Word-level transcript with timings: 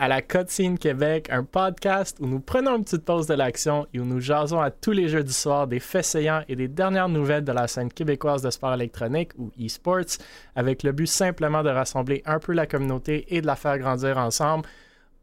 à 0.00 0.08
la 0.08 0.22
Cutscene 0.22 0.78
Québec, 0.78 1.28
un 1.30 1.44
podcast 1.44 2.16
où 2.20 2.26
nous 2.26 2.40
prenons 2.40 2.78
une 2.78 2.84
petite 2.84 3.04
pause 3.04 3.26
de 3.26 3.34
l'action 3.34 3.86
et 3.92 4.00
où 4.00 4.06
nous 4.06 4.18
jasons 4.18 4.58
à 4.58 4.70
tous 4.70 4.92
les 4.92 5.08
jeux 5.08 5.22
du 5.22 5.32
soir 5.32 5.66
des 5.66 5.78
faits 5.78 6.06
saillants 6.06 6.42
et 6.48 6.56
des 6.56 6.68
dernières 6.68 7.10
nouvelles 7.10 7.44
de 7.44 7.52
la 7.52 7.68
scène 7.68 7.92
québécoise 7.92 8.40
de 8.40 8.48
sport 8.48 8.72
électronique 8.72 9.32
ou 9.36 9.50
e-sports, 9.62 10.16
avec 10.56 10.84
le 10.84 10.92
but 10.92 11.06
simplement 11.06 11.62
de 11.62 11.68
rassembler 11.68 12.22
un 12.24 12.38
peu 12.38 12.54
la 12.54 12.66
communauté 12.66 13.26
et 13.28 13.42
de 13.42 13.46
la 13.46 13.56
faire 13.56 13.78
grandir 13.78 14.16
ensemble. 14.16 14.66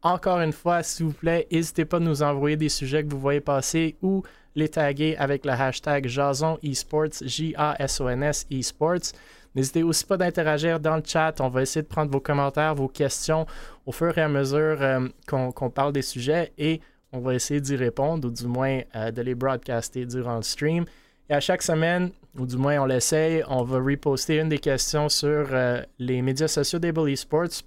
Encore 0.02 0.38
une 0.38 0.52
fois, 0.52 0.84
s'il 0.84 1.06
vous 1.06 1.12
plaît, 1.12 1.48
n'hésitez 1.50 1.84
pas 1.84 1.96
à 1.96 2.00
nous 2.00 2.22
envoyer 2.22 2.56
des 2.56 2.68
sujets 2.68 3.02
que 3.02 3.10
vous 3.10 3.18
voyez 3.18 3.40
passer 3.40 3.96
ou 4.00 4.22
les 4.54 4.68
taguer 4.68 5.16
avec 5.16 5.44
le 5.44 5.52
hashtag 5.52 6.06
Jason 6.06 6.56
Esports, 6.62 7.18
J-A-S-O-N-S 7.20 8.46
Esports. 8.48 9.12
N'hésitez 9.54 9.82
aussi 9.82 10.04
pas 10.04 10.16
d'interagir 10.16 10.78
dans 10.80 10.96
le 10.96 11.02
chat. 11.04 11.40
On 11.40 11.48
va 11.48 11.62
essayer 11.62 11.82
de 11.82 11.88
prendre 11.88 12.10
vos 12.10 12.20
commentaires, 12.20 12.74
vos 12.74 12.88
questions 12.88 13.46
au 13.86 13.92
fur 13.92 14.16
et 14.16 14.22
à 14.22 14.28
mesure 14.28 14.78
euh, 14.80 15.08
qu'on 15.26 15.70
parle 15.70 15.92
des 15.92 16.02
sujets 16.02 16.52
et 16.58 16.80
on 17.12 17.20
va 17.20 17.34
essayer 17.34 17.60
d'y 17.60 17.74
répondre 17.76 18.28
ou 18.28 18.30
du 18.30 18.46
moins 18.46 18.80
euh, 18.94 19.10
de 19.10 19.22
les 19.22 19.34
broadcaster 19.34 20.04
durant 20.04 20.36
le 20.36 20.42
stream. 20.42 20.84
Et 21.30 21.34
à 21.34 21.40
chaque 21.40 21.62
semaine, 21.62 22.10
ou 22.38 22.46
du 22.46 22.56
moins 22.56 22.78
on 22.78 22.86
l'essaye, 22.86 23.42
on 23.48 23.62
va 23.62 23.78
reposter 23.78 24.38
une 24.38 24.48
des 24.48 24.58
questions 24.58 25.08
sur 25.08 25.48
euh, 25.50 25.82
les 25.98 26.22
médias 26.22 26.48
sociaux 26.48 26.78
d'Able 26.78 27.10
Esports 27.10 27.62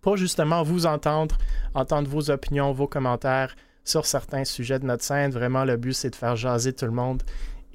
pour 0.00 0.16
justement 0.16 0.62
vous 0.62 0.86
entendre, 0.86 1.36
entendre 1.74 2.08
vos 2.08 2.30
opinions, 2.30 2.72
vos 2.72 2.86
commentaires 2.86 3.54
sur 3.84 4.04
certains 4.06 4.44
sujets 4.44 4.78
de 4.78 4.86
notre 4.86 5.04
scène. 5.04 5.30
Vraiment, 5.30 5.64
le 5.64 5.76
but, 5.76 5.94
c'est 5.94 6.10
de 6.10 6.16
faire 6.16 6.36
jaser 6.36 6.72
tout 6.72 6.84
le 6.84 6.92
monde 6.92 7.22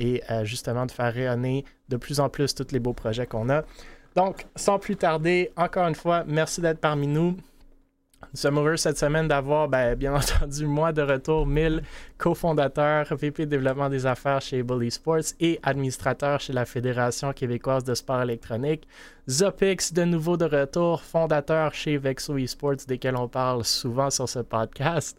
et 0.01 0.23
euh, 0.31 0.43
justement 0.43 0.85
de 0.85 0.91
faire 0.91 1.13
rayonner 1.13 1.63
de 1.87 1.95
plus 1.95 2.19
en 2.19 2.27
plus 2.27 2.55
tous 2.55 2.71
les 2.71 2.79
beaux 2.79 2.93
projets 2.93 3.27
qu'on 3.27 3.49
a. 3.49 3.63
Donc, 4.15 4.45
sans 4.55 4.79
plus 4.79 4.97
tarder, 4.97 5.51
encore 5.55 5.87
une 5.87 5.95
fois, 5.95 6.25
merci 6.27 6.59
d'être 6.59 6.79
parmi 6.79 7.07
nous. 7.07 7.37
Nous 8.33 8.39
sommes 8.39 8.57
heureux 8.57 8.77
cette 8.77 8.97
semaine 8.97 9.27
d'avoir, 9.27 9.67
ben, 9.67 9.95
bien 9.95 10.13
entendu, 10.15 10.65
moi 10.65 10.91
de 10.91 11.01
retour, 11.01 11.45
1000 11.45 11.83
cofondateurs, 12.17 13.07
VP 13.11 13.45
de 13.45 13.51
développement 13.51 13.89
des 13.89 14.05
affaires 14.05 14.41
chez 14.41 14.63
Bully 14.63 14.91
Sports 14.91 15.33
et 15.39 15.59
administrateur 15.63 16.39
chez 16.39 16.53
la 16.53 16.65
Fédération 16.65 17.31
québécoise 17.33 17.83
de 17.83 17.93
sport 17.93 18.21
électronique. 18.21 18.87
Zopix, 19.29 19.93
de 19.93 20.03
nouveau 20.03 20.35
de 20.35 20.45
retour, 20.45 21.03
fondateur 21.03 21.73
chez 21.73 21.97
Vexo 21.97 22.37
Esports, 22.37 22.85
desquels 22.87 23.17
on 23.17 23.27
parle 23.27 23.63
souvent 23.63 24.09
sur 24.09 24.27
ce 24.27 24.39
podcast. 24.39 25.17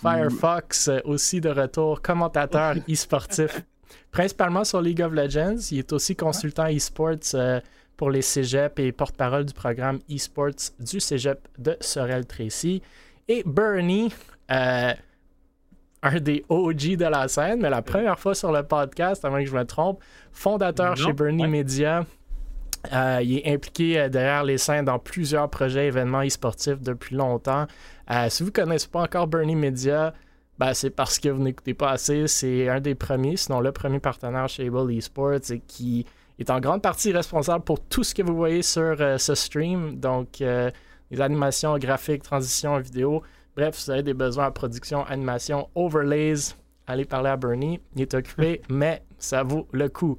Firefox, 0.00 0.90
aussi 1.04 1.40
de 1.40 1.50
retour, 1.50 2.00
commentateur 2.02 2.74
e-sportif, 2.90 3.62
principalement 4.10 4.64
sur 4.64 4.80
League 4.80 5.02
of 5.02 5.12
Legends. 5.12 5.68
Il 5.70 5.78
est 5.78 5.92
aussi 5.92 6.16
consultant 6.16 6.66
e-sports. 6.68 7.34
Euh, 7.34 7.60
pour 7.96 8.10
les 8.10 8.22
cégeps 8.22 8.78
et 8.78 8.92
porte-parole 8.92 9.44
du 9.44 9.52
programme 9.52 9.98
e-sports 10.10 10.72
du 10.78 11.00
cégep 11.00 11.38
de 11.58 11.76
Sorel-Tracy. 11.82 12.80
Et 13.28 13.42
Bernie, 13.44 14.10
euh, 14.50 14.94
un 16.02 16.18
des 16.18 16.42
OG 16.48 16.96
de 16.96 17.04
la 17.04 17.28
scène, 17.28 17.60
mais 17.60 17.68
la 17.68 17.82
première 17.82 18.18
fois 18.18 18.34
sur 18.34 18.52
le 18.52 18.62
podcast, 18.62 19.22
avant 19.26 19.36
que 19.36 19.44
je 19.44 19.54
me 19.54 19.66
trompe, 19.66 20.00
fondateur 20.32 20.96
chez 20.96 21.12
Bernie 21.12 21.46
Media. 21.46 22.06
Euh, 22.90 23.20
il 23.22 23.40
est 23.40 23.52
impliqué 23.52 24.08
derrière 24.08 24.44
les 24.44 24.56
scènes 24.56 24.86
dans 24.86 24.98
plusieurs 24.98 25.50
projets 25.50 25.88
événements 25.88 26.22
e-sportifs 26.22 26.80
depuis 26.80 27.16
longtemps. 27.16 27.66
si 28.30 28.42
vous 28.42 28.48
ne 28.48 28.54
connaissez 28.54 28.88
pas 28.88 29.02
encore 29.02 29.26
Bernie 29.26 29.56
Media, 29.56 30.14
ben, 30.60 30.74
c'est 30.74 30.90
parce 30.90 31.18
que 31.18 31.30
vous 31.30 31.42
n'écoutez 31.42 31.72
pas 31.72 31.92
assez. 31.92 32.26
C'est 32.26 32.68
un 32.68 32.80
des 32.80 32.94
premiers, 32.94 33.38
sinon 33.38 33.60
le 33.60 33.72
premier 33.72 33.98
partenaire 33.98 34.46
chez 34.46 34.66
Able 34.66 34.92
Esports 34.92 35.50
et 35.50 35.60
qui 35.60 36.04
est 36.38 36.50
en 36.50 36.60
grande 36.60 36.82
partie 36.82 37.12
responsable 37.12 37.64
pour 37.64 37.80
tout 37.80 38.04
ce 38.04 38.14
que 38.14 38.20
vous 38.20 38.36
voyez 38.36 38.60
sur 38.60 38.96
euh, 39.00 39.16
ce 39.16 39.34
stream. 39.34 39.98
Donc, 39.98 40.42
euh, 40.42 40.70
les 41.10 41.22
animations 41.22 41.78
graphiques, 41.78 42.24
transitions 42.24 42.78
vidéo. 42.78 43.22
Bref, 43.56 43.74
si 43.74 43.86
vous 43.86 43.90
avez 43.92 44.02
des 44.02 44.12
besoins 44.12 44.48
en 44.48 44.52
production, 44.52 45.02
animation, 45.06 45.70
overlays, 45.74 46.54
allez 46.86 47.06
parler 47.06 47.30
à 47.30 47.38
Bernie. 47.38 47.80
Il 47.96 48.02
est 48.02 48.12
occupé, 48.12 48.60
mais 48.68 49.02
ça 49.16 49.42
vaut 49.42 49.66
le 49.72 49.88
coup. 49.88 50.18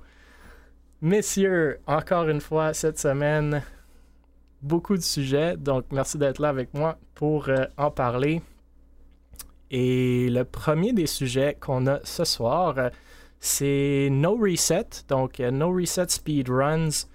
Messieurs, 1.02 1.82
encore 1.86 2.28
une 2.28 2.42
fois, 2.42 2.74
cette 2.74 2.98
semaine, 2.98 3.62
beaucoup 4.64 4.98
de 4.98 5.04
sujets. 5.04 5.56
Donc, 5.56 5.86
merci 5.92 6.18
d'être 6.18 6.40
là 6.40 6.50
avec 6.50 6.74
moi 6.74 6.98
pour 7.14 7.48
euh, 7.48 7.66
en 7.78 7.92
parler. 7.92 8.42
Et 9.72 10.30
le 10.30 10.44
premier 10.44 10.92
des 10.92 11.08
sujets 11.08 11.58
qu'on 11.60 11.88
a 11.88 12.00
ce 12.04 12.26
soir, 12.26 12.76
c'est 13.40 14.10
No 14.12 14.36
Reset, 14.36 14.86
donc 15.08 15.40
euh, 15.40 15.50
No 15.50 15.74
Reset 15.74 16.10
Speedruns, 16.10 17.08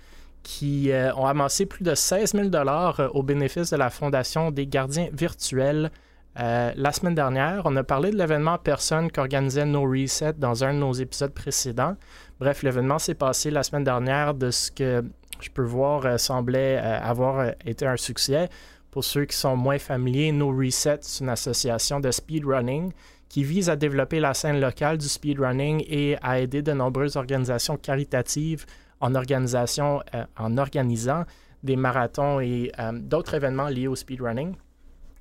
qui 0.42 0.90
euh, 0.90 1.14
ont 1.16 1.26
amassé 1.26 1.66
plus 1.66 1.84
de 1.84 1.94
16 1.94 2.32
000 2.32 2.48
euh, 2.54 3.08
au 3.12 3.22
bénéfice 3.22 3.70
de 3.70 3.76
la 3.76 3.90
Fondation 3.90 4.50
des 4.50 4.66
gardiens 4.66 5.08
virtuels. 5.12 5.90
la 6.34 6.92
semaine 6.92 7.14
dernière, 7.14 7.62
on 7.66 7.76
a 7.76 7.84
parlé 7.84 8.10
de 8.10 8.16
l'événement 8.16 8.56
personne 8.56 9.12
qu'organisait 9.12 9.66
No 9.66 9.82
Reset 9.82 10.34
dans 10.38 10.64
un 10.64 10.72
de 10.72 10.78
nos 10.78 10.94
épisodes 10.94 11.34
précédents. 11.34 11.96
Bref, 12.40 12.62
l'événement 12.62 12.98
s'est 12.98 13.14
passé 13.14 13.50
la 13.50 13.62
semaine 13.62 13.84
dernière 13.84 14.32
de 14.32 14.50
ce 14.50 14.70
que 14.70 15.04
je 15.40 15.50
peux 15.50 15.62
voir 15.64 16.18
semblait 16.18 16.78
avoir 16.78 17.52
été 17.66 17.86
un 17.86 17.96
succès. 17.96 18.48
Pour 18.96 19.04
ceux 19.04 19.26
qui 19.26 19.36
sont 19.36 19.56
moins 19.56 19.78
familiers, 19.78 20.32
No 20.32 20.48
Reset, 20.56 21.00
c'est 21.02 21.22
une 21.22 21.28
association 21.28 22.00
de 22.00 22.10
speedrunning 22.10 22.94
qui 23.28 23.44
vise 23.44 23.68
à 23.68 23.76
développer 23.76 24.20
la 24.20 24.32
scène 24.32 24.58
locale 24.58 24.96
du 24.96 25.06
speedrunning 25.06 25.84
et 25.86 26.16
à 26.22 26.40
aider 26.40 26.62
de 26.62 26.72
nombreuses 26.72 27.16
organisations 27.18 27.76
caritatives 27.76 28.64
en, 29.00 29.14
euh, 29.14 30.24
organisant 30.56 31.24
des 31.62 31.76
marathons 31.76 32.40
et 32.40 32.72
euh, 32.78 32.92
d'autres 32.94 33.34
événements 33.34 33.68
liés 33.68 33.86
au 33.86 33.96
speedrunning. 33.96 34.54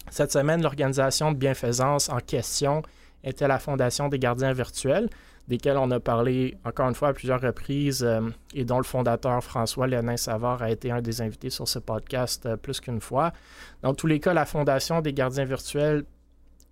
Cette 0.09 0.31
semaine, 0.31 0.61
l'organisation 0.61 1.33
de 1.33 1.37
bienfaisance 1.37 2.07
en 2.07 2.19
question 2.19 2.81
était 3.25 3.49
la 3.49 3.59
Fondation 3.59 4.07
des 4.07 4.19
gardiens 4.19 4.53
virtuels, 4.53 5.09
desquels 5.47 5.77
on 5.77 5.91
a 5.91 5.99
parlé 5.99 6.57
encore 6.65 6.89
une 6.89 6.95
fois 6.95 7.09
à 7.09 7.13
plusieurs 7.13 7.41
reprises 7.41 8.03
euh, 8.03 8.21
et 8.53 8.65
dont 8.65 8.77
le 8.77 8.83
fondateur 8.83 9.43
François 9.43 9.87
Léonin 9.87 10.17
Savard 10.17 10.63
a 10.63 10.71
été 10.71 10.91
un 10.91 11.01
des 11.01 11.21
invités 11.21 11.49
sur 11.49 11.67
ce 11.67 11.79
podcast 11.79 12.55
plus 12.57 12.79
qu'une 12.79 13.01
fois. 13.01 13.31
Dans 13.81 13.93
tous 13.93 14.07
les 14.07 14.19
cas, 14.19 14.33
la 14.33 14.45
Fondation 14.45 15.01
des 15.01 15.13
gardiens 15.13 15.45
virtuels 15.45 16.05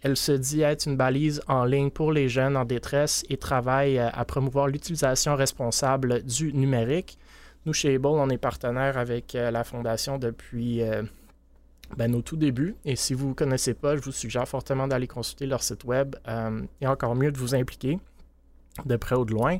elle 0.03 0.17
se 0.17 0.33
dit 0.33 0.61
être 0.61 0.85
une 0.85 0.97
balise 0.97 1.41
en 1.47 1.63
ligne 1.63 1.89
pour 1.89 2.11
les 2.11 2.27
jeunes 2.27 2.57
en 2.57 2.65
détresse 2.65 3.23
et 3.29 3.37
travaille 3.37 3.97
euh, 3.97 4.09
à 4.11 4.25
promouvoir 4.25 4.67
l'utilisation 4.67 5.35
responsable 5.35 6.23
du 6.23 6.53
numérique. 6.53 7.17
Nous, 7.65 7.71
chez 7.71 7.95
Able, 7.95 8.07
on 8.07 8.29
est 8.29 8.37
partenaire 8.37 8.97
avec 8.97 9.33
euh, 9.33 9.49
la 9.49 9.63
Fondation 9.63 10.17
depuis 10.17 10.81
euh, 10.81 11.03
ben, 11.95 12.11
nos 12.11 12.21
tout 12.21 12.35
débuts. 12.35 12.75
Et 12.83 12.97
si 12.97 13.13
vous 13.13 13.29
ne 13.29 13.33
connaissez 13.33 13.73
pas, 13.73 13.95
je 13.95 14.01
vous 14.01 14.11
suggère 14.11 14.45
fortement 14.45 14.89
d'aller 14.89 15.07
consulter 15.07 15.45
leur 15.45 15.63
site 15.63 15.85
web 15.85 16.17
et 16.81 16.87
encore 16.87 17.15
mieux 17.15 17.31
de 17.31 17.37
vous 17.37 17.55
impliquer 17.55 17.97
de 18.85 18.95
près 18.95 19.15
ou 19.15 19.25
de 19.25 19.31
loin. 19.31 19.57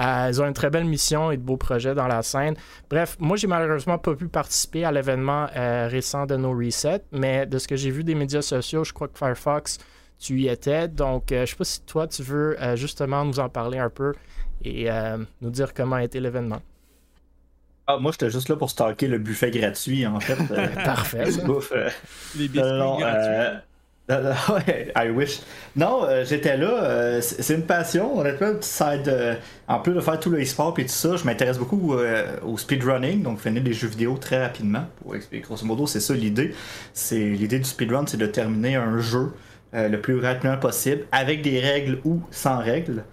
Euh, 0.00 0.28
ils 0.30 0.40
ont 0.40 0.46
une 0.46 0.54
très 0.54 0.70
belle 0.70 0.84
mission 0.84 1.30
et 1.30 1.36
de 1.36 1.42
beaux 1.42 1.56
projets 1.56 1.94
dans 1.94 2.06
la 2.06 2.22
scène. 2.22 2.54
Bref, 2.88 3.16
moi, 3.18 3.36
j'ai 3.36 3.46
malheureusement 3.46 3.98
pas 3.98 4.14
pu 4.14 4.28
participer 4.28 4.84
à 4.84 4.92
l'événement 4.92 5.48
euh, 5.56 5.88
récent 5.88 6.26
de 6.26 6.36
No 6.36 6.52
Reset, 6.52 7.02
mais 7.12 7.46
de 7.46 7.58
ce 7.58 7.68
que 7.68 7.76
j'ai 7.76 7.90
vu 7.90 8.04
des 8.04 8.14
médias 8.14 8.42
sociaux, 8.42 8.84
je 8.84 8.92
crois 8.92 9.08
que 9.08 9.18
Firefox, 9.18 9.78
tu 10.18 10.40
y 10.40 10.48
étais. 10.48 10.88
Donc, 10.88 11.32
euh, 11.32 11.44
je 11.44 11.50
sais 11.50 11.56
pas 11.56 11.64
si 11.64 11.82
toi, 11.82 12.06
tu 12.06 12.22
veux 12.22 12.56
justement 12.76 13.24
nous 13.24 13.40
en 13.40 13.48
parler 13.48 13.78
un 13.78 13.90
peu 13.90 14.14
et 14.64 14.88
nous 15.40 15.50
dire 15.50 15.74
comment 15.74 15.96
a 15.96 16.04
été 16.04 16.20
l'événement. 16.20 16.60
Ah, 17.86 17.98
moi, 17.98 18.12
j'étais 18.12 18.30
juste 18.30 18.48
là 18.48 18.56
pour 18.56 18.70
stalker 18.70 19.08
le 19.08 19.18
buffet 19.18 19.50
gratuit, 19.50 20.06
en 20.06 20.20
fait. 20.20 20.36
Parfait. 20.84 21.24
Les 22.36 22.46
biscuits 22.46 22.60
gratuits. 22.60 23.60
I 24.96 25.10
wish. 25.10 25.40
Non, 25.76 26.04
euh, 26.04 26.24
j'étais 26.24 26.56
là. 26.56 26.84
Euh, 26.84 27.20
c'est 27.20 27.54
une 27.54 27.62
passion. 27.62 28.18
Honnêtement, 28.18 28.52
side. 28.60 29.08
Euh, 29.08 29.34
en 29.68 29.78
plus 29.78 29.92
de 29.92 30.00
faire 30.00 30.18
tout 30.18 30.30
le 30.30 30.42
e-sport 30.42 30.74
et 30.78 30.82
tout 30.82 30.88
ça, 30.88 31.16
je 31.16 31.24
m'intéresse 31.24 31.58
beaucoup 31.58 31.94
au 32.42 32.58
speedrunning, 32.58 33.22
donc 33.22 33.38
finir 33.38 33.62
des 33.62 33.72
jeux 33.72 33.86
vidéo 33.86 34.16
très 34.20 34.42
rapidement. 34.42 34.84
Pour 35.02 35.14
expliquer, 35.14 35.44
grosso 35.46 35.64
modo, 35.64 35.86
c'est 35.86 36.00
ça 36.00 36.12
l'idée. 36.14 36.54
C'est 36.92 37.20
l'idée 37.20 37.58
du 37.58 37.64
speedrun, 37.64 38.04
c'est 38.06 38.16
de 38.16 38.26
terminer 38.26 38.74
un 38.74 38.98
jeu 38.98 39.32
le 39.72 39.96
plus 39.98 40.18
rapidement 40.18 40.56
possible, 40.56 41.04
avec 41.12 41.42
des 41.42 41.60
règles 41.60 42.00
ou 42.04 42.20
sans 42.32 42.58
règles. 42.58 43.04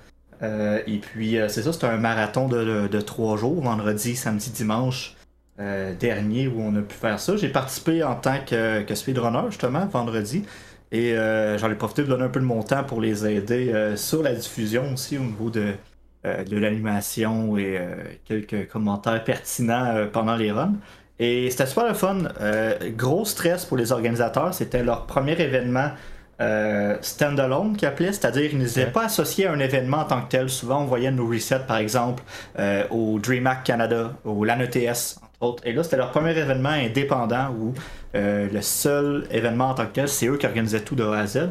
et 0.41 0.99
puis, 0.99 1.37
c'est 1.47 1.61
ça, 1.61 1.71
c'est 1.71 1.85
un 1.85 1.97
marathon 1.97 2.47
de, 2.47 3.01
trois 3.01 3.37
jours, 3.37 3.61
vendredi, 3.61 4.15
samedi, 4.15 4.49
dimanche. 4.49 5.15
dernier 5.59 6.47
où 6.47 6.59
on 6.59 6.75
a 6.75 6.81
pu 6.81 6.95
faire 6.95 7.19
ça. 7.19 7.37
J'ai 7.37 7.49
participé 7.49 8.03
en 8.03 8.15
tant 8.15 8.39
que, 8.43 8.81
que 8.81 8.95
speedrunner 8.95 9.51
justement 9.51 9.85
vendredi. 9.85 10.43
Et 10.91 11.13
euh, 11.13 11.57
j'en 11.57 11.69
ai 11.69 11.75
profité 11.75 12.03
de 12.03 12.07
donner 12.07 12.23
un 12.23 12.29
peu 12.29 12.39
de 12.39 12.45
mon 12.45 12.63
temps 12.63 12.83
pour 12.83 13.01
les 13.01 13.25
aider 13.27 13.73
euh, 13.73 13.97
sur 13.97 14.23
la 14.23 14.33
diffusion 14.33 14.93
aussi 14.93 15.17
au 15.17 15.21
niveau 15.21 15.49
de, 15.49 15.73
euh, 16.25 16.43
de 16.43 16.57
l'animation 16.57 17.57
et 17.57 17.79
quelques 18.25 18.69
commentaires 18.69 19.23
pertinents 19.23 20.07
pendant 20.11 20.35
les 20.35 20.51
runs. 20.51 20.75
Et 21.19 21.49
c'était 21.49 21.65
super 21.65 21.87
le 21.87 21.95
fun. 21.95 22.17
gros 22.95 23.25
stress 23.25 23.65
pour 23.65 23.75
les 23.77 23.91
organisateurs. 23.91 24.53
C'était 24.53 24.83
leur 24.83 25.07
premier 25.07 25.33
événement 25.41 25.89
standalone 27.01 27.75
qu'ils 27.75 27.87
appelaient, 27.87 28.13
c'est-à-dire 28.13 28.51
qu'ils 28.51 28.59
n'étaient 28.59 28.85
pas 28.85 29.05
associés 29.05 29.47
à 29.47 29.51
un 29.53 29.59
événement 29.59 29.97
en 29.97 30.05
tant 30.05 30.21
que 30.21 30.29
tel. 30.29 30.47
Souvent, 30.47 30.83
on 30.83 30.85
voyait 30.85 31.09
nos 31.09 31.27
resets, 31.27 31.61
par 31.67 31.77
exemple, 31.77 32.21
au 32.91 33.17
DreamHack 33.17 33.63
Canada, 33.63 34.13
au 34.23 34.45
LAN 34.45 34.59
ETS 34.59 35.17
autres. 35.39 35.63
Et 35.65 35.73
là, 35.73 35.83
c'était 35.83 35.97
leur 35.97 36.11
premier 36.11 36.37
événement 36.37 36.69
indépendant 36.69 37.49
où 37.51 37.73
le 38.17 38.61
seul 38.61 39.27
événement 39.31 39.69
en 39.69 39.73
tant 39.73 39.85
que 39.85 39.93
tel, 39.93 40.09
c'est 40.09 40.27
eux 40.27 40.37
qui 40.37 40.45
organisaient 40.45 40.81
tout 40.81 40.95
de 40.95 41.03
A 41.03 41.19
à 41.19 41.27
Z. 41.27 41.49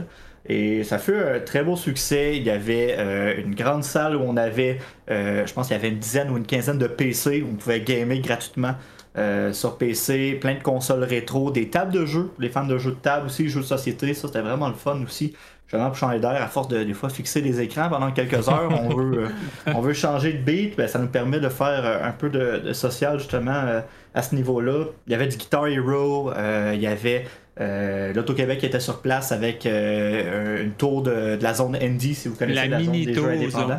Et 0.49 0.85
ça 0.85 0.99
fut 0.99 1.17
un 1.17 1.41
très 1.41 1.65
beau 1.65 1.77
succès. 1.77 2.37
Il 2.37 2.45
y 2.45 2.51
avait 2.51 2.97
une 3.39 3.55
grande 3.55 3.85
salle 3.85 4.17
où 4.17 4.21
on 4.21 4.37
avait, 4.37 4.79
je 5.09 5.53
pense 5.53 5.69
qu'il 5.69 5.77
y 5.77 5.79
avait 5.79 5.89
une 5.89 5.99
dizaine 5.99 6.31
ou 6.31 6.37
une 6.37 6.47
quinzaine 6.47 6.79
de 6.79 6.87
PC 6.87 7.43
où 7.43 7.53
on 7.53 7.57
pouvait 7.57 7.81
gamer 7.81 8.21
gratuitement 8.21 8.75
euh, 9.19 9.55
sur 9.55 9.79
PC, 9.79 10.37
plein 10.39 10.55
de 10.55 10.63
consoles 10.63 11.03
rétro, 11.03 11.51
des 11.51 11.71
tables 11.71 11.93
de 11.93 12.05
jeux, 12.05 12.31
les 12.39 12.51
fans 12.51 12.67
de 12.67 12.77
jeux 12.77 12.91
de 12.91 12.97
table 12.97 13.27
aussi, 13.27 13.49
jeux 13.49 13.61
de 13.61 13.65
société, 13.65 14.13
ça 14.13 14.27
c'était 14.27 14.43
vraiment 14.43 14.69
le 14.69 14.75
fun 14.75 15.01
aussi. 15.03 15.35
Justement 15.67 15.89
pour 15.89 15.97
changer 15.97 16.21
d'air, 16.21 16.41
à 16.43 16.47
force 16.49 16.69
de 16.69 16.85
des 16.85 16.93
fois 16.93 17.09
fixer 17.09 17.41
les 17.41 17.61
écrans 17.63 17.89
pendant 17.89 18.13
quelques 18.13 18.47
heures, 18.51 18.69
on 18.71 18.95
veut, 18.95 19.23
euh, 19.23 19.29
on 19.75 19.81
veut 19.81 19.95
changer 19.95 20.35
de 20.35 20.39
beat, 20.43 20.77
ben, 20.77 20.87
ça 20.87 20.99
nous 20.99 21.09
permet 21.09 21.41
de 21.41 21.49
faire 21.49 21.83
euh, 21.85 22.07
un 22.07 22.13
peu 22.13 22.29
de, 22.29 22.75
social 22.75 23.19
justement 23.19 23.81
à 24.17 24.23
ce 24.23 24.35
niveau-là. 24.35 24.87
Il 25.07 25.13
y 25.13 25.15
avait 25.15 25.29
du 25.29 25.37
Guitar 25.37 25.69
Hero, 25.69 26.33
il 26.73 26.81
y 26.81 26.89
avait 26.89 27.27
l'Auto-Québec 27.59 28.59
qui 28.59 28.67
était 28.67 28.81
sur 28.81 29.01
place 29.01 29.31
avec 29.31 29.65
une 29.67 30.73
tour 30.77 31.03
de, 31.03 31.39
la 31.41 31.55
zone 31.55 31.77
Indie, 31.77 32.17
si 32.17 32.27
vous 32.27 32.35
connaissez 32.35 32.67
la, 32.67 32.83
zone 32.83 32.93
des 32.93 33.15
jeux 33.15 33.29
indépendants. 33.29 33.79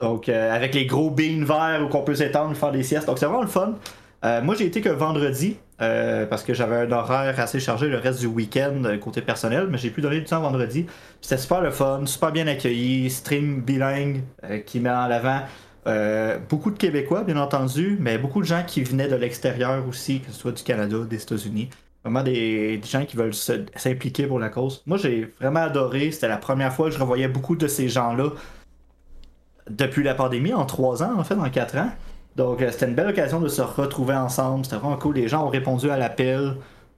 Donc, 0.00 0.28
euh, 0.28 0.54
avec 0.54 0.74
les 0.74 0.86
gros 0.86 1.10
beans 1.10 1.44
verts 1.44 1.82
où 1.84 1.88
qu'on 1.88 2.02
peut 2.02 2.14
s'étendre, 2.14 2.56
faire 2.56 2.72
des 2.72 2.82
siestes. 2.82 3.06
Donc, 3.06 3.18
c'est 3.18 3.26
vraiment 3.26 3.42
le 3.42 3.48
fun. 3.48 3.74
Euh, 4.24 4.42
moi, 4.42 4.54
j'ai 4.54 4.66
été 4.66 4.80
que 4.80 4.88
vendredi, 4.88 5.56
euh, 5.80 6.26
parce 6.26 6.42
que 6.42 6.54
j'avais 6.54 6.76
un 6.76 6.90
horaire 6.90 7.38
assez 7.38 7.60
chargé 7.60 7.88
le 7.88 7.98
reste 7.98 8.20
du 8.20 8.26
week-end 8.26 8.82
côté 9.00 9.22
personnel, 9.22 9.68
mais 9.70 9.78
j'ai 9.78 9.90
pu 9.90 10.00
donner 10.00 10.18
du 10.18 10.24
temps 10.24 10.40
vendredi. 10.40 10.86
C'était 11.20 11.40
super 11.40 11.60
le 11.60 11.70
fun, 11.70 12.04
super 12.06 12.32
bien 12.32 12.46
accueilli, 12.46 13.10
stream 13.10 13.60
bilingue 13.60 14.22
qui 14.66 14.80
met 14.80 14.90
en 14.90 15.10
avant 15.10 15.42
beaucoup 16.48 16.70
de 16.70 16.78
Québécois, 16.78 17.24
bien 17.24 17.36
entendu, 17.36 17.96
mais 18.00 18.18
beaucoup 18.18 18.40
de 18.40 18.46
gens 18.46 18.62
qui 18.66 18.82
venaient 18.82 19.08
de 19.08 19.16
l'extérieur 19.16 19.86
aussi, 19.88 20.20
que 20.20 20.30
ce 20.30 20.38
soit 20.38 20.52
du 20.52 20.62
Canada, 20.62 20.98
des 21.08 21.22
États-Unis. 21.22 21.70
Vraiment 22.04 22.22
des, 22.22 22.78
des, 22.78 22.86
gens 22.86 23.04
qui 23.04 23.16
veulent 23.16 23.34
s'impliquer 23.34 24.26
pour 24.26 24.38
la 24.38 24.50
cause. 24.50 24.82
Moi, 24.86 24.98
j'ai 24.98 25.32
vraiment 25.40 25.60
adoré. 25.60 26.10
C'était 26.10 26.28
la 26.28 26.36
première 26.36 26.72
fois 26.72 26.86
que 26.86 26.94
je 26.94 26.98
revoyais 26.98 27.28
beaucoup 27.28 27.56
de 27.56 27.66
ces 27.66 27.88
gens-là 27.88 28.30
depuis 29.70 30.02
la 30.02 30.14
pandémie, 30.14 30.54
en 30.54 30.64
trois 30.66 31.02
ans, 31.02 31.18
en 31.18 31.24
fait, 31.24 31.34
en 31.34 31.50
quatre 31.50 31.76
ans. 31.76 31.90
Donc, 32.36 32.62
euh, 32.62 32.70
c'était 32.70 32.86
une 32.86 32.94
belle 32.94 33.08
occasion 33.08 33.40
de 33.40 33.48
se 33.48 33.62
retrouver 33.62 34.14
ensemble. 34.14 34.64
C'était 34.64 34.76
vraiment 34.76 34.96
cool. 34.96 35.16
Les 35.16 35.28
gens 35.28 35.46
ont 35.46 35.50
répondu 35.50 35.90
à 35.90 35.96
l'appel. 35.96 36.56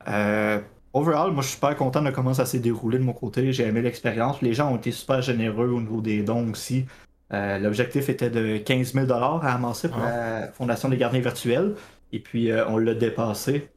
Euh, 0.09 0.61
overall, 0.93 1.33
moi, 1.33 1.43
je 1.43 1.49
suis 1.49 1.55
super 1.55 1.77
content 1.77 2.03
de 2.03 2.11
comment 2.11 2.35
ça 2.35 2.47
s'est 2.47 2.59
déroulé 2.59 2.99
de 2.99 3.05
mon 3.05 3.13
côté. 3.13 3.53
J'ai 3.53 3.67
aimé 3.67 3.83
l'expérience. 3.83 4.43
Les 4.43 4.55
gens 4.55 4.73
ont 4.73 4.77
été 4.77 4.93
super 4.93 5.23
généreux 5.23 5.69
au 5.69 5.81
niveau 5.81 6.01
des 6.01 6.23
dons 6.23 6.51
aussi. 6.51 6.87
Euh, 7.33 7.59
l'objectif 7.59 8.09
était 8.09 8.31
de 8.31 8.59
15 8.59 8.95
000 8.95 9.13
à 9.13 9.55
amasser 9.55 9.89
pour 9.89 10.01
la 10.01 10.49
Fondation 10.53 10.89
des 10.89 10.97
gardiens 10.97 11.21
virtuels. 11.21 11.75
Et 12.13 12.19
puis, 12.19 12.51
on 12.69 12.77
l'a 12.77 12.95
dépassé. 12.95 13.69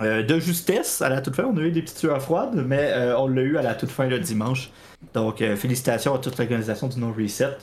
de 0.00 0.38
justesse, 0.38 1.02
à 1.02 1.08
la 1.08 1.20
toute 1.20 1.34
fin, 1.34 1.44
on 1.44 1.56
a 1.56 1.60
eu 1.60 1.72
des 1.72 1.82
petites 1.82 1.98
sueurs 1.98 2.22
froides, 2.22 2.64
mais 2.66 2.92
on 3.18 3.26
l'a 3.26 3.42
eu 3.42 3.56
à 3.56 3.62
la 3.62 3.74
toute 3.74 3.90
fin 3.90 4.06
le 4.06 4.20
dimanche. 4.20 4.70
Donc, 5.12 5.38
félicitations 5.38 6.14
à 6.14 6.18
toute 6.18 6.38
l'organisation 6.38 6.86
du 6.86 7.00
No 7.00 7.12
Reset. 7.12 7.56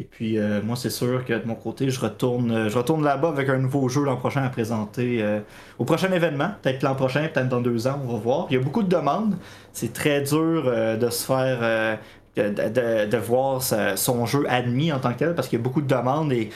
Et 0.00 0.04
puis 0.04 0.38
euh, 0.38 0.60
moi 0.62 0.76
c'est 0.76 0.90
sûr 0.90 1.24
que 1.24 1.32
de 1.32 1.44
mon 1.44 1.56
côté 1.56 1.90
je 1.90 1.98
retourne 1.98 2.52
euh, 2.52 2.68
je 2.68 2.78
retourne 2.78 3.02
là-bas 3.02 3.30
avec 3.30 3.48
un 3.48 3.58
nouveau 3.58 3.88
jeu 3.88 4.04
l'an 4.04 4.16
prochain 4.16 4.44
à 4.44 4.48
présenter 4.48 5.20
euh, 5.22 5.40
au 5.78 5.84
prochain 5.84 6.12
événement, 6.12 6.50
peut-être 6.62 6.84
l'an 6.84 6.94
prochain, 6.94 7.28
peut-être 7.32 7.48
dans 7.48 7.60
deux 7.60 7.88
ans, 7.88 8.00
on 8.04 8.12
va 8.12 8.18
voir. 8.18 8.46
Il 8.48 8.54
y 8.54 8.60
a 8.60 8.62
beaucoup 8.62 8.84
de 8.84 8.88
demandes. 8.88 9.36
C'est 9.72 9.92
très 9.92 10.22
dur 10.22 10.64
de 10.64 11.10
se 11.10 11.24
faire 11.24 11.98
de, 12.36 13.16
voir 13.16 13.62
son 13.62 14.26
jeu 14.26 14.44
admis 14.48 14.92
en 14.92 15.00
tant 15.00 15.12
que 15.12 15.18
tel 15.18 15.34
parce 15.34 15.48
qu'il 15.48 15.58
y 15.58 15.62
a 15.62 15.64
beaucoup 15.64 15.82
de 15.82 15.86
demandes 15.86 16.32
et 16.32 16.50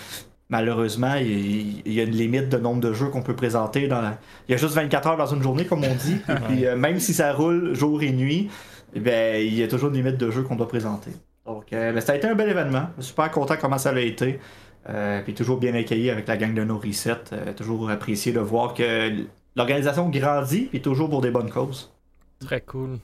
malheureusement 0.48 1.14
il, 1.14 1.92
y 1.92 2.00
a 2.00 2.04
une 2.04 2.10
limite 2.10 2.48
de 2.48 2.58
nombre 2.58 2.80
de 2.80 2.92
jeux 2.92 3.08
qu'on 3.08 3.22
peut 3.22 3.34
présenter 3.34 3.88
dans 3.88 4.12
il 4.48 4.52
y 4.52 4.54
a 4.54 4.58
juste 4.58 4.74
24 4.74 5.08
heures 5.08 5.16
dans 5.16 5.26
une 5.26 5.42
journée 5.42 5.64
comme 5.64 5.84
on 5.84 5.94
dit. 5.94 6.19
et 6.28 6.34
puis 6.34 6.64
même 6.76 7.00
si 7.00 7.14
ça 7.14 7.32
roule 7.32 7.74
jour 7.74 8.02
et 8.02 8.12
nuit, 8.12 8.48
eh 8.94 9.00
ben, 9.00 9.40
il 9.40 9.54
y 9.54 9.62
a 9.62 9.69
toujours 9.69 9.88
une 9.88 9.96
limite 9.96 10.19
de 10.19 10.30
jeux 10.30 10.42
qu'on 10.42 10.56
doit 10.56 10.69
présenter. 10.69 11.10
Donc, 11.46 11.72
euh, 11.72 11.98
ça 12.00 12.12
a 12.12 12.16
été 12.16 12.28
un 12.28 12.34
bel 12.34 12.48
événement. 12.48 12.86
Je 12.98 13.02
suis 13.02 13.10
super 13.10 13.30
content 13.30 13.54
comment 13.60 13.78
ça 13.78 13.90
a 13.90 14.00
été. 14.00 14.38
Euh, 14.88 15.22
puis 15.22 15.34
toujours 15.34 15.58
bien 15.58 15.74
accueilli 15.74 16.10
avec 16.10 16.26
la 16.26 16.36
gang 16.36 16.54
de 16.54 16.64
nos 16.64 16.78
resets. 16.78 17.32
Euh, 17.32 17.52
toujours 17.52 17.90
apprécié 17.90 18.32
de 18.32 18.40
voir 18.40 18.74
que 18.74 19.10
l'organisation 19.56 20.08
grandit, 20.08 20.66
puis 20.66 20.82
toujours 20.82 21.08
pour 21.08 21.20
des 21.20 21.30
bonnes 21.30 21.50
causes. 21.50 21.92
Très 22.40 22.60
cool. 22.60 22.98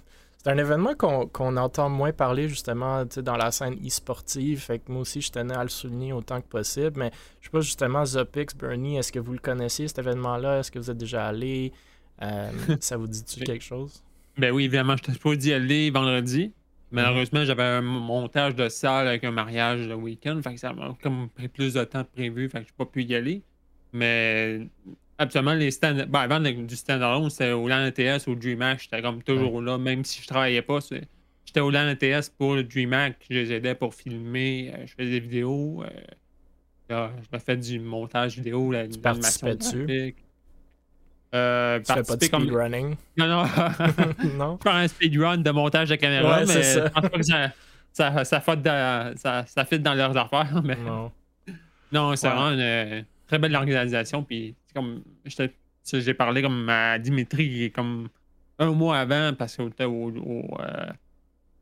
C'est 0.49 0.55
un 0.55 0.59
événement 0.59 0.95
qu'on 0.95 1.57
entend 1.59 1.91
moins 1.91 2.11
parler 2.11 2.49
justement 2.49 3.05
dans 3.05 3.37
la 3.37 3.51
scène 3.51 3.75
e-sportive. 3.87 4.61
Fait 4.61 4.79
que 4.79 4.91
moi 4.91 5.03
aussi, 5.03 5.21
je 5.21 5.31
tenais 5.31 5.55
à 5.55 5.63
le 5.63 5.69
souligner 5.69 6.15
autant 6.15 6.41
que 6.41 6.47
possible. 6.47 6.99
Mais 6.99 7.11
je 7.43 7.49
sais 7.49 7.51
pas 7.51 7.61
justement, 7.61 8.07
Zopix, 8.07 8.57
Bernie, 8.57 8.97
est-ce 8.97 9.13
que 9.13 9.19
vous 9.19 9.35
le 9.35 9.41
connaissiez 9.41 9.89
cet 9.89 9.99
événement-là? 9.99 10.61
Est-ce 10.61 10.71
que 10.71 10.79
vous 10.79 10.91
êtes 10.91 10.97
déjà 10.97 11.27
allé? 11.27 11.75
ça 12.81 12.97
vous 12.97 13.07
dit-tu 13.07 13.41
quelque 13.41 13.63
chose? 13.63 14.03
Ben 14.39 14.51
oui, 14.51 14.65
évidemment, 14.65 14.97
je 14.97 15.13
t'ai 15.13 15.19
pas 15.19 15.37
d'y 15.37 15.53
aller 15.53 15.91
vendredi. 15.91 16.55
Malheureusement, 16.93 17.45
j'avais 17.45 17.65
un 17.65 17.83
montage 17.83 18.55
de 18.55 18.71
salle 18.71 19.07
avec 19.07 19.25
un 19.25 19.31
mariage 19.31 19.87
le 19.87 19.97
week-end. 19.97 20.41
Fait 20.43 20.55
que 20.55 20.61
ça 20.61 20.73
m'a 20.73 20.97
comme 21.03 21.29
pris 21.29 21.49
plus 21.49 21.75
de 21.75 21.85
temps 21.85 22.05
que 22.05 22.11
prévu. 22.15 22.49
Fait 22.49 22.61
que 22.61 22.69
je 22.69 22.73
n'ai 22.73 22.77
pas 22.79 22.87
pu 22.87 23.03
y 23.03 23.15
aller. 23.15 23.43
Mais 23.93 24.67
absolument, 25.19 25.55
les 25.55 25.71
stand 25.71 26.07
ben, 26.09 26.21
avant 26.21 26.41
du 26.41 26.77
stand-alone, 26.77 27.31
c'était 27.31 27.53
au 27.53 27.69
LAN 27.69 27.87
ETS, 27.87 28.29
au 28.29 28.35
DreamHack. 28.35 28.81
J'étais 28.83 29.03
comme 29.03 29.23
toujours 29.23 29.61
là, 29.61 29.79
même 29.79 30.05
si 30.05 30.23
je 30.23 30.27
travaillais 30.27 30.63
pas. 30.63 30.79
J'étais 31.45 31.61
au 31.61 31.71
LAN 31.71 31.89
ETS 31.89 32.31
pour 32.37 32.55
le 32.55 32.65
DreamHack. 32.65 33.17
Je 33.29 33.35
les 33.35 33.53
aidais 33.53 33.75
pour 33.75 33.95
filmer. 33.95 34.73
Euh, 34.75 34.87
je 34.87 34.95
faisais 34.95 35.11
des 35.11 35.21
vidéos. 35.21 35.85
Euh, 36.91 37.09
je 37.21 37.37
me 37.37 37.39
fais 37.39 37.57
du 37.57 37.79
montage 37.79 38.37
vidéo, 38.37 38.73
l'animation 38.73 39.55
dessus? 39.55 40.15
Euh, 41.35 41.79
tu 41.81 41.93
fais 41.93 42.03
pas 42.03 42.17
de 42.17 42.25
speedrunning? 42.25 42.97
Non, 43.19 43.27
non. 43.27 43.45
non? 44.39 44.59
Je 44.65 44.71
fais 44.71 44.77
un 44.77 44.89
speedrun 44.89 45.39
de 45.39 45.51
montage 45.51 45.91
de 45.91 45.97
caméra, 45.97 46.41
mais 46.47 46.63
je 46.63 46.81
pense 46.89 47.03
pas 47.03 47.09
que 47.09 47.23
ça, 47.23 47.53
ça, 47.93 48.25
ça, 48.25 48.41
fit 48.41 48.57
dans, 48.57 49.17
ça, 49.17 49.45
ça 49.47 49.65
fit 49.65 49.79
dans 49.79 49.95
leurs 49.95 50.17
affaires. 50.17 50.61
Mais... 50.65 50.77
Non. 50.77 51.13
Non, 51.93 52.17
c'est 52.17 52.29
vraiment 52.29 52.51
une 52.51 53.05
très 53.29 53.39
belle 53.39 53.55
organisation. 53.55 54.25
Puis, 54.25 54.57
comme 54.75 55.03
j'ai 55.93 56.15
parlé 56.15 56.43
comme 56.43 56.69
à 56.69 56.99
Dimitri 56.99 57.71
comme 57.71 58.09
un 58.59 58.73
mois 58.73 58.99
avant, 58.99 59.33
parce 59.35 59.57
que 59.57 59.69
était 59.69 59.85
au, 59.85 60.11
au 60.11 60.61
euh, 60.61 60.91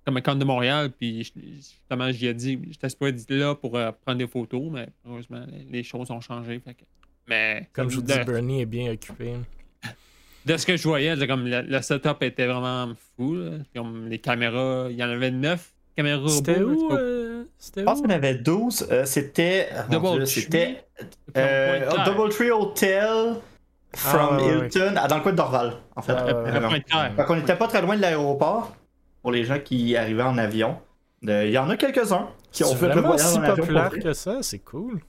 Comic 0.07 0.25
Con 0.25 0.37
de 0.37 0.45
Montréal, 0.45 0.91
puis 0.99 1.25
justement, 1.25 2.11
j'y 2.11 2.29
ai 2.29 2.35
dit, 2.35 2.59
j'étais 2.71 2.89
pas 2.97 3.09
être 3.09 3.31
là 3.31 3.55
pour 3.55 3.77
euh, 3.77 3.93
prendre 3.93 4.19
des 4.19 4.27
photos, 4.27 4.71
mais 4.73 4.89
heureusement, 5.05 5.45
les, 5.69 5.83
choses 5.83 6.11
ont 6.11 6.21
changé. 6.21 6.59
Fait 6.61 6.73
que... 6.73 6.85
Mais 7.29 7.69
comme, 7.75 7.91
je 7.91 7.97
vous 7.97 8.03
dis, 8.03 8.15
Bernie 8.25 8.63
est 8.63 8.67
bien 8.67 8.93
occupé 8.93 9.35
de 10.47 10.57
ce 10.57 10.65
que 10.65 10.77
je 10.77 10.85
voyais, 10.85 11.27
comme 11.27 11.47
le, 11.47 11.83
setup 11.83 12.23
était 12.23 12.47
vraiment 12.47 12.95
fou. 13.17 13.37
Comme 13.75 14.09
les 14.09 14.19
caméras, 14.19 14.87
il 14.91 14.97
y 14.97 15.03
en 15.03 15.09
avait 15.09 15.33
neuf 15.33 15.75
C'était 15.97 16.61
où, 16.61 16.93
euh, 16.93 17.45
Je 17.77 17.83
pense 17.83 18.01
qu'il 18.01 18.11
y 18.11 18.13
en 18.13 18.17
avait 18.17 18.35
12. 18.35 18.89
Euh, 18.91 19.05
c'était. 19.05 19.69
Double 19.91 20.27
C'était. 20.27 20.85
Euh, 21.37 21.91
Double 22.05 22.31
Tree 22.31 22.51
Hotel 22.51 23.37
from 23.95 24.39
ah, 24.39 24.43
Hilton, 24.43 24.95
dans 25.09 25.17
le 25.17 25.23
coin 25.23 25.33
de 25.33 25.37
Dorval, 25.37 25.73
en 25.95 26.03
fait. 26.03 26.15
Donc, 27.17 27.31
on 27.31 27.37
n'était 27.37 27.57
pas 27.57 27.69
très 27.69 27.81
loin 27.81 27.97
de 27.97 28.03
l'aéroport 28.03 28.75
pour 29.23 29.33
les 29.33 29.45
gens 29.45 29.59
qui 29.59 29.97
arrivaient 29.97 30.23
en 30.23 30.39
avion. 30.39 30.77
Il 31.23 31.51
y 31.51 31.59
en 31.59 31.71
a 31.71 31.77
quelques-uns 31.77 32.29
qui 32.53 32.63
ont 32.65 32.75
fait 32.75 32.95
le 32.95 33.01
voyage 33.01 33.21
si 33.21 33.41
populaire 33.41 33.91
que 33.91 34.13
ça, 34.13 34.39
c'est 34.43 34.59
cool. 34.59 35.01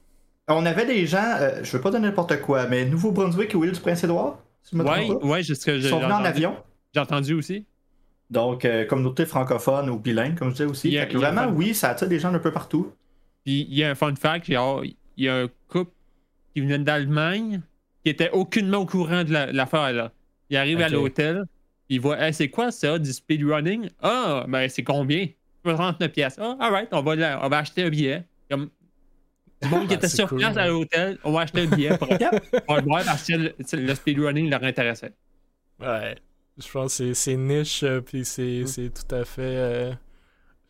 On 0.48 0.64
avait 0.64 0.86
des 0.86 1.06
gens, 1.06 1.36
je 1.62 1.70
veux 1.70 1.82
pas 1.82 1.90
donner 1.90 2.08
n'importe 2.08 2.40
quoi, 2.40 2.66
mais 2.66 2.86
Nouveau-Brunswick 2.86 3.54
ou 3.54 3.64
île 3.64 3.72
du 3.72 3.80
Prince-Édouard 3.80 4.38
oui, 4.72 5.10
ouais, 5.22 5.42
c'est 5.42 5.54
ce 5.54 5.66
que 5.66 5.78
j'ai. 5.78 5.88
Ils 5.88 5.90
sont 5.90 6.00
venus 6.00 6.14
en 6.14 6.24
avion. 6.24 6.56
J'ai 6.94 7.00
entendu 7.00 7.34
aussi. 7.34 7.66
Donc, 8.30 8.64
euh, 8.64 8.84
communauté 8.84 9.24
francophone 9.24 9.88
ou 9.88 9.98
bilingue, 9.98 10.38
comme 10.38 10.48
je 10.48 10.64
disais 10.64 10.64
aussi. 10.64 10.98
vraiment, 11.14 11.46
oui, 11.48 11.74
ça 11.74 11.90
attire 11.90 12.08
des 12.08 12.18
gens 12.18 12.32
un 12.32 12.38
peu 12.38 12.52
partout. 12.52 12.92
Puis, 13.44 13.66
il 13.70 13.76
y 13.76 13.84
a 13.84 13.90
un 13.90 13.94
fun 13.94 14.14
fact 14.14 14.48
il 14.48 14.54
y 15.16 15.28
a 15.28 15.36
un 15.36 15.48
couple 15.68 15.92
qui 16.54 16.60
venait 16.60 16.78
d'Allemagne 16.78 17.62
qui 18.04 18.10
était 18.10 18.30
aucunement 18.30 18.78
au 18.78 18.86
courant 18.86 19.24
de 19.24 19.32
l'affaire. 19.32 19.92
là. 19.92 20.12
Il 20.50 20.56
arrive 20.56 20.80
à 20.80 20.88
l'hôtel, 20.88 21.44
il 21.88 22.00
voit 22.00 22.32
c'est 22.32 22.48
quoi 22.48 22.70
ça, 22.70 22.98
du 22.98 23.12
speedrunning? 23.12 23.90
Ah, 24.02 24.44
ben 24.48 24.68
c'est 24.68 24.84
combien? 24.84 25.26
39 25.64 26.12
pièces. 26.12 26.36
Ah, 26.40 26.56
alright, 26.60 26.88
on 26.92 27.02
va, 27.02 27.40
on 27.42 27.48
va 27.48 27.58
acheter 27.58 27.84
un 27.84 27.90
billet. 27.90 28.24
Comme, 28.50 28.70
du 29.60 29.68
monde 29.68 29.88
qui 29.88 29.94
était 29.94 30.08
sur 30.08 30.28
place 30.28 30.56
à 30.56 30.68
l'hôtel, 30.68 31.18
on 31.24 31.32
va 31.32 31.40
acheter 31.40 31.62
un 31.62 31.66
billet 31.66 31.96
pour, 31.98 32.08
le 32.08 32.82
voir 32.84 33.04
parce 33.04 33.26
que 33.26 33.52
le, 33.76 33.94
speedrunning 33.94 34.48
leur 34.48 34.62
intéressait. 34.62 35.12
Ouais. 35.80 36.16
Je 36.58 36.70
pense 36.70 36.98
que 36.98 37.14
c'est 37.14 37.36
niche, 37.36 37.84
euh, 37.84 38.00
puis 38.00 38.22
mm. 38.22 38.66
c'est 38.66 38.90
tout 38.92 39.14
à 39.14 39.24
fait 39.24 39.42
euh, 39.42 39.92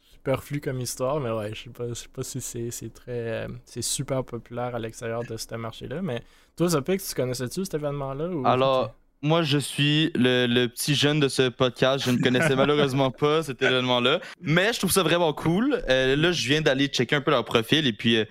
superflu 0.03 0.61
comme 0.61 0.81
histoire, 0.81 1.19
mais 1.19 1.31
ouais, 1.31 1.55
je 1.55 1.65
sais 1.65 1.71
pas, 1.71 1.95
sais 1.95 2.09
pas 2.13 2.23
si 2.23 2.41
c'est 2.41 2.93
très. 2.93 3.47
Euh, 3.47 3.49
c'est 3.65 3.83
super 3.83 4.23
populaire 4.23 4.75
à 4.75 4.79
l'extérieur 4.79 5.25
de 5.25 5.37
ce 5.37 5.55
marché-là. 5.55 6.03
Mais 6.03 6.23
toi, 6.57 6.69
Zopix, 6.69 7.09
tu 7.09 7.15
connaissais-tu 7.15 7.65
cet 7.65 7.75
événement-là 7.75 8.29
Alors. 8.45 8.95
Moi, 9.21 9.43
je 9.43 9.59
suis 9.59 10.13
le, 10.15 10.67
petit 10.69 10.95
jeune 10.95 11.19
de 11.19 11.27
ce 11.27 11.49
podcast. 11.49 12.05
Je 12.05 12.13
ne 12.13 12.19
connaissais 12.19 12.55
malheureusement 12.55 13.11
pas 13.11 13.43
cet 13.43 13.61
événement-là. 13.61 14.21
Mais 14.41 14.73
je 14.73 14.79
trouve 14.79 14.93
ça 14.93 15.03
vraiment 15.03 15.33
cool. 15.33 15.83
là, 15.89 16.31
je 16.31 16.49
viens 16.49 16.61
d'aller 16.61 16.87
checker 16.87 17.17
un 17.17 17.21
peu 17.21 17.33
leur 17.33 17.45
profil 17.45 17.89
et 17.89 17.93
puis 17.93 18.25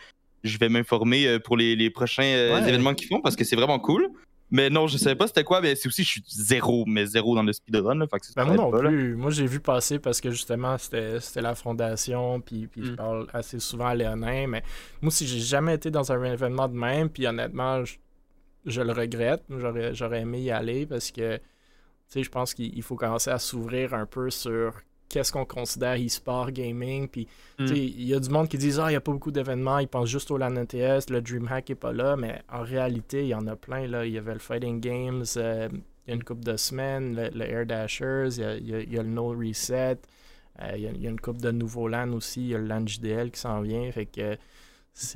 je 0.45 0.57
vais 0.57 0.69
m'informer 0.69 1.39
pour 1.39 1.57
les, 1.57 1.89
prochains 1.89 2.23
événements 2.65 2.93
qu'ils 2.93 3.09
font 3.09 3.19
parce 3.19 3.35
que 3.35 3.43
c'est 3.43 3.57
vraiment 3.57 3.79
cool. 3.79 4.07
Mais 4.49 4.69
non, 4.69 4.87
je 4.87 4.97
savais 4.97 5.15
pas 5.15 5.27
c'était 5.27 5.43
quoi, 5.43 5.59
mais 5.59 5.75
c'est 5.75 5.87
aussi, 5.87 6.03
je 6.03 6.09
suis 6.09 6.23
zéro, 6.27 6.85
mais 6.87 7.05
zéro 7.05 7.35
dans 7.35 7.43
le 7.43 7.51
speedrun. 7.51 7.95
Là, 7.95 8.07
ben 8.35 8.45
moi 8.45 8.55
non 8.55 8.71
plus. 8.71 9.15
Moi, 9.15 9.29
j'ai 9.31 9.45
vu 9.45 9.59
passer 9.59 9.99
parce 9.99 10.21
que 10.21 10.31
justement, 10.31 10.77
c'était 10.77 11.41
la 11.41 11.53
fondation, 11.53 12.39
puis, 12.39 12.67
puis 12.67 12.85
je 12.85 12.91
mm. 12.91 12.95
parle 12.95 13.27
assez 13.33 13.59
souvent 13.59 13.87
à 13.87 13.95
Léonin, 13.95 14.47
mais 14.47 14.63
moi 15.01 15.09
aussi, 15.09 15.27
j'ai 15.27 15.39
jamais 15.39 15.75
été 15.75 15.91
dans 15.91 16.11
un 16.11 16.23
événement 16.23 16.69
de 16.69 16.75
même, 16.75 17.09
puis 17.09 17.27
honnêtement, 17.27 17.83
je, 17.83 18.81
le 18.81 18.93
regrette. 18.93 19.43
J'aurais 19.91 20.21
aimé 20.21 20.41
y 20.41 20.51
aller 20.51 20.85
parce 20.85 21.11
que, 21.11 21.37
tu 21.37 21.43
sais, 22.07 22.23
je 22.23 22.29
pense 22.29 22.53
qu'il 22.53 22.81
faut 22.83 22.95
commencer 22.95 23.31
à 23.31 23.39
s'ouvrir 23.39 23.93
un 23.93 24.05
peu 24.05 24.29
sur 24.29 24.73
qu'est-ce 25.09 25.31
qu'on 25.31 25.45
considère 25.45 25.95
e-sport 25.95 26.51
gaming. 26.51 27.07
Puis, 27.07 27.27
hmm. 27.59 27.65
il 27.67 28.03
y 28.03 28.13
a 28.13 28.19
du 28.19 28.29
monde 28.29 28.47
qui 28.47 28.57
dit 28.57 28.73
Ah, 28.79 28.87
il 28.87 28.91
n'y 28.91 28.95
a 28.95 29.01
pas 29.01 29.11
beaucoup 29.11 29.31
d'événements, 29.31 29.79
ils 29.79 29.87
pensent 29.87 30.09
juste 30.09 30.31
au 30.31 30.37
LAN 30.37 30.55
ETS, 30.55 31.09
le 31.09 31.21
DreamHack 31.21 31.69
n'est 31.69 31.75
pas 31.75 31.93
là, 31.93 32.15
mais 32.15 32.41
en 32.51 32.61
réalité, 32.61 33.23
il 33.23 33.29
y 33.29 33.35
en 33.35 33.47
a 33.47 33.55
plein. 33.55 33.87
Là. 33.87 34.05
Il 34.05 34.13
y 34.13 34.17
avait 34.17 34.33
le 34.33 34.39
Fighting 34.39 34.79
Games 34.79 35.25
euh, 35.37 35.69
il 35.71 36.11
y 36.11 36.13
a 36.13 36.15
une 36.15 36.23
couple 36.23 36.43
de 36.45 36.55
semaines, 36.55 37.15
le, 37.33 37.43
Air 37.43 37.65
Dashers, 37.65 38.29
il 38.37 38.65
y, 38.65 38.97
a, 38.97 39.03
le 39.03 39.09
No 39.09 39.29
Reset, 39.29 39.97
euh, 40.61 40.71
il, 40.75 41.01
y 41.01 41.07
a, 41.07 41.09
une 41.09 41.19
couple 41.19 41.41
de 41.41 41.51
nouveaux 41.51 41.89
LAN 41.89 42.13
aussi, 42.13 42.41
il 42.41 42.47
y 42.47 42.55
a 42.55 42.59
le 42.59 42.65
LAN 42.65 42.87
JDL 42.87 43.31
qui 43.31 43.39
s'en 43.39 43.61
vient. 43.61 43.91
Fait 43.91 44.05
que. 44.05 44.37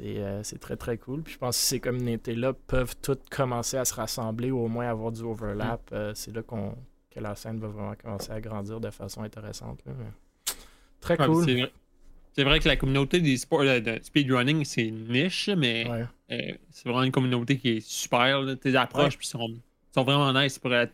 Euh, 0.01 0.41
c'est 0.43 0.59
très 0.59 0.75
très 0.75 0.99
cool. 0.99 1.23
Puis 1.23 1.33
je 1.33 1.39
pense 1.39 1.57
que 1.57 1.63
ces 1.63 1.79
communautés-là 1.79 2.53
peuvent 2.53 2.95
toutes 3.01 3.27
commencer 3.29 3.77
à 3.77 3.85
se 3.85 3.95
rassembler 3.95 4.51
ou 4.51 4.59
au 4.59 4.67
moins 4.67 4.87
avoir 4.87 5.11
du 5.11 5.23
overlap. 5.23 5.89
Hmm. 5.91 6.11
c'est 6.13 6.35
là 6.35 6.43
qu'on 6.43 6.75
que 7.13 7.19
la 7.19 7.35
scène 7.35 7.59
va 7.59 7.67
vraiment 7.67 7.95
commencer 7.95 8.31
à 8.31 8.41
grandir 8.41 8.79
de 8.79 8.89
façon 8.89 9.23
intéressante. 9.23 9.83
Très 10.99 11.17
cool. 11.17 11.69
C'est 12.33 12.45
vrai, 12.45 12.59
que 12.59 12.67
la 12.69 12.77
communauté 12.77 13.19
des 13.19 13.35
sports, 13.35 13.61
euh, 13.61 13.81
de 13.81 13.99
speedrunning, 14.01 14.63
c'est 14.63 14.89
niche, 14.89 15.49
mais 15.49 15.85
euh, 16.31 16.53
c'est 16.69 16.87
vraiment 16.87 17.03
une 17.03 17.11
communauté 17.11 17.57
qui 17.57 17.69
est 17.69 17.79
super. 17.81 18.41
tes 18.61 18.73
approches 18.77 19.17
sont, 19.19 19.49
sont, 19.93 20.03
vraiment 20.03 20.31
nice 20.31 20.57
pour 20.57 20.71
euh, 20.71 20.85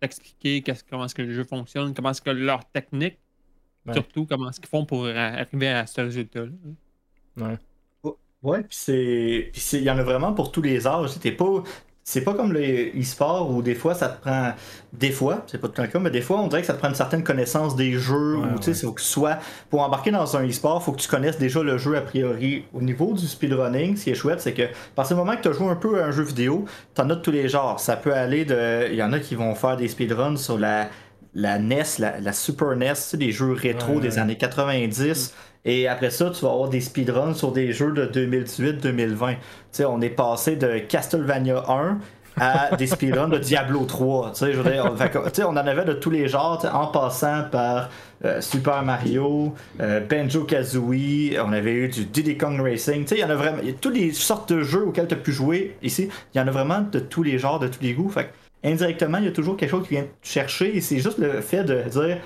t'expliquer 0.00 0.62
comment 0.88 1.06
est-ce 1.06 1.16
que 1.16 1.22
le 1.22 1.32
jeu 1.32 1.42
fonctionne, 1.42 1.94
comment 1.94 2.10
est-ce 2.10 2.22
que 2.22 2.30
leur 2.30 2.64
technique, 2.66 3.18
surtout 3.92 4.24
comment 4.24 4.50
est-ce 4.50 4.60
qu'ils 4.60 4.68
font 4.68 4.84
pour 4.84 5.06
arriver 5.06 5.68
à 5.68 5.84
ce 5.86 6.00
résultat-là. 6.00 6.52
Ouais. 7.44 7.56
Ouais, 8.40 8.62
puis 8.62 8.76
c'est. 8.76 9.50
Il 9.72 9.82
y 9.82 9.90
en 9.90 9.98
a 9.98 10.04
vraiment 10.04 10.32
pour 10.32 10.52
tous 10.52 10.62
les 10.62 10.86
âges. 10.86 11.10
C'était 11.10 11.32
pas 11.32 11.64
c'est 12.10 12.22
pas 12.22 12.32
comme 12.32 12.54
le 12.54 12.88
e-sport 12.98 13.50
où 13.50 13.60
des 13.60 13.74
fois 13.74 13.94
ça 13.94 14.08
te 14.08 14.18
prend. 14.22 14.54
Des 14.94 15.10
fois, 15.10 15.44
c'est 15.46 15.60
pas 15.60 15.68
tout 15.68 15.82
le 15.82 15.88
cas, 15.88 15.98
mais 15.98 16.08
des 16.08 16.22
fois 16.22 16.40
on 16.40 16.46
dirait 16.46 16.62
que 16.62 16.66
ça 16.66 16.72
te 16.72 16.78
prend 16.78 16.88
une 16.88 16.94
certaine 16.94 17.22
connaissance 17.22 17.76
des 17.76 17.92
jeux. 17.92 18.36
ou 18.36 18.58
tu 18.58 18.72
sais, 18.72 18.86
faut 18.86 18.92
que 18.92 19.02
soit. 19.02 19.38
Pour 19.68 19.82
embarquer 19.82 20.10
dans 20.10 20.34
un 20.34 20.48
e-sport, 20.48 20.82
faut 20.82 20.92
que 20.92 21.02
tu 21.02 21.08
connaisses 21.08 21.36
déjà 21.36 21.62
le 21.62 21.76
jeu 21.76 21.98
a 21.98 22.00
priori. 22.00 22.64
Au 22.72 22.80
niveau 22.80 23.12
du 23.12 23.26
speedrunning, 23.26 23.94
ce 23.98 24.04
qui 24.04 24.10
est 24.10 24.14
chouette, 24.14 24.40
c'est 24.40 24.54
que 24.54 24.62
à 24.62 24.68
partir 24.96 25.18
du 25.18 25.22
moment 25.22 25.36
que 25.36 25.46
tu 25.46 25.54
joué 25.54 25.68
un 25.68 25.76
peu 25.76 26.02
à 26.02 26.06
un 26.06 26.10
jeu 26.10 26.22
vidéo, 26.22 26.64
t'en 26.94 27.10
as 27.10 27.14
de 27.14 27.20
tous 27.20 27.30
les 27.30 27.46
genres. 27.46 27.78
Ça 27.78 27.96
peut 27.96 28.14
aller 28.14 28.46
de. 28.46 28.88
Il 28.90 28.96
y 28.96 29.02
en 29.02 29.12
a 29.12 29.18
qui 29.18 29.34
vont 29.34 29.54
faire 29.54 29.76
des 29.76 29.88
speedruns 29.88 30.38
sur 30.38 30.58
la 30.58 30.88
la 31.34 31.58
NES, 31.58 31.84
la, 31.98 32.32
Super 32.32 32.74
NES, 32.74 32.94
tu 32.94 33.00
sais, 33.00 33.16
des 33.18 33.32
jeux 33.32 33.52
rétro 33.52 34.00
des 34.00 34.18
années 34.18 34.38
90. 34.38 35.34
Et 35.68 35.86
après 35.86 36.08
ça, 36.08 36.30
tu 36.30 36.46
vas 36.46 36.50
avoir 36.50 36.70
des 36.70 36.80
speedruns 36.80 37.34
sur 37.34 37.52
des 37.52 37.74
jeux 37.74 37.92
de 37.92 38.06
2018-2020. 38.06 39.32
Tu 39.32 39.36
sais, 39.70 39.84
on 39.84 40.00
est 40.00 40.08
passé 40.08 40.56
de 40.56 40.78
Castlevania 40.78 41.62
1 41.68 41.98
à 42.40 42.74
des 42.74 42.86
speedruns 42.86 43.28
de 43.28 43.36
Diablo 43.36 43.84
3. 43.84 44.30
Tu 44.30 44.38
sais, 44.38 44.52
je 44.54 44.62
veux 44.62 44.72
dire, 44.72 44.86
on, 44.86 45.44
on 45.44 45.50
en 45.50 45.56
avait 45.56 45.84
de 45.84 45.92
tous 45.92 46.08
les 46.08 46.26
genres, 46.26 46.64
en 46.72 46.86
passant 46.86 47.42
par 47.52 47.90
euh, 48.24 48.40
Super 48.40 48.82
Mario, 48.82 49.54
euh, 49.80 50.00
Banjo 50.00 50.44
Kazooie, 50.44 51.38
on 51.38 51.52
avait 51.52 51.74
eu 51.74 51.88
du 51.88 52.06
Diddy 52.06 52.38
Kong 52.38 52.58
Racing. 52.62 53.02
Tu 53.02 53.08
sais, 53.08 53.14
il 53.16 53.20
y 53.20 53.24
en 53.24 53.30
a 53.30 53.34
vraiment. 53.34 53.58
Toutes 53.78 53.94
les 53.94 54.12
sortes 54.12 54.50
de 54.50 54.62
jeux 54.62 54.86
auxquels 54.86 55.08
tu 55.08 55.14
as 55.14 55.18
pu 55.18 55.32
jouer 55.32 55.76
ici. 55.82 56.08
Il 56.34 56.38
y 56.38 56.40
en 56.40 56.48
a 56.48 56.50
vraiment 56.50 56.80
de 56.80 56.98
tous 56.98 57.22
les 57.22 57.38
genres, 57.38 57.58
de 57.58 57.68
tous 57.68 57.82
les 57.82 57.92
goûts. 57.92 58.08
Fait 58.08 58.30
indirectement, 58.64 59.18
il 59.18 59.24
y 59.24 59.28
a 59.28 59.32
toujours 59.32 59.58
quelque 59.58 59.70
chose 59.70 59.86
qui 59.86 59.94
vient 59.96 60.04
te 60.04 60.26
chercher. 60.26 60.74
Et 60.74 60.80
c'est 60.80 60.98
juste 60.98 61.18
le 61.18 61.42
fait 61.42 61.62
de 61.62 61.82
dire 61.90 62.16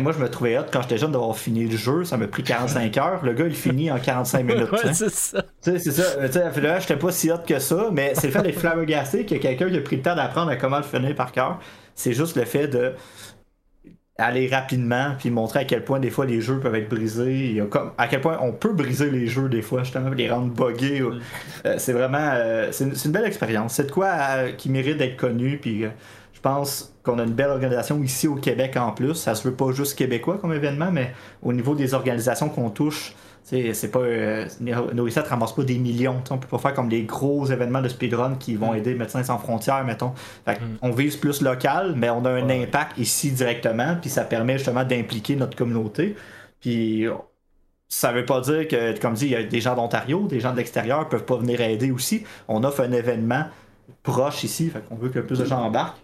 moi, 0.00 0.12
je 0.12 0.18
me 0.18 0.28
trouvais 0.28 0.56
hâte 0.56 0.70
quand 0.72 0.82
j'étais 0.82 0.98
jeune 0.98 1.12
d'avoir 1.12 1.36
fini 1.36 1.66
le 1.66 1.76
jeu. 1.76 2.04
Ça 2.04 2.16
m'a 2.16 2.26
pris 2.26 2.42
45 2.42 2.96
heures. 2.98 3.24
Le 3.24 3.32
gars, 3.32 3.46
il 3.46 3.54
finit 3.54 3.90
en 3.90 3.98
45 3.98 4.42
minutes. 4.44 4.70
ouais, 4.72 4.92
c'est 4.92 5.10
ça. 5.10 5.44
c'est 5.60 5.78
ça. 5.78 6.26
Tu 6.26 6.32
sais, 6.32 6.60
là, 6.60 6.78
j'étais 6.78 6.96
pas 6.96 7.10
si 7.10 7.30
hâte 7.30 7.46
que 7.46 7.58
ça, 7.58 7.88
mais 7.92 8.14
c'est 8.14 8.28
le 8.28 8.32
fait 8.32 8.42
d'être 8.42 8.58
flabbergasté 8.58 9.24
qu'il 9.24 9.36
y 9.36 9.40
a 9.40 9.42
quelqu'un 9.42 9.70
qui 9.70 9.76
a 9.76 9.80
pris 9.80 9.96
le 9.96 10.02
temps 10.02 10.14
d'apprendre 10.14 10.50
à 10.50 10.56
comment 10.56 10.78
le 10.78 10.82
finir 10.82 11.14
par 11.14 11.32
cœur. 11.32 11.58
C'est 11.94 12.12
juste 12.12 12.36
le 12.36 12.44
fait 12.44 12.68
de 12.68 12.94
aller 14.18 14.46
rapidement 14.48 15.14
puis 15.18 15.30
montrer 15.30 15.60
à 15.60 15.64
quel 15.64 15.84
point 15.84 15.98
des 15.98 16.10
fois 16.10 16.26
les 16.26 16.40
jeux 16.40 16.60
peuvent 16.60 16.74
être 16.74 16.88
brisés 16.88 17.62
à 17.96 18.08
quel 18.08 18.20
point 18.20 18.38
on 18.40 18.52
peut 18.52 18.72
briser 18.72 19.10
les 19.10 19.26
jeux 19.26 19.48
des 19.48 19.62
fois 19.62 19.84
justement 19.84 20.10
les 20.10 20.30
rendre 20.30 20.52
buggés 20.52 21.00
mm. 21.00 21.20
euh, 21.66 21.74
c'est 21.78 21.94
vraiment 21.94 22.30
euh, 22.34 22.68
c'est 22.72 22.84
une, 22.84 23.12
belle 23.12 23.24
expérience 23.24 23.74
c'est 23.74 23.86
de 23.86 23.90
quoi 23.90 24.08
euh, 24.08 24.52
qui 24.52 24.68
mérite 24.68 24.98
d'être 24.98 25.16
connu 25.16 25.58
puis 25.58 25.86
pense 26.42 26.94
qu'on 27.02 27.18
a 27.18 27.24
une 27.24 27.32
belle 27.32 27.50
organisation 27.50 28.02
ici 28.02 28.28
au 28.28 28.34
Québec 28.34 28.76
en 28.76 28.92
plus. 28.92 29.14
Ça 29.14 29.34
se 29.34 29.48
veut 29.48 29.54
pas 29.54 29.72
juste 29.72 29.96
québécois 29.96 30.38
comme 30.38 30.52
événement, 30.52 30.90
mais 30.92 31.14
au 31.42 31.52
niveau 31.52 31.74
des 31.74 31.94
organisations 31.94 32.48
qu'on 32.48 32.70
touche, 32.70 33.14
c'est 33.44 33.90
pas. 33.90 34.00
Euh, 34.00 34.46
ne 34.60 35.28
ramasse 35.28 35.52
pas 35.52 35.62
des 35.62 35.78
millions. 35.78 36.22
On 36.30 36.38
peut 36.38 36.48
pas 36.48 36.58
faire 36.58 36.74
comme 36.74 36.88
des 36.88 37.02
gros 37.02 37.46
événements 37.46 37.82
de 37.82 37.88
speedrun 37.88 38.36
qui 38.36 38.54
vont 38.54 38.72
mm. 38.72 38.76
aider 38.76 38.94
Médecins 38.94 39.22
sans 39.22 39.38
frontières, 39.38 39.84
mettons. 39.84 40.12
Mm. 40.46 40.52
On 40.82 40.90
vise 40.90 41.16
plus 41.16 41.40
local, 41.42 41.94
mais 41.96 42.10
on 42.10 42.24
a 42.24 42.30
un 42.30 42.50
impact 42.50 42.98
ici 42.98 43.30
directement, 43.30 43.96
puis 44.00 44.10
ça 44.10 44.24
permet 44.24 44.58
justement 44.58 44.84
d'impliquer 44.84 45.36
notre 45.36 45.56
communauté. 45.56 46.16
Puis 46.60 47.06
ça 47.88 48.12
veut 48.12 48.24
pas 48.24 48.40
dire 48.40 48.68
que, 48.68 48.98
comme 49.00 49.14
dit, 49.14 49.26
il 49.26 49.32
y 49.32 49.36
a 49.36 49.42
des 49.42 49.60
gens 49.60 49.74
d'Ontario, 49.74 50.26
des 50.28 50.40
gens 50.40 50.52
de 50.52 50.56
l'extérieur 50.56 51.08
peuvent 51.08 51.24
pas 51.24 51.36
venir 51.36 51.60
aider 51.60 51.90
aussi. 51.90 52.24
On 52.48 52.64
offre 52.64 52.80
un 52.80 52.92
événement 52.92 53.44
proche 54.02 54.44
ici, 54.44 54.70
fait 54.70 54.80
qu'on 54.88 54.94
veut 54.94 55.10
que 55.10 55.18
plus 55.18 55.38
de 55.38 55.44
gens 55.44 55.62
embarquent 55.62 55.98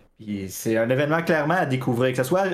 c'est 0.48 0.76
un 0.76 0.88
événement 0.88 1.22
clairement 1.22 1.54
à 1.54 1.66
découvrir, 1.66 2.12
que 2.12 2.18
ce 2.18 2.24
soit 2.24 2.44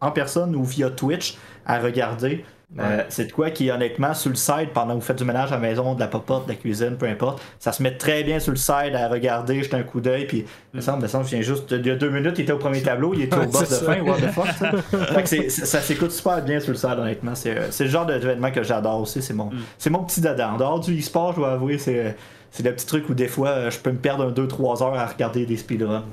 en 0.00 0.10
personne 0.10 0.56
ou 0.56 0.64
via 0.64 0.90
Twitch 0.90 1.36
à 1.64 1.78
regarder. 1.78 2.44
Euh, 2.78 3.02
c'est 3.10 3.26
de 3.26 3.32
quoi 3.32 3.50
qui, 3.50 3.70
honnêtement, 3.70 4.14
sur 4.14 4.30
le 4.30 4.36
side, 4.36 4.70
pendant 4.72 4.94
que 4.94 5.00
vous 5.00 5.04
faites 5.04 5.18
du 5.18 5.24
ménage 5.24 5.52
à 5.52 5.56
la 5.56 5.60
maison, 5.60 5.94
de 5.94 6.00
la 6.00 6.06
popote, 6.06 6.44
de 6.46 6.52
la 6.52 6.54
cuisine, 6.54 6.96
peu 6.96 7.06
importe, 7.06 7.42
ça 7.58 7.70
se 7.70 7.82
met 7.82 7.96
très 7.98 8.22
bien 8.22 8.38
sur 8.38 8.50
le 8.50 8.56
side 8.56 8.94
à 8.94 9.08
regarder, 9.08 9.62
jeter 9.62 9.76
un 9.76 9.82
coup 9.82 10.00
d'œil, 10.00 10.26
puis 10.26 10.46
il 10.72 10.76
me 10.76 10.80
semble, 10.80 11.06
je 11.06 11.18
viens 11.28 11.42
juste, 11.42 11.70
il 11.70 11.86
y 11.86 11.90
a 11.90 11.96
deux 11.96 12.08
minutes, 12.08 12.38
il 12.38 12.42
était 12.42 12.52
au 12.52 12.58
premier 12.58 12.80
tableau, 12.80 13.12
il 13.12 13.22
était 13.24 13.36
au 13.36 13.44
boss 13.44 13.68
de 13.68 13.74
fin, 13.74 14.00
what 14.00 14.16
the 14.16 14.30
fuck, 14.30 15.26
ça, 15.50 15.80
s'écoute 15.82 16.12
super 16.12 16.42
bien 16.42 16.60
sur 16.60 16.70
le 16.70 16.78
side, 16.78 16.98
honnêtement. 16.98 17.34
C'est, 17.34 17.56
euh, 17.56 17.68
le 17.78 17.86
genre 17.86 18.06
d'événement 18.06 18.50
que 18.50 18.62
j'adore 18.62 19.02
aussi, 19.02 19.20
c'est 19.20 19.34
mon, 19.34 19.46
mm. 19.46 19.60
c'est 19.76 19.90
mon 19.90 20.04
petit 20.04 20.22
dada. 20.22 20.50
En 20.52 20.56
dehors 20.56 20.80
du 20.80 20.98
e-sport, 20.98 21.32
je 21.32 21.36
dois 21.36 21.52
avouer, 21.52 21.76
c'est, 21.76 22.16
c'est 22.52 22.62
le 22.62 22.74
petit 22.74 22.86
truc 22.86 23.08
où 23.08 23.14
des 23.14 23.28
fois, 23.28 23.70
je 23.70 23.78
peux 23.78 23.90
me 23.90 23.98
perdre 23.98 24.24
un 24.24 24.30
2-3 24.30 24.82
heures 24.82 24.94
à 24.94 25.06
regarder 25.06 25.46
des 25.46 25.56
speedruns. 25.56 26.04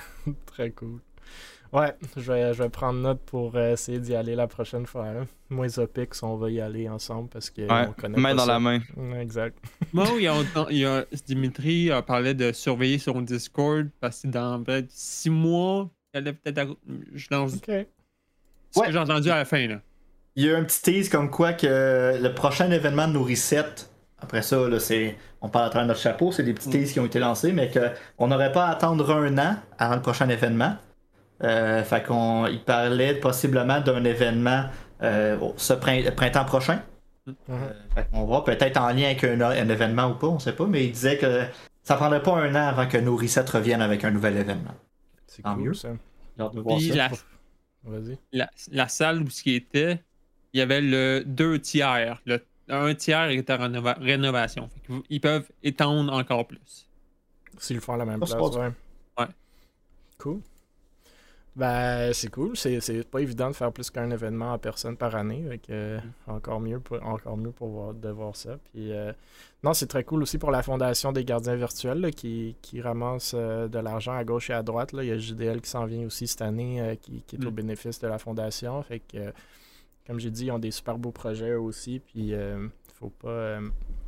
Très 0.46 0.70
cool. 0.70 1.00
Ouais, 1.72 1.94
je 2.16 2.32
vais, 2.32 2.54
je 2.54 2.62
vais 2.62 2.68
prendre 2.68 3.00
note 3.00 3.20
pour 3.26 3.56
euh, 3.56 3.72
essayer 3.72 3.98
d'y 3.98 4.14
aller 4.14 4.34
la 4.34 4.46
prochaine 4.46 4.86
fois. 4.86 5.06
Hein. 5.06 5.26
Moi 5.48 5.66
et 5.66 5.68
Zopix, 5.70 6.22
on 6.22 6.36
va 6.36 6.50
y 6.50 6.60
aller 6.60 6.88
ensemble 6.88 7.28
parce 7.30 7.50
que 7.50 7.62
ouais, 7.62 7.88
connaît 7.98 8.18
main 8.18 8.34
dans 8.34 8.46
la 8.46 8.60
main. 8.60 8.80
Exact. 9.18 9.58
Moi, 9.92 10.06
il 10.16 10.22
y, 10.22 10.28
a, 10.28 10.34
il 10.70 10.76
y 10.76 10.84
a 10.84 11.04
Dimitri 11.26 11.90
a 11.90 12.02
parlé 12.02 12.34
de 12.34 12.52
surveiller 12.52 12.98
son 12.98 13.20
Discord 13.22 13.88
parce 14.00 14.22
que 14.22 14.28
dans 14.28 14.62
peut-être 14.62 14.90
six 14.90 15.30
mois, 15.30 15.90
elle 16.12 16.34
peut-être 16.34 16.76
je 17.14 17.26
lance. 17.30 17.54
Ok. 17.54 17.86
Ce 18.70 18.80
que 18.80 18.92
j'ai 18.92 18.98
entendu 18.98 19.30
à 19.30 19.36
la 19.36 19.44
fin 19.44 19.66
là. 19.66 19.80
Il 20.36 20.44
y 20.44 20.50
a 20.50 20.56
un 20.56 20.64
petit 20.64 20.82
tease 20.82 21.08
comme 21.08 21.30
quoi 21.30 21.54
que 21.54 22.18
le 22.22 22.34
prochain 22.34 22.70
événement 22.70 23.08
de 23.08 23.14
nos 23.14 23.24
resets 23.24 23.88
après 24.26 24.42
ça, 24.42 24.68
là, 24.68 24.80
c'est, 24.80 25.16
on 25.40 25.48
parle 25.48 25.66
à 25.66 25.70
travers 25.70 25.86
notre 25.86 26.00
chapeau, 26.00 26.32
c'est 26.32 26.42
des 26.42 26.52
petits 26.52 26.68
teas 26.68 26.92
qui 26.92 26.98
ont 26.98 27.06
été 27.06 27.20
lancés, 27.20 27.52
mais 27.52 27.70
qu'on 27.70 28.26
n'aurait 28.26 28.50
pas 28.50 28.66
à 28.66 28.70
attendre 28.72 29.08
un 29.14 29.38
an 29.38 29.54
avant 29.78 29.94
le 29.94 30.02
prochain 30.02 30.28
événement. 30.28 30.74
Euh, 31.44 31.84
fait 31.84 32.02
qu'on 32.02 32.46
il 32.46 32.60
parlait 32.64 33.14
possiblement 33.14 33.80
d'un 33.80 34.02
événement 34.04 34.64
euh, 35.02 35.38
ce 35.56 35.74
printemps 35.74 36.44
prochain. 36.44 36.82
Mm-hmm. 37.28 37.34
Euh, 37.98 38.02
on 38.14 38.24
va 38.24 38.40
peut-être 38.40 38.80
en 38.80 38.88
lien 38.88 39.04
avec 39.04 39.22
un, 39.22 39.68
événement 39.68 40.10
ou 40.10 40.14
pas, 40.14 40.26
on 40.26 40.40
sait 40.40 40.54
pas, 40.54 40.66
mais 40.66 40.86
il 40.86 40.92
disait 40.92 41.18
que 41.18 41.42
ça 41.84 41.94
prendrait 41.94 42.22
pas 42.22 42.36
un 42.36 42.52
an 42.56 42.66
avant 42.68 42.88
que 42.88 42.98
nos 42.98 43.16
resets 43.16 43.42
reviennent 43.42 43.82
avec 43.82 44.02
un 44.02 44.10
nouvel 44.10 44.38
événement. 44.38 44.74
C'est 45.28 45.42
cool, 45.42 45.56
mieux. 45.56 45.74
ça. 45.74 45.90
La, 48.32 48.50
la, 48.72 48.88
salle 48.88 49.22
où 49.22 49.30
ce 49.30 49.44
qui 49.44 49.54
était, 49.54 50.02
il 50.52 50.58
y 50.58 50.62
avait 50.62 50.80
le 50.80 51.22
deux 51.24 51.60
tiers, 51.60 52.20
le 52.26 52.40
un 52.68 52.94
tiers 52.94 53.30
est 53.30 53.50
en 53.50 53.58
rénovation. 54.00 54.68
Ils 55.08 55.20
peuvent 55.20 55.48
étendre 55.62 56.12
encore 56.12 56.46
plus. 56.46 56.88
S'ils 57.58 57.80
font 57.80 57.96
la 57.96 58.04
même 58.04 58.18
place, 58.18 58.32
ouais. 58.32 58.72
Ouais. 59.18 59.26
Cool. 60.18 60.40
Ben, 61.56 62.12
c'est 62.12 62.28
cool. 62.28 62.54
C'est 62.54 63.08
pas 63.10 63.20
évident 63.20 63.48
de 63.48 63.54
faire 63.54 63.72
plus 63.72 63.88
qu'un 63.88 64.10
événement 64.10 64.52
en 64.52 64.58
personne 64.58 64.94
par 64.94 65.16
année. 65.16 65.58
Euh, 65.70 65.98
mm. 65.98 66.30
encore 66.30 66.60
mieux 66.60 66.80
pour, 66.80 67.02
encore 67.02 67.38
mieux 67.38 67.50
pour 67.50 67.68
voir, 67.68 67.94
de 67.94 68.10
voir 68.10 68.36
ça. 68.36 68.58
Puis, 68.72 68.92
euh, 68.92 69.10
non, 69.62 69.72
c'est 69.72 69.86
très 69.86 70.04
cool 70.04 70.22
aussi 70.22 70.36
pour 70.36 70.50
la 70.50 70.62
Fondation 70.62 71.12
des 71.12 71.24
gardiens 71.24 71.56
virtuels 71.56 72.10
qui, 72.14 72.56
qui, 72.60 72.82
ramasse 72.82 73.32
euh, 73.34 73.68
de 73.68 73.78
l'argent 73.78 74.12
à 74.12 74.22
gauche 74.22 74.50
et 74.50 74.52
à 74.52 74.62
droite. 74.62 74.92
Là. 74.92 75.02
Il 75.02 75.08
y 75.08 75.12
a 75.12 75.18
JDL 75.18 75.62
qui 75.62 75.70
s'en 75.70 75.86
vient 75.86 76.04
aussi 76.04 76.26
cette 76.26 76.42
année 76.42 76.98
qui, 77.00 77.22
qui, 77.26 77.36
est 77.36 77.46
au 77.46 77.50
mm. 77.50 77.54
bénéfice 77.54 77.98
de 78.00 78.06
la 78.06 78.18
Fondation. 78.18 78.82
Fait 78.82 79.00
que 79.00 79.32
comme 80.06 80.20
j'ai 80.20 80.30
dit, 80.30 80.46
ils 80.46 80.50
ont 80.50 80.58
des 80.58 80.70
super 80.70 80.98
beaux 80.98 81.12
projets 81.12 81.54
aussi. 81.54 82.00
Puis, 82.00 82.34
euh, 82.34 82.68
faut 82.94 83.10
pas, 83.10 83.58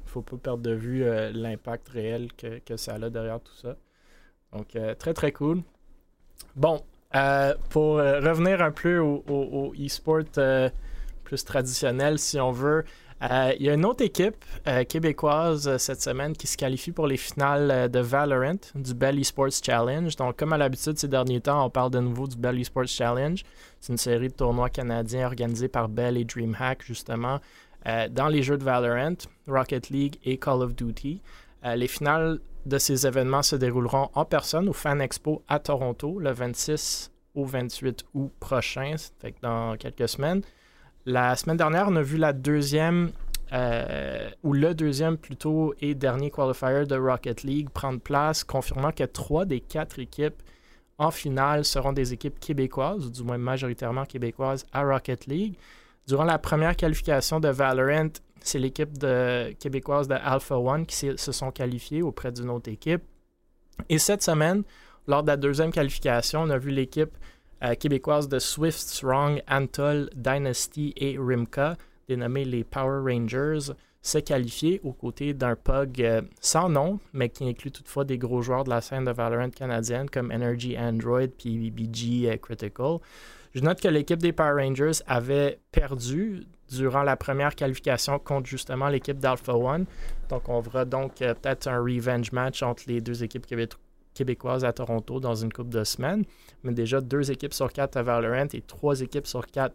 faut 0.07 0.23
pas 0.23 0.37
perdre 0.37 0.62
de 0.62 0.73
vue 0.73 1.05
l'impact 1.33 1.88
réel 1.88 2.33
que, 2.33 2.59
que, 2.59 2.76
ça 2.76 2.95
a 2.95 3.11
derrière 3.11 3.40
tout 3.40 3.55
ça. 3.55 3.76
Donc, 4.52 4.76
très 4.99 5.12
très 5.12 5.33
cool. 5.33 5.62
Bon, 6.57 6.81
pour 7.69 7.97
revenir 7.97 8.62
un 8.62 8.71
peu 8.71 8.99
au 8.99 9.75
e-sport 9.75 10.25
plus 11.25 11.45
traditionnel, 11.45 12.19
si 12.19 12.40
on 12.40 12.52
veut, 12.52 12.85
euh, 13.22 13.52
il 13.58 13.66
y 13.66 13.70
a 13.70 13.75
une 13.75 13.84
autre 13.84 14.04
équipe 14.04 14.44
euh, 14.68 14.84
québécoise 14.84 15.66
euh, 15.66 15.78
cette 15.78 16.00
semaine 16.00 16.37
qui 16.37 16.46
se 16.46 16.56
qualifie 16.56 16.92
pour 16.92 17.08
les 17.08 17.16
finales 17.16 17.90
de 17.90 17.98
Valorant 17.98 18.60
du 18.76 18.94
Bell 18.94 19.18
Esports 19.18 19.60
Challenge. 19.62 20.14
Donc, 20.16 20.37
comme 20.37 20.52
à 20.52 20.58
l'habitude 20.58 20.98
ces 20.98 21.08
derniers 21.08 21.40
temps, 21.40 21.64
on 21.64 21.70
parle 21.70 21.90
de 21.90 21.98
nouveau 21.98 22.28
du 22.28 22.37
Bell 22.37 22.58
Esports 22.60 22.87
Challenge. 22.87 23.42
C'est 23.80 23.92
une 23.92 23.98
série 23.98 24.28
de 24.28 24.34
tournois 24.34 24.70
canadiens 24.70 25.26
organisés 25.26 25.68
par 25.68 25.88
Bell 25.88 26.16
et 26.16 26.25
DreamHack, 26.25 26.84
justement, 26.84 27.40
dans 28.10 28.28
les 28.28 28.42
jeux 28.42 28.58
de 28.58 28.64
Valorant, 28.64 29.16
Rocket 29.46 29.88
League 29.88 30.16
et 30.25 30.37
Call 30.37 30.62
of 30.62 30.75
Duty. 30.75 31.22
les 31.64 31.87
finales 31.87 32.40
de 32.66 32.76
ces 32.76 33.06
événements 33.06 33.42
se 33.42 33.56
dérouleront 33.56 34.10
en 34.14 34.25
personne 34.25 34.68
au 34.68 34.72
Fan 34.72 35.00
Expo 35.00 35.42
à 35.48 35.58
Toronto 35.58 36.18
le 36.18 36.32
26 36.32 37.10
au 37.34 37.44
28 37.44 38.04
août 38.14 38.32
prochain, 38.40 38.96
fait 39.20 39.34
dans 39.42 39.76
quelques 39.76 40.08
semaines. 40.08 40.42
La 41.07 41.37
semaine 41.37 41.57
dernière, 41.57 41.87
on 41.88 41.97
a 41.97 42.02
vu 42.02 42.19
la 42.19 42.33
deuxième, 42.33 43.12
euh, 43.52 44.28
ou 44.43 44.52
le 44.52 44.75
deuxième 44.75 45.17
plutôt, 45.17 45.75
et 45.81 45.95
dernier 45.95 46.31
qualifier 46.31 46.87
de 46.87 46.97
Rocket 46.97 47.43
League 47.43 47.71
prendre 47.71 48.00
place, 48.00 48.45
confirmant 48.45 48.93
que 48.93 49.05
trois 49.05 49.45
des 49.45 49.61
quatre 49.61 49.99
équipes 49.99 50.43
en 50.99 51.11
finale 51.11 51.64
seront 51.64 51.93
des 51.93 52.12
équipes 52.12 52.38
québécoises, 52.40 53.07
ou 53.07 53.11
du 53.11 53.23
moins 53.23 53.38
majoritairement 53.38 54.05
québécoises, 54.05 54.67
à 54.73 54.83
Rocket 54.83 55.26
League. 55.26 55.55
Durant 56.07 56.25
la 56.25 56.38
première 56.38 56.76
qualification 56.76 57.38
de 57.38 57.49
Valorant, 57.49 58.11
c'est 58.40 58.59
l'équipe 58.59 58.99
québécoise 59.59 60.09
de 60.09 60.14
Alpha 60.14 60.59
One 60.59 60.87
qui 60.87 60.97
se 61.17 61.33
sont 61.33 61.50
qualifiées 61.50 62.02
auprès 62.02 62.33
d'une 62.33 62.50
autre 62.50 62.71
équipe. 62.71 63.02
Et 63.88 63.99
cette 63.99 64.23
semaine, 64.23 64.62
lors 65.07 65.23
de 65.23 65.28
la 65.28 65.37
deuxième 65.37 65.71
qualification, 65.71 66.43
on 66.43 66.50
a 66.50 66.59
vu 66.59 66.71
l'équipe 66.71 67.17
euh, 67.62 67.75
québécoises 67.75 68.29
de 68.29 68.38
Swift, 68.38 68.79
Strong, 68.79 69.43
Antol, 69.50 70.11
Dynasty 70.15 70.93
et 70.97 71.17
Rimka, 71.19 71.77
dénommés 72.09 72.45
les 72.45 72.65
Power 72.65 73.00
Rangers, 73.12 73.73
se 74.00 74.19
qualifier 74.19 74.81
aux 74.85 74.93
côtés 74.93 75.35
d'un 75.35 75.57
PUG 75.57 76.00
euh, 76.00 76.23
sans 76.41 76.69
nom, 76.69 76.99
mais 77.12 77.29
qui 77.29 77.49
inclut 77.49 77.71
toutefois 77.71 78.05
des 78.05 78.19
gros 78.19 78.43
joueurs 78.43 78.65
de 78.65 78.71
la 78.71 78.81
scène 78.81 79.05
de 79.05 79.11
Valorant 79.11 79.50
canadienne 79.50 80.09
comme 80.09 80.31
Energy 80.31 80.79
Android, 80.79 81.27
PBBG, 81.27 82.33
et 82.33 82.38
Critical. 82.38 82.99
Je 83.55 83.61
note 83.61 83.81
que 83.81 83.88
l'équipe 83.88 84.21
des 84.21 84.33
Power 84.33 84.62
Rangers 84.62 85.03
avait 85.07 85.59
perdu 85.73 86.47
durant 86.71 87.03
la 87.03 87.17
première 87.17 87.55
qualification 87.55 88.19
contre 88.19 88.47
justement 88.47 88.88
l'équipe 88.88 89.19
d'Alpha 89.19 89.55
One. 89.55 89.87
Donc 90.29 90.49
on 90.49 90.61
verra 90.61 90.85
donc 90.85 91.23
euh, 91.23 91.35
peut-être 91.35 91.67
un 91.67 91.79
revenge 91.79 92.33
match 92.33 92.62
entre 92.62 92.85
les 92.87 93.00
deux 93.00 93.25
équipes 93.25 93.47
qui 93.47 93.57
avaient 94.22 94.34
québécoise 94.34 94.64
à 94.64 94.72
Toronto 94.72 95.20
dans 95.20 95.34
une 95.34 95.52
coupe 95.52 95.70
de 95.70 95.84
semaines. 95.84 96.25
Mais 96.62 96.72
déjà 96.72 97.00
deux 97.00 97.30
équipes 97.30 97.54
sur 97.54 97.72
quatre 97.72 97.96
à 97.96 98.02
Valorant 98.02 98.48
et 98.52 98.60
trois 98.60 99.00
équipes 99.00 99.26
sur 99.26 99.46
quatre 99.46 99.75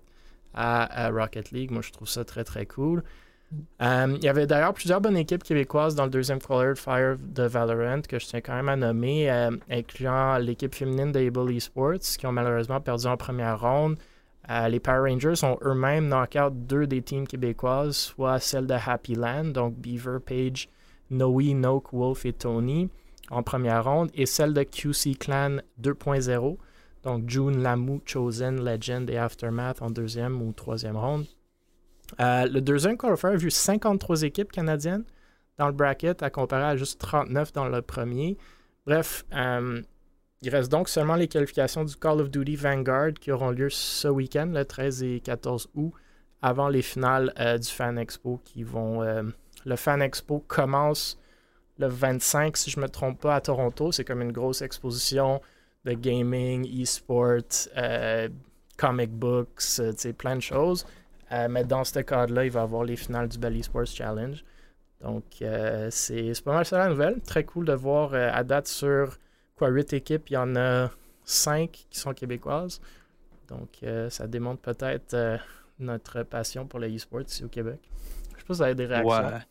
à, 0.54 1.10
Rocket 1.10 1.52
League. 1.52 1.72
Moi, 1.72 1.82
je 1.82 1.92
trouve 1.92 2.08
ça 2.08 2.24
très, 2.24 2.44
très 2.44 2.66
cool. 2.66 3.04
Euh, 3.82 4.14
il 4.18 4.24
y 4.24 4.30
avait 4.30 4.48
d'ailleurs 4.48 4.74
plusieurs 4.74 5.00
bonnes 5.00 5.18
équipes 5.18 5.44
québécoises 5.44 5.94
dans 5.94 6.06
le 6.06 6.10
deuxième 6.10 6.40
Fire 6.42 7.18
de 7.20 7.44
Valorant 7.44 8.02
que 8.02 8.18
je 8.18 8.26
tiens 8.26 8.42
quand 8.42 8.56
même 8.56 8.70
à 8.70 8.76
nommer, 8.76 9.30
euh, 9.30 9.52
incluant 9.70 10.38
l'équipe 10.38 10.74
féminine 10.74 11.12
de 11.12 11.20
Able 11.20 11.52
Esports 11.52 12.00
qui 12.18 12.26
ont 12.26 12.32
malheureusement 12.32 12.82
perdu 12.82 13.06
en 13.06 13.18
première 13.18 13.60
ronde. 13.60 13.98
Euh, 14.50 14.68
les 14.68 14.80
Power 14.80 15.10
Rangers 15.10 15.44
ont 15.44 15.58
eux-mêmes 15.64 16.10
knock-out 16.10 16.54
deux 16.54 16.88
des 16.88 17.02
teams 17.02 17.28
québécoises, 17.28 17.96
soit 17.96 18.40
celle 18.40 18.68
de 18.68 18.74
Happy 18.74 19.16
Land, 19.16 19.46
donc 19.46 19.76
Beaver, 19.76 20.18
Page, 20.20 20.68
Noe, 21.12 21.54
Noke, 21.54 21.94
Wolf 21.94 22.26
et 22.26 22.34
Tony 22.34 22.90
en 23.30 23.44
première 23.44 23.84
ronde 23.84 24.10
et 24.14 24.26
celle 24.26 24.54
de 24.54 24.64
QC 24.64 25.16
Clan 25.18 25.58
2.0. 25.82 26.58
Donc 27.04 27.30
June, 27.30 27.62
Lamu, 27.62 28.02
Chosen, 28.06 28.64
Legend 28.64 29.10
et 29.10 29.18
Aftermath 29.18 29.82
en 29.82 29.90
deuxième 29.90 30.42
ou 30.42 30.54
troisième 30.54 30.98
ronde. 30.98 31.26
Euh, 32.20 32.46
le 32.46 32.62
deuxième 32.62 32.98
qualifier 32.98 33.30
a 33.30 33.36
vu 33.36 33.52
53 33.52 34.24
équipes 34.24 34.52
canadiennes 34.52 35.04
dans 35.58 35.68
le 35.68 35.74
bracket 35.74 36.24
à 36.24 36.30
comparer 36.30 36.64
à 36.64 36.78
juste 36.78 37.00
39 37.00 37.54
dans 37.54 37.68
le 37.68 37.82
premier. 37.82 38.38
Bref, 38.86 39.26
euh, 39.34 39.82
il 40.42 40.50
reste 40.50 40.72
donc 40.72 40.90
seulement 40.90 41.16
les 41.16 41.28
qualifications 41.28 41.84
du 41.84 41.96
Call 41.96 42.22
of 42.22 42.30
Duty 42.30 42.56
Vanguard 42.56 43.14
qui 43.20 43.32
auront 43.32 43.52
lieu 43.52 43.70
ce 43.70 44.08
week-end, 44.08 44.52
le 44.54 44.66
13 44.66 45.04
et 45.04 45.20
14 45.22 45.70
août, 45.76 45.94
avant 46.42 46.70
les 46.70 46.82
finales 46.82 47.34
euh, 47.40 47.58
du 47.58 47.70
Fan 47.70 47.98
Expo 47.98 48.42
qui 48.44 48.64
vont. 48.64 49.02
le 49.66 49.76
Fan 49.76 50.02
Expo 50.02 50.44
commence 50.48 51.18
le 51.78 51.88
25, 51.88 52.58
si 52.58 52.70
je 52.70 52.80
ne 52.80 52.84
me 52.84 52.90
trompe 52.90 53.20
pas, 53.20 53.36
à 53.36 53.42
Toronto. 53.42 53.92
C'est 53.92 54.04
comme 54.04 54.22
une 54.22 54.32
grosse 54.32 54.62
exposition 54.62 55.42
de 55.86 55.94
gaming, 55.94 56.66
e-sport, 56.82 57.68
euh, 57.78 58.30
comic 58.78 59.12
books, 59.12 59.80
euh, 59.80 60.14
plein 60.18 60.36
de 60.36 60.42
choses. 60.42 60.86
Euh, 61.32 61.48
mais 61.50 61.64
dans 61.64 61.84
ce 61.84 62.00
cadre-là, 62.00 62.46
il 62.46 62.52
va 62.52 62.62
y 62.62 62.64
avoir 62.64 62.84
les 62.84 62.96
finales 62.96 63.28
du 63.28 63.38
Bell 63.38 63.58
Esports 63.58 63.88
Challenge. 63.88 64.44
Donc, 65.02 65.24
c'est 65.90 66.44
pas 66.46 66.54
mal 66.54 66.66
ça 66.66 66.78
la 66.78 66.88
nouvelle. 66.88 67.20
Très 67.22 67.44
cool 67.44 67.66
de 67.66 67.74
voir 67.74 68.14
à 68.14 68.42
date 68.46 68.68
sur 68.68 69.18
quoi 69.58 69.68
8 69.68 69.92
équipes, 69.94 70.30
il 70.30 70.34
y 70.34 70.38
en 70.38 70.56
a 70.56 70.90
5 71.26 71.70
qui 71.90 72.00
sont 72.00 72.14
québécoises. 72.14 72.80
Donc, 73.50 73.68
ça 74.10 74.28
démontre 74.28 74.62
peut-être 74.62 75.40
notre 75.78 76.24
passion 76.24 76.66
pour 76.66 76.80
le 76.80 76.88
e-sport 76.96 77.20
ici 77.20 77.44
au 77.44 77.50
Québec. 77.50 77.82
Je 78.36 78.40
sais 78.40 78.46
pas 78.46 78.54
si 78.54 78.58
vous 78.60 78.62
avez 78.62 78.76
des 78.76 78.86
réactions. 78.86 79.42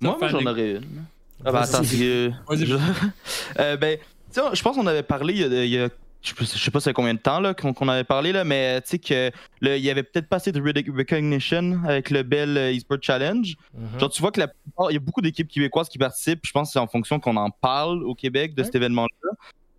Moi, 0.00 0.18
j'en 0.22 0.44
aurais 0.44 0.72
une. 0.72 1.04
Ah 1.44 1.52
bah 1.52 1.60
attends, 1.62 1.82
je... 1.82 2.30
euh, 3.58 3.76
ben, 3.76 3.98
je 4.34 4.62
pense 4.62 4.76
qu'on 4.76 4.86
avait 4.86 5.02
parlé 5.02 5.34
il 5.34 5.66
y 5.66 5.78
a, 5.78 5.88
je 6.20 6.44
sais 6.44 6.70
pas 6.70 6.80
c'est 6.80 6.92
combien 6.92 7.14
de 7.14 7.18
temps 7.18 7.40
là 7.40 7.54
qu'on 7.54 7.88
avait 7.88 8.04
parlé 8.04 8.32
là, 8.32 8.44
mais 8.44 8.80
tu 8.82 8.88
sais 8.88 8.98
que 8.98 9.30
il 9.62 9.82
y 9.82 9.90
avait 9.90 10.02
peut-être 10.02 10.28
pas 10.28 10.36
assez 10.36 10.52
de 10.52 10.60
recognition 10.60 11.80
avec 11.84 12.10
le 12.10 12.22
Bell 12.22 12.56
euh, 12.56 12.72
Esport 12.72 12.98
Challenge. 13.00 13.54
Mhm. 13.74 14.00
Genre 14.00 14.10
tu 14.10 14.20
vois 14.20 14.32
que 14.32 14.40
la 14.40 14.48
il 14.90 14.94
y 14.94 14.96
a 14.96 15.00
beaucoup 15.00 15.20
d'équipes 15.20 15.48
québécoises 15.48 15.88
qui 15.88 15.98
participent. 15.98 16.44
Je 16.44 16.52
pense 16.52 16.68
que 16.68 16.72
c'est 16.72 16.78
en 16.78 16.86
fonction 16.86 17.20
qu'on 17.20 17.36
en 17.36 17.50
parle 17.50 18.02
au 18.04 18.14
Québec 18.14 18.54
de 18.54 18.64
cet 18.64 18.74
événement-là. 18.74 19.30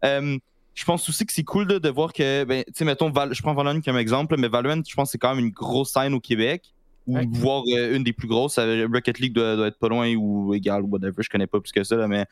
Euh, 0.05 0.37
je 0.73 0.85
pense 0.85 1.07
aussi 1.09 1.25
que 1.25 1.33
c'est 1.33 1.43
cool 1.43 1.67
de, 1.67 1.89
voir 1.89 2.13
que, 2.13 2.45
ben, 2.45 2.63
tu 2.67 2.73
sais, 2.73 2.85
mettons, 2.85 3.11
je 3.31 3.41
prends 3.41 3.53
Valorant 3.53 3.81
comme 3.81 3.97
exemple, 3.97 4.37
mais 4.37 4.47
Valorant, 4.47 4.81
je 4.87 4.95
pense 4.95 5.09
que 5.09 5.11
c'est 5.11 5.17
quand 5.17 5.35
même 5.35 5.43
une 5.43 5.51
grosse 5.51 5.91
scène 5.91 6.13
au 6.13 6.21
Québec 6.21 6.73
ou 7.07 7.17
voir 7.31 7.63
euh, 7.67 7.95
une 7.95 8.03
des 8.03 8.13
plus 8.13 8.27
grosses. 8.27 8.57
Rocket 8.57 9.19
League 9.19 9.33
doit, 9.33 9.67
être 9.67 9.79
pas 9.79 9.89
loin 9.89 10.13
ou 10.15 10.53
égal 10.53 10.83
ou 10.83 10.87
whatever, 10.87 11.21
je 11.21 11.29
connais 11.29 11.47
pas 11.47 11.59
plus 11.59 11.71
que 11.71 11.83
ça, 11.83 12.07
mais. 12.07 12.25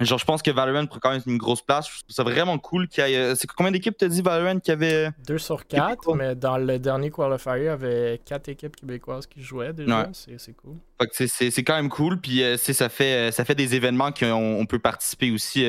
Genre, 0.00 0.18
je 0.18 0.24
pense 0.24 0.40
que 0.40 0.50
Valorant 0.50 0.86
prend 0.86 0.98
quand 0.98 1.10
même 1.10 1.20
une 1.26 1.36
grosse 1.36 1.60
place. 1.60 1.86
Je 1.86 2.00
trouve 2.00 2.14
ça 2.14 2.22
vraiment 2.22 2.56
cool 2.56 2.88
qu'il 2.88 3.06
y 3.06 3.12
ait. 3.12 3.18
Euh, 3.18 3.34
c'est 3.34 3.46
combien 3.50 3.70
d'équipes 3.70 3.94
t'as 3.98 4.08
dit 4.08 4.22
Valorant 4.22 4.58
qui 4.58 4.70
avait. 4.70 5.10
Deux 5.26 5.36
sur 5.36 5.66
quatre, 5.66 6.14
mais 6.14 6.34
dans 6.34 6.56
le 6.56 6.78
dernier 6.78 7.10
qualifier, 7.10 7.52
il 7.58 7.64
y 7.64 7.68
avait 7.68 8.20
quatre 8.24 8.48
équipes 8.48 8.76
québécoises 8.76 9.26
qui 9.26 9.42
jouaient 9.42 9.74
déjà. 9.74 10.08
C'est 10.14 10.56
cool. 10.56 10.76
c'est 11.12 11.64
quand 11.64 11.76
même 11.76 11.90
cool. 11.90 12.18
Puis 12.18 12.42
euh, 12.42 12.56
ça 12.56 12.88
fait, 12.88 13.30
ça 13.30 13.44
fait 13.44 13.54
des 13.54 13.74
événements 13.74 14.10
qu'on 14.10 14.58
on 14.58 14.64
peut 14.64 14.78
participer 14.78 15.30
aussi 15.32 15.66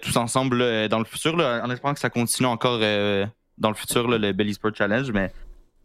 tous 0.00 0.16
ensemble 0.16 0.88
dans 0.88 0.98
le 0.98 1.04
futur. 1.04 1.34
en 1.34 1.70
espérant 1.70 1.92
que 1.92 2.00
ça 2.00 2.08
continue 2.08 2.48
encore 2.48 2.78
dans 2.78 3.68
le 3.68 3.74
futur, 3.74 4.08
le 4.08 4.32
Belly 4.32 4.54
Sport 4.54 4.74
Challenge. 4.74 5.10
Mais 5.12 5.30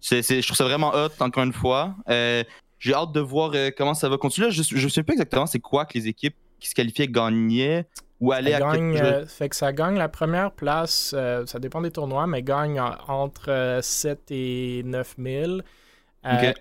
je 0.04 0.46
trouve 0.46 0.58
ça 0.58 0.66
vraiment 0.66 0.94
hot, 0.94 1.10
encore 1.20 1.44
une 1.44 1.54
fois. 1.54 1.96
Euh, 2.10 2.44
j'ai 2.80 2.94
hâte 2.94 3.13
de 3.13 3.20
voir 3.20 3.52
euh, 3.56 3.72
comment 3.76 3.94
ça 3.94 4.10
va 4.10 4.18
continuer. 4.18 4.52
Je 4.52 4.84
ne 4.84 4.89
sais 4.89 5.04
pas 5.04 5.13
exactement 5.13 5.46
c'est 5.46 5.60
quoi 5.60 5.86
que 5.86 5.98
les 5.98 6.08
équipes 6.08 6.36
qui 6.60 6.70
se 6.70 6.76
qualifiaient 6.76 7.08
gagnaient 7.08 7.86
ou 8.20 8.32
allaient 8.32 8.54
à 8.54 8.72
euh, 8.72 9.26
Fait 9.26 9.50
que 9.50 9.56
ça 9.56 9.74
gagne 9.74 9.98
la 9.98 10.10
première 10.10 10.52
place, 10.52 11.16
ça 11.46 11.60
dépend 11.60 11.82
des 11.82 11.92
tournois, 11.92 12.28
mais 12.28 12.42
gagne 12.42 12.82
entre 13.08 13.80
7 13.82 14.20
et 14.32 14.82
9 14.86 15.16
000. 15.18 15.58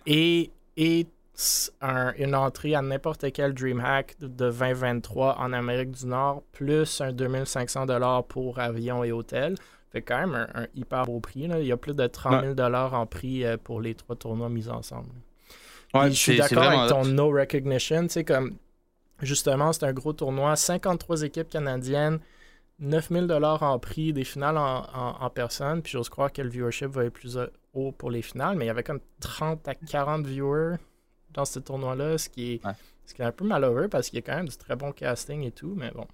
Et, 0.06 0.50
et 0.76 1.06
une 2.18 2.34
entrée 2.34 2.74
à 2.74 2.82
n'importe 2.82 3.32
quel 3.32 3.54
DreamHack 3.54 4.16
de 4.20 4.26
2023 4.26 5.38
en 5.38 5.52
Amérique 5.52 5.92
du 5.92 6.06
Nord, 6.06 6.42
plus 6.52 7.00
un 7.00 7.12
2500 7.12 7.86
pour 8.28 8.58
avion 8.58 9.02
et 9.02 9.12
hôtel 9.12 9.54
fait 9.92 10.02
quand 10.02 10.18
même 10.18 10.46
un, 10.54 10.66
hyper 10.74 11.04
beau 11.04 11.20
prix. 11.20 11.46
Là. 11.46 11.60
Il 11.60 11.66
y 11.66 11.72
a 11.72 11.76
plus 11.76 11.94
de 11.94 12.06
30 12.06 12.56
000 12.56 12.74
en 12.74 13.06
prix 13.06 13.44
euh, 13.44 13.56
pour 13.62 13.80
les 13.80 13.94
trois 13.94 14.16
tournois 14.16 14.48
mis 14.48 14.68
ensemble. 14.68 15.10
je 15.94 16.10
suis 16.10 16.36
d'accord 16.36 16.62
avec 16.62 16.88
ton 16.88 17.04
no 17.04 17.30
recognition. 17.30 18.06
Tu 18.06 18.24
comme 18.24 18.56
justement, 19.20 19.72
c'est 19.72 19.84
un 19.84 19.92
gros 19.92 20.12
tournoi, 20.12 20.56
53 20.56 21.22
équipes 21.22 21.48
canadiennes, 21.48 22.20
9 22.80 23.08
000 23.10 23.30
en 23.30 23.78
prix, 23.78 24.12
des 24.12 24.24
finales 24.24 24.56
en, 24.58 25.30
personne. 25.30 25.82
Puis 25.82 25.92
j'ose 25.92 26.08
croire 26.08 26.32
que 26.32 26.42
le 26.42 26.48
viewership 26.48 26.88
va 26.88 27.04
être 27.04 27.12
plus 27.12 27.38
haut 27.74 27.92
pour 27.92 28.10
les 28.10 28.22
finales, 28.22 28.56
mais 28.56 28.64
il 28.64 28.68
y 28.68 28.70
avait 28.70 28.82
comme 28.82 29.00
30 29.20 29.68
à 29.68 29.74
40 29.74 30.26
viewers 30.26 30.76
dans 31.30 31.44
ce 31.44 31.58
tournoi-là, 31.58 32.18
ce 32.18 32.28
qui 32.28 32.54
est, 32.54 32.60
ce 33.06 33.14
qui 33.14 33.22
est 33.22 33.24
un 33.24 33.32
peu 33.32 33.44
malheureux 33.44 33.88
parce 33.88 34.08
qu'il 34.08 34.16
y 34.16 34.22
a 34.22 34.22
quand 34.22 34.36
même 34.36 34.48
du 34.48 34.56
très 34.56 34.76
bon 34.76 34.92
casting 34.92 35.42
et 35.42 35.52
tout, 35.52 35.74
mais 35.76 35.90
bon. 35.90 36.06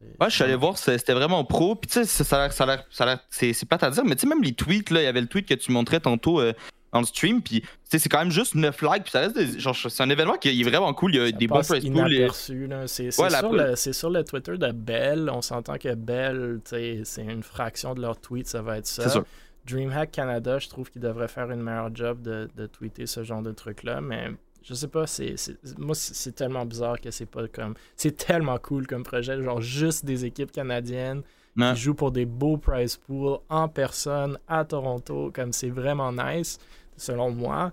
Ouais, 0.00 0.30
je 0.30 0.34
suis 0.34 0.44
allé 0.44 0.54
voir, 0.54 0.78
c'était 0.78 1.12
vraiment 1.12 1.44
pro. 1.44 1.74
Puis 1.74 1.90
tu 1.90 2.04
sais, 2.04 2.24
ça 2.24 2.36
a 2.36 2.48
l'air, 2.66 2.84
ça 2.90 3.12
a 3.12 3.16
c'est, 3.30 3.64
plate 3.66 3.82
à 3.82 3.90
dire, 3.90 4.04
mais 4.04 4.14
tu 4.14 4.22
sais, 4.22 4.26
même 4.26 4.42
les 4.42 4.52
tweets, 4.52 4.90
là, 4.90 5.02
il 5.02 5.04
y 5.04 5.06
avait 5.06 5.20
le 5.20 5.26
tweet 5.26 5.46
que 5.46 5.54
tu 5.54 5.72
montrais 5.72 6.00
tantôt. 6.00 6.40
Euh, 6.40 6.52
dans 6.92 7.00
le 7.00 7.06
stream. 7.06 7.42
Puis 7.42 7.62
c'est 7.84 8.08
quand 8.08 8.18
même 8.18 8.30
juste 8.30 8.54
9 8.54 8.82
likes. 8.82 9.04
Puis 9.04 9.12
ça 9.12 9.20
reste 9.20 9.58
genre, 9.58 9.76
c'est 9.76 10.02
un 10.02 10.10
événement 10.10 10.36
qui 10.36 10.48
est 10.48 10.64
vraiment 10.64 10.92
cool. 10.92 11.14
Il 11.14 11.20
y 11.20 11.24
a 11.24 11.32
des 11.32 11.46
bons 11.46 11.66
prize 11.66 11.88
pools. 11.88 12.30
C'est 12.86 13.10
sur, 13.10 13.52
le, 13.52 13.76
sur 13.76 14.10
le 14.10 14.24
Twitter 14.24 14.58
de 14.58 14.72
Bell. 14.72 15.30
On 15.32 15.42
s'entend 15.42 15.76
que 15.78 15.94
Bell, 15.94 16.60
c'est 16.64 17.02
une 17.18 17.42
fraction 17.42 17.94
de 17.94 18.00
leur 18.00 18.20
tweet, 18.20 18.48
ça 18.48 18.62
va 18.62 18.78
être 18.78 18.86
ça. 18.86 19.22
DreamHack 19.66 20.10
Canada, 20.10 20.58
je 20.58 20.68
trouve 20.68 20.90
qu'ils 20.90 21.02
devraient 21.02 21.28
faire 21.28 21.50
une 21.50 21.62
meilleure 21.62 21.94
job 21.94 22.22
de, 22.22 22.48
de 22.56 22.66
tweeter 22.66 23.06
ce 23.06 23.22
genre 23.22 23.42
de 23.42 23.52
truc-là. 23.52 24.00
Mais 24.00 24.30
je 24.62 24.74
sais 24.74 24.88
pas, 24.88 25.06
c'est, 25.06 25.34
moi 25.78 25.94
c'est 25.94 26.34
tellement 26.34 26.64
bizarre 26.66 27.00
que 27.00 27.10
c'est 27.10 27.26
pas 27.26 27.48
comme. 27.48 27.74
C'est 27.96 28.16
tellement 28.16 28.58
cool 28.58 28.86
comme 28.86 29.02
projet, 29.02 29.42
genre 29.42 29.60
juste 29.60 30.04
des 30.04 30.24
équipes 30.24 30.52
canadiennes 30.52 31.22
qui 31.56 31.76
jouent 31.76 31.94
pour 31.94 32.12
des 32.12 32.26
beaux 32.26 32.56
prize 32.56 32.96
pools 32.96 33.38
en 33.48 33.68
personne 33.68 34.38
à 34.48 34.64
Toronto, 34.64 35.30
comme 35.34 35.52
c'est 35.52 35.70
vraiment 35.70 36.12
nice, 36.12 36.58
selon 36.96 37.30
moi. 37.30 37.72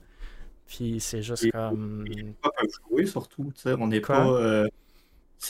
Puis 0.67 0.99
c'est 0.99 1.21
juste 1.21 1.51
comme. 1.51 2.05
Les 2.05 2.15
Québécois 2.15 2.51
peuvent 2.57 2.69
jouer 2.89 3.05
surtout, 3.05 3.51
tu 3.55 3.61
sais, 3.61 3.73
on 3.79 3.87
n'est 3.87 4.01
pas. 4.01 4.27
Euh, 4.27 4.67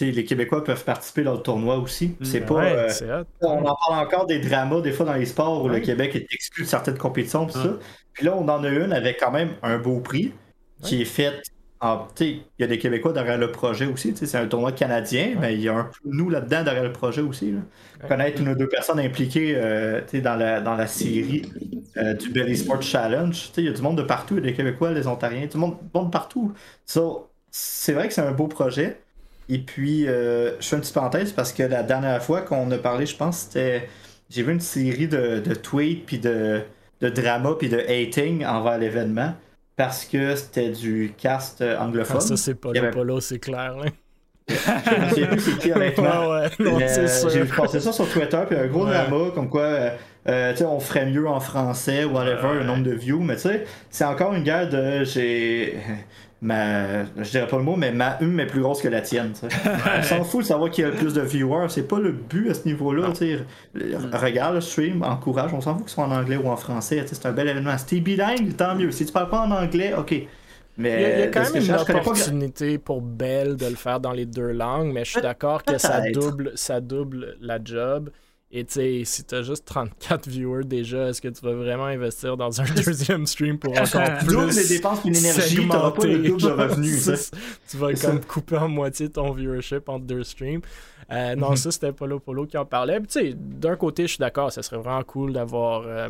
les 0.01 0.25
Québécois 0.25 0.63
peuvent 0.63 0.83
participer 0.83 1.23
dans 1.23 1.33
le 1.33 1.41
tournoi 1.41 1.77
aussi. 1.77 2.15
Mm. 2.19 2.25
C'est 2.25 2.41
pas. 2.41 2.65
Euh, 2.65 3.23
on 3.41 3.65
en 3.65 3.75
parle 3.75 4.05
encore 4.05 4.25
des 4.25 4.39
dramas 4.39 4.81
des 4.81 4.91
fois 4.91 5.05
dans 5.05 5.13
les 5.13 5.25
sports 5.25 5.63
où 5.63 5.69
le 5.69 5.79
Québec 5.79 6.15
est 6.15 6.27
exclu 6.31 6.63
de 6.63 6.69
certaines 6.69 6.97
compétitions, 6.97 7.45
tout 7.45 7.59
ça. 7.59 7.77
Puis 8.13 8.25
là, 8.25 8.35
on 8.35 8.47
en 8.47 8.63
a 8.63 8.69
une 8.69 8.91
avec 8.91 9.19
quand 9.19 9.31
même 9.31 9.55
un 9.61 9.77
beau 9.77 9.99
prix 9.99 10.33
qui 10.81 11.01
est 11.01 11.05
faite. 11.05 11.51
Il 12.19 12.41
y 12.57 12.63
a 12.63 12.67
des 12.67 12.79
Québécois 12.79 13.13
derrière 13.13 13.37
le 13.37 13.51
projet 13.51 13.85
aussi. 13.85 14.13
C'est 14.15 14.37
un 14.37 14.47
tournoi 14.47 14.71
canadien, 14.71 15.35
mais 15.39 15.53
il 15.53 15.61
y 15.61 15.69
a 15.69 15.75
un 15.75 15.83
peu 15.83 16.09
nous 16.09 16.29
là-dedans 16.29 16.63
derrière 16.63 16.83
le 16.83 16.91
projet 16.91 17.21
aussi. 17.21 17.53
Connaître 18.07 18.41
une 18.41 18.49
ou 18.49 18.55
deux 18.55 18.67
personnes 18.67 18.99
impliquées 18.99 19.53
euh, 19.55 20.01
dans, 20.23 20.35
la, 20.35 20.59
dans 20.59 20.75
la 20.75 20.87
série 20.87 21.43
euh, 21.97 22.13
du 22.13 22.29
Belly 22.29 22.57
Sports 22.57 22.81
Challenge. 22.81 23.51
Il 23.57 23.65
y 23.65 23.67
a 23.67 23.71
du 23.71 23.81
monde 23.81 23.97
de 23.97 24.03
partout. 24.03 24.35
Il 24.37 24.43
y 24.43 24.47
a 24.47 24.49
des 24.49 24.53
Québécois, 24.53 24.93
des 24.93 25.07
Ontariens, 25.07 25.47
tout 25.47 25.57
le 25.57 25.61
monde, 25.61 25.77
monde 25.93 26.11
partout. 26.11 26.53
c'est 27.51 27.93
vrai 27.93 28.07
que 28.07 28.13
c'est 28.13 28.21
un 28.21 28.31
beau 28.31 28.47
projet. 28.47 28.99
Et 29.49 29.59
puis, 29.59 30.07
euh, 30.07 30.59
je 30.59 30.67
fais 30.67 30.75
une 30.75 30.81
petite 30.81 30.95
parenthèse 30.95 31.31
parce 31.31 31.53
que 31.53 31.63
la 31.63 31.83
dernière 31.83 32.21
fois 32.21 32.41
qu'on 32.41 32.69
a 32.71 32.77
parlé, 32.77 33.05
je 33.05 33.15
pense, 33.15 33.39
c'était. 33.39 33.87
J'ai 34.29 34.43
vu 34.43 34.51
une 34.51 34.59
série 34.59 35.07
de, 35.07 35.39
de 35.39 35.53
tweets, 35.53 36.05
puis 36.05 36.19
de, 36.19 36.61
de 36.99 37.09
drama, 37.09 37.51
puis 37.57 37.69
de 37.69 37.77
hating 37.77 38.43
envers 38.45 38.77
l'événement 38.77 39.33
parce 39.77 40.05
que 40.05 40.35
c'était 40.35 40.71
du 40.71 41.13
cast 41.17 41.61
euh, 41.61 41.77
anglophone. 41.77 42.17
Ah, 42.19 42.21
ça, 42.21 42.35
c'est 42.35 42.55
pas 42.55 42.69
avait... 42.69 42.91
Polo, 42.91 43.21
c'est 43.21 43.39
clair. 43.39 43.77
Là. 43.77 43.85
je 44.49 44.55
sais 45.15 45.27
plus 45.27 45.39
c'est 45.39 45.57
qui 45.59 45.71
honnêtement. 45.71 46.29
Ouais, 46.29 46.49
ouais, 46.59 46.83
euh, 46.83 47.29
J'ai 47.31 47.45
passé 47.45 47.79
ça 47.79 47.93
sur 47.93 48.09
Twitter, 48.09 48.39
puis 48.47 48.57
un 48.57 48.67
gros 48.67 48.85
drama 48.85 49.29
comme 49.35 49.49
quoi 49.49 49.61
euh, 49.61 49.89
euh 50.27 50.53
on 50.65 50.79
ferait 50.79 51.05
mieux 51.05 51.27
en 51.27 51.39
français, 51.39 52.05
whatever, 52.05 52.55
le 52.55 52.63
nombre 52.63 52.83
de 52.83 52.93
views, 52.93 53.21
mais 53.21 53.35
tu 53.35 53.41
sais, 53.41 53.65
c'est 53.89 54.05
encore 54.05 54.33
une 54.33 54.43
guerre 54.43 54.69
de 54.69 55.03
j'ai 55.03 55.77
ma, 56.41 57.05
je 57.05 57.29
dirais 57.29 57.47
pas 57.47 57.57
le 57.57 57.63
mot, 57.63 57.75
mais 57.75 57.91
ma 57.91 58.17
hume 58.21 58.39
est 58.39 58.45
plus 58.45 58.61
grosse 58.61 58.81
que 58.81 58.87
la 58.87 59.01
tienne. 59.01 59.33
On 59.99 60.03
s'en 60.03 60.23
fout 60.23 60.41
de 60.41 60.47
savoir 60.47 60.69
qui 60.69 60.83
a 60.83 60.89
le 60.89 60.93
plus 60.93 61.13
de 61.13 61.21
viewers. 61.21 61.67
C'est 61.69 61.87
pas 61.87 61.99
le 61.99 62.11
but 62.11 62.49
à 62.49 62.53
ce 62.53 62.67
niveau-là. 62.67 63.13
Regarde 64.13 64.55
le 64.55 64.61
stream, 64.61 65.03
encourage. 65.03 65.53
On 65.53 65.61
s'en 65.61 65.75
fout 65.75 65.85
que 65.85 65.89
ce 65.89 65.95
soit 65.95 66.05
en 66.05 66.11
anglais 66.11 66.37
ou 66.37 66.47
en 66.47 66.57
français. 66.57 67.03
C'est 67.07 67.25
un 67.25 67.31
bel 67.31 67.47
événement. 67.47 67.77
Si 67.77 67.85
t'es 67.85 67.99
bilingue, 67.99 68.55
tant 68.55 68.75
mieux. 68.75 68.91
Si 68.91 69.05
tu 69.05 69.11
parles 69.11 69.29
pas 69.29 69.41
en 69.41 69.51
anglais, 69.51 69.93
ok. 69.97 70.27
Mais 70.77 71.13
il 71.15 71.19
y, 71.19 71.23
a, 71.23 71.27
quand 71.29 71.53
même 71.53 71.63
une 71.63 71.73
opportunité 71.73 72.77
pour 72.77 73.01
Belle 73.01 73.55
de 73.55 73.65
le 73.65 73.75
faire 73.75 73.99
dans 73.99 74.11
les 74.11 74.27
deux 74.27 74.51
langues, 74.51 74.93
mais 74.93 75.05
je 75.05 75.11
suis 75.11 75.21
d'accord 75.21 75.63
que 75.63 75.79
ça 75.79 76.01
double, 76.11 76.51
ça 76.53 76.81
double 76.81 77.35
la 77.41 77.57
job. 77.63 78.11
Et 78.49 78.63
tu 78.63 78.73
sais, 78.73 79.01
si 79.03 79.25
t'as 79.25 79.41
juste 79.41 79.65
34 79.65 80.29
viewers 80.29 80.63
déjà, 80.63 81.09
est-ce 81.09 81.21
que 81.21 81.27
tu 81.27 81.43
vas 81.43 81.53
vraiment 81.53 81.85
investir 81.85 82.37
dans 82.37 82.61
un 82.61 82.65
deuxième 82.85 83.27
stream 83.27 83.59
pour 83.59 83.71
encore 83.77 84.17
plus 84.19 84.27
Double 84.27 84.51
les 84.51 84.67
dépenses 84.69 84.99
une 85.03 85.15
énergie, 85.17 85.67
t'auras 85.67 85.91
pas 85.91 86.05
le 86.05 86.19
double 86.19 86.41
de 86.41 86.47
revenus. 86.47 87.31
tu 87.69 87.77
vas 87.77 87.93
comme 87.93 88.23
couper 88.23 88.57
en 88.57 88.69
moitié 88.69 89.09
ton 89.09 89.31
viewership 89.33 89.89
entre 89.89 90.05
deux 90.05 90.23
streams. 90.23 90.61
Euh, 91.11 91.35
non, 91.35 91.51
mhm. 91.51 91.55
ça, 91.57 91.71
c'était 91.71 91.91
Polo 91.91 92.19
Polo 92.19 92.45
qui 92.45 92.57
en 92.57 92.65
parlait. 92.65 92.99
Tu 93.01 93.05
sais, 93.09 93.33
d'un 93.35 93.75
côté, 93.75 94.03
je 94.03 94.11
suis 94.11 94.19
d'accord, 94.19 94.51
ça 94.51 94.63
serait 94.63 94.77
vraiment 94.77 95.03
cool 95.03 95.33
d'avoir 95.33 95.83
euh, 95.85 96.07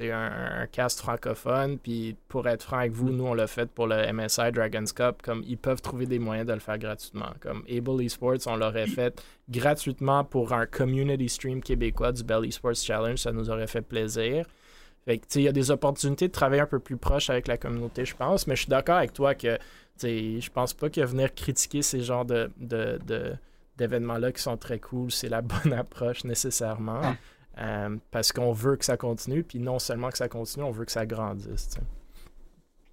un, 0.00 0.62
un, 0.62 0.66
cast 0.66 1.00
francophone. 1.00 1.78
Puis, 1.78 2.16
pour 2.28 2.46
être 2.48 2.62
franc 2.62 2.78
avec 2.78 2.92
vous, 2.92 3.10
nous, 3.10 3.24
on 3.24 3.34
l'a 3.34 3.46
fait 3.46 3.70
pour 3.70 3.86
le 3.86 4.12
MSI 4.12 4.52
Dragons 4.52 4.84
Cup. 4.94 5.22
Comme, 5.22 5.42
ils 5.46 5.58
peuvent 5.58 5.82
trouver 5.82 6.06
des 6.06 6.18
moyens 6.18 6.46
de 6.46 6.52
le 6.52 6.60
faire 6.60 6.78
gratuitement. 6.78 7.30
Comme 7.40 7.62
Able 7.68 8.02
Esports, 8.02 8.46
on 8.46 8.56
l'aurait 8.56 8.86
fait 8.86 9.22
gratuitement 9.48 10.24
pour 10.24 10.52
un 10.52 10.66
community 10.66 11.28
stream 11.28 11.62
québécois 11.62 12.12
du 12.12 12.24
Bell 12.24 12.44
Esports 12.44 12.76
Challenge. 12.76 13.18
Ça 13.18 13.32
nous 13.32 13.50
aurait 13.50 13.66
fait 13.66 13.82
plaisir. 13.82 14.46
Fait 15.04 15.18
que, 15.18 15.26
il 15.36 15.42
y 15.42 15.48
a 15.48 15.52
des 15.52 15.70
opportunités 15.70 16.28
de 16.28 16.32
travailler 16.32 16.62
un 16.62 16.66
peu 16.66 16.78
plus 16.78 16.96
proche 16.96 17.30
avec 17.30 17.48
la 17.48 17.56
communauté, 17.56 18.04
je 18.04 18.14
pense. 18.14 18.46
Mais 18.46 18.56
je 18.56 18.62
suis 18.62 18.70
d'accord 18.70 18.96
avec 18.96 19.12
toi 19.12 19.34
que, 19.34 19.58
je 20.02 20.50
pense 20.50 20.74
pas 20.74 20.90
que 20.90 21.00
venir 21.00 21.34
critiquer 21.34 21.82
ces 21.82 22.00
genres 22.00 22.24
de, 22.24 22.50
de 22.58 22.98
d'événements-là 23.78 24.32
qui 24.32 24.42
sont 24.42 24.56
très 24.56 24.78
cool, 24.78 25.10
c'est 25.10 25.28
la 25.28 25.40
bonne 25.40 25.72
approche 25.76 26.24
nécessairement. 26.24 27.14
Euh, 27.60 27.96
parce 28.10 28.32
qu'on 28.32 28.52
veut 28.52 28.76
que 28.76 28.84
ça 28.84 28.96
continue, 28.96 29.42
puis 29.42 29.58
non 29.58 29.78
seulement 29.78 30.10
que 30.10 30.18
ça 30.18 30.28
continue, 30.28 30.64
on 30.64 30.70
veut 30.70 30.84
que 30.84 30.92
ça 30.92 31.06
grandisse. 31.06 31.70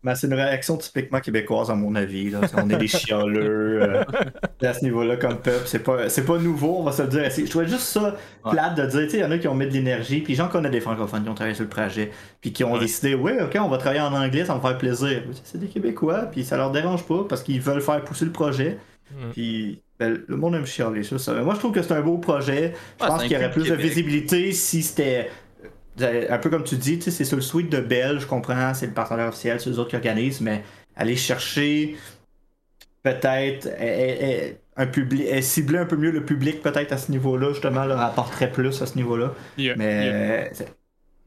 Ben, 0.06 0.13
c'est 0.13 0.28
une 0.28 0.36
réaction 0.36 0.78
typiquement 0.78 1.19
québécoise, 1.19 1.71
à 1.71 1.75
mon 1.75 1.95
avis. 1.95 2.32
On 2.56 2.69
est 2.69 2.78
des 2.78 2.88
chialeux 2.88 3.82
euh, 3.82 4.04
à 4.62 4.73
ce 4.73 4.84
niveau-là 4.84 5.17
comme 5.17 5.38
peuple. 5.38 5.63
C'est 5.65 5.80
pas, 5.80 6.10
c'est 6.10 6.25
pas 6.25 6.38
nouveau, 6.38 6.78
on 6.78 6.84
va 6.84 6.91
se 6.91 7.01
le 7.01 7.08
dire. 7.08 7.23
Je 7.32 7.49
trouvais 7.49 7.67
juste 7.67 7.82
ça 7.82 8.15
plate 8.47 8.78
de 8.78 8.86
dire, 8.86 9.08
il 9.12 9.19
y 9.19 9.25
en 9.25 9.32
a 9.32 9.39
qui 9.39 9.47
ont 9.47 9.56
mis 9.56 9.65
de 9.65 9.71
l'énergie, 9.71 10.21
puis 10.21 10.36
j'en 10.36 10.47
connais 10.47 10.69
des 10.69 10.80
francophones 10.80 11.23
qui 11.23 11.30
ont 11.30 11.34
travaillé 11.34 11.56
sur 11.56 11.63
le 11.63 11.71
projet, 11.71 12.12
puis 12.39 12.54
qui 12.54 12.63
ont 12.63 12.78
décidé, 12.78 13.15
ouais, 13.15 13.41
ok, 13.41 13.58
on 13.60 13.67
va 13.67 13.80
travailler 13.80 14.01
en 14.01 14.13
anglais, 14.13 14.45
ça 14.45 14.54
va 14.54 14.60
me 14.60 14.62
faire 14.62 14.78
plaisir. 14.78 15.23
C'est 15.43 15.58
des 15.58 15.67
Québécois, 15.67 16.28
puis 16.32 16.43
ça 16.43 16.56
leur 16.56 16.69
dérange 16.69 17.04
pas 17.08 17.25
parce 17.28 17.41
qu'ils 17.41 17.62
veulent 17.62 17.82
faire 17.82 18.04
pousser 18.04 18.25
le 18.25 18.32
projet. 18.32 18.78
Mm. 19.11 19.31
Puis 19.31 19.81
ben, 19.99 20.23
le 20.27 20.35
monde 20.35 20.55
aime 20.55 20.65
chialer 20.65 21.03
ça, 21.03 21.17
ça. 21.17 21.33
Moi, 21.33 21.53
je 21.53 21.59
trouve 21.59 21.71
que 21.71 21.81
c'est 21.81 21.93
un 21.93 22.01
beau 22.01 22.17
projet. 22.17 22.73
Je 22.99 23.05
pense 23.05 23.21
qu'il 23.23 23.31
y 23.31 23.35
aurait 23.35 23.51
plus 23.51 23.69
de 23.69 23.75
visibilité 23.75 24.51
si 24.51 24.83
c'était. 24.83 25.29
Euh, 26.01 26.27
un 26.29 26.37
peu 26.39 26.49
comme 26.49 26.65
tu 26.65 26.75
dis, 26.75 27.01
c'est 27.01 27.23
sur 27.23 27.37
le 27.37 27.41
suite 27.41 27.71
de 27.71 27.79
Bell, 27.79 28.19
je 28.19 28.27
comprends, 28.27 28.73
c'est 28.73 28.87
le 28.87 28.93
partenaire 28.93 29.29
officiel, 29.29 29.61
c'est 29.61 29.69
les 29.69 29.79
autres 29.79 29.91
qui 29.91 29.95
organisent, 29.95 30.41
mais 30.41 30.61
aller 30.97 31.15
chercher 31.15 31.95
peut-être 33.01 33.69
un 34.75 34.87
public, 34.87 35.41
cibler 35.41 35.77
un 35.77 35.85
peu 35.85 35.95
mieux 35.95 36.11
le 36.11 36.25
public 36.25 36.61
peut-être 36.61 36.91
à 36.91 36.97
ce 36.97 37.11
niveau-là, 37.11 37.53
justement, 37.53 37.85
leur 37.85 38.01
apporterait 38.01 38.51
plus 38.51 38.81
à 38.81 38.85
ce 38.85 38.95
niveau-là. 38.97 39.33
mais 39.57 40.51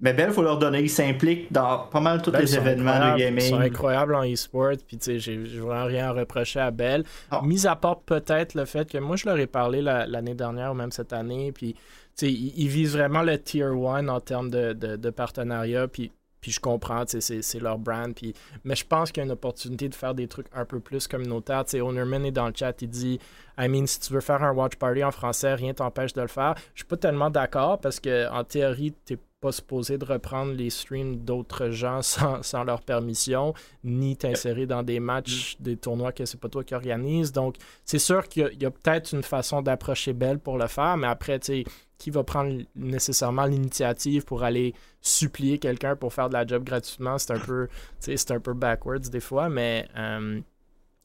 mais 0.01 0.13
Bell, 0.13 0.29
il 0.29 0.33
faut 0.33 0.43
leur 0.43 0.59
donner, 0.59 0.81
ils 0.81 0.91
s'impliquent 0.91 1.53
dans 1.53 1.87
pas 1.87 2.01
mal 2.01 2.23
tous 2.23 2.31
les 2.31 2.57
événements 2.57 3.15
de 3.15 3.19
gaming. 3.19 3.45
Ils 3.45 3.51
sont 3.51 3.59
incroyables 3.59 4.15
en 4.15 4.25
e-sport, 4.25 4.75
puis 4.87 4.97
tu 4.97 5.19
sais, 5.19 5.19
j'ai 5.19 5.37
vraiment 5.37 5.87
rien 5.87 6.09
à 6.09 6.13
reprocher 6.13 6.61
à 6.61 6.71
Bell. 6.71 7.05
Ah. 7.31 7.41
Mis 7.45 7.67
à 7.67 7.75
part 7.75 8.01
peut-être 8.01 8.55
le 8.55 8.65
fait 8.65 8.89
que 8.89 8.99
moi, 8.99 9.17
je 9.17 9.27
leur 9.27 9.39
ai 9.39 9.49
parlé 9.49 9.83
l'année 9.83 10.35
dernière 10.35 10.71
ou 10.71 10.75
même 10.75 10.93
cette 10.93 11.13
année, 11.13 11.51
puis 11.51 11.75
tu 11.75 12.27
sais, 12.27 12.33
ils, 12.33 12.69
visent 12.69 12.93
vraiment 12.93 13.23
le 13.23 13.39
tier 13.41 13.65
1 13.65 14.09
en 14.09 14.21
termes 14.21 14.51
de, 14.51 14.73
de, 14.73 15.11
partenariat, 15.11 15.89
puis 15.89 16.13
puis 16.41 16.53
je 16.53 16.61
comprends, 16.61 17.03
c'est 17.05 17.61
leur 17.61 17.79
brand. 17.79 18.15
Puis... 18.15 18.33
Mais 18.63 18.77
je 18.77 18.87
pense 18.87 19.11
qu'il 19.11 19.21
y 19.21 19.23
a 19.23 19.25
une 19.25 19.33
opportunité 19.33 19.89
de 19.89 19.95
faire 19.97 20.15
des 20.15 20.29
trucs 20.29 20.47
un 20.55 20.65
peu 20.65 20.79
plus 20.79 21.09
communautaires. 21.09 21.65
sais 21.67 21.81
Ownerman 21.81 22.25
est 22.25 22.31
dans 22.31 22.47
le 22.47 22.53
chat, 22.55 22.81
il 22.81 22.89
dit 22.89 23.19
I 23.59 23.69
mean, 23.69 23.87
si 23.87 23.99
tu 23.99 24.13
veux 24.13 24.21
faire 24.21 24.45
un 24.45 24.53
watch 24.53 24.77
party 24.77 25.03
en 25.03 25.11
français, 25.11 25.55
rien 25.55 25.75
t'empêche 25.75 26.13
de 26.13 26.21
le 26.21 26.29
faire. 26.29 26.55
Je 26.75 26.83
suis 26.83 26.87
pas 26.87 26.97
tellement 26.97 27.29
d'accord 27.29 27.81
parce 27.81 27.99
que 27.99 28.31
en 28.31 28.45
théorie, 28.45 28.95
tu 29.05 29.19
pas 29.41 29.53
supposé 29.53 29.99
de 29.99 30.05
reprendre 30.05 30.53
les 30.53 30.71
streams 30.71 31.19
d'autres 31.19 31.71
gens 31.71 32.03
sans, 32.43 32.65
leur 32.65 32.83
permission, 32.83 33.55
ni 33.85 34.17
t'insérer 34.17 34.67
dans 34.67 34.83
des 34.83 35.01
matchs, 35.01 35.57
mm. 35.59 35.63
des 35.63 35.77
tournois 35.77 36.13
que 36.13 36.25
c'est 36.25 36.41
pas 36.41 36.49
toi 36.49 36.65
qui 36.65 36.75
organise. 36.75 37.33
Donc, 37.33 37.57
c'est 37.85 37.99
sûr 37.99 38.27
qu'il 38.29 38.57
y 38.61 38.67
a, 38.67 38.71
peut-être 38.71 39.13
une 39.13 39.23
façon 39.23 39.63
d'approcher 39.63 40.13
Belle 40.13 40.39
pour 40.39 40.59
le 40.59 40.67
faire, 40.67 40.97
mais 40.97 41.07
après, 41.07 41.39
tu 41.39 41.47
sais, 41.47 41.65
qui 41.99 42.11
va 42.11 42.23
prendre 42.23 42.63
nécessairement 42.77 43.45
l'initiative 43.45 44.25
pour 44.25 44.45
aller 44.45 44.75
supplier 45.01 45.59
quelqu'un 45.59 45.97
pour 45.97 46.13
faire 46.13 46.29
de 46.29 46.35
la 46.35 46.47
job 46.47 46.65
gratuitement, 46.65 47.19
c'est 47.19 47.33
un 47.33 47.39
peu, 47.39 47.69
c'est 47.99 48.31
un 48.31 48.41
peu 48.41 48.55
backwards 48.55 49.01
des 49.01 49.21
fois, 49.21 49.49
mais 49.49 49.89
euh, 49.97 50.41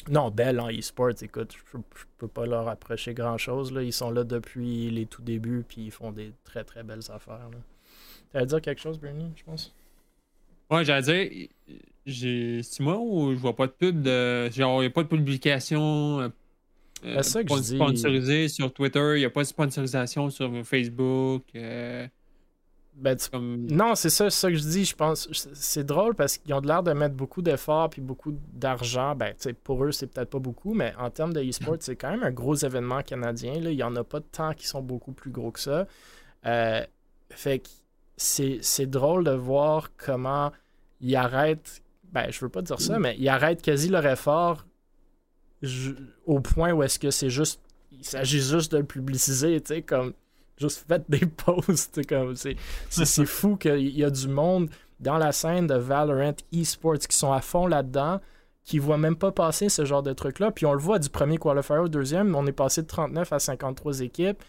non, 0.09 0.29
Belle 0.29 0.59
en 0.59 0.69
e-sports, 0.69 1.21
écoute, 1.21 1.53
je, 1.53 1.77
peux 2.17 2.27
pas 2.27 2.45
leur 2.45 2.67
approcher 2.67 3.13
grand 3.13 3.37
chose. 3.37 3.71
Là. 3.71 3.81
Ils 3.81 3.93
sont 3.93 4.11
là 4.11 4.23
depuis 4.23 4.89
les 4.91 5.05
tout 5.05 5.21
débuts, 5.21 5.63
puis 5.67 5.85
ils 5.85 5.91
font 5.91 6.11
des 6.11 6.33
très 6.43 6.63
très 6.63 6.83
belles 6.83 7.09
affaires. 7.11 7.49
Là. 7.51 7.57
T'allais 8.33 8.47
dire 8.47 8.61
quelque 8.61 8.81
chose, 8.81 8.99
Bernie, 8.99 9.31
je 9.35 9.43
pense? 9.43 9.73
Ouais, 10.71 10.83
j'allais 10.83 11.27
dire, 11.29 11.47
j'ai 12.05 12.63
six 12.63 12.81
mois 12.81 12.97
où 12.99 13.31
je 13.33 13.39
vois 13.39 13.55
pas 13.55 13.67
de 13.67 13.71
pub 13.71 14.01
de. 14.01 14.49
Genre, 14.49 14.81
il 14.81 14.87
n'y 14.87 14.87
a 14.87 14.89
pas 14.89 15.03
de 15.03 15.07
publication 15.07 16.19
euh, 16.19 16.29
euh 17.05 17.21
ça 17.21 17.43
que 17.43 17.55
sponsorisée 17.61 18.47
sur 18.47 18.73
Twitter, 18.73 19.13
il 19.15 19.19
n'y 19.19 19.25
a 19.25 19.29
pas 19.29 19.41
de 19.41 19.47
sponsorisation 19.47 20.31
sur 20.31 20.51
Facebook. 20.65 21.43
Euh, 21.55 22.07
ben, 22.95 23.15
Non, 23.69 23.93
c'est 23.93 24.09
ça, 24.09 24.31
ça 24.31 24.49
que 24.49 24.57
je 24.57 24.63
dis. 24.63 24.85
Je 24.85 24.95
pense 24.95 25.29
c'est 25.53 25.85
drôle 25.85 26.15
parce 26.15 26.37
qu'ils 26.37 26.53
ont 26.55 26.59
l'air 26.61 26.81
de 26.81 26.93
mettre 26.93 27.15
beaucoup 27.15 27.43
d'efforts 27.43 27.91
puis 27.91 28.01
beaucoup 28.01 28.33
d'argent. 28.51 29.15
Ben, 29.15 29.35
pour 29.63 29.83
eux, 29.83 29.91
c'est 29.91 30.07
peut-être 30.07 30.29
pas 30.31 30.39
beaucoup, 30.39 30.73
mais 30.73 30.93
en 30.97 31.11
termes 31.11 31.33
de 31.33 31.41
e-sport, 31.41 31.77
c'est 31.81 31.95
quand 31.95 32.09
même 32.09 32.23
un 32.23 32.31
gros 32.31 32.55
événement 32.55 33.03
canadien. 33.03 33.59
Là. 33.59 33.69
Il 33.69 33.77
n'y 33.77 33.83
en 33.83 33.95
a 33.95 34.03
pas 34.03 34.19
de 34.19 34.25
temps 34.25 34.53
qui 34.53 34.65
sont 34.65 34.81
beaucoup 34.81 35.11
plus 35.11 35.29
gros 35.29 35.51
que 35.51 35.59
ça. 35.59 35.87
Euh, 36.45 36.83
fait 37.29 37.59
que 37.59 37.69
c'est 38.17 38.85
drôle 38.85 39.23
de 39.23 39.31
voir 39.31 39.91
comment 39.97 40.51
il 41.01 41.15
arrête, 41.15 41.81
ben 42.11 42.29
je 42.29 42.39
veux 42.39 42.49
pas 42.49 42.61
dire 42.61 42.79
ça, 42.79 42.99
mais 42.99 43.15
il 43.17 43.27
arrête 43.27 43.61
quasi 43.61 43.89
le 43.89 44.03
effort 44.05 44.65
au 46.25 46.39
point 46.39 46.73
où 46.73 46.83
est-ce 46.83 46.99
que 46.99 47.11
c'est 47.11 47.29
juste, 47.29 47.61
il 47.91 48.05
s'agit 48.05 48.41
juste 48.41 48.71
de 48.71 48.77
le 48.77 48.83
publiciser, 48.83 49.59
tu 49.61 49.75
sais, 49.75 49.81
comme 49.81 50.13
juste 50.57 50.85
faites 50.87 51.09
des 51.09 51.25
posts, 51.25 52.05
comme 52.07 52.35
c'est, 52.35 52.55
c'est, 52.89 53.25
fou 53.25 53.55
qu'il 53.55 53.97
y 53.97 54.03
a 54.03 54.09
du 54.09 54.27
monde 54.27 54.69
dans 54.99 55.17
la 55.17 55.31
scène 55.31 55.67
de 55.67 55.75
Valorant 55.75 56.35
eSports 56.51 56.99
qui 56.99 57.17
sont 57.17 57.31
à 57.31 57.41
fond 57.41 57.67
là-dedans, 57.67 58.19
qui 58.63 58.79
voient 58.79 58.97
même 58.97 59.17
pas 59.17 59.31
passer 59.31 59.67
ce 59.67 59.83
genre 59.83 60.03
de 60.03 60.13
truc-là. 60.13 60.51
Puis 60.51 60.65
on 60.65 60.73
le 60.73 60.79
voit 60.79 60.99
du 60.99 61.09
premier 61.09 61.37
qualifier 61.37 61.77
au 61.77 61.89
deuxième, 61.89 62.33
on 62.35 62.45
est 62.45 62.53
passé 62.53 62.81
de 62.81 62.87
39 62.87 63.33
à 63.33 63.39
53 63.39 64.01
équipes 64.01 64.41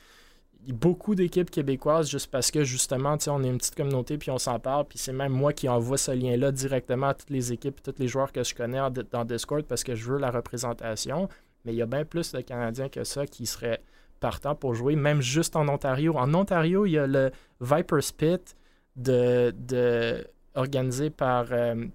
beaucoup 0.73 1.15
d'équipes 1.15 1.51
québécoises 1.51 2.11
juste 2.11 2.31
parce 2.31 2.51
que 2.51 2.65
justement, 2.65 3.17
on 3.29 3.45
est 3.45 3.49
une 3.49 3.59
petite 3.59 3.75
communauté 3.75 4.19
puis 4.19 4.31
on 4.31 4.39
s'en 4.39 4.59
parle. 4.59 4.85
Puis 4.87 4.99
c'est 4.99 5.13
même 5.13 5.33
moi 5.33 5.53
qui 5.53 5.69
envoie 5.69 5.99
ce 5.99 6.11
lien-là 6.11 6.53
directement 6.53 7.09
à 7.09 7.15
toutes 7.15 7.31
les 7.31 7.53
équipes 7.53 7.79
et 7.79 7.93
tous 7.93 7.99
les 7.99 8.09
joueurs 8.09 8.33
que 8.33 8.43
je 8.43 8.55
connais 8.55 8.79
dans 9.11 9.25
Discord 9.25 9.65
parce 9.65 9.85
que 9.85 9.95
je 9.95 10.05
veux 10.05 10.19
la 10.19 10.31
représentation. 10.31 11.29
Mais 11.65 11.73
il 11.73 11.77
y 11.77 11.83
a 11.83 11.87
bien 11.87 12.05
plus 12.05 12.33
de 12.33 12.41
Canadiens 12.41 12.89
que 12.89 13.05
ça 13.05 13.27
qui 13.27 13.47
seraient 13.47 13.83
partants 14.21 14.55
pour 14.55 14.75
jouer, 14.75 14.97
même 14.97 15.21
juste 15.21 15.57
en 15.57 15.69
Ontario. 15.69 16.17
En 16.17 16.33
Ontario, 16.35 16.87
il 16.87 16.93
y 16.93 16.99
a 16.99 17.07
le 17.07 17.31
Viper 17.61 18.01
Spit 18.01 18.55
de, 18.97 20.27
organisé 20.55 21.11
par 21.11 21.47
euh, 21.51 21.87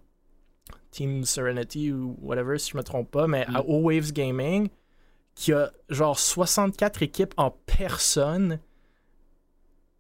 Team 0.92 1.24
Serenity 1.24 1.92
ou 1.92 2.18
whatever, 2.22 2.58
si 2.58 2.72
je 2.72 2.78
me 2.78 2.84
trompe 2.84 3.10
pas, 3.10 3.28
mais 3.28 3.46
à 3.46 3.62
mm. 3.62 3.66
O-Waves 3.68 4.12
Gaming 4.12 4.70
qui 5.40 5.54
a 5.54 5.72
genre 5.88 6.20
64 6.20 7.02
équipes 7.02 7.34
en 7.38 7.52
personne 7.66 8.60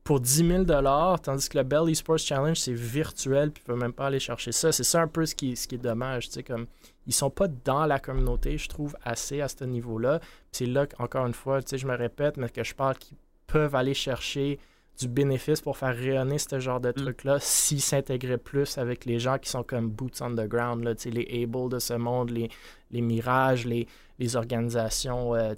pour 0.04 0.20
10 0.20 0.66
000 0.66 1.18
tandis 1.24 1.48
que 1.48 1.58
le 1.58 1.64
Bell 1.64 1.90
Esports 1.90 2.18
Challenge, 2.18 2.58
c'est 2.58 2.74
virtuel, 2.74 3.52
puis 3.52 3.64
ne 3.66 3.74
peut 3.74 3.80
même 3.80 3.94
pas 3.94 4.08
aller 4.08 4.20
chercher 4.20 4.52
ça. 4.52 4.74
C'est 4.74 4.84
ça 4.84 5.02
un 5.02 5.08
peu 5.08 5.26
ce 5.26 5.36
qui, 5.36 5.54
est 5.54 5.78
dommage. 5.78 6.28
Tu 6.28 6.34
sais, 6.34 6.44
comme, 6.44 6.66
ils 7.08 7.14
sont 7.14 7.30
pas 7.30 7.48
dans 7.48 7.86
la 7.86 8.00
communauté, 8.00 8.58
je 8.58 8.68
trouve, 8.68 8.98
assez 9.02 9.40
à 9.40 9.48
ce 9.48 9.64
niveau-là. 9.64 10.20
C'est 10.52 10.66
là, 10.66 10.88
encore 10.98 11.26
une 11.26 11.34
fois, 11.34 11.64
tu 11.64 11.78
je 11.78 11.88
me 11.88 11.96
répète, 11.96 12.36
mais 12.36 12.50
que 12.50 12.66
je 12.66 12.76
parle 12.76 12.98
qu'ils 12.98 13.16
peuvent 13.48 13.76
aller 13.76 13.94
chercher 13.94 14.60
du 15.00 15.08
bénéfice 15.08 15.62
pour 15.62 15.78
faire 15.78 15.96
rayonner 15.96 16.38
ce 16.38 16.60
genre 16.60 16.80
de 16.80 16.90
mm. 16.90 16.94
truc-là 16.94 17.38
s'ils 17.40 17.82
s'intégraient 17.82 18.38
plus 18.38 18.78
avec 18.78 19.06
les 19.06 19.20
gens 19.20 19.38
qui 19.38 19.50
sont 19.50 19.64
comme 19.64 19.90
boots 19.90 20.22
on 20.22 20.32
the 20.32 20.48
ground, 20.48 20.84
là, 20.84 20.94
les 21.06 21.44
Able 21.44 21.70
de 21.70 21.80
ce 21.80 21.94
monde, 21.94 22.30
les, 22.30 22.50
les 22.92 23.02
Mirages, 23.02 23.66
les, 23.66 23.88
les 24.20 24.36
organisations 24.36 25.34
euh, 25.36 25.54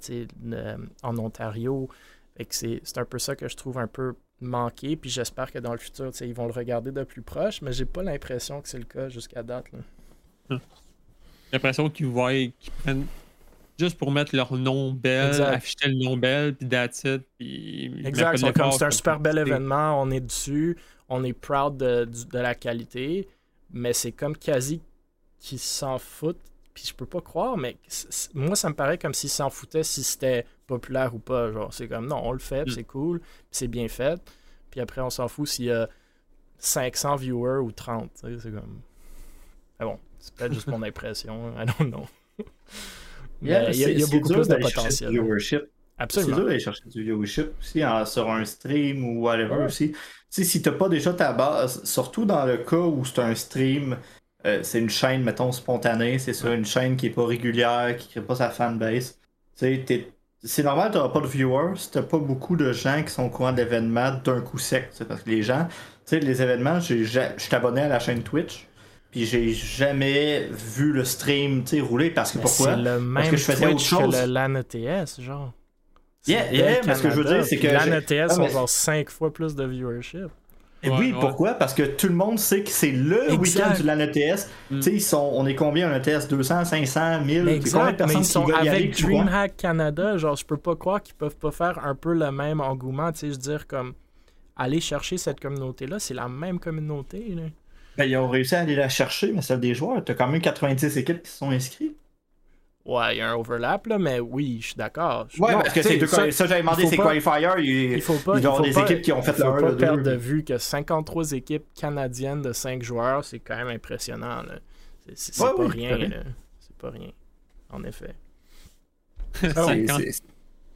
en 1.02 1.18
Ontario. 1.18 1.88
C'est 2.48 2.80
un 2.96 3.04
peu 3.04 3.18
ça 3.18 3.36
que 3.36 3.48
je 3.48 3.56
trouve 3.56 3.78
un 3.78 3.86
peu 3.86 4.14
manqué. 4.40 4.96
Puis 4.96 5.10
j'espère 5.10 5.50
que 5.50 5.58
dans 5.58 5.72
le 5.72 5.78
futur, 5.78 6.10
ils 6.20 6.34
vont 6.34 6.46
le 6.46 6.52
regarder 6.52 6.92
de 6.92 7.04
plus 7.04 7.22
proche, 7.22 7.62
mais 7.62 7.72
j'ai 7.72 7.84
pas 7.84 8.02
l'impression 8.02 8.62
que 8.62 8.68
c'est 8.68 8.78
le 8.78 8.84
cas 8.84 9.08
jusqu'à 9.08 9.42
date. 9.42 9.66
J'ai 10.50 10.58
l'impression 11.52 11.90
qu'ils 11.90 12.06
voient 12.06 12.32
qu'ils 12.32 12.72
prennent 12.82 13.06
juste 13.78 13.98
pour 13.98 14.10
mettre 14.10 14.34
leur 14.34 14.52
nom 14.54 14.92
belle, 14.92 15.40
afficher 15.42 15.88
le 15.88 16.04
nom 16.04 16.16
belle, 16.16 16.54
puis 16.54 16.68
that's 16.68 17.04
it. 17.04 17.22
exact, 17.40 18.38
c'est 18.38 18.84
un 18.84 18.90
super 18.90 19.20
bel 19.20 19.38
événement, 19.38 20.00
on 20.00 20.10
est 20.10 20.20
dessus, 20.20 20.76
on 21.08 21.24
est 21.24 21.32
proud 21.32 21.76
de, 21.76 22.04
de 22.04 22.38
la 22.38 22.54
qualité, 22.54 23.28
mais 23.70 23.92
c'est 23.92 24.12
comme 24.12 24.36
quasi 24.36 24.80
qu'ils 25.38 25.58
s'en 25.58 25.98
foutent 25.98 26.40
puis 26.74 26.84
je 26.86 26.94
peux 26.94 27.06
pas 27.06 27.20
croire, 27.20 27.56
mais 27.56 27.76
moi, 28.34 28.56
ça 28.56 28.68
me 28.68 28.74
paraît 28.74 28.98
comme 28.98 29.12
s'ils 29.12 29.30
s'en 29.30 29.50
foutaient 29.50 29.82
si 29.82 30.02
c'était 30.02 30.46
populaire 30.66 31.14
ou 31.14 31.18
pas. 31.18 31.52
Genre, 31.52 31.72
c'est 31.72 31.88
comme, 31.88 32.06
non, 32.06 32.20
on 32.24 32.32
le 32.32 32.38
fait, 32.38 32.64
mm. 32.64 32.70
c'est 32.70 32.84
cool, 32.84 33.20
c'est 33.50 33.68
bien 33.68 33.88
fait. 33.88 34.20
Puis 34.70 34.80
après, 34.80 35.02
on 35.02 35.10
s'en 35.10 35.28
fout 35.28 35.46
s'il 35.46 35.66
y 35.66 35.70
a 35.70 35.88
500 36.58 37.16
viewers 37.16 37.58
ou 37.58 37.72
30. 37.72 38.10
C'est 38.14 38.50
comme. 38.50 38.80
Mais 39.78 39.86
bon, 39.86 39.98
c'est 40.18 40.34
peut-être 40.34 40.54
juste 40.54 40.66
mon 40.66 40.82
impression. 40.82 41.52
I 41.60 41.66
don't 41.66 41.90
know. 41.90 42.06
Il 43.42 43.48
y 43.48 44.02
a, 44.02 44.06
beaucoup 44.06 44.28
plus 44.32 44.48
de 44.48 44.54
potentiel. 44.54 45.10
Viewership. 45.10 45.62
Absolument. 45.98 46.30
C'est 46.30 46.36
dur 46.36 46.46
d'aller 46.46 46.60
chercher 46.60 46.84
du 46.86 47.02
viewership 47.02 47.48
aussi 47.60 47.82
sur 48.06 48.30
un 48.30 48.44
stream 48.44 49.04
ou 49.04 49.22
whatever 49.22 49.64
aussi. 49.66 49.92
Tu 49.92 49.98
sais, 50.30 50.44
si 50.44 50.62
t'as 50.62 50.72
pas 50.72 50.88
déjà 50.88 51.12
ta 51.12 51.32
base, 51.32 51.84
surtout 51.84 52.24
dans 52.24 52.44
le 52.46 52.58
cas 52.58 52.76
où 52.76 53.04
c'est 53.04 53.20
un 53.20 53.34
stream 53.34 53.96
euh, 54.44 54.60
c'est 54.62 54.80
une 54.80 54.90
chaîne, 54.90 55.22
mettons, 55.22 55.52
spontanée, 55.52 56.18
c'est 56.18 56.32
ça, 56.32 56.52
une 56.52 56.64
chaîne 56.64 56.96
qui 56.96 57.06
est 57.06 57.10
pas 57.10 57.26
régulière, 57.26 57.96
qui 57.96 58.08
crée 58.08 58.22
pas 58.22 58.34
sa 58.34 58.50
fanbase. 58.50 59.18
C'est 59.54 60.64
normal, 60.64 60.90
tu 60.90 60.98
pas 60.98 61.20
de 61.20 61.26
viewers, 61.26 61.74
t'as 61.92 62.02
pas 62.02 62.18
beaucoup 62.18 62.56
de 62.56 62.72
gens 62.72 63.02
qui 63.04 63.12
sont 63.12 63.24
au 63.24 63.30
courant 63.30 63.52
d'événements 63.52 64.12
d'un 64.24 64.40
coup 64.40 64.58
sec. 64.58 64.90
Parce 65.06 65.22
que 65.22 65.30
les 65.30 65.42
gens, 65.42 65.68
tu 65.68 65.76
sais, 66.06 66.20
les 66.20 66.42
événements, 66.42 66.80
je 66.80 67.04
suis 67.04 67.54
abonné 67.54 67.82
à 67.82 67.88
la 67.88 68.00
chaîne 68.00 68.22
Twitch. 68.22 68.66
Puis 69.12 69.26
j'ai 69.26 69.52
jamais 69.52 70.48
vu 70.50 70.90
le 70.90 71.04
stream 71.04 71.64
rouler 71.82 72.10
parce 72.10 72.32
que 72.32 72.38
pourquoi? 72.38 72.76
Le 72.76 72.98
même 72.98 73.14
parce 73.14 73.28
que 73.28 73.36
je 73.36 73.44
faisais 73.44 73.66
autre 73.66 73.78
chose. 73.78 74.16
que 74.16 74.26
le 74.26 74.32
LAN 74.32 74.54
ETS, 74.54 75.20
genre. 75.20 75.52
Yeah, 76.26 76.50
yeah, 76.50 76.80
mais 76.86 76.94
ce 76.94 77.02
que 77.02 77.10
je 77.10 77.16
veux 77.16 77.24
dire, 77.24 77.44
c'est 77.44 77.58
que. 77.58 77.68
LAN 77.68 77.92
ETS 77.92 78.30
ah, 78.30 78.40
ont 78.40 78.48
genre 78.48 78.68
5 78.68 79.10
fois 79.10 79.30
plus 79.30 79.54
de 79.54 79.64
viewership. 79.64 80.28
Et 80.82 80.88
oui, 80.88 81.14
pourquoi? 81.20 81.54
Parce 81.54 81.74
que 81.74 81.82
tout 81.82 82.08
le 82.08 82.14
monde 82.14 82.38
sait 82.38 82.62
que 82.62 82.70
c'est 82.70 82.90
le 82.90 83.34
week-end 83.34 83.74
du 83.76 83.82
LAN 83.82 84.00
ETS. 84.00 84.48
Mm. 84.70 84.80
Tu 84.80 84.82
sais, 84.82 84.98
sont, 84.98 85.30
on 85.34 85.46
est 85.46 85.54
combien 85.54 85.92
un 85.92 86.00
ETS 86.00 86.26
200, 86.28 86.64
500, 86.64 87.20
1000 87.20 87.48
Exact, 87.48 88.00
combien 88.00 88.18
de 88.18 88.24
sont 88.24 88.48
avec 88.48 88.98
DreamHack 88.98 89.58
Canada. 89.58 90.16
Genre, 90.16 90.36
je 90.36 90.46
peux 90.46 90.56
pas 90.56 90.74
croire 90.74 91.02
qu'ils 91.02 91.14
peuvent 91.14 91.36
pas 91.36 91.50
faire 91.50 91.84
un 91.84 91.94
peu 91.94 92.14
le 92.14 92.32
même 92.32 92.62
engouement. 92.62 93.12
Tu 93.12 93.18
sais, 93.18 93.26
je 93.26 93.32
veux 93.32 93.38
dire, 93.38 93.66
comme 93.66 93.92
aller 94.56 94.80
chercher 94.80 95.18
cette 95.18 95.38
communauté-là, 95.38 95.98
c'est 95.98 96.14
la 96.14 96.28
même 96.28 96.58
communauté. 96.58 97.34
Là. 97.36 97.42
Ben, 97.96 98.04
ils 98.04 98.16
ont 98.16 98.28
réussi 98.28 98.54
à 98.54 98.60
aller 98.60 98.74
la 98.74 98.88
chercher, 98.88 99.32
mais 99.32 99.42
celle 99.42 99.60
des 99.60 99.74
joueurs, 99.74 100.02
t'as 100.04 100.14
quand 100.14 100.26
même 100.26 100.40
90 100.40 100.96
équipes 100.96 101.22
qui 101.22 101.30
se 101.30 101.38
sont 101.38 101.50
inscrites. 101.50 101.96
Ouais, 102.84 103.14
il 103.14 103.18
y 103.18 103.20
a 103.20 103.30
un 103.30 103.34
overlap, 103.34 103.86
là, 103.86 103.98
mais 103.98 104.18
oui, 104.18 104.58
je 104.60 104.66
suis 104.68 104.74
d'accord. 104.74 105.28
Ouais, 105.38 105.52
parce 105.52 105.72
que 105.72 105.82
c'est 105.82 105.98
deux 105.98 106.06
ça, 106.08 106.28
ça 106.32 106.46
j'avais 106.46 106.62
demandé, 106.62 106.86
c'est 106.86 106.96
qualifier. 106.96 107.32
Il, 107.58 107.92
il 107.92 108.02
faut 108.02 108.14
pas. 108.14 108.38
Il 108.38 108.42
y 108.42 108.46
a 108.46 108.60
des 108.60 108.78
équipes 108.78 109.02
qui 109.02 109.12
ont 109.12 109.22
fait 109.22 109.38
le 109.38 109.44
1, 109.44 109.56
Il 109.56 109.60
faut 109.60 109.66
pas 109.66 109.76
perdre 109.76 110.02
de 110.02 110.16
vue 110.16 110.42
que 110.42 110.58
53 110.58 111.32
équipes 111.32 111.64
canadiennes 111.78 112.42
de 112.42 112.52
5 112.52 112.82
joueurs, 112.82 113.24
c'est 113.24 113.38
quand 113.38 113.56
même 113.56 113.68
impressionnant. 113.68 114.42
C'est 115.14 115.36
pas 115.38 115.54
rien. 115.58 115.96
C'est 116.58 116.76
pas 116.76 116.90
rien. 116.90 117.10
En 117.70 117.84
effet. 117.84 118.14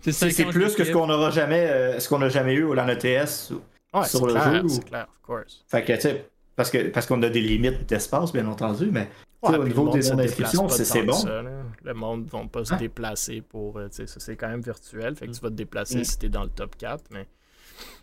c'est 0.01 0.45
plus 0.45 0.75
que 0.77 0.85
ce 0.85 0.93
qu'on 0.93 1.09
n'aura 1.09 1.31
jamais, 1.31 1.67
euh, 1.69 1.99
ce 1.99 2.09
qu'on 2.09 2.23
a 2.23 2.29
jamais 2.29 2.55
eu 2.55 2.63
au 2.63 2.75
LAN 2.75 2.89
ETS 2.89 3.53
ouais, 3.93 4.07
sur 4.07 4.27
le 4.27 4.33
clair, 4.33 4.63
jeu. 4.63 4.69
C'est 4.69 4.85
clair, 4.85 5.07
of 5.09 5.21
course. 5.23 5.65
Fait 5.69 5.85
que, 5.85 5.93
tu 5.93 6.01
sais, 6.01 6.31
parce 6.57 6.71
qu'on 6.71 6.91
parce 6.93 7.07
qu'on 7.07 7.23
a 7.23 7.29
des 7.29 7.43
limites 7.43 7.87
d'espace, 7.89 8.33
bien 8.33 8.47
entendu, 8.47 8.89
mais 8.91 9.09
au 9.43 9.65
niveau 9.65 9.89
des 9.91 10.11
inscriptions, 10.11 10.69
c'est 10.69 11.03
bon. 11.03 11.17
le 11.85 11.95
monde 11.95 12.25
ne 12.25 12.31
va 12.31 12.47
pas 12.51 12.65
se 12.65 12.75
déplacer 12.75 13.43
pour. 13.43 13.79
Euh, 13.79 13.89
c'est 13.91 14.37
quand 14.37 14.49
même 14.49 14.63
virtuel. 14.63 15.15
Fait 15.15 15.27
que 15.27 15.33
tu 15.33 15.41
vas 15.41 15.51
te 15.51 15.55
déplacer 15.55 16.01
mm. 16.01 16.05
si 16.05 16.19
tu 16.19 16.27
es 16.27 16.29
dans 16.29 16.45
le 16.45 16.51
top 16.51 16.77
4. 16.77 17.05
Mais 17.11 17.27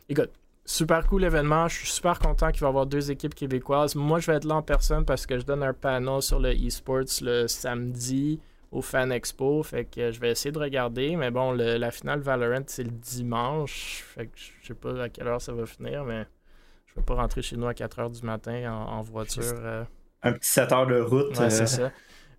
écoute, 0.07 0.31
super 0.65 1.05
cool 1.07 1.23
événement. 1.23 1.67
Je 1.67 1.77
suis 1.79 1.87
super 1.87 2.19
content 2.19 2.51
qu'il 2.51 2.61
va 2.61 2.67
y 2.67 2.69
avoir 2.69 2.85
deux 2.85 3.11
équipes 3.11 3.35
québécoises. 3.35 3.95
Moi, 3.95 4.19
je 4.19 4.31
vais 4.31 4.37
être 4.37 4.45
là 4.45 4.55
en 4.55 4.61
personne 4.61 5.05
parce 5.05 5.25
que 5.25 5.39
je 5.39 5.45
donne 5.45 5.63
un 5.63 5.73
panel 5.73 6.21
sur 6.21 6.39
le 6.39 6.53
eSports 6.53 7.21
le 7.21 7.47
samedi 7.47 8.39
au 8.71 8.81
Fan 8.81 9.11
Expo. 9.11 9.63
Fait 9.63 9.85
que 9.85 10.11
je 10.11 10.19
vais 10.19 10.31
essayer 10.31 10.51
de 10.51 10.59
regarder. 10.59 11.15
Mais 11.15 11.31
bon, 11.31 11.51
la 11.51 11.91
finale 11.91 12.21
Valorant, 12.21 12.63
c'est 12.67 12.83
le 12.83 12.91
dimanche. 12.91 14.03
Fait 14.15 14.27
que 14.27 14.31
je 14.35 14.67
sais 14.67 14.73
pas 14.73 15.03
à 15.03 15.09
quelle 15.09 15.27
heure 15.27 15.41
ça 15.41 15.53
va 15.53 15.65
finir, 15.65 16.05
mais 16.05 16.25
je 16.93 17.01
vais 17.01 17.05
pas 17.05 17.15
rentrer 17.15 17.41
chez 17.41 17.57
nous 17.57 17.67
à 17.67 17.73
4 17.73 17.99
heures 17.99 18.09
du 18.09 18.21
matin 18.21 18.71
en, 18.71 19.01
voiture. 19.01 19.43
Euh, 19.43 19.83
un 20.21 20.33
petit 20.33 20.49
7 20.49 20.71
heures 20.71 20.87
de 20.87 21.01
route. 21.01 21.37
Ouais, 21.37 21.49
c'est 21.49 21.63
euh, 21.63 21.65
ça. 21.65 21.91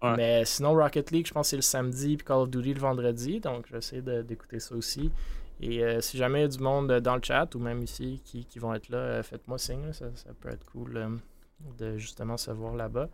Mais 0.16 0.44
sinon, 0.44 0.74
Rocket 0.74 1.10
League, 1.10 1.26
je 1.26 1.32
pense 1.32 1.46
que 1.46 1.50
c'est 1.50 1.56
le 1.56 1.62
samedi, 1.62 2.16
puis 2.16 2.26
Call 2.26 2.36
of 2.36 2.50
Duty 2.50 2.74
le 2.74 2.80
vendredi. 2.80 3.40
Donc, 3.40 3.66
je 3.66 3.72
vais 3.72 3.78
essayer 3.78 4.02
d'écouter 4.02 4.60
ça 4.60 4.74
aussi. 4.74 5.10
Et 5.60 5.82
euh, 5.82 6.00
si 6.00 6.18
jamais 6.18 6.40
il 6.40 6.42
y 6.42 6.44
a 6.44 6.48
du 6.48 6.58
monde 6.58 6.92
dans 7.00 7.16
le 7.16 7.22
chat 7.22 7.54
ou 7.54 7.58
même 7.58 7.82
ici 7.82 8.20
qui, 8.24 8.44
qui 8.44 8.58
vont 8.58 8.74
être 8.74 8.88
là, 8.90 8.98
euh, 8.98 9.22
faites-moi 9.22 9.58
signe. 9.58 9.92
Ça, 9.92 10.06
ça, 10.14 10.30
peut 10.38 10.50
être 10.50 10.64
cool 10.66 11.20
de 11.78 11.96
justement 11.96 12.36
se 12.36 12.50
voir 12.50 12.74
là-bas. 12.74 13.08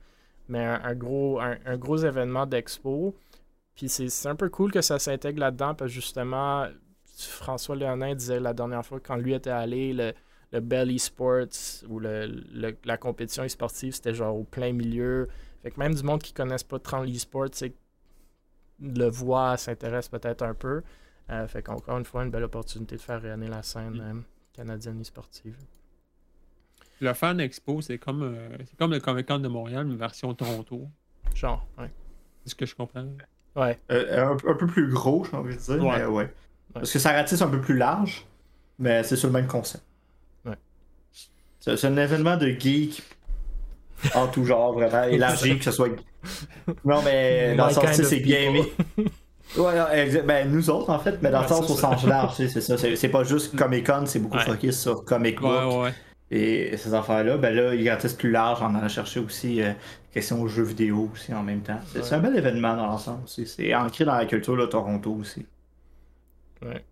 Mais 0.48 0.64
un, 0.64 0.94
gros, 0.94 1.38
un, 1.38 1.76
gros 1.76 1.98
événement 1.98 2.44
d'expo. 2.44 3.14
Puis 3.76 3.88
c'est 3.88 4.28
un 4.28 4.34
peu 4.34 4.48
cool 4.48 4.72
que 4.72 4.80
ça 4.80 4.98
s'intègre 4.98 5.38
là-dedans 5.38 5.74
parce 5.74 5.90
que 5.90 5.94
justement, 5.94 6.66
François 7.06 7.76
Léonin 7.76 8.16
disait 8.16 8.40
la 8.40 8.52
dernière 8.52 8.84
fois 8.84 8.98
quand 8.98 9.14
lui 9.14 9.32
était 9.32 9.50
allé, 9.50 9.92
le, 9.92 10.12
le 10.52 10.60
Bell 10.60 10.90
Esports 10.90 11.84
ou 11.88 12.00
le, 12.00 12.42
la 12.84 12.96
compétition 12.96 13.44
e-sportive, 13.44 13.94
c'était 13.94 14.14
genre 14.14 14.36
au 14.36 14.44
plein 14.44 14.72
milieu. 14.72 15.28
Fait 15.62 15.70
que 15.70 15.78
même 15.78 15.94
du 15.94 16.02
monde 16.02 16.22
qui 16.22 16.32
ne 16.32 16.36
connaissent 16.36 16.64
pas 16.64 16.78
trop 16.78 17.04
l'e-sport, 17.04 17.48
le 18.80 19.08
voit, 19.08 19.56
s'intéresse 19.56 20.08
peut-être 20.08 20.42
un 20.42 20.54
peu. 20.54 20.82
Euh, 21.30 21.46
fait 21.46 21.62
qu'encore 21.62 21.98
une 21.98 22.04
fois, 22.04 22.24
une 22.24 22.30
belle 22.30 22.44
opportunité 22.44 22.96
de 22.96 23.00
faire 23.00 23.22
rayonner 23.22 23.46
la 23.46 23.62
scène 23.62 23.94
mm. 23.94 24.00
euh, 24.00 24.20
canadienne 24.52 25.00
e-sportive. 25.00 25.56
Le 27.00 27.12
Fan 27.14 27.40
Expo, 27.40 27.80
c'est 27.80 27.98
comme, 27.98 28.22
euh, 28.22 28.58
comme 28.78 28.90
le 28.90 29.00
Comic 29.00 29.26
Con 29.26 29.38
de 29.38 29.48
Montréal, 29.48 29.86
une 29.86 29.96
version 29.96 30.34
Toronto. 30.34 30.88
Genre, 31.34 31.66
ouais. 31.78 31.90
C'est 32.42 32.50
ce 32.50 32.54
que 32.54 32.66
je 32.66 32.74
comprends. 32.74 33.06
Ouais. 33.54 33.78
Un, 33.88 34.36
peu 34.36 34.66
plus 34.66 34.90
gros, 34.90 35.24
j'ai 35.24 35.36
envie 35.36 35.56
de 35.56 35.60
dire. 35.60 35.82
Ouais. 35.82 35.98
Mais 35.98 36.06
ouais. 36.06 36.34
Parce 36.74 36.92
que 36.92 36.98
ça 36.98 37.12
ratisse 37.12 37.40
un 37.42 37.48
peu 37.48 37.60
plus 37.60 37.76
large, 37.76 38.26
mais 38.78 39.02
c'est 39.02 39.16
sur 39.16 39.28
le 39.28 39.34
même 39.34 39.46
concept. 39.46 39.84
C'est 41.60 41.84
un 41.84 41.96
événement 41.96 42.36
de 42.36 42.48
geek 42.48 43.02
en 44.14 44.28
tout 44.28 44.44
genre, 44.44 44.72
vraiment, 44.72 45.04
élargi, 45.04 45.58
que 45.58 45.64
ce 45.64 45.72
soit. 45.72 45.88
Non, 46.84 47.02
mais 47.04 47.54
dans 47.56 47.66
le 47.66 47.72
sens, 47.72 48.02
c'est 48.02 48.20
bien 48.20 48.40
aimé. 48.40 48.62
Ouais, 49.58 50.22
ben, 50.22 50.50
nous 50.50 50.70
autres, 50.70 50.90
en 50.90 50.98
fait, 50.98 51.18
mais 51.22 51.30
dans 51.30 51.42
le 51.42 51.48
sens 51.48 51.68
au 51.68 51.76
sens 51.76 52.06
large, 52.06 52.34
c'est 52.36 52.60
ça. 52.60 52.76
C'est 52.78 53.08
pas 53.08 53.24
juste 53.24 53.56
Comic 53.56 53.86
Con, 53.86 54.04
c'est 54.06 54.20
beaucoup 54.20 54.38
focus 54.38 54.80
sur 54.80 55.04
Comic 55.04 55.40
Book. 55.40 55.92
Et 56.32 56.76
ces 56.76 56.94
affaires-là, 56.94 57.38
ben 57.38 57.52
là, 57.52 57.74
il 57.74 57.84
est 57.88 58.16
plus 58.16 58.30
large, 58.30 58.60
on 58.62 58.66
en 58.66 58.76
a 58.76 58.86
cherché 58.86 59.18
aussi 59.18 59.60
euh, 59.60 59.72
question 60.12 60.40
aux 60.40 60.46
jeux 60.46 60.62
vidéo 60.62 61.10
aussi 61.12 61.34
en 61.34 61.42
même 61.42 61.60
temps. 61.60 61.80
C'est 61.86 62.14
un 62.14 62.20
bel 62.20 62.36
événement 62.36 62.76
dans 62.76 62.86
l'ensemble 62.86 63.24
aussi. 63.24 63.48
C'est 63.48 63.74
ancré 63.74 64.04
dans 64.04 64.14
la 64.14 64.26
culture 64.26 64.56
de 64.56 64.64
Toronto 64.64 65.10
aussi. 65.20 65.44
Ouais. 66.62 66.84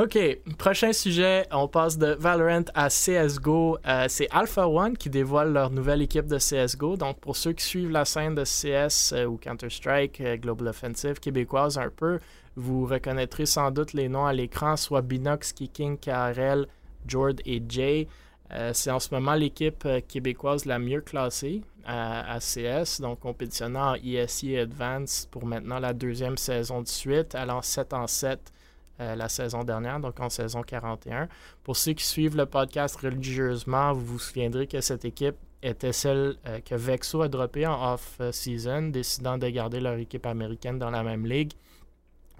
OK, 0.00 0.16
prochain 0.58 0.92
sujet, 0.92 1.44
on 1.50 1.66
passe 1.66 1.98
de 1.98 2.14
Valorant 2.20 2.62
à 2.72 2.88
CSGO. 2.88 3.78
Euh, 3.84 4.04
c'est 4.08 4.28
Alpha 4.30 4.68
One 4.68 4.96
qui 4.96 5.10
dévoile 5.10 5.52
leur 5.52 5.70
nouvelle 5.70 6.02
équipe 6.02 6.26
de 6.26 6.38
CSGO. 6.38 6.96
Donc, 6.96 7.18
pour 7.18 7.34
ceux 7.34 7.52
qui 7.52 7.64
suivent 7.64 7.90
la 7.90 8.04
scène 8.04 8.36
de 8.36 8.44
CS 8.44 9.12
euh, 9.12 9.24
ou 9.24 9.38
Counter-Strike, 9.38 10.20
euh, 10.20 10.36
Global 10.36 10.68
Offensive 10.68 11.18
québécoise 11.18 11.78
un 11.78 11.88
peu, 11.88 12.20
vous 12.54 12.86
reconnaîtrez 12.86 13.44
sans 13.44 13.72
doute 13.72 13.92
les 13.92 14.08
noms 14.08 14.24
à 14.24 14.32
l'écran, 14.32 14.76
soit 14.76 15.02
Binox, 15.02 15.52
Kicking, 15.52 15.98
KRL, 15.98 16.68
Jord 17.04 17.34
et 17.44 17.60
Jay. 17.68 18.06
c'est 18.72 18.92
en 18.92 19.00
ce 19.00 19.12
moment 19.12 19.34
l'équipe 19.34 19.86
québécoise 20.06 20.64
la 20.64 20.78
mieux 20.78 21.00
classée 21.00 21.62
à, 21.84 22.38
CS, 22.38 23.00
donc 23.00 23.18
compétitionnant 23.18 23.92
en 23.92 23.94
ESC 23.94 24.54
Advance 24.56 25.26
pour 25.30 25.44
maintenant 25.44 25.80
la 25.80 25.92
deuxième 25.92 26.36
saison 26.36 26.82
de 26.82 26.88
suite, 26.88 27.34
allant 27.34 27.62
7 27.62 27.94
en 27.94 28.06
7 28.06 28.52
euh, 29.00 29.14
la 29.14 29.28
saison 29.28 29.62
dernière, 29.62 30.00
donc 30.00 30.18
en 30.18 30.28
saison 30.28 30.62
41. 30.62 31.28
Pour 31.62 31.76
ceux 31.76 31.92
qui 31.92 32.04
suivent 32.04 32.36
le 32.36 32.46
podcast 32.46 32.96
religieusement, 32.96 33.92
vous 33.92 34.04
vous 34.04 34.18
souviendrez 34.18 34.66
que 34.66 34.80
cette 34.80 35.04
équipe 35.04 35.36
était 35.62 35.92
celle 35.92 36.36
euh, 36.46 36.60
que 36.60 36.74
Vexo 36.74 37.22
a 37.22 37.28
droppée 37.28 37.66
en 37.66 37.94
off-season, 37.94 38.88
décidant 38.88 39.38
de 39.38 39.48
garder 39.48 39.80
leur 39.80 39.94
équipe 39.94 40.26
américaine 40.26 40.78
dans 40.78 40.90
la 40.90 41.02
même 41.02 41.26
ligue, 41.26 41.52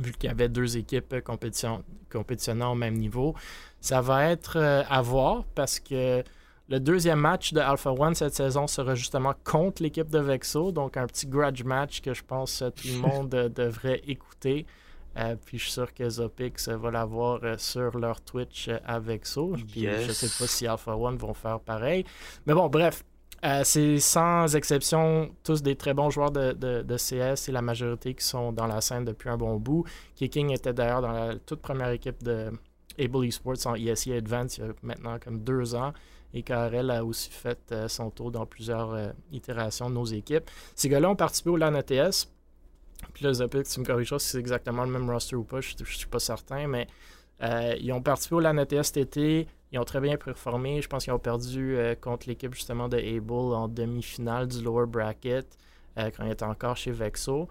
vu 0.00 0.12
qu'il 0.12 0.28
y 0.28 0.32
avait 0.32 0.48
deux 0.48 0.76
équipes 0.76 1.14
compétitionnant 1.24 2.72
au 2.72 2.76
même 2.76 2.94
niveau. 2.94 3.34
Ça 3.80 4.00
va 4.00 4.28
être 4.30 4.56
euh, 4.56 4.82
à 4.88 5.00
voir 5.00 5.44
parce 5.54 5.78
que 5.78 6.24
le 6.68 6.80
deuxième 6.80 7.20
match 7.20 7.52
de 7.52 7.60
Alpha 7.60 7.92
One 7.92 8.14
cette 8.14 8.34
saison 8.34 8.66
sera 8.66 8.94
justement 8.94 9.34
contre 9.44 9.82
l'équipe 9.82 10.10
de 10.10 10.18
Vexo, 10.18 10.72
donc 10.72 10.96
un 10.96 11.06
petit 11.06 11.26
grudge 11.26 11.62
match 11.62 12.00
que 12.00 12.14
je 12.14 12.22
pense 12.22 12.62
tout 12.76 12.88
le 12.88 12.98
monde 13.08 13.30
devrait 13.30 14.02
écouter. 14.06 14.66
Euh, 15.18 15.36
puis 15.44 15.58
je 15.58 15.64
suis 15.64 15.72
sûr 15.72 15.92
que 15.92 16.08
Zopix 16.08 16.68
va 16.68 16.90
l'avoir 16.90 17.40
euh, 17.42 17.56
sur 17.58 17.98
leur 17.98 18.20
Twitch 18.20 18.68
euh, 18.68 18.78
avec 18.84 19.26
ça. 19.26 19.40
Puis 19.66 19.84
je 19.84 20.12
sais 20.12 20.28
pas 20.38 20.46
si 20.48 20.66
Alpha 20.66 20.96
One 20.96 21.16
vont 21.16 21.34
faire 21.34 21.60
pareil. 21.60 22.04
Mais 22.46 22.54
bon, 22.54 22.68
bref. 22.68 23.02
c'est 23.64 23.98
sans 23.98 24.54
exception 24.54 25.30
tous 25.42 25.62
des 25.62 25.76
très 25.76 25.94
bons 25.94 26.10
joueurs 26.10 26.30
de, 26.30 26.52
de, 26.52 26.96
CS 26.96 27.48
et 27.48 27.52
la 27.52 27.62
majorité 27.62 28.14
qui 28.14 28.24
sont 28.24 28.52
dans 28.52 28.66
la 28.66 28.80
scène 28.80 29.04
depuis 29.04 29.28
un 29.28 29.36
bon 29.36 29.56
bout. 29.56 29.84
Kicking 30.14 30.50
était 30.52 30.72
d'ailleurs 30.72 31.02
dans 31.02 31.12
la 31.12 31.34
toute 31.36 31.60
première 31.60 31.90
équipe 31.90 32.22
de 32.22 32.50
Able 32.98 33.26
Esports 33.26 33.66
en 33.66 33.74
ESE 33.74 34.08
Advance 34.08 34.58
il 34.58 34.64
y 34.64 34.68
a 34.68 34.72
maintenant 34.82 35.18
comme 35.22 35.40
deux 35.40 35.74
ans 35.74 35.92
et 36.34 36.42
KRL 36.42 36.90
a 36.90 37.04
aussi 37.04 37.30
fait 37.30 37.74
son 37.88 38.10
tour 38.10 38.30
dans 38.30 38.44
plusieurs 38.44 39.12
itérations 39.32 39.88
de 39.88 39.94
nos 39.94 40.04
équipes. 40.04 40.50
Ces 40.74 40.88
gars-là 40.88 41.10
ont 41.10 41.16
participé 41.16 41.50
au 41.50 41.56
LAN 41.56 41.74
ETS. 41.74 42.28
Puis 43.14 43.24
là, 43.24 43.32
Zopix, 43.32 43.64
tu 43.72 43.80
me 43.80 43.84
corrigeras 43.84 44.18
si 44.18 44.28
c'est 44.30 44.38
exactement 44.38 44.84
le 44.84 44.90
même 44.90 45.08
roster 45.08 45.36
ou 45.36 45.44
pas, 45.44 45.60
je 45.60 45.74
ne 45.78 45.84
suis 45.84 46.06
pas 46.06 46.18
certain, 46.18 46.66
mais 46.66 46.86
euh, 47.42 47.74
ils 47.80 47.92
ont 47.92 48.02
participé 48.02 48.34
au 48.36 48.40
LAN 48.40 48.64
cet 48.82 48.96
été. 48.96 49.46
Ils 49.72 49.78
ont 49.78 49.84
très 49.84 50.00
bien 50.00 50.16
performé. 50.16 50.80
Je 50.82 50.88
pense 50.88 51.04
qu'ils 51.04 51.12
ont 51.12 51.18
perdu 51.18 51.76
euh, 51.76 51.94
contre 51.94 52.28
l'équipe 52.28 52.54
justement 52.54 52.88
de 52.88 52.96
Able 52.96 53.54
en 53.54 53.68
demi-finale 53.68 54.48
du 54.48 54.62
lower 54.62 54.86
bracket 54.86 55.46
euh, 55.98 56.10
quand 56.16 56.24
ils 56.24 56.32
étaient 56.32 56.44
encore 56.44 56.76
chez 56.76 56.90
Vexo. 56.90 57.48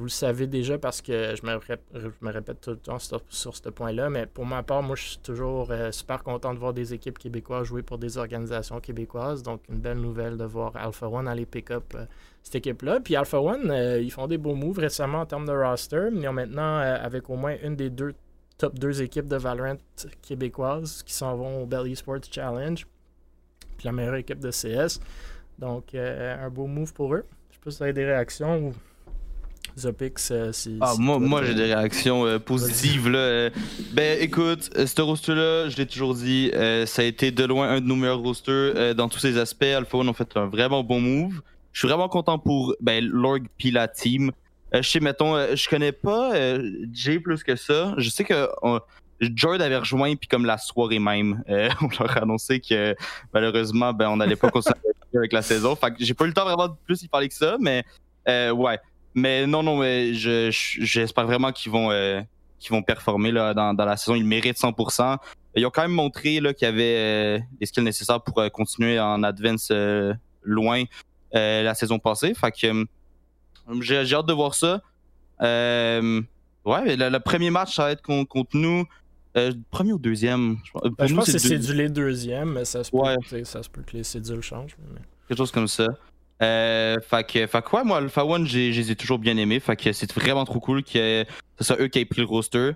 Vous 0.00 0.06
le 0.06 0.10
savez 0.10 0.46
déjà 0.46 0.78
parce 0.78 1.02
que 1.02 1.34
je 1.36 1.46
me, 1.46 1.56
répète, 2.30 2.60
tout 2.62 2.70
le 2.70 2.76
temps 2.76 2.98
sur, 2.98 3.22
ce 3.28 3.68
point-là, 3.68 4.08
mais 4.08 4.24
pour 4.24 4.46
ma 4.46 4.62
part, 4.62 4.82
moi, 4.82 4.96
je 4.96 5.02
suis 5.02 5.18
toujours 5.18 5.70
super 5.90 6.22
content 6.22 6.54
de 6.54 6.58
voir 6.58 6.72
des 6.72 6.94
équipes 6.94 7.18
québécoises 7.18 7.66
jouer 7.66 7.82
pour 7.82 7.98
des 7.98 8.16
organisations 8.16 8.80
québécoises. 8.80 9.42
Donc, 9.42 9.60
une 9.68 9.78
belle 9.78 9.98
nouvelle 9.98 10.38
de 10.38 10.44
voir 10.44 10.74
Alpha 10.76 11.06
One 11.06 11.28
aller 11.28 11.44
pick-up 11.44 11.94
cette 12.42 12.56
équipe-là. 12.56 13.00
Puis 13.00 13.16
Alpha 13.16 13.40
One, 13.40 13.70
euh, 13.70 14.00
ils 14.00 14.10
font 14.10 14.26
des 14.26 14.38
beaux 14.38 14.54
moves 14.54 14.78
récemment 14.78 15.20
en 15.20 15.26
termes 15.26 15.46
de 15.46 15.52
roster, 15.52 16.08
ils 16.12 16.28
ont 16.28 16.32
maintenant, 16.32 16.78
euh, 16.78 16.96
avec 17.00 17.28
au 17.30 17.36
moins 17.36 17.56
une 17.62 17.76
des 17.76 17.90
deux 17.90 18.14
top 18.58 18.78
deux 18.78 19.02
équipes 19.02 19.26
de 19.26 19.36
Valorant 19.36 19.78
québécoises 20.20 21.02
qui 21.02 21.14
s'en 21.14 21.34
vont 21.34 21.62
au 21.62 21.66
Belly 21.66 21.96
Sports 21.96 22.20
Challenge, 22.30 22.86
puis 23.76 23.86
la 23.86 23.92
meilleure 23.92 24.16
équipe 24.16 24.40
de 24.40 24.50
CS. 24.50 25.00
Donc, 25.58 25.94
euh, 25.94 26.44
un 26.44 26.50
beau 26.50 26.66
move 26.66 26.92
pour 26.92 27.14
eux. 27.14 27.24
Je 27.50 27.54
sais 27.54 27.60
pas 27.62 27.70
si 27.70 27.76
vous 27.78 27.82
avez 27.84 27.92
des 27.92 28.04
réactions 28.04 28.68
ou. 28.68 28.74
Zopix, 29.80 30.32
si, 30.52 30.78
ah, 30.80 30.94
moi, 30.98 31.18
moi 31.18 31.44
j'ai 31.44 31.54
des 31.54 31.74
réactions 31.74 32.38
positives. 32.40 33.08
Là. 33.08 33.50
Ben 33.92 34.18
écoute, 34.20 34.70
ce 34.74 35.02
roster-là, 35.02 35.68
je 35.68 35.76
l'ai 35.76 35.86
toujours 35.86 36.14
dit, 36.14 36.50
ça 36.86 37.02
a 37.02 37.04
été 37.04 37.30
de 37.30 37.44
loin 37.44 37.70
un 37.70 37.80
de 37.80 37.86
nos 37.86 37.96
meilleurs 37.96 38.20
rosters 38.20 38.94
dans 38.94 39.08
tous 39.08 39.18
ses 39.18 39.38
aspects. 39.38 39.64
Alpha 39.64 39.98
One 39.98 40.08
ont 40.08 40.14
fait 40.14 40.36
un 40.36 40.46
vraiment 40.46 40.84
bon 40.84 41.00
move. 41.00 41.40
Je 41.72 41.80
suis 41.80 41.88
vraiment 41.88 42.08
content 42.08 42.38
pour 42.38 42.74
ben, 42.80 43.04
Lorg 43.04 43.42
puis 43.56 43.70
la 43.70 43.88
team. 43.88 44.32
Euh, 44.74 44.82
je 44.82 44.88
sais, 44.88 45.00
mettons, 45.00 45.36
euh, 45.36 45.56
je 45.56 45.68
connais 45.68 45.92
pas 45.92 46.34
euh, 46.34 46.86
Jay 46.92 47.18
plus 47.18 47.42
que 47.42 47.56
ça. 47.56 47.94
Je 47.96 48.08
sais 48.08 48.24
que 48.24 48.48
Jord 49.20 49.60
avait 49.60 49.76
rejoint, 49.76 50.14
puis 50.16 50.28
comme 50.28 50.46
la 50.46 50.58
soirée 50.58 50.98
même, 50.98 51.42
on 51.48 51.88
leur 51.98 52.16
a 52.16 52.22
annoncé 52.22 52.60
que 52.60 52.94
malheureusement, 53.32 53.92
ben, 53.92 54.08
on 54.08 54.16
n'allait 54.16 54.36
pas 54.36 54.50
continuer 54.50 54.78
avec 55.14 55.32
la 55.32 55.42
saison. 55.42 55.76
Fait 55.76 55.90
que 55.90 55.96
j'ai 56.00 56.14
pas 56.14 56.24
eu 56.24 56.28
le 56.28 56.34
temps 56.34 56.44
vraiment 56.44 56.68
de 56.68 56.74
plus 56.84 57.02
y 57.02 57.08
parler 57.08 57.28
que 57.28 57.34
ça, 57.34 57.56
mais 57.60 57.84
ouais. 58.26 58.78
Mais 59.14 59.46
non, 59.46 59.62
non, 59.62 59.78
mais 59.78 60.12
j'espère 60.14 61.26
vraiment 61.26 61.52
qu'ils 61.52 61.72
vont, 61.72 61.90
qu'ils 62.58 62.70
vont 62.70 62.82
performer 62.82 63.32
là, 63.32 63.54
dans, 63.54 63.74
dans, 63.74 63.84
la 63.84 63.96
saison. 63.96 64.14
Ils 64.14 64.24
méritent 64.24 64.58
100%. 64.58 65.18
Ils 65.56 65.66
ont 65.66 65.70
quand 65.70 65.82
même 65.82 65.90
montré 65.90 66.36
qu'il 66.36 66.54
y 66.62 66.64
avait 66.64 67.42
les 67.60 67.66
skills 67.66 67.82
nécessaires 67.82 68.22
pour 68.22 68.42
continuer 68.52 69.00
en 69.00 69.22
advance 69.22 69.72
loin. 70.42 70.84
Euh, 71.34 71.62
la 71.62 71.74
saison 71.74 71.98
passée. 71.98 72.34
Fait 72.34 72.50
que 72.50 72.66
euh, 72.66 72.84
j'ai 73.80 74.14
hâte 74.14 74.26
de 74.26 74.32
voir 74.32 74.54
ça. 74.54 74.82
Euh, 75.42 76.20
ouais, 76.64 76.96
le, 76.96 77.18
premier 77.18 77.50
match, 77.50 77.76
ça 77.76 77.84
va 77.84 77.92
être 77.92 78.02
contre, 78.02 78.56
nous. 78.56 78.84
premier 79.70 79.92
ou 79.92 79.98
deuxième? 79.98 80.56
Je, 80.64 80.88
ben, 80.90 81.06
je 81.06 81.14
pense 81.14 81.26
que 81.26 81.32
c'est 81.32 81.38
cédulé 81.38 81.88
deuxième, 81.88 82.52
mais 82.52 82.64
ça 82.64 82.82
se, 82.82 82.90
peut, 82.90 83.44
ça 83.44 83.62
se 83.62 83.68
peut 83.68 83.82
que 83.82 83.96
les 83.96 84.04
cédules 84.04 84.42
changent. 84.42 84.76
Quelque 85.28 85.38
chose 85.38 85.52
comme 85.52 85.68
ça. 85.68 85.86
Euh, 86.42 86.96
fait 87.00 87.26
que, 87.26 87.46
fait 87.46 87.62
que 87.62 87.76
ouais, 87.76 87.84
moi, 87.84 87.98
Alpha 87.98 88.24
One, 88.24 88.46
je 88.46 88.58
les 88.58 88.90
ai 88.90 88.96
toujours 88.96 89.18
bien 89.18 89.36
aimés. 89.36 89.60
Fait 89.60 89.76
que 89.76 89.92
c'est 89.92 90.12
vraiment 90.12 90.44
trop 90.44 90.60
cool 90.60 90.82
que 90.82 91.24
ce 91.58 91.64
soit 91.64 91.80
eux 91.80 91.88
qui 91.88 91.98
aient 91.98 92.04
pris 92.04 92.22
le 92.22 92.26
roster. 92.26 92.72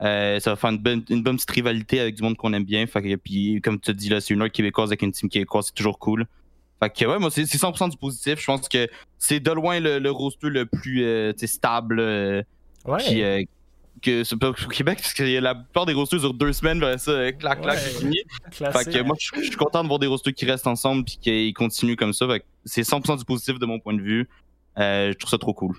ça 0.00 0.40
va 0.44 0.56
faire 0.56 0.70
une 0.70 0.78
bonne, 0.78 1.04
une 1.10 1.22
bonne 1.22 1.36
petite 1.36 1.50
rivalité 1.50 2.00
avec 2.00 2.14
du 2.14 2.22
monde 2.22 2.36
qu'on 2.36 2.52
aime 2.52 2.64
bien. 2.64 2.86
Fait 2.86 3.02
que, 3.02 3.16
puis, 3.16 3.60
comme 3.62 3.80
tu 3.80 3.92
te 3.92 3.96
dis, 3.96 4.08
là, 4.08 4.20
c'est 4.20 4.34
une 4.34 4.42
heure 4.42 4.50
québécoise 4.50 4.90
avec 4.90 5.02
une 5.02 5.12
team 5.12 5.28
québécoise, 5.28 5.66
c'est 5.66 5.74
toujours 5.74 5.98
cool. 5.98 6.26
Fait 6.80 6.90
que 6.90 7.04
ouais, 7.04 7.18
moi 7.18 7.30
c'est 7.30 7.42
100% 7.42 7.90
du 7.90 7.96
positif. 7.96 8.40
Je 8.40 8.46
pense 8.46 8.68
que 8.68 8.88
c'est 9.18 9.40
de 9.40 9.50
loin 9.50 9.80
le, 9.80 9.98
le 9.98 10.10
roster 10.10 10.48
le 10.48 10.66
plus 10.66 11.04
euh, 11.04 11.32
stable. 11.36 11.98
Euh, 11.98 12.42
ouais. 12.84 13.22
Euh, 13.22 13.42
que 14.00 14.24
c'est 14.24 14.36
pas 14.36 14.50
au 14.50 14.52
Québec, 14.52 14.98
parce 15.00 15.14
que 15.14 15.22
la 15.40 15.54
plupart 15.54 15.86
des 15.86 15.92
rosters 15.92 16.20
sur 16.20 16.34
deux 16.34 16.52
semaines, 16.52 16.80
ben 16.80 16.98
ça, 16.98 17.32
clac, 17.32 17.60
clac, 17.62 17.78
c'est 17.78 18.00
fini. 18.00 18.18
Fait 18.52 18.66
que 18.66 19.02
moi, 19.02 19.16
je 19.18 19.40
suis 19.42 19.56
content 19.56 19.82
de 19.82 19.88
voir 19.88 19.98
des 19.98 20.06
rosters 20.06 20.34
qui 20.34 20.44
restent 20.46 20.66
ensemble 20.66 21.04
puis 21.04 21.18
qui 21.20 21.52
continuent 21.52 21.96
comme 21.96 22.12
ça. 22.12 22.26
Fait 22.26 22.40
que 22.40 22.44
c'est 22.64 22.82
100% 22.82 23.18
du 23.18 23.24
positif 23.24 23.58
de 23.58 23.66
mon 23.66 23.78
point 23.78 23.94
de 23.94 24.02
vue. 24.02 24.28
je 24.76 25.12
trouve 25.14 25.30
ça 25.30 25.38
trop 25.38 25.54
cool. 25.54 25.76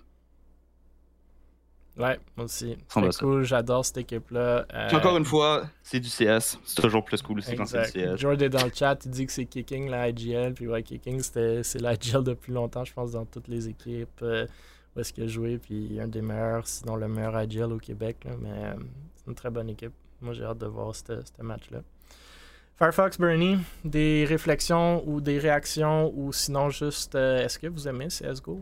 Ouais, 1.99 2.17
moi 2.37 2.45
aussi. 2.45 2.77
C'est 2.87 3.17
cool, 3.19 3.43
j'adore 3.43 3.83
cette 3.83 3.97
équipe-là. 3.97 4.65
Euh, 4.73 4.89
encore 4.91 5.17
une 5.17 5.25
fois, 5.25 5.63
c'est 5.83 5.99
du 5.99 6.07
CS. 6.07 6.57
C'est 6.63 6.81
toujours 6.81 7.03
plus 7.03 7.21
cool 7.21 7.39
aussi 7.39 7.53
quand 7.57 7.65
c'est 7.65 7.91
du 7.93 8.05
CS. 8.05 8.15
George 8.15 8.41
est 8.41 8.49
dans 8.49 8.63
le 8.63 8.71
chat, 8.73 8.97
il 9.03 9.11
dit 9.11 9.25
que 9.25 9.33
c'est 9.33 9.45
Kicking 9.45 9.89
la 9.89 10.07
IGL. 10.07 10.53
Puis 10.53 10.67
ouais, 10.69 10.81
Kicking, 10.81 11.21
c'est 11.21 11.81
la 11.81 11.95
IGL 11.95 12.23
depuis 12.23 12.53
longtemps, 12.53 12.85
je 12.85 12.93
pense, 12.93 13.11
dans 13.11 13.25
toutes 13.25 13.49
les 13.49 13.67
équipes 13.67 14.21
euh, 14.21 14.47
où 14.95 14.99
est-ce 14.99 15.13
qu'il 15.13 15.23
a 15.23 15.27
joué. 15.27 15.57
Puis 15.57 15.99
un 15.99 16.07
des 16.07 16.21
meilleurs, 16.21 16.67
sinon 16.67 16.95
le 16.95 17.07
meilleur 17.07 17.41
IGL 17.41 17.71
au 17.71 17.77
Québec. 17.77 18.27
mais 18.41 18.49
euh, 18.49 18.73
c'est 19.15 19.27
une 19.27 19.35
très 19.35 19.49
bonne 19.49 19.69
équipe. 19.69 19.93
Moi, 20.21 20.33
j'ai 20.33 20.43
hâte 20.43 20.57
de 20.57 20.65
voir 20.65 20.93
ce 20.95 21.21
match-là. 21.41 21.81
Firefox 22.77 23.17
Bernie, 23.17 23.57
des 23.83 24.25
réflexions 24.27 25.03
ou 25.05 25.19
des 25.19 25.37
réactions 25.37 26.13
ou 26.15 26.31
sinon 26.31 26.69
juste 26.69 27.15
est-ce 27.15 27.59
que 27.59 27.67
vous 27.67 27.87
aimez 27.89 28.07
CSGO 28.07 28.61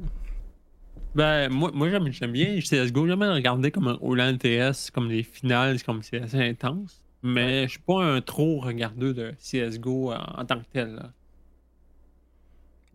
ben, 1.18 1.50
moi, 1.50 1.72
moi 1.74 1.90
j'aime 1.90 2.32
bien 2.32 2.60
CSGO. 2.60 3.08
J'aime 3.08 3.20
bien 3.20 3.34
regarder 3.34 3.72
comme 3.72 3.88
un 3.88 3.98
Holland 4.02 4.38
TS, 4.38 4.92
comme 4.92 5.10
les 5.10 5.24
finales, 5.24 5.82
comme 5.82 6.04
c'est 6.04 6.22
assez 6.22 6.38
intense. 6.38 7.02
Mais 7.24 7.64
je 7.64 7.72
suis 7.72 7.80
pas 7.80 8.04
un 8.04 8.22
trop 8.22 8.60
regardeur 8.60 9.16
de 9.16 9.34
CSGO 9.40 10.14
en, 10.14 10.46
tant 10.46 10.60
que 10.60 10.66
tel. 10.72 11.12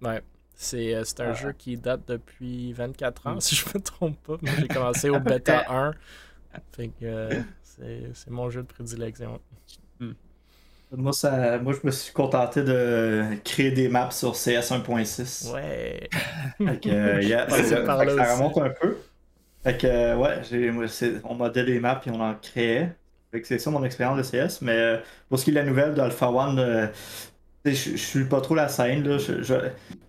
Ouais. 0.00 0.22
C'est 0.62 0.94
euh, 0.94 1.02
un 1.18 1.34
jeu 1.34 1.52
qui 1.52 1.76
date 1.76 2.02
depuis 2.06 2.72
24 2.72 3.26
ans, 3.26 3.34
mm. 3.34 3.40
si 3.40 3.56
je 3.56 3.66
me 3.74 3.80
trompe 3.80 4.16
pas. 4.22 4.36
J'ai 4.60 4.68
commencé 4.68 5.10
au 5.10 5.18
bêta 5.18 5.64
1. 5.68 5.92
Fait 6.72 6.88
que 6.88 6.92
euh, 7.02 7.40
c'est 8.14 8.30
mon 8.30 8.48
jeu 8.48 8.62
de 8.62 8.68
prédilection. 8.68 9.40
Mm. 9.98 10.12
Moi, 10.94 11.12
ça, 11.12 11.58
moi, 11.58 11.72
je 11.72 11.84
me 11.84 11.90
suis 11.90 12.12
contenté 12.12 12.62
de 12.62 13.24
créer 13.44 13.70
des 13.70 13.88
maps 13.88 14.10
sur 14.10 14.32
CS 14.34 14.70
1.6. 14.70 15.50
Ouais. 15.52 16.08
Fait 16.58 16.80
que, 16.80 16.88
euh, 16.90 17.48
ça, 17.48 18.34
remonte 18.34 18.58
un 18.58 18.70
peu. 18.70 18.98
Fait 19.64 19.76
que, 19.78 19.86
euh, 19.86 20.16
ouais, 20.16 20.42
on 21.24 21.34
modait 21.34 21.64
des 21.64 21.80
maps 21.80 22.00
et 22.06 22.10
on 22.10 22.20
en 22.20 22.34
créait. 22.34 22.94
Fait 23.32 23.40
que 23.40 23.48
c'est 23.48 23.58
ça 23.58 23.70
mon 23.70 23.82
expérience 23.84 24.18
de 24.18 24.22
CS. 24.22 24.60
Mais 24.60 24.76
euh, 24.76 24.98
pour 25.28 25.38
ce 25.38 25.44
qui 25.44 25.50
est 25.50 25.54
de 25.54 25.58
la 25.58 25.64
nouvelle 25.64 25.94
d'Alpha 25.94 26.30
One, 26.30 26.90
je, 27.64 27.72
je 27.72 27.96
suis 27.96 28.24
pas 28.24 28.40
trop 28.40 28.54
la 28.54 28.68
scène. 28.68 29.06
Là. 29.06 29.18
Je, 29.18 29.42
je, 29.42 29.54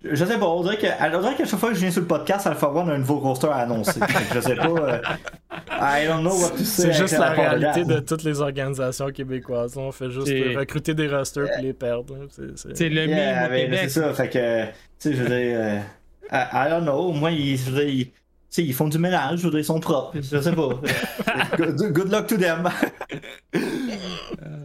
je 0.04 0.24
sais 0.24 0.38
pas, 0.38 0.46
on 0.46 0.62
dirait, 0.62 0.76
qu'à 0.76 0.98
chaque 0.98 1.46
fois 1.58 1.68
que 1.68 1.74
je 1.74 1.80
viens 1.80 1.90
sur 1.90 2.00
le 2.00 2.06
podcast, 2.06 2.46
Alpha 2.46 2.68
One 2.68 2.90
a 2.90 2.94
un 2.94 2.98
nouveau 2.98 3.18
roster 3.18 3.46
à 3.46 3.58
annoncer. 3.58 4.00
je 4.34 4.40
sais 4.40 4.56
pas. 4.56 4.66
Euh, 4.66 4.98
I 5.70 6.06
don't 6.06 6.22
know 6.22 6.34
what 6.34 6.50
to 6.50 6.64
say. 6.64 6.82
C'est 6.82 6.92
juste 6.92 7.18
la 7.18 7.30
réalité 7.30 7.84
de, 7.84 8.00
toutes 8.00 8.24
les 8.24 8.40
organisations 8.40 9.10
québécoises. 9.10 9.76
On 9.76 9.92
fait 9.92 10.10
juste 10.10 10.28
recruter 10.56 10.94
des 10.94 11.08
rosters 11.08 11.48
et 11.58 11.62
les 11.62 11.72
perdre. 11.72 12.16
C'est 12.56 12.88
le 12.88 13.06
yeah, 13.06 13.48
C'est 13.82 13.88
ça. 13.88 14.12
Fait 14.14 14.28
que, 14.28 14.64
tu 14.64 14.72
sais, 14.98 15.12
je 15.14 15.22
veux 15.22 15.28
dire, 15.28 15.58
euh, 15.60 15.78
I, 16.32 16.68
don't 16.70 16.82
know. 16.82 17.12
Moi, 17.12 17.30
ils, 17.30 17.56
je 17.56 17.70
veux 17.70 17.84
dire, 17.84 18.10
ils, 18.56 18.64
ils 18.64 18.74
font 18.74 18.88
du 18.88 18.98
ménage, 18.98 19.38
je 19.38 19.44
veux 19.44 19.50
dire, 19.50 19.60
ils 19.60 19.64
sont 19.64 19.80
propres. 19.80 20.16
Je 20.20 20.40
sais 20.40 20.52
pas. 20.52 20.68
good, 21.56 21.92
good 21.92 22.10
luck 22.10 22.26
to 22.26 22.36
them. 22.36 22.68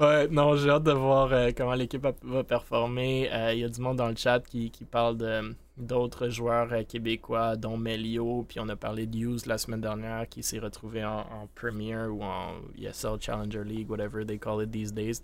Ouais, 0.00 0.26
non, 0.26 0.56
j'ai 0.56 0.70
hâte 0.70 0.82
de 0.82 0.90
voir 0.90 1.32
euh, 1.32 1.50
comment 1.56 1.74
l'équipe 1.74 2.04
va 2.22 2.42
performer. 2.42 3.30
Euh, 3.32 3.52
il 3.54 3.60
y 3.60 3.64
a 3.64 3.68
du 3.68 3.80
monde 3.80 3.98
dans 3.98 4.08
le 4.08 4.16
chat 4.16 4.40
qui, 4.40 4.72
parle 4.90 5.16
de, 5.16 5.54
d'autres 5.76 6.28
joueurs 6.30 6.72
euh, 6.72 6.82
québécois, 6.82 7.54
dont 7.54 7.76
Melio. 7.76 8.44
Puis 8.48 8.58
on 8.58 8.68
a 8.68 8.74
parlé 8.74 9.06
de 9.06 9.16
Hughes 9.16 9.46
la 9.46 9.56
semaine 9.56 9.80
dernière 9.80 10.28
qui 10.28 10.42
s'est 10.42 10.58
retrouvé 10.58 11.04
en, 11.04 11.48
Premier 11.54 12.06
ou 12.06 12.24
en 12.24 12.54
ESL 12.76 13.20
Challenger 13.20 13.62
League, 13.62 13.88
whatever 13.88 14.26
they 14.26 14.36
call 14.36 14.60
it 14.64 14.72
these 14.72 14.92
days, 14.92 15.20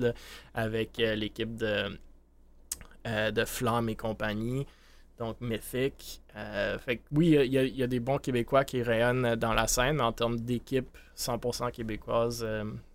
avec 0.54 0.98
l'équipe 0.98 1.56
de, 1.56 1.98
de 3.04 3.44
Flamme 3.44 3.88
et 3.88 3.96
compagnie. 3.96 4.68
Donc 5.18 5.40
Mythic. 5.40 6.22
fait 6.78 7.02
oui, 7.10 7.36
il 7.44 7.52
y, 7.52 7.78
y, 7.78 7.82
a 7.82 7.86
des 7.88 8.00
bons 8.00 8.18
Québécois 8.18 8.64
qui 8.64 8.82
rayonnent 8.82 9.34
dans 9.34 9.52
la 9.52 9.66
scène, 9.66 10.00
en 10.00 10.12
termes 10.12 10.38
d'équipe 10.38 10.96
100% 11.16 11.72
québécoise, 11.72 12.46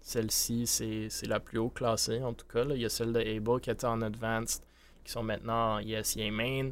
celle-ci, 0.06 0.68
c'est 0.68 1.28
la 1.28 1.40
plus 1.40 1.58
haut 1.58 1.72
classée, 1.72 2.22
en 2.22 2.32
tout 2.34 2.46
cas. 2.46 2.64
Il 2.70 2.78
y 2.80 2.86
a 2.86 2.90
celle 2.90 3.12
de 3.12 3.20
Able 3.20 3.60
qui 3.60 3.72
était 3.72 3.88
en 3.88 4.04
Advanced, 4.04 4.62
qui 5.04 5.12
sont 5.12 5.24
maintenant 5.24 5.78
en 5.78 5.80
ESEA 5.80 6.30
Main. 6.30 6.70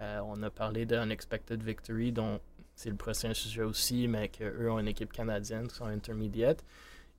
Euh, 0.00 0.20
on 0.24 0.42
a 0.42 0.48
parlé 0.48 0.86
d'Unexpected 0.86 1.62
Victory, 1.62 2.10
dont 2.10 2.40
c'est 2.74 2.88
le 2.88 2.96
prochain 2.96 3.34
sujet 3.34 3.64
aussi, 3.64 4.08
mais 4.08 4.28
qu'eux 4.28 4.70
ont 4.70 4.78
une 4.78 4.88
équipe 4.88 5.12
canadienne 5.12 5.68
qui 5.68 5.74
sont 5.74 5.84
intermediate. 5.84 6.64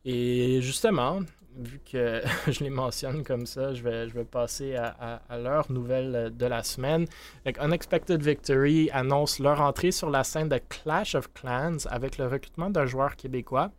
Et 0.04 0.64
justement, 0.64 1.20
vu 1.56 1.80
que 1.80 2.24
je 2.48 2.64
les 2.64 2.72
mentionne 2.72 3.24
comme 3.24 3.46
ça, 3.46 3.76
je 3.76 3.84
vais, 3.84 4.10
je 4.10 4.16
vais 4.16 4.26
passer 4.26 4.76
à, 4.76 5.22
à, 5.30 5.38
leur 5.38 5.72
nouvelle 5.72 6.36
de 6.36 6.46
la 6.48 6.64
semaine. 6.64 7.06
Unexpected 7.46 8.20
Victory 8.24 8.90
annonce 8.94 9.38
leur 9.38 9.62
entrée 9.62 9.92
sur 9.92 10.10
la 10.10 10.24
scène 10.24 10.50
de 10.50 10.60
Clash 10.70 11.14
of 11.14 11.32
Clans 11.34 11.86
avec 11.92 12.18
le 12.18 12.26
recrutement 12.26 12.72
d'un 12.72 12.88
joueur 12.88 13.16
québécois. 13.16 13.72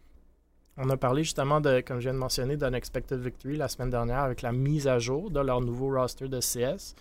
On 0.79 0.89
a 0.89 0.97
parlé 0.97 1.23
justement 1.23 1.61
de, 1.61 1.81
comme 1.81 1.99
je 1.99 2.05
viens 2.05 2.15
de 2.15 2.19
mentionner, 2.19 2.57
d'Unexpected 2.57 3.21
Victory 3.21 3.57
la 3.57 3.69
semaine 3.69 3.91
dernière 3.91 4.21
avec 4.21 4.43
la 4.43 4.53
mise 4.53 4.89
à 4.89 4.99
jour 4.99 5.31
de 5.31 5.41
leur 5.41 5.61
nouveau 5.61 5.91
roster 5.91 6.29
de 6.29 6.41
CS. 6.41 6.95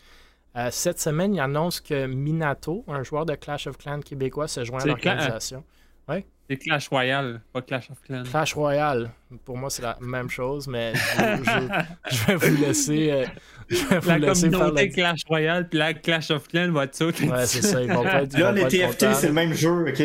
Euh, 0.57 0.67
cette 0.71 0.99
semaine, 0.99 1.33
il 1.33 1.39
annonce 1.39 1.79
que 1.79 2.05
Minato, 2.05 2.83
un 2.87 3.03
joueur 3.03 3.25
de 3.25 3.35
Clash 3.35 3.67
of 3.67 3.77
Clans 3.77 4.01
québécois, 4.01 4.49
se 4.49 4.65
joint 4.65 4.81
à 4.81 4.85
l'organisation. 4.85 5.63
Oui? 6.09 6.25
C'est 6.51 6.57
Clash 6.57 6.89
Royale, 6.89 7.39
pas 7.53 7.61
Clash 7.61 7.89
of 7.91 8.01
Clans. 8.01 8.23
Clash 8.23 8.53
Royale, 8.55 9.11
pour 9.45 9.55
moi, 9.55 9.69
c'est 9.69 9.83
la 9.83 9.97
même 10.01 10.29
chose, 10.29 10.67
mais 10.67 10.91
je, 12.11 12.25
vais 12.25 12.35
vous 12.35 12.61
laisser. 12.61 13.09
Euh, 13.09 13.25
je 13.69 13.85
vais 13.85 13.99
vous 13.99 14.09
la 14.09 14.17
laisser 14.17 14.51
communauté 14.51 14.89
faire 14.89 14.93
Clash 14.93 15.21
Royale, 15.29 15.69
puis 15.69 15.79
là, 15.79 15.93
Clash 15.93 16.29
of 16.29 16.49
Clans 16.49 16.73
va 16.73 16.83
être 16.83 17.05
Ouais, 17.05 17.45
c'est 17.45 17.61
ça, 17.61 17.81
ils 17.81 17.89
vont 17.89 18.03
pas 18.03 18.23
être. 18.23 18.37
Là, 18.37 18.51
les 18.51 18.67
TFT, 18.67 19.13
c'est 19.13 19.27
le 19.27 19.33
même 19.33 19.53
jeu, 19.53 19.87
ok? 19.87 20.03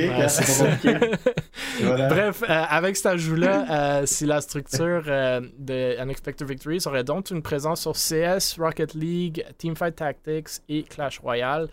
Bref, 1.83 2.45
euh, 2.49 2.65
avec 2.69 2.95
cet 2.97 3.07
ajout-là, 3.07 3.67
euh, 3.69 4.07
si 4.07 4.25
la 4.25 4.41
structure 4.41 5.03
de 5.03 6.01
Unexpected 6.01 6.49
Victory 6.49 6.79
aurait 6.87 7.03
donc 7.03 7.29
une 7.33 7.43
présence 7.43 7.81
sur 7.81 7.95
CS, 7.95 8.57
Rocket 8.57 8.95
League, 8.95 9.45
Teamfight 9.59 9.97
Tactics 9.97 10.61
et 10.69 10.85
Clash 10.85 11.19
Royale. 11.19 11.67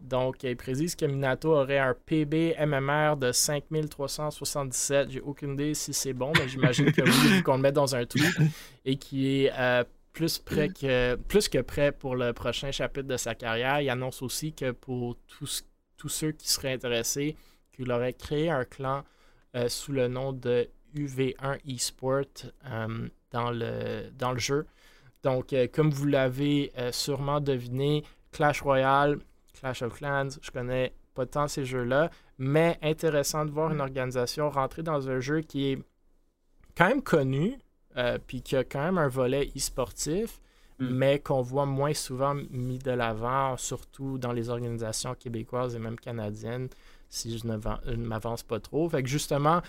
Donc, 0.00 0.44
il 0.44 0.56
précise 0.56 0.94
que 0.94 1.04
Minato 1.04 1.54
aurait 1.54 1.78
un 1.78 1.94
PB 1.94 2.54
MMR 2.58 3.16
de 3.16 3.32
5377. 3.32 5.10
J'ai 5.10 5.20
aucune 5.20 5.54
idée 5.54 5.74
si 5.74 5.92
c'est 5.92 6.12
bon, 6.12 6.32
mais 6.38 6.48
j'imagine 6.48 6.92
qu'on 7.42 7.56
le 7.56 7.62
met 7.62 7.72
dans 7.72 7.96
un 7.96 8.04
tweet. 8.06 8.36
Et 8.84 8.96
qui 8.96 9.44
est 9.44 9.52
euh, 9.58 9.84
plus, 10.12 10.38
près 10.38 10.68
que, 10.68 11.16
plus 11.16 11.48
que 11.48 11.58
prêt 11.58 11.92
pour 11.92 12.14
le 12.14 12.32
prochain 12.32 12.70
chapitre 12.70 13.08
de 13.08 13.16
sa 13.16 13.34
carrière. 13.34 13.80
Il 13.80 13.90
annonce 13.90 14.22
aussi 14.22 14.52
que 14.52 14.70
pour 14.70 15.16
tous, 15.26 15.64
tous 15.96 16.08
ceux 16.08 16.32
qui 16.32 16.48
seraient 16.48 16.72
intéressés, 16.72 17.36
qu'il 17.72 17.90
aurait 17.90 18.14
créé 18.14 18.50
un 18.50 18.64
clan 18.64 19.04
euh, 19.56 19.68
sous 19.68 19.92
le 19.92 20.06
nom 20.06 20.32
de 20.32 20.68
UV1 20.94 21.58
eSport 21.66 22.22
euh, 22.66 23.08
dans, 23.32 23.50
le, 23.50 24.10
dans 24.16 24.32
le 24.32 24.38
jeu. 24.38 24.66
Donc, 25.24 25.52
comme 25.72 25.90
vous 25.90 26.06
l'avez 26.06 26.72
sûrement 26.92 27.40
deviné, 27.40 28.04
Clash 28.30 28.62
Royale 28.62 29.18
Clash 29.58 29.82
of 29.82 29.94
Clans, 29.94 30.38
je 30.40 30.50
connais 30.50 30.92
pas 31.14 31.26
tant 31.26 31.48
ces 31.48 31.64
jeux-là, 31.64 32.10
mais 32.38 32.78
intéressant 32.82 33.44
de 33.44 33.50
voir 33.50 33.72
une 33.72 33.80
organisation 33.80 34.50
rentrer 34.50 34.82
dans 34.82 35.08
un 35.08 35.20
jeu 35.20 35.40
qui 35.40 35.72
est 35.72 35.78
quand 36.76 36.88
même 36.88 37.02
connu, 37.02 37.58
euh, 37.96 38.18
puis 38.24 38.40
qui 38.42 38.54
a 38.54 38.62
quand 38.62 38.82
même 38.82 38.98
un 38.98 39.08
volet 39.08 39.50
e-sportif, 39.56 40.40
mm. 40.78 40.88
mais 40.88 41.18
qu'on 41.18 41.42
voit 41.42 41.66
moins 41.66 41.94
souvent 41.94 42.34
mis 42.50 42.78
de 42.78 42.92
l'avant, 42.92 43.56
surtout 43.56 44.18
dans 44.18 44.32
les 44.32 44.48
organisations 44.48 45.14
québécoises 45.14 45.74
et 45.74 45.80
même 45.80 45.98
canadiennes, 45.98 46.68
si 47.08 47.36
je 47.36 47.46
ne 47.46 47.96
m'avance 47.96 48.44
pas 48.44 48.60
trop. 48.60 48.88
Fait 48.88 49.02
que 49.02 49.08
justement, 49.08 49.60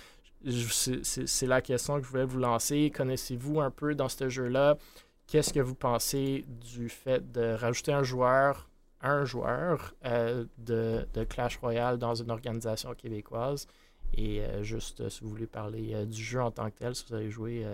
c'est 0.45 1.47
la 1.47 1.61
question 1.61 1.97
que 1.97 2.05
je 2.05 2.09
voulais 2.09 2.25
vous 2.25 2.39
lancer. 2.39 2.91
Connaissez-vous 2.95 3.59
un 3.59 3.71
peu 3.71 3.95
dans 3.95 4.09
ce 4.09 4.29
jeu-là? 4.29 4.77
Qu'est-ce 5.25 5.53
que 5.53 5.59
vous 5.59 5.75
pensez 5.75 6.45
du 6.47 6.89
fait 6.89 7.31
de 7.31 7.53
rajouter 7.53 7.91
un 7.91 8.03
joueur 8.03 8.68
un 9.01 9.25
joueur 9.25 9.93
euh, 10.05 10.45
de, 10.57 11.05
Clash 11.29 11.57
Royale 11.57 11.97
dans 11.97 12.15
une 12.15 12.31
organisation 12.31 12.93
québécoise. 12.93 13.67
Et 14.13 14.41
euh, 14.41 14.63
juste 14.63 15.01
euh, 15.01 15.09
si 15.09 15.21
vous 15.21 15.29
voulez 15.29 15.45
parler 15.45 16.05
du 16.05 16.23
jeu 16.23 16.41
en 16.41 16.51
tant 16.51 16.69
que 16.69 16.77
tel, 16.77 16.95
si 16.95 17.05
vous 17.07 17.15
avez 17.15 17.29
joué, 17.29 17.65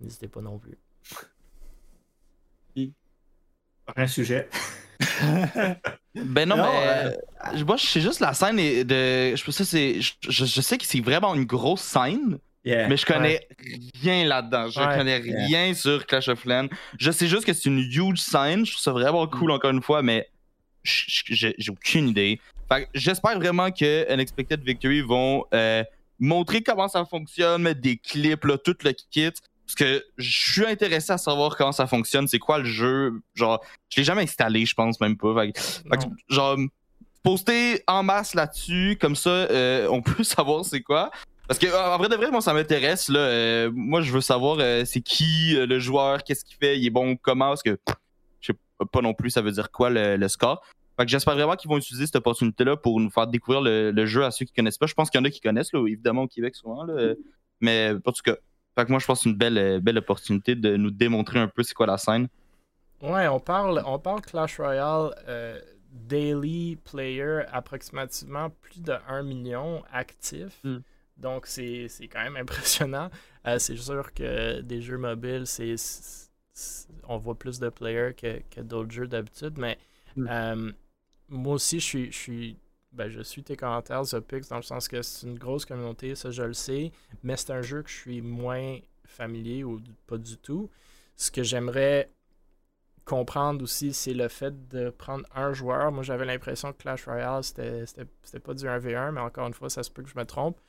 n'hésitez 0.00 0.28
pas 0.28 0.40
non 0.40 0.58
plus. 0.58 0.78
Un 3.94 4.06
sujet. 4.08 4.48
ben 6.14 6.48
non, 6.48 6.56
mais 6.56 7.62
moi 7.64 7.76
je 7.76 7.86
sais 7.86 8.00
juste 8.00 8.20
la 8.20 8.34
scène 8.34 8.56
de. 8.56 9.36
Je, 9.36 9.50
c'est, 9.50 10.00
je, 10.00 10.60
sais 10.60 10.78
que 10.78 10.84
c'est 10.84 11.00
vraiment 11.00 11.34
une 11.34 11.44
grosse 11.44 11.82
scène. 11.82 12.38
mais 12.64 12.96
je 12.96 13.06
connais 13.06 13.46
rien 14.02 14.26
là-dedans. 14.26 14.68
Je 14.68 14.80
connais 14.80 15.18
rien 15.18 15.72
sur 15.74 16.04
Clash 16.06 16.28
of 16.28 16.42
Clans. 16.42 16.68
Je 16.98 17.10
sais 17.12 17.28
juste 17.28 17.44
que 17.44 17.52
c'est 17.52 17.68
une 17.68 17.78
huge 17.78 18.18
scène. 18.18 18.66
Je 18.66 18.72
trouve 18.72 18.82
ça 18.82 18.92
vraiment 18.92 19.26
cool, 19.28 19.50
mm. 19.50 19.54
encore 19.54 19.70
une 19.70 19.82
fois, 19.82 20.02
mais 20.02 20.28
j'ai 20.86 21.70
aucune 21.70 22.08
idée. 22.08 22.40
J'espère 22.94 23.38
vraiment 23.38 23.70
que 23.70 24.12
Unexpected 24.12 24.62
Victory 24.62 25.00
vont 25.00 25.44
euh, 25.54 25.84
montrer 26.18 26.62
comment 26.62 26.88
ça 26.88 27.04
fonctionne, 27.04 27.62
mettre 27.62 27.80
des 27.80 27.96
clips, 27.96 28.44
là, 28.44 28.58
tout 28.58 28.76
le 28.82 28.92
kit. 28.92 29.30
Parce 29.66 29.74
que 29.74 30.04
je 30.16 30.52
suis 30.52 30.66
intéressé 30.66 31.12
à 31.12 31.18
savoir 31.18 31.56
comment 31.56 31.72
ça 31.72 31.86
fonctionne, 31.86 32.28
c'est 32.28 32.38
quoi 32.38 32.58
le 32.58 32.64
jeu? 32.64 33.20
Genre, 33.34 33.60
je 33.88 34.00
l'ai 34.00 34.04
jamais 34.04 34.22
installé, 34.22 34.64
je 34.64 34.74
pense 34.74 35.00
même 35.00 35.16
pas. 35.16 35.34
genre, 36.28 36.56
poster 37.22 37.82
en 37.88 38.04
masse 38.04 38.34
là-dessus, 38.34 38.96
comme 39.00 39.16
ça, 39.16 39.30
euh, 39.30 39.88
on 39.90 40.02
peut 40.02 40.22
savoir 40.22 40.64
c'est 40.64 40.82
quoi. 40.82 41.10
Parce 41.48 41.60
que 41.60 41.66
en 41.66 41.98
vrai 41.98 42.08
de 42.08 42.16
vrai, 42.16 42.30
moi 42.30 42.40
ça 42.40 42.52
m'intéresse. 42.52 43.08
là. 43.08 43.20
Euh, 43.20 43.70
moi 43.72 44.00
je 44.00 44.10
veux 44.12 44.20
savoir 44.20 44.58
c'est 44.84 45.00
qui 45.00 45.54
le 45.54 45.78
joueur, 45.78 46.24
qu'est-ce 46.24 46.44
qu'il 46.44 46.56
fait, 46.56 46.78
il 46.78 46.86
est 46.86 46.90
bon 46.90 47.16
comment, 47.16 47.48
parce 47.48 47.62
que 47.62 47.78
je 48.40 48.52
sais 48.52 48.58
pas 48.90 49.00
non 49.00 49.14
plus 49.14 49.30
ça 49.30 49.42
veut 49.42 49.52
dire 49.52 49.70
quoi 49.70 49.90
le 49.90 50.28
score. 50.28 50.62
Fait 50.96 51.04
que 51.04 51.10
j'espère 51.10 51.34
vraiment 51.34 51.56
qu'ils 51.56 51.68
vont 51.68 51.76
utiliser 51.76 52.06
cette 52.06 52.16
opportunité-là 52.16 52.76
pour 52.76 52.98
nous 53.00 53.10
faire 53.10 53.26
découvrir 53.26 53.60
le, 53.60 54.06
jeu 54.06 54.24
à 54.24 54.30
ceux 54.30 54.46
qui 54.46 54.52
connaissent 54.52 54.78
pas. 54.78 54.86
Je 54.86 54.94
pense 54.94 55.10
qu'il 55.10 55.20
y 55.20 55.22
en 55.22 55.24
a 55.26 55.30
qui 55.30 55.40
connaissent, 55.40 55.72
évidemment, 55.74 56.22
au 56.22 56.28
Québec 56.28 56.54
souvent. 56.54 56.86
Mais 57.60 57.92
en 58.04 58.12
tout 58.12 58.22
cas, 58.22 58.36
fait 58.76 58.84
que 58.84 58.90
moi, 58.90 58.98
je 58.98 59.06
pense 59.06 59.20
que 59.20 59.22
c'est 59.24 59.30
une 59.30 59.36
belle, 59.36 59.80
belle 59.80 59.98
opportunité 59.98 60.54
de 60.54 60.76
nous 60.76 60.90
démontrer 60.90 61.38
un 61.38 61.48
peu 61.48 61.62
c'est 61.62 61.74
quoi 61.74 61.86
la 61.86 61.98
scène. 61.98 62.28
Ouais, 63.02 63.28
on 63.28 63.40
parle, 63.40 63.82
on 63.86 63.98
parle 63.98 64.22
Clash 64.22 64.58
Royale 64.58 65.14
euh, 65.28 65.60
daily 65.92 66.76
player, 66.76 67.42
approximativement 67.52 68.50
plus 68.50 68.82
de 68.82 68.94
1 69.08 69.22
million 69.22 69.82
actifs. 69.92 70.60
Hmm. 70.64 70.78
Donc, 71.16 71.46
c'est 71.46 71.88
quand 72.10 72.22
même 72.22 72.36
impressionnant. 72.40 73.10
Euh, 73.46 73.58
c'est 73.58 73.76
sûr 73.76 74.12
que 74.12 74.60
des 74.60 74.80
jeux 74.80 74.98
mobiles, 74.98 75.46
c'est 75.46 75.74
on 77.06 77.18
voit 77.18 77.38
plus 77.38 77.58
de 77.58 77.68
players 77.68 78.14
que, 78.14 78.40
que 78.50 78.62
d'autres 78.62 78.90
jeux 78.90 79.06
d'habitude, 79.06 79.58
mais 79.58 79.78
euh, 80.18 80.72
moi 81.28 81.54
aussi, 81.54 81.80
je 81.80 81.84
suis, 81.84 82.12
je 82.12 82.16
suis, 82.16 82.58
ben, 82.92 83.08
je 83.08 83.20
suis 83.20 83.42
tes 83.42 83.56
commentaires, 83.56 84.02
The 84.02 84.48
dans 84.48 84.56
le 84.56 84.62
sens 84.62 84.88
que 84.88 85.02
c'est 85.02 85.26
une 85.26 85.38
grosse 85.38 85.64
communauté, 85.64 86.14
ça 86.14 86.30
je 86.30 86.42
le 86.42 86.54
sais, 86.54 86.92
mais 87.22 87.36
c'est 87.36 87.50
un 87.52 87.62
jeu 87.62 87.82
que 87.82 87.90
je 87.90 87.96
suis 87.96 88.20
moins 88.22 88.78
familier 89.04 89.64
ou 89.64 89.80
pas 90.06 90.18
du 90.18 90.36
tout. 90.38 90.70
Ce 91.16 91.30
que 91.30 91.42
j'aimerais 91.42 92.10
comprendre 93.04 93.62
aussi, 93.62 93.94
c'est 93.94 94.14
le 94.14 94.28
fait 94.28 94.68
de 94.68 94.90
prendre 94.90 95.24
un 95.34 95.52
joueur. 95.52 95.92
Moi, 95.92 96.02
j'avais 96.02 96.24
l'impression 96.26 96.72
que 96.72 96.78
Clash 96.78 97.04
Royale, 97.06 97.44
c'était 97.44 98.40
pas 98.40 98.54
du 98.54 98.66
1v1, 98.66 99.12
mais 99.12 99.20
encore 99.20 99.46
une 99.46 99.54
fois, 99.54 99.70
ça 99.70 99.82
se 99.82 99.90
peut 99.90 100.02
que 100.02 100.10
je 100.10 100.18
me 100.18 100.24
trompe. 100.24 100.60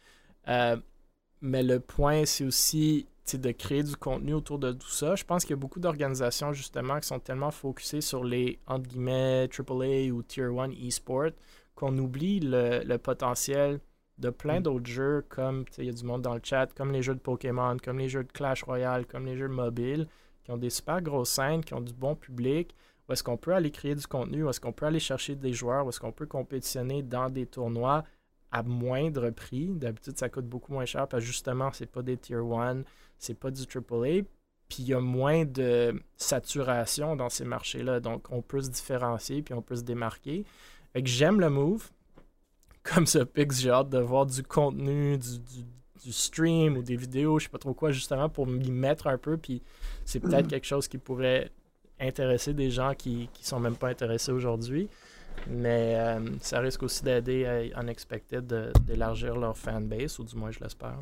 Euh, 0.48 0.78
mais 1.42 1.64
le 1.64 1.80
point, 1.80 2.26
c'est 2.26 2.46
aussi 2.46 3.08
de 3.36 3.52
créer 3.52 3.84
du 3.84 3.96
contenu 3.98 4.34
autour 4.34 4.58
de 4.60 4.72
tout 4.72 4.90
ça. 4.90 5.16
Je 5.16 5.26
pense 5.26 5.44
qu'il 5.44 5.52
y 5.52 5.54
a 5.54 5.58
beaucoup 5.60 5.82
d'organisations, 5.82 6.54
justement, 6.54 7.00
qui 7.00 7.08
sont 7.08 7.20
tellement 7.20 7.52
focusées 7.52 8.00
sur 8.00 8.24
les, 8.24 8.60
entre 8.68 8.88
guillemets, 8.88 9.50
AAA 9.50 10.14
ou 10.14 10.24
Tier 10.24 10.46
1 10.46 10.70
e-sport 10.70 11.32
qu'on 11.76 11.98
oublie 11.98 12.40
le, 12.42 12.98
potentiel 12.98 13.80
de 14.18 14.30
plein 14.30 14.60
mm. 14.60 14.64
d'autres 14.64 14.90
jeux, 14.90 15.26
comme, 15.30 15.66
il 15.78 15.86
y 15.86 15.90
a 15.90 15.94
du 15.94 16.04
monde 16.04 16.22
dans 16.22 16.34
le 16.34 16.42
chat, 16.44 16.68
comme 16.74 16.92
les 16.92 17.04
jeux 17.04 17.14
de 17.14 17.20
Pokémon, 17.20 17.78
comme 17.84 18.00
les 18.00 18.10
jeux 18.10 18.24
de 18.24 18.32
Clash 18.32 18.64
Royale, 18.64 19.06
comme 19.06 19.26
les 19.26 19.38
jeux 19.38 19.48
mobiles, 19.48 20.08
qui 20.44 20.52
ont 20.52 20.58
des 20.58 20.70
super 20.70 21.02
grosses 21.02 21.32
scènes, 21.32 21.64
qui 21.64 21.74
ont 21.74 21.82
du 21.82 21.94
bon 21.94 22.16
public, 22.16 22.74
où 23.08 23.14
est-ce 23.14 23.24
qu'on 23.24 23.38
peut 23.38 23.54
aller 23.54 23.72
créer 23.72 23.94
du 23.94 24.08
contenu, 24.08 24.44
où 24.44 24.50
est-ce 24.50 24.60
qu'on 24.60 24.74
peut 24.74 24.86
aller 24.86 25.00
chercher 25.00 25.36
des 25.36 25.54
joueurs, 25.54 25.86
où 25.86 25.90
est-ce 25.90 26.00
qu'on 26.00 26.12
peut 26.12 26.26
compétitionner 26.26 27.04
dans 27.04 27.30
des 27.30 27.46
tournois 27.46 28.04
à 28.52 28.64
moindre 28.64 29.30
prix. 29.30 29.68
D'habitude, 29.70 30.18
ça 30.18 30.30
coûte 30.30 30.48
beaucoup 30.48 30.74
moins 30.74 30.86
cher 30.86 31.08
parce 31.08 31.24
que 31.24 31.28
justement, 31.28 31.72
c'est 31.74 31.86
pas 31.86 32.02
des 32.02 32.18
Tier 32.18 32.38
1, 32.38 32.84
c'est 33.18 33.34
pas 33.34 33.52
du 33.52 33.64
AAA. 33.64 34.24
Puis 34.70 34.80
il 34.84 34.88
y 34.88 34.94
a 34.94 35.00
moins 35.00 35.46
de 35.46 36.02
saturation 36.18 37.16
dans 37.16 37.30
ces 37.30 37.46
marchés-là. 37.46 38.00
Donc, 38.00 38.28
on 38.32 38.42
peut 38.42 38.62
se 38.62 38.70
différencier 38.70 39.42
puis 39.42 39.54
on 39.54 39.62
peut 39.62 39.76
se 39.76 39.84
démarquer. 39.84 40.46
Fait 40.94 41.02
que 41.02 41.10
j'aime 41.10 41.40
le 41.40 41.50
move. 41.50 41.90
Comme 42.84 43.06
ce 43.06 43.20
Pix, 43.20 43.60
j'ai 43.60 43.70
hâte 43.70 43.90
de 43.90 44.00
voir 44.00 44.26
du 44.26 44.44
contenu, 44.44 45.18
du, 45.18 46.14
stream 46.14 46.78
ou 46.78 46.84
des 46.84 46.96
vidéos, 46.96 47.38
je 47.38 47.46
sais 47.46 47.50
pas 47.50 47.58
trop 47.58 47.74
quoi, 47.74 47.92
justement 47.92 48.30
pour 48.30 48.48
m'y 48.48 48.72
mettre 48.72 49.08
un 49.08 49.18
peu. 49.18 49.38
Puis 49.38 49.62
c'est 50.06 50.22
peut-être 50.22 50.48
quelque 50.50 50.66
chose 50.66 50.88
qui 50.88 50.98
pourrait 50.98 51.52
intéresser 52.00 52.54
des 52.54 52.72
gens 52.72 52.94
qui, 52.94 53.30
qui 53.34 53.46
sont 53.46 53.60
même 53.60 53.76
pas 53.76 53.90
intéressés 53.90 54.32
aujourd'hui. 54.32 54.90
Mais 55.50 55.96
euh, 55.96 56.20
ça 56.42 56.60
risque 56.60 56.84
aussi 56.84 57.04
d'aider 57.04 57.46
à 57.46 57.82
Unexpected 57.82 58.72
d'élargir 58.86 59.36
leur 59.36 59.58
fanbase, 59.58 60.20
ou 60.20 60.24
du 60.24 60.36
moins 60.36 60.52
je 60.52 60.60
l'espère. 60.60 60.98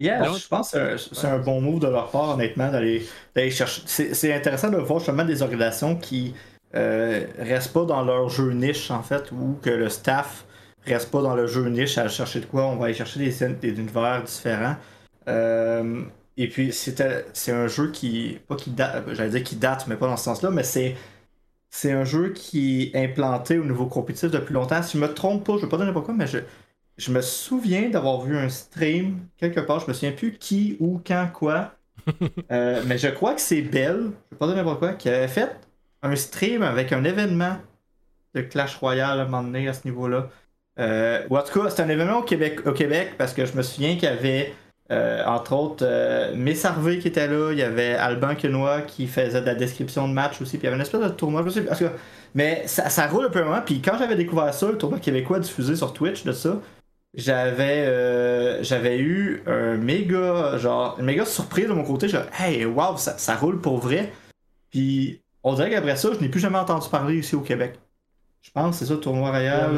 Yeah, 0.00 0.32
je 0.32 0.48
pense 0.48 0.72
que 0.72 0.96
c'est 0.96 1.28
un 1.28 1.38
bon 1.38 1.60
move 1.60 1.80
de 1.80 1.86
leur 1.88 2.10
part, 2.10 2.30
honnêtement, 2.30 2.70
d'aller 2.70 3.06
chercher. 3.50 3.82
C'est 3.86 4.34
intéressant 4.34 4.70
de 4.70 4.76
voir 4.76 4.98
justement 4.98 5.24
des 5.24 5.40
organisations 5.40 5.96
qui 5.96 6.34
euh, 6.74 7.24
restent 7.38 7.72
pas 7.72 7.84
dans 7.84 8.02
leur 8.02 8.28
jeu 8.28 8.52
niche, 8.52 8.90
en 8.90 9.02
fait, 9.02 9.30
ou 9.30 9.56
que 9.62 9.70
le 9.70 9.88
staff 9.88 10.44
reste 10.84 11.10
pas 11.10 11.22
dans 11.22 11.36
le 11.36 11.46
jeu 11.46 11.68
niche 11.68 11.96
à 11.96 12.08
chercher 12.08 12.40
de 12.40 12.46
quoi. 12.46 12.66
On 12.66 12.76
va 12.76 12.86
aller 12.86 12.94
chercher 12.94 13.20
des, 13.20 13.48
des 13.54 13.68
univers 13.68 14.22
différents. 14.24 14.76
Euh, 15.28 16.02
et 16.36 16.48
puis, 16.48 16.72
c'est 16.72 17.52
un 17.52 17.66
jeu 17.68 17.92
qui, 17.92 18.40
pas 18.48 18.56
qui 18.56 18.70
date, 18.70 19.04
j'allais 19.12 19.30
dire 19.30 19.44
qui 19.44 19.56
date, 19.56 19.86
mais 19.86 19.94
pas 19.94 20.08
dans 20.08 20.16
ce 20.16 20.24
sens-là, 20.24 20.50
mais 20.50 20.64
c'est 20.64 20.96
c'est 21.74 21.90
un 21.90 22.04
jeu 22.04 22.28
qui 22.32 22.92
est 22.94 23.04
implanté 23.04 23.58
au 23.58 23.64
niveau 23.64 23.86
compétitif 23.86 24.30
depuis 24.30 24.54
longtemps. 24.54 24.80
Si 24.80 24.96
je 24.96 25.02
me 25.02 25.12
trompe 25.12 25.44
pas, 25.44 25.54
je 25.54 25.58
ne 25.58 25.62
vais 25.62 25.68
pas 25.68 25.84
dire 25.84 25.92
pourquoi, 25.92 26.14
mais 26.14 26.28
je, 26.28 26.38
je 26.98 27.10
me 27.10 27.20
souviens 27.20 27.88
d'avoir 27.88 28.20
vu 28.20 28.38
un 28.38 28.48
stream 28.48 29.26
quelque 29.38 29.58
part. 29.58 29.80
Je 29.80 29.88
me 29.88 29.92
souviens 29.92 30.12
plus 30.12 30.38
qui, 30.38 30.76
où, 30.78 31.00
quand, 31.04 31.28
quoi. 31.34 31.72
Euh, 32.52 32.82
mais 32.86 32.98
je 32.98 33.08
crois 33.08 33.34
que 33.34 33.40
c'est 33.40 33.62
Belle, 33.62 33.96
je 33.96 34.04
ne 34.04 34.10
vais 34.30 34.36
pas 34.38 34.46
dire 34.46 34.56
n'importe 34.56 34.78
quoi, 34.78 34.92
qui 34.92 35.08
avait 35.08 35.26
fait 35.26 35.56
un 36.02 36.14
stream 36.14 36.62
avec 36.62 36.92
un 36.92 37.02
événement 37.02 37.56
de 38.34 38.42
Clash 38.42 38.76
Royale 38.76 39.18
à 39.18 39.22
un 39.22 39.24
moment 39.24 39.42
donné 39.42 39.66
à 39.66 39.72
ce 39.72 39.86
niveau-là. 39.86 40.28
Euh, 40.78 41.26
ou 41.30 41.36
en 41.38 41.42
tout 41.42 41.58
cas, 41.58 41.70
c'est 41.70 41.82
un 41.82 41.88
événement 41.88 42.18
au 42.18 42.22
Québec, 42.22 42.64
au 42.66 42.72
Québec 42.72 43.14
parce 43.18 43.32
que 43.32 43.46
je 43.46 43.56
me 43.56 43.62
souviens 43.62 43.94
qu'il 43.94 44.04
y 44.04 44.06
avait 44.12 44.54
euh, 44.90 45.24
entre 45.24 45.54
autres, 45.54 45.86
euh, 45.86 46.34
Miss 46.36 46.64
Harvey 46.64 46.98
qui 46.98 47.08
était 47.08 47.26
là, 47.26 47.52
il 47.52 47.58
y 47.58 47.62
avait 47.62 47.94
Alban 47.94 48.34
Quenois 48.34 48.82
qui 48.82 49.06
faisait 49.06 49.40
de 49.40 49.46
la 49.46 49.54
description 49.54 50.06
de 50.08 50.12
match 50.12 50.42
aussi, 50.42 50.58
puis 50.58 50.62
il 50.62 50.64
y 50.64 50.66
avait 50.66 50.76
une 50.76 50.82
espèce 50.82 51.00
de 51.00 51.08
tournoi, 51.08 51.42
je 51.46 51.50
sais 51.50 51.64
que... 51.64 51.84
Mais 52.34 52.64
ça, 52.66 52.90
ça, 52.90 53.06
roule 53.06 53.26
un 53.26 53.30
peu 53.30 53.42
moment, 53.42 53.62
puis 53.64 53.80
quand 53.80 53.96
j'avais 53.98 54.16
découvert 54.16 54.52
ça, 54.52 54.70
le 54.70 54.76
tournoi 54.76 54.98
québécois 54.98 55.38
diffusé 55.38 55.76
sur 55.76 55.92
Twitch 55.92 56.24
de 56.24 56.32
ça, 56.32 56.60
j'avais 57.14 57.86
euh, 57.86 58.62
j'avais 58.64 58.98
eu 58.98 59.42
un 59.46 59.76
méga, 59.76 60.58
genre, 60.58 60.96
une 60.98 61.04
méga 61.04 61.24
surprise 61.24 61.68
de 61.68 61.72
mon 61.72 61.84
côté, 61.84 62.08
genre, 62.08 62.24
hey, 62.38 62.64
wow, 62.64 62.96
ça, 62.96 63.16
ça 63.18 63.36
roule 63.36 63.60
pour 63.60 63.78
vrai. 63.78 64.12
Puis 64.70 65.20
on 65.44 65.54
dirait 65.54 65.70
qu'après 65.70 65.94
ça, 65.94 66.10
je 66.12 66.18
n'ai 66.18 66.28
plus 66.28 66.40
jamais 66.40 66.58
entendu 66.58 66.88
parler 66.88 67.18
ici 67.18 67.36
au 67.36 67.40
Québec. 67.40 67.78
Je 68.42 68.50
pense 68.50 68.72
que 68.72 68.76
c'est 68.80 68.86
ça, 68.86 68.94
le 68.94 69.00
tournoi 69.00 69.30
royal, 69.30 69.70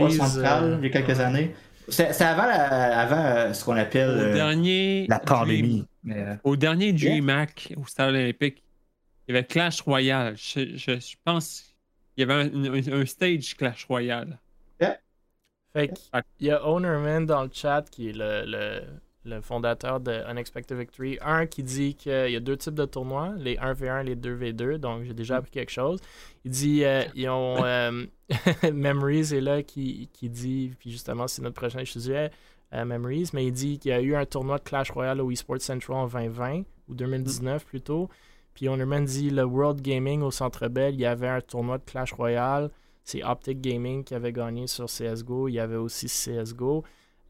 au 0.00 0.10
Central, 0.10 0.78
il 0.80 0.84
y 0.84 0.86
a 0.86 1.02
quelques 1.02 1.20
années. 1.20 1.54
C'est 1.88 2.20
avant, 2.22 2.42
avant 2.42 3.24
euh, 3.24 3.52
ce 3.52 3.64
qu'on 3.64 3.76
appelle 3.76 4.10
euh, 4.10 5.06
la 5.08 5.18
pandémie. 5.20 5.86
Euh, 6.08 6.36
au 6.44 6.56
dernier 6.56 6.92
DreamHack 6.92 7.74
au 7.76 7.86
Stade 7.86 8.10
olympique, 8.10 8.62
il 9.26 9.34
y 9.34 9.38
avait 9.38 9.46
Clash 9.46 9.80
Royale. 9.82 10.36
Je, 10.36 11.16
pense 11.24 11.74
qu'il 12.14 12.28
y 12.28 12.30
avait 12.30 12.92
un, 12.92 13.06
stage 13.06 13.56
Clash 13.56 13.84
Royale. 13.86 14.38
Fait 15.72 15.92
il 16.40 16.46
y 16.46 16.50
a 16.50 16.66
Ownerman 16.66 17.26
dans 17.26 17.42
le 17.42 17.50
chat 17.52 17.84
qui 17.90 18.08
est 18.08 18.12
le 18.14 18.44
le 18.46 18.80
fondateur 19.42 20.00
de 20.00 20.22
Unexpected 20.30 20.78
Victory. 20.78 21.18
Un 21.20 21.46
qui 21.46 21.62
dit 21.62 21.94
qu'il 21.94 22.30
y 22.30 22.36
a 22.36 22.40
deux 22.40 22.56
types 22.56 22.74
de 22.74 22.84
tournois, 22.84 23.34
les 23.36 23.56
1v1 23.56 24.02
et 24.02 24.04
les 24.04 24.16
2v2, 24.16 24.78
donc 24.78 25.04
j'ai 25.04 25.14
déjà 25.14 25.36
appris 25.36 25.50
quelque 25.50 25.70
chose. 25.70 26.00
Il 26.44 26.50
dit 26.50 26.84
euh, 26.84 27.04
ils 27.14 27.28
ont 27.28 27.64
euh, 27.64 28.04
Memories 28.72 29.34
est 29.34 29.40
là 29.40 29.62
qui, 29.62 30.08
dit, 30.22 30.72
puis 30.78 30.90
justement 30.90 31.28
c'est 31.28 31.42
notre 31.42 31.56
prochain 31.56 31.84
sujet, 31.84 32.30
euh, 32.72 32.84
Memories, 32.84 33.30
mais 33.32 33.46
il 33.46 33.52
dit 33.52 33.78
qu'il 33.78 33.90
y 33.90 33.94
a 33.94 34.00
eu 34.00 34.14
un 34.14 34.24
tournoi 34.24 34.58
de 34.58 34.64
Clash 34.64 34.90
Royale 34.90 35.20
au 35.20 35.30
eSports 35.30 35.60
Central 35.60 35.96
en 35.98 36.06
2020 36.06 36.62
ou 36.88 36.94
2019 36.94 37.64
plutôt. 37.64 38.08
Puis 38.54 38.68
Ownerman 38.68 39.04
dit 39.04 39.30
le 39.30 39.44
World 39.44 39.82
Gaming 39.82 40.22
au 40.22 40.30
Centre 40.30 40.68
Bell, 40.68 40.94
il 40.94 41.00
y 41.00 41.06
avait 41.06 41.28
un 41.28 41.42
tournoi 41.42 41.78
de 41.78 41.84
Clash 41.84 42.12
Royale. 42.14 42.70
C'est 43.04 43.22
Optic 43.22 43.60
Gaming 43.60 44.02
qui 44.02 44.14
avait 44.14 44.32
gagné 44.32 44.66
sur 44.66 44.86
CSGO. 44.86 45.46
Il 45.48 45.52
y 45.52 45.60
avait 45.60 45.76
aussi 45.76 46.06
CSGO. 46.06 46.82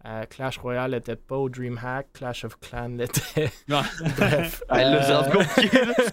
Euh, 0.07 0.25
Clash 0.27 0.59
Royale 0.59 0.93
n'était 0.93 1.17
pas 1.17 1.37
au 1.37 1.49
DreamHack, 1.49 2.13
Clash 2.13 2.45
of 2.45 2.61
Clans 2.61 2.97
l'était. 2.97 3.51
Bref. 3.69 4.63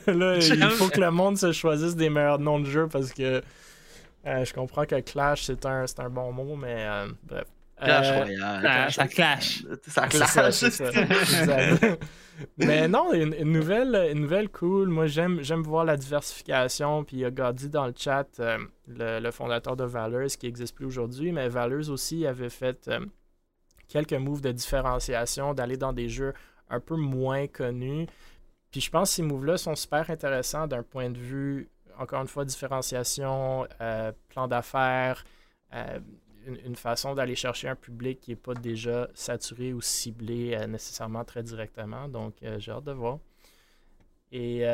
Euh, 0.07 0.39
il 0.41 0.69
faut 0.71 0.89
que 0.89 0.99
le 0.99 1.11
monde 1.11 1.37
se 1.37 1.51
choisisse 1.51 1.95
des 1.95 2.09
meilleurs 2.09 2.39
noms 2.39 2.59
de 2.59 2.65
jeu 2.65 2.87
parce 2.87 3.13
que 3.13 3.41
euh, 4.25 4.45
je 4.45 4.53
comprends 4.53 4.85
que 4.85 4.99
Clash 5.01 5.43
c'est 5.43 5.65
un, 5.65 5.85
un 5.97 6.09
bon 6.09 6.31
mot, 6.31 6.55
mais 6.55 6.87
bref. 7.23 7.45
Clash 7.77 8.11
Royale. 8.11 8.91
ça 8.91 9.07
clash. 9.07 9.63
Ça 9.87 10.07
clash. 10.07 10.63
mais 12.57 12.87
non, 12.87 13.13
une, 13.13 13.51
nouvelle, 13.51 14.09
une 14.11 14.21
nouvelle 14.21 14.49
cool. 14.49 14.89
Moi, 14.89 15.07
j'aime, 15.07 15.39
j'aime 15.41 15.61
voir 15.61 15.85
la 15.85 15.97
diversification. 15.97 17.03
Puis 17.03 17.17
il 17.17 17.19
y 17.21 17.25
a 17.25 17.31
Gadi 17.31 17.69
dans 17.69 17.87
le 17.87 17.93
chat, 17.95 18.27
le, 18.87 19.19
le, 19.19 19.31
fondateur 19.31 19.75
de 19.75 19.83
Valors, 19.83 20.27
qui 20.39 20.45
n'existe 20.45 20.75
plus 20.75 20.85
aujourd'hui. 20.85 21.31
Mais 21.31 21.49
Valors 21.49 21.89
aussi 21.89 22.25
avait 22.25 22.49
fait 22.49 22.89
quelques 23.93 24.13
moves 24.13 24.41
de 24.41 24.51
différenciation, 24.51 25.53
d'aller 25.53 25.77
dans 25.77 25.93
des 25.93 26.09
jeux 26.09 26.33
un 26.67 26.79
peu 26.79 26.95
moins 26.95 27.45
connus. 27.45 28.07
Puis 28.71 28.81
je 28.81 28.89
pense 28.89 29.11
que 29.11 29.15
ces 29.17 29.21
moves-là 29.21 29.57
sont 29.57 29.75
super 29.75 30.09
intéressants 30.09 30.65
d'un 30.65 30.81
point 30.81 31.11
de 31.11 31.19
vue, 31.19 31.69
encore 31.99 32.19
une 32.21 32.27
fois, 32.27 32.43
différenciation, 32.43 33.67
euh, 33.81 34.11
plan 34.29 34.47
d'affaires, 34.47 35.23
euh, 35.75 35.99
une, 36.47 36.75
façon 36.75 37.13
d'aller 37.13 37.35
chercher 37.35 37.67
un 37.67 37.75
public 37.75 38.19
qui 38.19 38.31
n'est 38.31 38.35
pas 38.35 38.55
déjà 38.55 39.07
saturé 39.13 39.73
ou 39.73 39.81
ciblé 39.81 40.55
euh, 40.55 40.65
nécessairement 40.65 41.23
très 41.23 41.43
directement. 41.43 42.09
Donc 42.09 42.33
j'ai 42.57 42.71
hâte 42.71 42.85
de 42.85 42.93
voir. 42.93 43.19
Et 44.31 44.65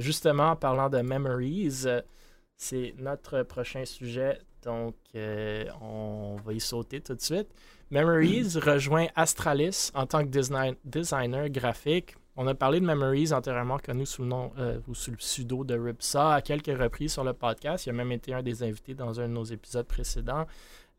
justement, 0.00 0.50
en 0.50 0.56
parlant 0.56 0.90
de 0.90 0.98
Memories, 0.98 1.86
c'est 2.58 2.94
notre 2.98 3.44
prochain 3.44 3.86
sujet. 3.86 4.38
Donc 4.62 4.94
on 5.14 6.36
va 6.44 6.52
y 6.52 6.60
sauter 6.60 7.00
tout 7.00 7.14
de 7.14 7.22
suite. 7.22 7.48
Memories 7.90 8.58
rejoint 8.58 9.06
Astralis 9.16 9.90
en 9.94 10.06
tant 10.06 10.22
que 10.22 10.28
designer 10.84 11.48
graphique. 11.48 12.16
On 12.36 12.46
a 12.46 12.54
parlé 12.54 12.80
de 12.80 12.84
Memories 12.84 13.32
antérieurement 13.32 13.78
connu 13.78 14.04
sous 14.04 14.22
le 14.22 14.28
nom 14.28 14.52
euh, 14.58 14.78
ou 14.88 14.94
sous 14.94 15.10
le 15.10 15.16
pseudo 15.16 15.64
de 15.64 15.74
Ripsa 15.74 16.34
à 16.34 16.42
quelques 16.42 16.78
reprises 16.78 17.14
sur 17.14 17.24
le 17.24 17.32
podcast. 17.32 17.86
Il 17.86 17.90
a 17.90 17.92
même 17.94 18.12
été 18.12 18.34
un 18.34 18.42
des 18.42 18.62
invités 18.62 18.92
dans 18.92 19.20
un 19.20 19.28
de 19.28 19.32
nos 19.32 19.44
épisodes 19.44 19.86
précédents. 19.86 20.46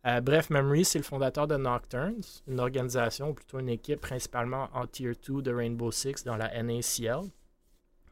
Euh, 0.08 0.20
bref, 0.20 0.50
Memories, 0.50 0.86
c'est 0.86 0.98
le 0.98 1.04
fondateur 1.04 1.46
de 1.46 1.58
Nocturnes, 1.58 2.24
une 2.48 2.60
organisation 2.60 3.30
ou 3.30 3.34
plutôt 3.34 3.60
une 3.60 3.70
équipe 3.70 4.02
principalement 4.02 4.70
en 4.74 4.88
Tier 4.88 5.12
2 5.28 5.44
de 5.44 5.54
Rainbow 5.54 5.92
Six 5.92 6.24
dans 6.24 6.38
la 6.38 6.64
NACL 6.64 7.30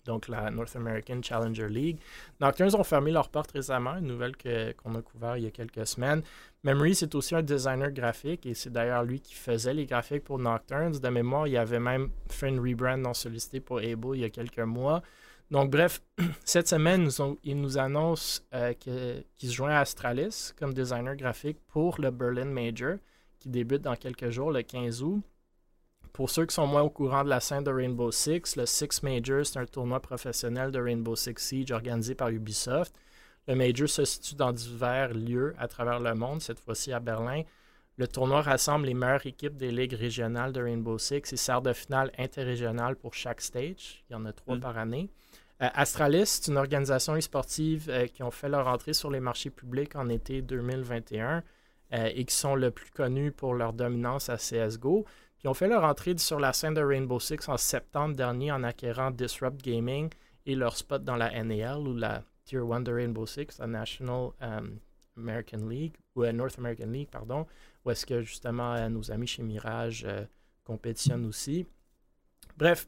donc 0.07 0.27
la 0.27 0.49
North 0.49 0.75
American 0.75 1.21
Challenger 1.21 1.69
League. 1.69 1.99
Nocturnes 2.39 2.73
ont 2.75 2.83
fermé 2.83 3.11
leurs 3.11 3.29
portes 3.29 3.51
récemment, 3.51 3.97
une 3.97 4.07
nouvelle 4.07 4.35
qu'on 4.75 4.95
a 4.95 5.01
couvert 5.01 5.37
il 5.37 5.43
y 5.43 5.47
a 5.47 5.51
quelques 5.51 5.85
semaines. 5.85 6.23
Memory, 6.63 6.95
c'est 6.95 7.13
aussi 7.15 7.35
un 7.35 7.41
designer 7.41 7.91
graphique 7.91 8.45
et 8.45 8.53
c'est 8.53 8.71
d'ailleurs 8.71 9.03
lui 9.03 9.19
qui 9.19 9.35
faisait 9.35 9.73
les 9.73 9.85
graphiques 9.85 10.23
pour 10.23 10.39
Nocturnes. 10.39 10.99
De 10.99 11.09
mémoire, 11.09 11.47
il 11.47 11.55
avait 11.57 11.79
même 11.79 12.09
fait 12.29 12.49
une 12.49 12.59
rebrand 12.59 12.97
non 12.97 13.13
sollicité 13.13 13.59
pour 13.59 13.79
Able 13.79 14.15
il 14.15 14.21
y 14.21 14.25
a 14.25 14.29
quelques 14.29 14.59
mois. 14.59 15.01
Donc, 15.49 15.71
bref, 15.71 16.01
cette 16.43 16.67
semaine, 16.67 17.09
il 17.43 17.61
nous 17.61 17.77
annonce 17.77 18.43
euh, 18.53 18.73
qu'il 18.73 19.49
se 19.49 19.53
joint 19.53 19.71
à 19.71 19.79
Astralis 19.79 20.51
comme 20.59 20.73
designer 20.73 21.15
graphique 21.15 21.57
pour 21.67 22.01
le 22.01 22.11
Berlin 22.11 22.45
Major 22.45 22.97
qui 23.39 23.49
débute 23.49 23.83
dans 23.83 23.95
quelques 23.95 24.29
jours, 24.29 24.51
le 24.51 24.63
15 24.63 25.03
août 25.03 25.21
pour 26.17 26.31
ceux 26.31 26.47
qui 26.47 26.55
sont 26.55 26.65
moins 26.65 26.81
au 26.81 26.89
courant 26.89 27.23
de 27.23 27.29
la 27.29 27.39
scène 27.39 27.63
de 27.63 27.69
Rainbow 27.69 28.11
Six, 28.11 28.55
le 28.55 28.65
Six 28.65 29.03
Major, 29.03 29.45
c'est 29.45 29.59
un 29.59 29.67
tournoi 29.67 29.99
professionnel 29.99 30.71
de 30.71 30.79
Rainbow 30.79 31.15
Six 31.15 31.35
Siege 31.37 31.71
organisé 31.71 32.15
par 32.15 32.29
Ubisoft. 32.29 32.95
Le 33.47 33.55
Major 33.55 33.87
se 33.87 34.03
situe 34.03 34.35
dans 34.35 34.51
divers 34.51 35.13
lieux 35.13 35.55
à 35.57 35.67
travers 35.67 35.99
le 35.99 36.13
monde, 36.13 36.41
cette 36.41 36.59
fois-ci 36.59 36.91
à 36.91 36.99
Berlin. 36.99 37.43
Le 37.95 38.07
tournoi 38.07 38.41
rassemble 38.41 38.85
les 38.85 38.93
meilleures 38.93 39.25
équipes 39.25 39.55
des 39.55 39.71
ligues 39.71 39.93
régionales 39.93 40.51
de 40.51 40.61
Rainbow 40.61 40.97
Six 40.97 41.33
et 41.33 41.37
sert 41.37 41.61
de 41.61 41.73
finale 41.73 42.11
interrégionale 42.17 42.95
pour 42.95 43.13
chaque 43.13 43.41
stage. 43.41 44.03
Il 44.09 44.13
y 44.13 44.15
en 44.15 44.25
a 44.25 44.33
trois 44.33 44.57
mm. 44.57 44.59
par 44.59 44.77
année. 44.77 45.09
Euh, 45.63 45.69
Astralis, 45.73 46.27
c'est 46.27 46.51
une 46.51 46.57
organisation 46.57 47.15
e-sportive 47.15 47.89
euh, 47.89 48.05
qui 48.05 48.21
ont 48.21 48.29
fait 48.29 48.49
leur 48.49 48.67
entrée 48.67 48.93
sur 48.93 49.09
les 49.09 49.19
marchés 49.19 49.49
publics 49.49 49.95
en 49.95 50.09
été 50.09 50.43
2021 50.43 51.41
euh, 51.93 52.09
et 52.13 52.25
qui 52.25 52.35
sont 52.35 52.55
le 52.55 52.69
plus 52.69 52.91
connus 52.91 53.31
pour 53.31 53.55
leur 53.55 53.73
dominance 53.73 54.29
à 54.29 54.37
CSGO, 54.37 55.05
qui 55.39 55.47
ont 55.47 55.55
fait 55.55 55.67
leur 55.67 55.83
entrée 55.83 56.15
sur 56.17 56.39
la 56.39 56.53
scène 56.53 56.75
de 56.75 56.81
Rainbow 56.81 57.19
Six 57.19 57.47
en 57.47 57.57
septembre 57.57 58.15
dernier 58.15 58.51
en 58.51 58.61
acquérant 58.61 59.09
Disrupt 59.09 59.63
Gaming 59.63 60.11
et 60.45 60.53
leur 60.53 60.77
spot 60.77 61.03
dans 61.03 61.15
la 61.15 61.31
NAL 61.43 61.79
ou 61.79 61.95
la 61.95 62.21
Tier 62.47 62.59
1 62.59 62.81
de 62.81 62.91
Rainbow 62.91 63.25
Six, 63.25 63.59
la 63.59 63.67
National 63.67 64.31
American 65.17 65.67
League, 65.67 65.95
ou 66.15 66.25
North 66.31 66.57
American 66.57 66.87
League, 66.87 67.09
pardon, 67.11 67.45
où 67.83 67.91
est-ce 67.91 68.05
que 68.05 68.21
justement 68.21 68.89
nos 68.89 69.11
amis 69.11 69.27
chez 69.27 69.43
Mirage 69.43 70.07
compétitionnent 70.63 71.25
aussi. 71.25 71.65
Bref, 72.57 72.87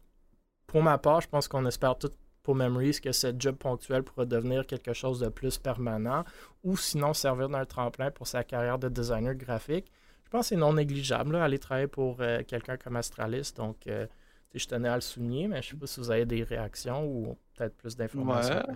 pour 0.66 0.82
ma 0.82 0.98
part, 0.98 1.22
je 1.22 1.28
pense 1.28 1.48
qu'on 1.48 1.66
espère 1.66 1.98
tout 1.98 2.12
pour 2.44 2.56
Memories 2.56 3.00
que 3.02 3.12
ce 3.12 3.34
job 3.38 3.56
ponctuel 3.58 4.04
pourra 4.04 4.26
devenir 4.26 4.66
quelque 4.66 4.94
chose 4.94 5.20
de 5.20 5.30
plus 5.30 5.58
permanent 5.58 6.24
ou 6.64 6.78
sinon 6.78 7.14
servir 7.14 7.50
d'un 7.50 7.66
tremplin 7.66 8.12
pour 8.12 8.28
sa 8.28 8.44
carrière 8.44 8.80
de 8.80 8.90
designer 8.90 9.36
graphique. 9.36 9.92
Je 10.26 10.30
pense 10.30 10.46
que 10.46 10.50
c'est 10.50 10.56
non 10.56 10.74
négligeable, 10.74 11.36
aller 11.36 11.60
travailler 11.60 11.88
pour 11.88 12.22
euh, 12.22 12.44
quelqu'un 12.48 12.78
comme 12.78 12.96
Astralis. 12.96 13.54
Donc, 13.56 13.88
euh, 13.88 14.08
je 14.54 14.66
tenais 14.66 14.90
à 14.90 14.96
le 14.96 15.02
souligner, 15.02 15.48
mais 15.48 15.62
je 15.62 15.68
ne 15.68 15.72
sais 15.72 15.78
pas 15.78 15.88
si 15.88 16.00
vous 16.00 16.12
avez 16.12 16.26
des 16.26 16.44
réactions 16.44 17.06
ou 17.06 17.38
peut-être 17.56 17.76
plus 17.76 17.96
d'informations 17.96 18.62
pour 18.64 18.76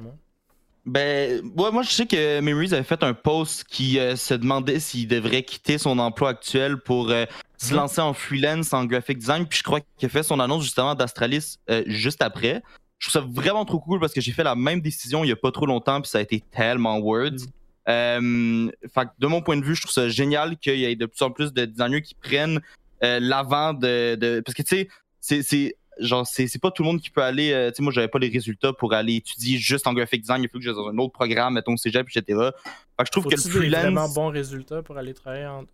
Ben, 0.85 1.41
moi, 1.55 1.81
je 1.83 1.89
sais 1.89 2.05
que 2.05 2.41
Memories 2.41 2.73
avait 2.73 2.83
fait 2.83 3.03
un 3.03 3.13
post 3.13 3.63
qui 3.63 3.99
euh, 3.99 4.15
se 4.17 4.33
demandait 4.33 4.79
s'il 4.79 5.07
devrait 5.07 5.43
quitter 5.43 5.77
son 5.77 5.97
emploi 5.97 6.29
actuel 6.29 6.77
pour 6.77 7.09
se 7.57 7.71
mhm. 7.71 7.75
lancer 7.75 8.01
en 8.01 8.13
freelance 8.13 8.73
en 8.73 8.85
graphic 8.85 9.17
design. 9.17 9.45
Puis 9.47 9.59
je 9.59 9.63
crois 9.63 9.79
qu'il 9.79 10.05
a 10.05 10.09
fait 10.09 10.23
son 10.23 10.39
annonce 10.39 10.63
justement 10.63 10.95
d'Astralis 10.95 11.57
juste 11.87 12.21
après. 12.21 12.61
Je 13.03 13.09
trouve 13.09 13.21
ça 13.21 13.27
vraiment 13.29 13.65
trop 13.65 13.79
cool 13.79 13.99
parce 13.99 14.13
que 14.13 14.21
j'ai 14.21 14.31
fait 14.31 14.43
la 14.43 14.55
même 14.55 14.79
décision 14.79 15.25
il 15.25 15.27
y 15.27 15.31
a 15.33 15.35
pas 15.35 15.51
trop 15.51 15.65
longtemps, 15.65 15.99
puis 15.99 16.09
ça 16.09 16.19
a 16.19 16.21
été 16.21 16.41
tellement 16.51 16.99
words. 16.99 17.31
Mm. 17.31 17.89
Euh, 17.89 18.71
fait 18.93 19.09
de 19.19 19.27
mon 19.27 19.41
point 19.41 19.57
de 19.57 19.65
vue, 19.65 19.75
je 19.75 19.81
trouve 19.81 19.93
ça 19.93 20.07
génial 20.07 20.57
qu'il 20.57 20.77
y 20.77 20.85
ait 20.85 20.95
de 20.95 21.05
plus 21.05 21.21
en 21.21 21.31
plus 21.31 21.51
de 21.53 21.65
designers 21.65 22.01
qui 22.01 22.15
prennent 22.15 22.61
euh, 23.03 23.19
l'avant 23.19 23.73
de, 23.73 24.41
Parce 24.45 24.55
que 24.55 24.63
tu 24.63 24.87
sais, 25.19 25.41
c'est 25.41 25.75
genre 25.99 26.25
c'est 26.25 26.59
pas 26.61 26.71
tout 26.71 26.83
le 26.83 26.87
monde 26.87 27.01
qui 27.01 27.09
peut 27.09 27.23
aller 27.23 27.51
euh, 27.51 27.69
tu 27.69 27.77
sais 27.77 27.83
moi 27.83 27.91
j'avais 27.91 28.07
pas 28.07 28.19
les 28.19 28.29
résultats 28.29 28.73
pour 28.73 28.93
aller 28.93 29.15
étudier 29.15 29.57
juste 29.57 29.87
en 29.87 29.93
graphic 29.93 30.21
design 30.21 30.43
il 30.43 30.49
faut 30.49 30.57
que 30.57 30.63
j'aie 30.63 30.73
dans 30.73 30.87
un 30.87 30.97
autre 30.97 31.13
programme 31.13 31.53
mettons 31.55 31.77
cégep 31.77 32.07
etc 32.09 32.25
fait 32.25 33.03
que 33.03 33.05
je 33.05 33.11
trouve 33.11 33.25
que 33.25 33.35
le 33.35 33.37
freelance 33.37 33.81
vraiment 33.81 34.09
bons 34.09 34.29
résultats 34.29 34.81
pour 34.81 34.97
aller 34.97 35.13
travailler 35.13 35.45
en, 35.45 35.65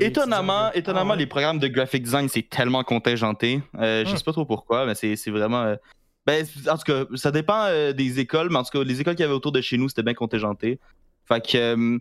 étonnamment 0.00 0.72
étonnamment 0.72 1.14
ah 1.14 1.16
les 1.16 1.26
programmes 1.26 1.58
de 1.58 1.68
graphic 1.68 2.02
design 2.02 2.28
c'est 2.28 2.48
tellement 2.48 2.84
contingenté 2.84 3.62
je 3.74 4.02
hmm. 4.02 4.16
sais 4.16 4.24
pas 4.24 4.32
trop 4.32 4.44
pourquoi 4.44 4.86
mais 4.86 4.94
c'est 4.94 5.30
vraiment 5.30 5.76
ben, 6.26 6.46
en 6.68 6.76
tout 6.76 6.84
cas, 6.84 7.04
ça 7.16 7.30
dépend 7.30 7.64
euh, 7.64 7.92
des 7.92 8.20
écoles, 8.20 8.48
mais 8.50 8.58
en 8.58 8.64
tout 8.64 8.78
cas, 8.78 8.84
les 8.84 9.00
écoles 9.00 9.14
qu'il 9.14 9.22
y 9.22 9.26
avait 9.26 9.34
autour 9.34 9.52
de 9.52 9.60
chez 9.60 9.78
nous, 9.78 9.88
c'était 9.88 10.02
bien 10.02 10.14
contingenté. 10.14 10.78
Fait 11.26 11.44
que, 11.44 11.56
euh, 11.56 11.98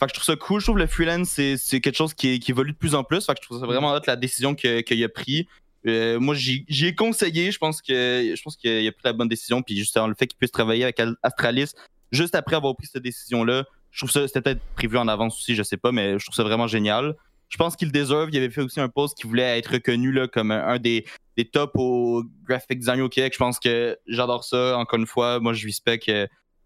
fait 0.00 0.06
que 0.06 0.08
je 0.08 0.14
trouve 0.14 0.24
ça 0.24 0.36
cool. 0.36 0.60
Je 0.60 0.66
trouve 0.66 0.76
que 0.76 0.80
le 0.80 0.86
freelance, 0.86 1.28
c'est 1.28 1.80
quelque 1.80 1.96
chose 1.96 2.14
qui, 2.14 2.40
qui, 2.40 2.50
évolue 2.50 2.72
de 2.72 2.76
plus 2.76 2.94
en 2.94 3.04
plus. 3.04 3.26
Fait 3.26 3.34
que 3.34 3.40
je 3.42 3.46
trouve 3.46 3.60
ça 3.60 3.66
vraiment 3.66 3.92
hot 3.92 4.00
la 4.06 4.16
décision 4.16 4.54
qu'il 4.54 5.04
a 5.04 5.08
pris. 5.08 5.46
Euh, 5.86 6.18
moi, 6.18 6.34
j'y 6.34 6.64
ai 6.86 6.94
conseillé. 6.94 7.50
Je 7.52 7.58
pense 7.58 7.80
que 7.80 8.34
je 8.34 8.42
pense 8.42 8.56
qu'il 8.56 8.86
a 8.86 8.92
pris 8.92 9.02
la 9.04 9.12
bonne 9.12 9.28
décision. 9.28 9.62
Puis 9.62 9.76
justement, 9.76 10.06
le 10.06 10.14
fait 10.14 10.26
qu'il 10.26 10.36
puisse 10.36 10.50
travailler 10.50 10.84
avec 10.84 11.00
Astralis 11.22 11.72
juste 12.10 12.34
après 12.34 12.56
avoir 12.56 12.74
pris 12.74 12.86
cette 12.86 13.02
décision-là, 13.02 13.64
je 13.90 14.00
trouve 14.00 14.10
ça, 14.10 14.26
c'était 14.26 14.40
peut-être 14.40 14.62
prévu 14.74 14.98
en 14.98 15.08
avance 15.08 15.38
aussi, 15.38 15.54
je 15.54 15.62
sais 15.62 15.76
pas, 15.76 15.92
mais 15.92 16.18
je 16.18 16.24
trouve 16.24 16.34
ça 16.34 16.42
vraiment 16.42 16.66
génial 16.66 17.14
je 17.48 17.56
pense 17.56 17.76
qu'il 17.76 17.90
deserve. 17.90 18.28
Il 18.32 18.36
avait 18.36 18.50
fait 18.50 18.60
aussi 18.60 18.80
un 18.80 18.88
post 18.88 19.16
qui 19.16 19.26
voulait 19.26 19.58
être 19.58 19.72
reconnu 19.72 20.12
là, 20.12 20.28
comme 20.28 20.50
un 20.50 20.78
des, 20.78 21.04
des 21.36 21.44
tops 21.44 21.72
au 21.76 22.22
graphic 22.44 22.78
design 22.78 23.00
au 23.00 23.08
Québec. 23.08 23.32
Je 23.32 23.38
pense 23.38 23.58
que 23.58 23.98
j'adore 24.06 24.44
ça. 24.44 24.76
Encore 24.76 24.98
une 24.98 25.06
fois, 25.06 25.40
moi, 25.40 25.54
je 25.54 25.66
respecte, 25.66 26.10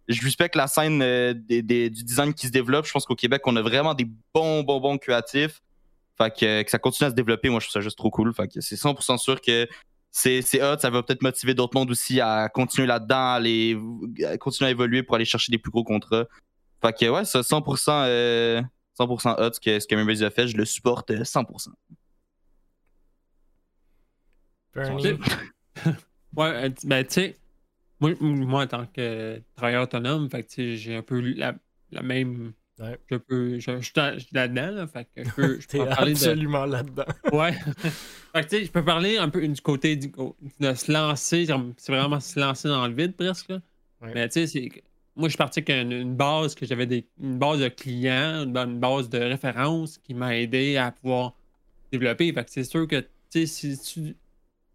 je 0.09 0.23
respecte 0.23 0.57
la 0.57 0.67
scène 0.67 1.01
euh, 1.03 1.35
du 1.35 1.91
design 1.91 2.35
qui 2.35 2.49
se 2.49 2.53
développe. 2.53 2.87
Je 2.87 2.93
pense 2.93 3.07
qu'au 3.07 3.15
Québec, 3.15 3.43
on 3.47 3.57
a 3.57 3.63
vraiment 3.63 3.95
des 3.95 4.09
bons, 4.35 4.63
bons, 4.63 4.81
bons 4.81 4.99
créatifs. 4.99 5.63
Fait 6.19 6.35
que, 6.65 6.71
ça 6.71 6.79
continue 6.79 7.07
à 7.07 7.11
se 7.11 7.15
développer. 7.15 7.49
Moi, 7.49 7.61
je 7.61 7.67
trouve 7.67 7.73
ça 7.73 7.81
juste 7.81 7.97
trop 7.97 8.11
cool. 8.11 8.35
Fait 8.35 8.49
que 8.49 8.61
c'est 8.61 8.77
100% 8.77 9.19
sûr 9.19 9.41
que 9.41 9.69
c'est 10.11 10.41
hot. 10.63 10.79
Ça 10.79 10.91
va 10.91 11.03
peut-être 11.03 11.23
motiver 11.23 11.55
d'autres 11.55 11.77
mondes 11.77 11.91
aussi 11.91 12.21
à 12.21 12.49
continuer 12.49 12.87
là-dedans, 12.87 13.41
à, 14.27 14.39
continuer 14.39 14.69
à 14.69 14.71
évoluer 14.71 15.03
pour 15.03 15.17
aller 15.17 15.25
chercher 15.25 15.51
des 15.51 15.59
plus 15.59 15.71
gros 15.71 15.85
contrats. 15.85 16.27
Fait 16.83 16.93
que, 16.93 17.09
ouais, 17.09 17.25
ça, 17.25 17.41
100%. 17.41 18.65
100% 18.99 19.41
hot 19.41 19.53
ce 19.55 19.61
que, 19.61 19.81
ce 19.81 19.87
que 19.87 20.25
a 20.25 20.31
fait, 20.31 20.49
je 20.49 20.57
le 20.57 20.65
supporte 20.65 21.11
100%. 21.11 21.69
Bernie. 24.75 25.05
ouais, 26.37 26.65
euh, 26.65 26.69
ben 26.85 27.05
tu 27.05 27.13
sais, 27.13 27.39
moi, 28.01 28.13
moi, 28.21 28.65
en 28.65 28.67
tant 28.67 28.87
que 28.87 29.41
travailleur 29.55 29.85
autonome, 29.85 30.31
fait 30.31 30.47
j'ai 30.77 30.97
un 30.97 31.03
peu 31.03 31.21
la, 31.21 31.55
la 31.91 32.03
même. 32.03 32.53
Ouais. 32.83 32.99
Je 33.11 33.16
peux. 33.16 33.59
Je, 33.59 33.80
je, 33.80 33.83
suis 33.83 33.93
là-dedans, 34.33 34.70
là, 34.72 34.87
fait 34.87 35.07
que 35.14 35.24
je 35.24 35.30
peux, 35.30 35.61
je 35.61 35.66
peux 35.78 35.87
parler 35.87 36.12
absolument 36.12 36.66
là-dedans. 36.66 37.05
ouais. 37.33 37.53
fait 38.35 38.49
que 38.49 38.64
je 38.64 38.70
peux 38.70 38.85
parler 38.85 39.18
un 39.18 39.28
peu 39.28 39.47
du 39.47 39.61
côté 39.61 39.97
de 39.97 40.74
se 40.74 40.93
lancer, 40.93 41.47
c'est 41.76 41.93
vraiment 41.93 42.20
se 42.20 42.41
lancer 42.41 42.68
dans 42.68 42.87
le 42.87 42.95
vide 42.95 43.14
presque. 43.14 43.51
Ouais. 43.51 44.12
Mais 44.14 44.28
tu 44.28 44.47
sais, 44.47 44.47
c'est 44.47 44.83
moi, 45.14 45.28
je 45.28 45.33
suis 45.33 45.39
parti 45.39 45.61
avec 45.61 45.68
une, 45.68 46.14
base 46.14 46.55
que 46.55 46.64
j'avais 46.64 46.87
des, 46.87 47.07
une 47.20 47.39
base 47.39 47.61
de 47.61 47.68
clients, 47.68 48.45
une, 48.45 48.78
base 48.78 49.09
de 49.09 49.18
référence 49.18 49.99
qui 49.99 50.14
m'a 50.14 50.37
aidé 50.37 50.76
à 50.76 50.91
pouvoir 50.91 51.35
développer. 51.91 52.33
Fait 52.33 52.45
que 52.45 52.51
c'est 52.51 52.64
sûr 52.64 52.89
que 52.89 53.05
si 53.30 53.78
tu, 53.78 54.16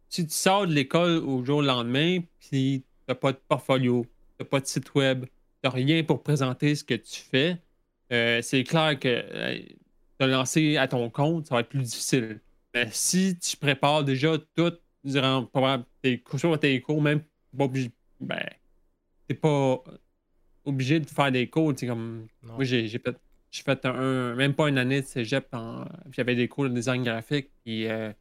si 0.10 0.28
tu 0.28 0.34
sors 0.34 0.68
de 0.68 0.74
l'école 0.74 1.18
au 1.18 1.44
jour 1.44 1.62
le 1.62 1.68
lendemain, 1.68 2.20
puis 2.40 2.84
t'as 3.08 3.16
pas 3.16 3.32
de 3.32 3.40
portfolio, 3.48 4.06
t'as 4.38 4.46
pas 4.46 4.60
de 4.60 4.68
site 4.68 4.94
web, 4.94 5.26
t'as 5.62 5.70
rien 5.70 6.04
pour 6.04 6.22
présenter 6.22 6.76
ce 6.76 6.84
que 6.84 6.94
tu 6.94 7.20
fais, 7.20 7.58
euh, 8.12 8.42
c'est 8.42 8.64
clair 8.64 8.98
que 9.00 9.08
euh, 9.08 9.60
te 10.18 10.24
lancer 10.26 10.78
à 10.78 10.88
ton 10.88 11.10
compte, 11.10 11.48
ça 11.48 11.56
va 11.56 11.62
être 11.62 11.70
plus 11.70 11.84
difficile. 11.84 12.40
Mais 12.74 12.88
si 12.92 13.38
tu 13.38 13.58
prépares 13.58 14.04
déjà 14.04 14.38
tout 14.56 14.74
durant 15.04 15.48
tes 16.02 16.20
cours, 16.20 16.60
tes 16.60 16.82
cours, 16.82 17.02
même 17.02 17.22
ben, 18.20 18.46
t'es 19.28 19.34
pas 19.34 19.84
obligé 20.66 21.00
de 21.00 21.06
faire 21.06 21.32
des 21.32 21.48
cours. 21.48 21.74
Comme... 21.76 22.28
Moi, 22.44 22.64
j'ai 22.64 22.88
fait, 22.90 23.18
fait 23.52 23.86
un, 23.86 24.36
même 24.36 24.54
pas 24.54 24.70
une 24.70 24.78
année 24.78 25.02
de 25.02 25.06
cégep. 25.06 25.48
En... 25.54 25.86
J'avais 26.12 26.36
des 26.36 26.48
cours 26.48 26.66
de 26.66 26.74
design 26.74 27.04
graphique. 27.04 27.50
Puis 27.64 27.88
euh, 27.88 28.12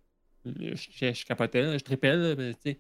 je, 0.45 0.75
je, 0.75 1.25
capotais, 1.25 1.79
je 1.79 1.85
tripais. 1.85 2.37
mais, 2.37 2.79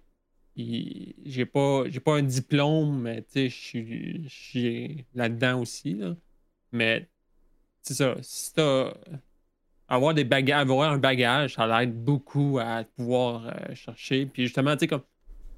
j'ai 0.56 1.44
pas, 1.46 1.84
pas 2.04 2.16
un 2.16 2.22
diplôme, 2.22 3.02
mais 3.02 3.24
je 3.34 4.28
suis 4.28 5.04
là-dedans 5.14 5.60
aussi. 5.60 5.94
Là. 5.94 6.16
Mais 6.72 7.08
c'est 7.82 7.94
ça. 7.94 8.14
Si 8.22 8.52
t'as 8.54 8.92
avoir 9.88 10.14
des 10.14 10.24
bagages, 10.24 10.62
avoir 10.62 10.92
un 10.92 10.98
bagage, 10.98 11.54
ça 11.54 11.82
aide 11.82 11.94
beaucoup 11.94 12.58
à 12.60 12.84
pouvoir 12.96 13.46
euh, 13.46 13.74
chercher. 13.74 14.26
Puis 14.26 14.44
justement, 14.44 14.74
tu 14.74 14.80
sais, 14.80 14.86
comme 14.88 15.02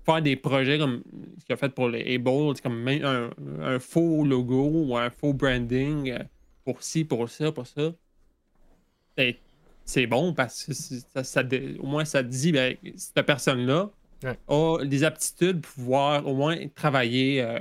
faire 0.05 0.23
des 0.23 0.37
projets 0.37 0.79
comme 0.79 1.03
ce 1.39 1.45
qu'il 1.45 1.53
a 1.53 1.57
fait 1.57 1.71
pour 1.71 1.89
les 1.89 2.15
Able, 2.15 2.59
comme 2.63 2.89
un, 2.89 3.79
faux 3.79 4.25
logo 4.25 4.71
ou 4.73 4.97
un 4.97 5.11
faux 5.11 5.33
branding 5.33 6.11
euh, 6.11 6.19
pour 6.65 6.83
ci, 6.83 7.05
pour 7.05 7.29
ça, 7.29 7.53
pour 7.53 7.67
ça. 7.67 7.93
Ben, 9.17 9.35
c'est 9.85 10.07
bon 10.07 10.35
parce 10.35 10.65
que 10.65 10.73
ça, 11.23 11.43
au 11.81 11.87
moins 11.87 12.05
ça 12.05 12.23
dit 12.23 12.53
ben, 12.53 12.77
cette 12.97 13.25
personne-là 13.25 13.91
a 14.49 14.79
des 14.85 15.05
aptitudes 15.05 15.63
pour 15.63 15.73
pouvoir 15.73 16.27
au 16.27 16.35
moins 16.35 16.57
travailler, 16.75 17.43
euh, 17.43 17.59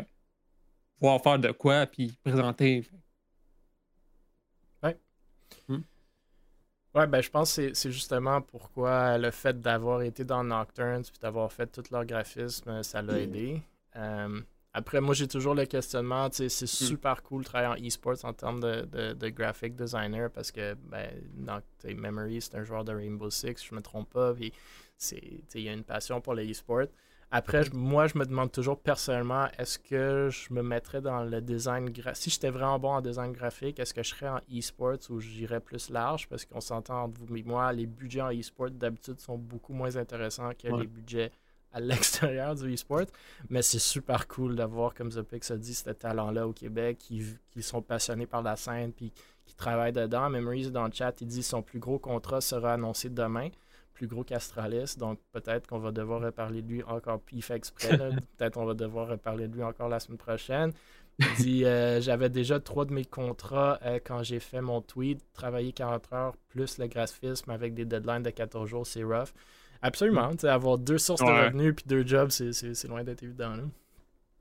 pouvoir 0.99 1.21
faire 1.21 1.39
de 1.39 1.51
quoi, 1.51 1.85
puis 1.85 2.17
présenter. 2.23 2.83
Ouais, 6.97 7.05
ben 7.05 7.21
je 7.21 7.29
pense 7.29 7.55
que 7.55 7.75
c'est 7.75 7.91
justement 7.91 8.41
pourquoi 8.41 9.19
le 9.19 9.29
fait 9.29 9.61
d'avoir 9.61 10.01
été 10.01 10.23
dans 10.23 10.43
Nocturne 10.43 11.03
puis 11.03 11.19
d'avoir 11.21 11.53
fait 11.53 11.67
tout 11.67 11.83
leur 11.91 12.05
graphisme, 12.05 12.81
ça 12.81 13.03
l'a 13.03 13.19
aidé. 13.19 13.61
Euh, 13.95 14.41
après, 14.73 14.99
moi, 14.99 15.13
j'ai 15.13 15.27
toujours 15.27 15.53
le 15.53 15.65
questionnement, 15.65 16.27
c'est 16.31 16.47
hmm. 16.47 16.65
super 16.65 17.21
cool 17.21 17.43
de 17.43 17.47
travailler 17.47 17.83
en 17.83 17.87
e-sports 17.87 18.25
en 18.25 18.33
termes 18.33 18.61
de, 18.61 19.13
de, 19.13 19.29
graphic 19.29 19.75
designer 19.75 20.31
parce 20.31 20.51
que, 20.51 20.73
ben, 20.73 21.11
Memory, 21.83 22.41
c'est 22.41 22.55
un 22.55 22.63
joueur 22.63 22.83
de 22.83 22.95
Rainbow 22.95 23.29
Six, 23.29 23.63
je 23.63 23.75
me 23.75 23.81
trompe 23.81 24.09
pas, 24.09 24.33
puis 24.33 24.51
il 25.11 25.61
y 25.61 25.69
a 25.69 25.73
une 25.73 25.83
passion 25.83 26.19
pour 26.19 26.33
le 26.33 26.49
e-sport. 26.49 26.87
Après, 27.29 27.63
moi, 27.73 28.07
je 28.07 28.17
me 28.17 28.25
demande 28.25 28.53
toujours 28.53 28.79
personnellement, 28.79 29.47
est-ce 29.57 29.77
que 29.77 30.29
je 30.31 30.53
me 30.53 30.61
mettrais 30.61 31.01
dans 31.01 31.25
le 31.25 31.41
design 31.41 31.89
graphique? 31.89 32.23
Si 32.23 32.29
j'étais 32.29 32.49
vraiment 32.49 32.79
bon 32.79 32.91
en 32.91 33.01
design 33.01 33.33
graphique, 33.33 33.79
est-ce 33.79 33.93
que 33.93 34.01
je 34.01 34.09
serais 34.09 34.29
en 34.29 34.39
e-sports 34.49 35.09
ou 35.09 35.19
j'irais 35.19 35.59
plus 35.59 35.89
large? 35.89 36.29
Parce 36.29 36.45
qu'on 36.45 36.61
s'entend 36.61 37.03
entre 37.03 37.19
vous 37.19 37.35
et 37.35 37.43
moi, 37.43 37.73
les 37.73 37.85
budgets 37.85 38.21
en 38.21 38.31
e-sport 38.31 38.69
d'habitude 38.71 39.19
sont 39.19 39.37
beaucoup 39.37 39.73
moins 39.73 39.97
intéressants 39.97 40.51
que 40.51 40.69
les 40.69 40.87
budgets 40.87 41.31
à 41.73 41.81
l'extérieur 41.81 42.55
du 42.55 42.73
e-sport. 42.73 43.07
Mais 43.49 43.61
c'est 43.61 43.79
super 43.79 44.25
cool 44.29 44.55
d'avoir, 44.55 44.93
comme 44.93 45.11
Zopix 45.11 45.51
a 45.51 45.57
dit, 45.57 45.73
ce 45.73 45.89
talent-là 45.89 46.47
au 46.47 46.53
Québec, 46.53 46.97
qui, 46.97 47.25
qui, 47.51 47.61
sont 47.61 47.81
passionnés 47.81 48.25
par 48.25 48.41
la 48.41 48.55
scène 48.55 48.93
puis 48.93 49.11
qui 49.45 49.53
travaillent 49.53 49.91
dedans. 49.91 50.29
Memories 50.29 50.71
dans 50.71 50.85
le 50.85 50.93
chat, 50.93 51.19
il 51.19 51.27
dit 51.27 51.43
son 51.43 51.61
plus 51.61 51.79
gros 51.79 51.99
contrat 51.99 52.39
sera 52.39 52.73
annoncé 52.73 53.09
demain 53.09 53.49
plus 53.97 54.07
gros 54.07 54.23
qu'Astralis, 54.23 54.95
donc 54.97 55.19
peut-être 55.31 55.67
qu'on 55.67 55.79
va 55.79 55.91
devoir 55.91 56.21
reparler 56.21 56.61
de 56.61 56.69
lui 56.69 56.83
encore, 56.83 57.19
puis 57.19 57.37
il 57.37 57.41
fait 57.41 57.55
exprès, 57.55 57.97
peut-être 58.37 58.53
qu'on 58.53 58.65
va 58.65 58.75
devoir 58.75 59.07
reparler 59.07 59.47
de 59.47 59.55
lui 59.55 59.63
encore 59.63 59.89
la 59.89 59.99
semaine 59.99 60.19
prochaine. 60.19 60.71
Il 61.19 61.43
dit 61.43 61.65
euh, 61.65 61.99
J'avais 61.99 62.29
déjà 62.29 62.59
trois 62.59 62.85
de 62.85 62.93
mes 62.93 63.05
contrats 63.05 63.79
euh, 63.83 63.99
quand 64.03 64.21
j'ai 64.21 64.39
fait 64.39 64.61
mon 64.61 64.81
tweet, 64.81 65.19
travailler 65.33 65.71
40 65.73 66.13
heures 66.13 66.33
plus 66.47 66.77
le 66.77 66.85
graphisme 66.85 67.49
avec 67.49 67.73
des 67.73 67.85
deadlines 67.85 68.21
de 68.21 68.29
14 68.29 68.69
jours, 68.69 68.85
c'est 68.85 69.03
rough. 69.03 69.33
Absolument, 69.81 70.31
avoir 70.43 70.77
deux 70.77 70.99
sources 70.99 71.21
de 71.21 71.29
revenus 71.29 71.73
puis 71.75 71.85
deux 71.87 72.05
jobs, 72.05 72.29
c'est 72.29 72.87
loin 72.87 73.03
d'être 73.03 73.23
évident. 73.23 73.53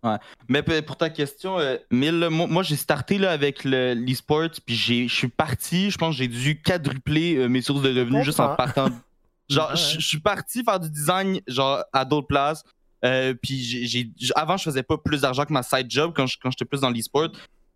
Ouais. 0.03 0.17
Mais 0.49 0.63
pour 0.83 0.97
ta 0.97 1.09
question, 1.09 1.59
euh, 1.59 1.79
moi, 1.91 2.63
j'ai 2.63 2.77
starté 2.77 3.17
là, 3.17 3.33
avec 3.33 3.65
l'e-sport, 3.65 4.49
puis 4.65 4.75
je 4.75 5.09
suis 5.09 5.29
parti, 5.29 5.91
je 5.91 5.97
pense 5.97 6.15
que 6.15 6.19
j'ai 6.19 6.29
dû 6.29 6.61
quadrupler 6.61 7.49
mes 7.49 7.63
sources 7.63 7.83
de 7.83 7.89
revenus 7.89 8.25
juste 8.25 8.41
en 8.41 8.55
partant 8.55 8.89
Genre, 9.49 9.75
je 9.77 10.01
suis 10.01 10.21
parti 10.21 10.65
faire 10.65 10.81
du 10.81 10.91
design 10.91 11.41
genre 11.47 11.85
à 11.93 12.05
d'autres 12.05 12.27
places. 12.27 12.63
Euh, 13.05 13.35
puis 13.41 13.63
j'ai, 13.63 14.11
avant, 14.35 14.57
je 14.57 14.65
faisais 14.65 14.83
pas 14.83 14.99
plus 14.99 15.21
d'argent 15.21 15.45
que 15.45 15.53
ma 15.53 15.63
side 15.63 15.87
job 15.89 16.13
quand, 16.17 16.27
quand 16.43 16.51
j'étais 16.51 16.65
plus 16.65 16.81
dans 16.81 16.91
l'e-sport. 16.91 17.29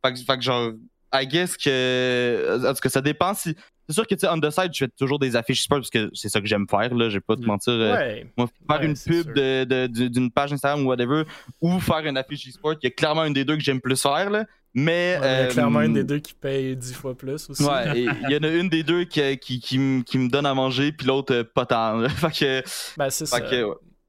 Fait 0.05 0.13
que, 0.13 0.19
fait 0.19 0.37
que 0.37 0.43
genre, 0.43 0.73
I 1.13 1.27
guess 1.27 1.57
que. 1.57 2.59
En 2.67 2.75
tout 2.75 2.81
cas, 2.81 2.89
ça 2.89 3.01
dépend 3.01 3.35
si. 3.35 3.55
C'est 3.89 3.95
sûr 3.95 4.07
que, 4.07 4.15
tu 4.15 4.21
sais, 4.21 4.29
on 4.29 4.39
the 4.39 4.51
side, 4.51 4.71
je 4.73 4.85
fais 4.85 4.91
toujours 4.97 5.19
des 5.19 5.35
affiches 5.35 5.63
sport 5.63 5.79
parce 5.79 5.91
que 5.91 6.11
c'est 6.15 6.29
ça 6.29 6.41
que 6.41 6.47
j'aime 6.47 6.67
faire, 6.69 6.95
là. 6.95 7.09
Je 7.09 7.15
vais 7.15 7.21
pas 7.21 7.35
te 7.35 7.43
mm. 7.43 7.47
mentir. 7.47 7.73
Euh, 7.73 8.23
moi, 8.37 8.49
faire 8.69 8.83
une 8.83 8.97
pub 8.97 9.35
de, 9.35 9.87
d'une 9.87 10.31
page 10.31 10.53
Instagram 10.53 10.85
ou 10.85 10.89
whatever, 10.89 11.25
ou 11.61 11.81
faire 11.81 12.07
une 12.07 12.17
affiche 12.17 12.49
e-sport, 12.49 12.75
il 12.75 12.85
y 12.85 12.87
a 12.87 12.91
clairement 12.91 13.25
une 13.25 13.33
des 13.33 13.45
deux 13.45 13.57
que 13.57 13.63
j'aime 13.63 13.81
plus 13.81 14.01
faire, 14.01 14.31
là. 14.31 14.47
Mais. 14.75 15.19
il 15.21 15.25
y 15.25 15.27
a 15.27 15.47
clairement 15.49 15.81
une 15.81 15.95
des 15.95 16.01
euh, 16.01 16.05
deux 16.05 16.19
qui 16.19 16.35
paye 16.35 16.77
dix 16.77 16.95
fois 16.95 17.17
plus 17.17 17.51
aussi. 17.51 17.63
Ouais, 17.63 17.93
il 17.97 18.31
y 18.31 18.37
en 18.37 18.43
a 18.43 18.49
une 18.49 18.69
des 18.69 18.83
deux 18.83 19.05
qui, 19.05 19.39
qui, 19.39 19.61
qui, 19.61 19.79
me 19.79 20.29
donne 20.29 20.47
à 20.47 20.55
manger, 20.55 20.93
puis 20.93 21.07
l'autre, 21.07 21.35
euh, 21.35 21.45
pas 21.45 21.67
tant. 21.67 22.09
fait 22.09 22.63
que. 22.63 22.97
Ben, 22.97 23.11
c'est 23.11 23.27
ça. 23.27 23.41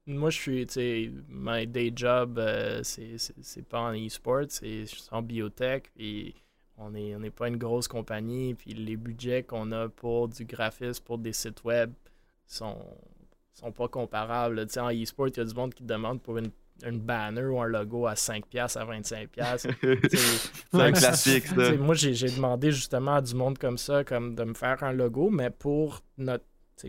Moi, 0.04 0.30
je 0.30 0.36
suis, 0.36 0.66
tu 0.66 0.74
sais, 0.74 1.10
my 1.28 1.64
day 1.64 1.92
job, 1.94 2.40
c'est 2.82 3.68
pas 3.68 3.80
en 3.80 3.92
e-sport, 3.92 4.46
c'est 4.48 4.84
en 5.12 5.22
biotech, 5.22 5.92
puis 5.94 6.34
on 6.76 6.90
n'est 6.90 7.14
on 7.14 7.22
est 7.22 7.30
pas 7.30 7.46
une 7.46 7.56
grosse 7.56 7.86
compagnie, 7.86 8.54
puis 8.54 8.74
les 8.74 8.96
budgets 8.96 9.44
qu'on 9.44 9.70
a 9.70 9.88
pour 9.88 10.26
du 10.26 10.44
graphisme, 10.44 11.04
pour 11.04 11.18
des 11.18 11.32
sites 11.32 11.62
web, 11.62 11.92
sont, 12.46 12.78
sont 13.52 13.72
pas 13.72 13.88
comparables. 13.88 14.66
En 14.76 14.90
e-sport, 14.90 15.28
il 15.28 15.36
y 15.36 15.40
a 15.40 15.44
du 15.44 15.54
monde 15.54 15.72
qui 15.74 15.84
demande 15.84 16.20
pour 16.20 16.38
une, 16.38 16.50
banner 16.90 17.44
ou 17.44 17.60
un 17.60 17.66
logo 17.66 18.06
à 18.06 18.14
5$ 18.14 18.42
à 18.56 18.66
25$. 18.66 19.56
c'est 20.72 20.80
un 20.80 20.92
classique, 20.92 21.46
ça. 21.46 21.72
Moi, 21.76 21.94
j'ai 21.94 22.28
demandé 22.28 22.72
justement 22.72 23.16
à 23.16 23.20
du 23.20 23.34
monde 23.34 23.58
comme 23.58 23.78
ça 23.78 24.04
comme 24.04 24.34
de 24.34 24.44
me 24.44 24.54
faire 24.54 24.82
un 24.82 24.92
logo, 24.92 25.30
mais 25.30 25.50
pour 25.50 26.00
notre 26.18 26.44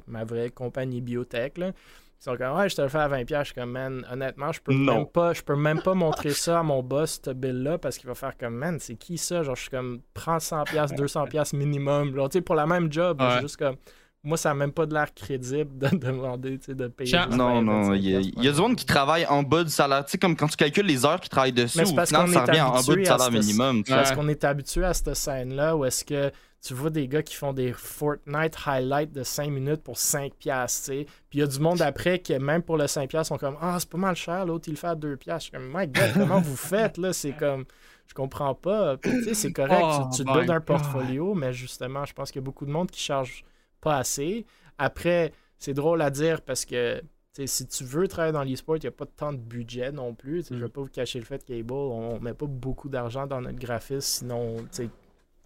ma 0.08 0.24
vraie 0.24 0.50
compagnie 0.50 1.02
biotech. 1.02 1.58
Là, 1.58 1.68
ils 1.70 2.24
sont 2.24 2.38
comme, 2.38 2.58
ouais, 2.58 2.70
je 2.70 2.76
te 2.76 2.82
le 2.82 2.88
fais 2.88 3.00
à 3.00 3.10
20$. 3.10 3.26
Je 3.28 3.44
suis 3.44 3.54
comme, 3.54 3.72
man, 3.72 4.06
honnêtement, 4.10 4.52
je 4.52 4.62
peux 4.62 4.74
même 4.74 5.06
pas, 5.06 5.34
je 5.34 5.42
peux 5.42 5.56
même 5.56 5.82
pas 5.82 5.94
montrer 5.94 6.32
ça 6.32 6.60
à 6.60 6.64
mon 6.64 6.82
boss, 6.82 7.22
ce 7.24 7.32
bill-là, 7.32 7.78
parce 7.78 7.98
qu'il 7.98 8.08
va 8.08 8.16
faire 8.16 8.38
comme, 8.38 8.56
man, 8.56 8.80
c'est 8.80 8.96
qui 8.96 9.18
ça? 9.18 9.44
Genre, 9.44 9.56
je 9.56 9.62
suis 9.62 9.70
comme, 9.70 10.02
prends 10.14 10.38
100$, 10.38 10.96
200$ 10.96 11.56
minimum. 11.56 12.16
Genre, 12.16 12.30
tu 12.30 12.38
sais, 12.38 12.42
pour 12.42 12.56
la 12.56 12.66
même 12.66 12.92
job, 12.92 13.22
juste 13.42 13.58
comme, 13.58 13.76
moi, 14.24 14.38
ça 14.38 14.50
n'a 14.50 14.56
même 14.56 14.72
pas 14.72 14.86
de 14.86 14.94
l'air 14.94 15.14
crédible 15.14 15.78
de 15.78 15.88
demander 15.98 16.58
de 16.68 16.88
payer. 16.88 17.20
Non, 17.30 17.62
non, 17.62 17.94
il 17.94 18.10
y, 18.10 18.16
a, 18.16 18.20
il 18.20 18.44
y, 18.44 18.48
a 18.48 18.52
du 18.52 18.60
monde 18.60 18.76
qui 18.76 18.86
travaille 18.86 19.26
en 19.26 19.44
bas 19.44 19.64
du 19.64 19.70
salaire. 19.70 20.06
Tu 20.06 20.12
sais, 20.12 20.18
comme 20.18 20.36
quand 20.36 20.48
tu 20.48 20.56
calcules 20.56 20.86
les 20.86 21.06
heures 21.06 21.20
qu'ils 21.20 21.30
travaillent 21.30 21.52
dessus, 21.52 21.82
au 21.82 21.86
final, 21.86 22.08
ça 22.08 22.46
revient 22.46 22.62
en 22.62 22.82
bas 22.82 22.96
du 22.96 23.06
salaire 23.06 23.32
minimum. 23.32 23.84
Parce 23.84 24.14
qu'on 24.14 24.28
est 24.30 24.44
habitué 24.44 24.86
à 24.86 24.94
cette 24.94 25.14
scène-là 25.14 25.76
où 25.76 25.86
est-ce 25.86 26.06
que 26.06 26.32
tu 26.66 26.74
vois 26.74 26.90
des 26.90 27.10
gars 27.10 27.22
qui 27.22 27.36
font 27.36 27.52
des 27.52 27.74
Fortnite 27.74 28.56
highlights 28.66 29.12
de 29.12 29.24
5 29.24 29.50
minutes 29.50 29.84
pour 29.84 29.98
5 29.98 30.34
piastres, 30.36 30.92
tu 30.92 31.00
sais. 31.00 31.06
Puis 31.30 31.40
il 31.40 31.42
y 31.42 31.44
a 31.44 31.48
du 31.48 31.60
monde 31.60 31.82
après 31.82 32.20
qui, 32.20 32.38
même 32.40 32.64
pour 32.64 32.78
le 32.78 32.88
5 32.88 33.10
piastres, 33.10 33.34
sont 33.34 33.38
comme 33.38 33.58
«Ah, 33.62 33.76
c'est 33.80 33.90
pas 33.90 33.98
mal 33.98 34.16
cher, 34.16 34.46
l'autre, 34.46 34.70
il 34.70 34.72
le 34.72 34.78
fait 34.78 34.88
à 34.88 34.96
2 34.96 35.18
piastres.» 35.18 35.52
Je 35.54 35.58
suis 35.58 35.68
comme 35.68 35.74
«My 35.78 35.88
God, 35.88 36.14
comment 36.14 36.40
vous 36.40 36.56
faites, 36.56 36.98
là?» 36.98 37.12
C'est 37.14 37.34
comme... 37.34 37.66
Je 38.08 38.14
comprends 38.14 38.54
pas. 38.54 38.96
Puis 38.96 39.12
tu 39.12 39.24
sais, 39.24 39.34
c'est 39.34 39.52
correct, 39.52 39.86
tu, 40.12 40.18
tu 40.18 40.24
te 40.26 40.34
donnes 40.34 40.52
un 40.52 40.62
portfolio, 40.62 41.34
mais 41.34 41.52
justement, 41.52 42.06
je 42.06 42.14
pense 42.14 42.32
qu'il 42.32 42.42
y 42.42 42.44
a 42.44 42.46
beaucoup 42.46 42.66
de 42.66 42.72
monde 42.72 42.92
qui 42.92 43.02
charge 43.02 43.44
pas 43.84 43.98
assez. 43.98 44.46
Après, 44.78 45.34
c'est 45.58 45.74
drôle 45.74 46.02
à 46.02 46.10
dire 46.10 46.42
parce 46.42 46.66
que 46.66 47.02
si 47.46 47.68
tu 47.68 47.84
veux 47.84 48.08
travailler 48.08 48.34
dans 48.34 48.44
l'e-sport, 48.44 48.78
il 48.78 48.82
n'y 48.82 48.88
a 48.88 48.92
pas 48.92 49.06
tant 49.06 49.34
de 49.34 49.38
budget 49.38 49.92
non 49.92 50.14
plus. 50.14 50.46
Je 50.48 50.54
ne 50.54 50.60
vais 50.60 50.68
mm. 50.68 50.70
pas 50.70 50.82
vous 50.82 50.90
cacher 50.90 51.20
le 51.20 51.26
fait 51.26 51.44
qu'Able, 51.44 51.74
on 51.74 52.20
met 52.20 52.34
pas 52.34 52.46
beaucoup 52.46 52.90
d'argent 52.90 53.28
dans 53.28 53.42
notre 53.42 53.60
graphisme, 53.60 54.02
sinon 54.02 54.58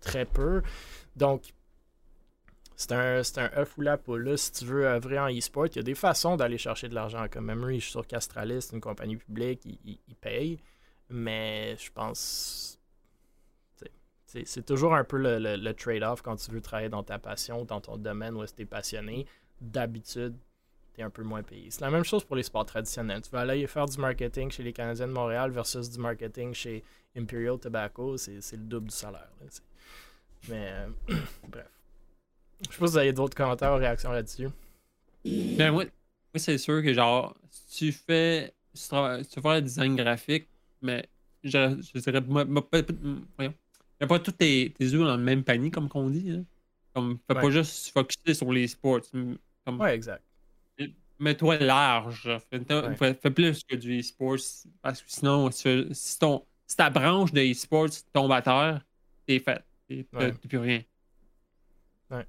très 0.02 0.26
peu. 0.26 0.62
Donc, 1.16 1.54
c'est 2.76 2.92
un, 2.92 3.24
c'est 3.24 3.40
un 3.40 3.50
œuf 3.58 3.78
ou 3.78 3.82
la 3.82 3.98
poule. 3.98 4.38
Si 4.38 4.52
tu 4.52 4.66
veux 4.66 4.86
œuvrer 4.86 5.18
en 5.18 5.30
e-sport, 5.30 5.68
il 5.68 5.78
y 5.78 5.80
a 5.80 5.84
des 5.84 5.96
façons 5.96 6.38
d'aller 6.38 6.58
chercher 6.60 6.90
de 6.90 6.96
l'argent. 6.96 7.26
Comme 7.32 7.46
Memory, 7.46 7.80
je 7.80 7.86
suis 7.86 7.92
sûr 7.92 8.06
qu'Astralis, 8.06 8.70
une 8.72 8.82
compagnie 8.82 9.18
publique, 9.18 9.62
ils, 9.66 10.16
payent. 10.22 10.60
Mais 11.10 11.76
je 11.78 11.90
pense. 11.92 12.77
C'est, 14.28 14.66
toujours 14.66 14.94
un 14.94 15.06
peu 15.06 15.18
le, 15.18 15.72
trade-off 15.72 16.22
quand 16.22 16.36
tu 16.36 16.52
veux 16.52 16.60
travailler 16.60 16.90
dans 16.90 17.04
ta 17.04 17.18
passion, 17.18 17.64
dans 17.64 17.80
ton 17.80 17.96
domaine 17.96 18.36
où 18.36 18.46
tu 18.46 18.62
es 18.62 18.66
passionné. 18.66 19.26
D'habitude, 19.62 20.36
tu 20.94 21.00
es 21.00 21.04
un 21.04 21.10
peu 21.10 21.24
moins 21.24 21.44
payé. 21.44 21.72
C'est 21.72 21.80
la 21.80 21.90
même 21.90 22.04
chose 22.04 22.26
pour 22.26 22.36
les 22.36 22.44
sports 22.44 22.66
traditionnels. 22.66 23.22
Tu 23.22 23.30
vas 23.30 23.40
aller 23.40 23.66
faire 23.68 23.86
du 23.86 23.98
marketing 23.98 24.52
chez 24.52 24.64
les 24.64 24.74
Canadiens 24.74 25.08
de 25.08 25.14
Montréal 25.14 25.52
versus 25.52 25.90
du 25.90 26.00
marketing 26.00 26.54
chez 26.54 26.84
Imperial 27.16 27.58
Tobacco, 27.58 28.18
c'est, 28.18 28.52
le 28.52 28.58
double 28.58 28.90
du 28.90 28.96
salaire. 28.96 29.30
Mais 30.50 30.72
euh, 30.72 30.88
bref. 31.48 31.72
Je 32.68 32.74
sais 32.74 32.80
pas 32.80 32.88
si 32.88 32.92
vous 32.92 32.98
avez 32.98 33.14
d'autres 33.14 33.36
commentaires 33.36 33.74
ou 33.74 33.78
réactions 33.78 34.12
là-dessus. 34.12 34.50
Ben, 35.24 35.72
moi, 35.72 35.86
c'est 36.36 36.58
sûr 36.58 36.84
que 36.84 36.94
genre, 36.94 37.34
si 37.50 37.86
tu 37.86 37.92
fais. 37.94 38.54
Si 38.74 38.90
tu, 38.90 39.42
fais 39.42 39.56
le 39.56 39.62
design 39.62 39.96
graphique, 39.96 40.50
mais 40.82 41.08
je, 41.44 41.82
je 41.94 42.00
dirais. 42.00 42.22
Moi, 42.22 42.44
voyons. 42.44 43.54
A 44.06 44.08
pas 44.08 44.20
tous 44.20 44.32
tes, 44.32 44.74
tes 44.78 44.94
œufs 44.94 45.06
dans 45.06 45.18
le 45.18 45.24
même 45.24 45.44
panier, 45.44 45.72
comme 45.72 45.90
qu'on 45.90 46.10
dit. 46.10 46.32
Hein. 46.32 46.44
Comme, 46.94 47.18
fais 47.28 47.36
pas 47.36 47.50
juste 47.50 47.92
focusser 47.92 48.34
sur 48.34 48.52
les 48.52 48.68
sports. 48.68 49.02
Comme, 49.66 49.80
ouais, 49.80 49.96
exact. 49.96 50.24
Mets-toi 51.20 51.58
large. 51.58 52.30
Fais, 52.50 53.14
fais, 53.14 53.32
plus 53.32 53.64
que 53.64 53.76
du 53.76 54.00
e-sports. 54.00 54.66
Parce 54.82 55.02
que 55.02 55.10
sinon, 55.10 55.50
si, 55.52 55.88
si, 55.92 56.20
ton, 56.20 56.44
si 56.68 56.76
ta 56.76 56.90
branche 56.90 57.32
de 57.34 57.42
e-sports 57.42 57.90
tombe 58.14 58.32
à 58.32 58.42
terre, 58.42 58.82
t'es 59.26 59.40
fait. 59.40 59.64
Et 59.90 60.04
plus 60.04 60.58
rien. 60.58 60.82
Ouais. 62.12 62.26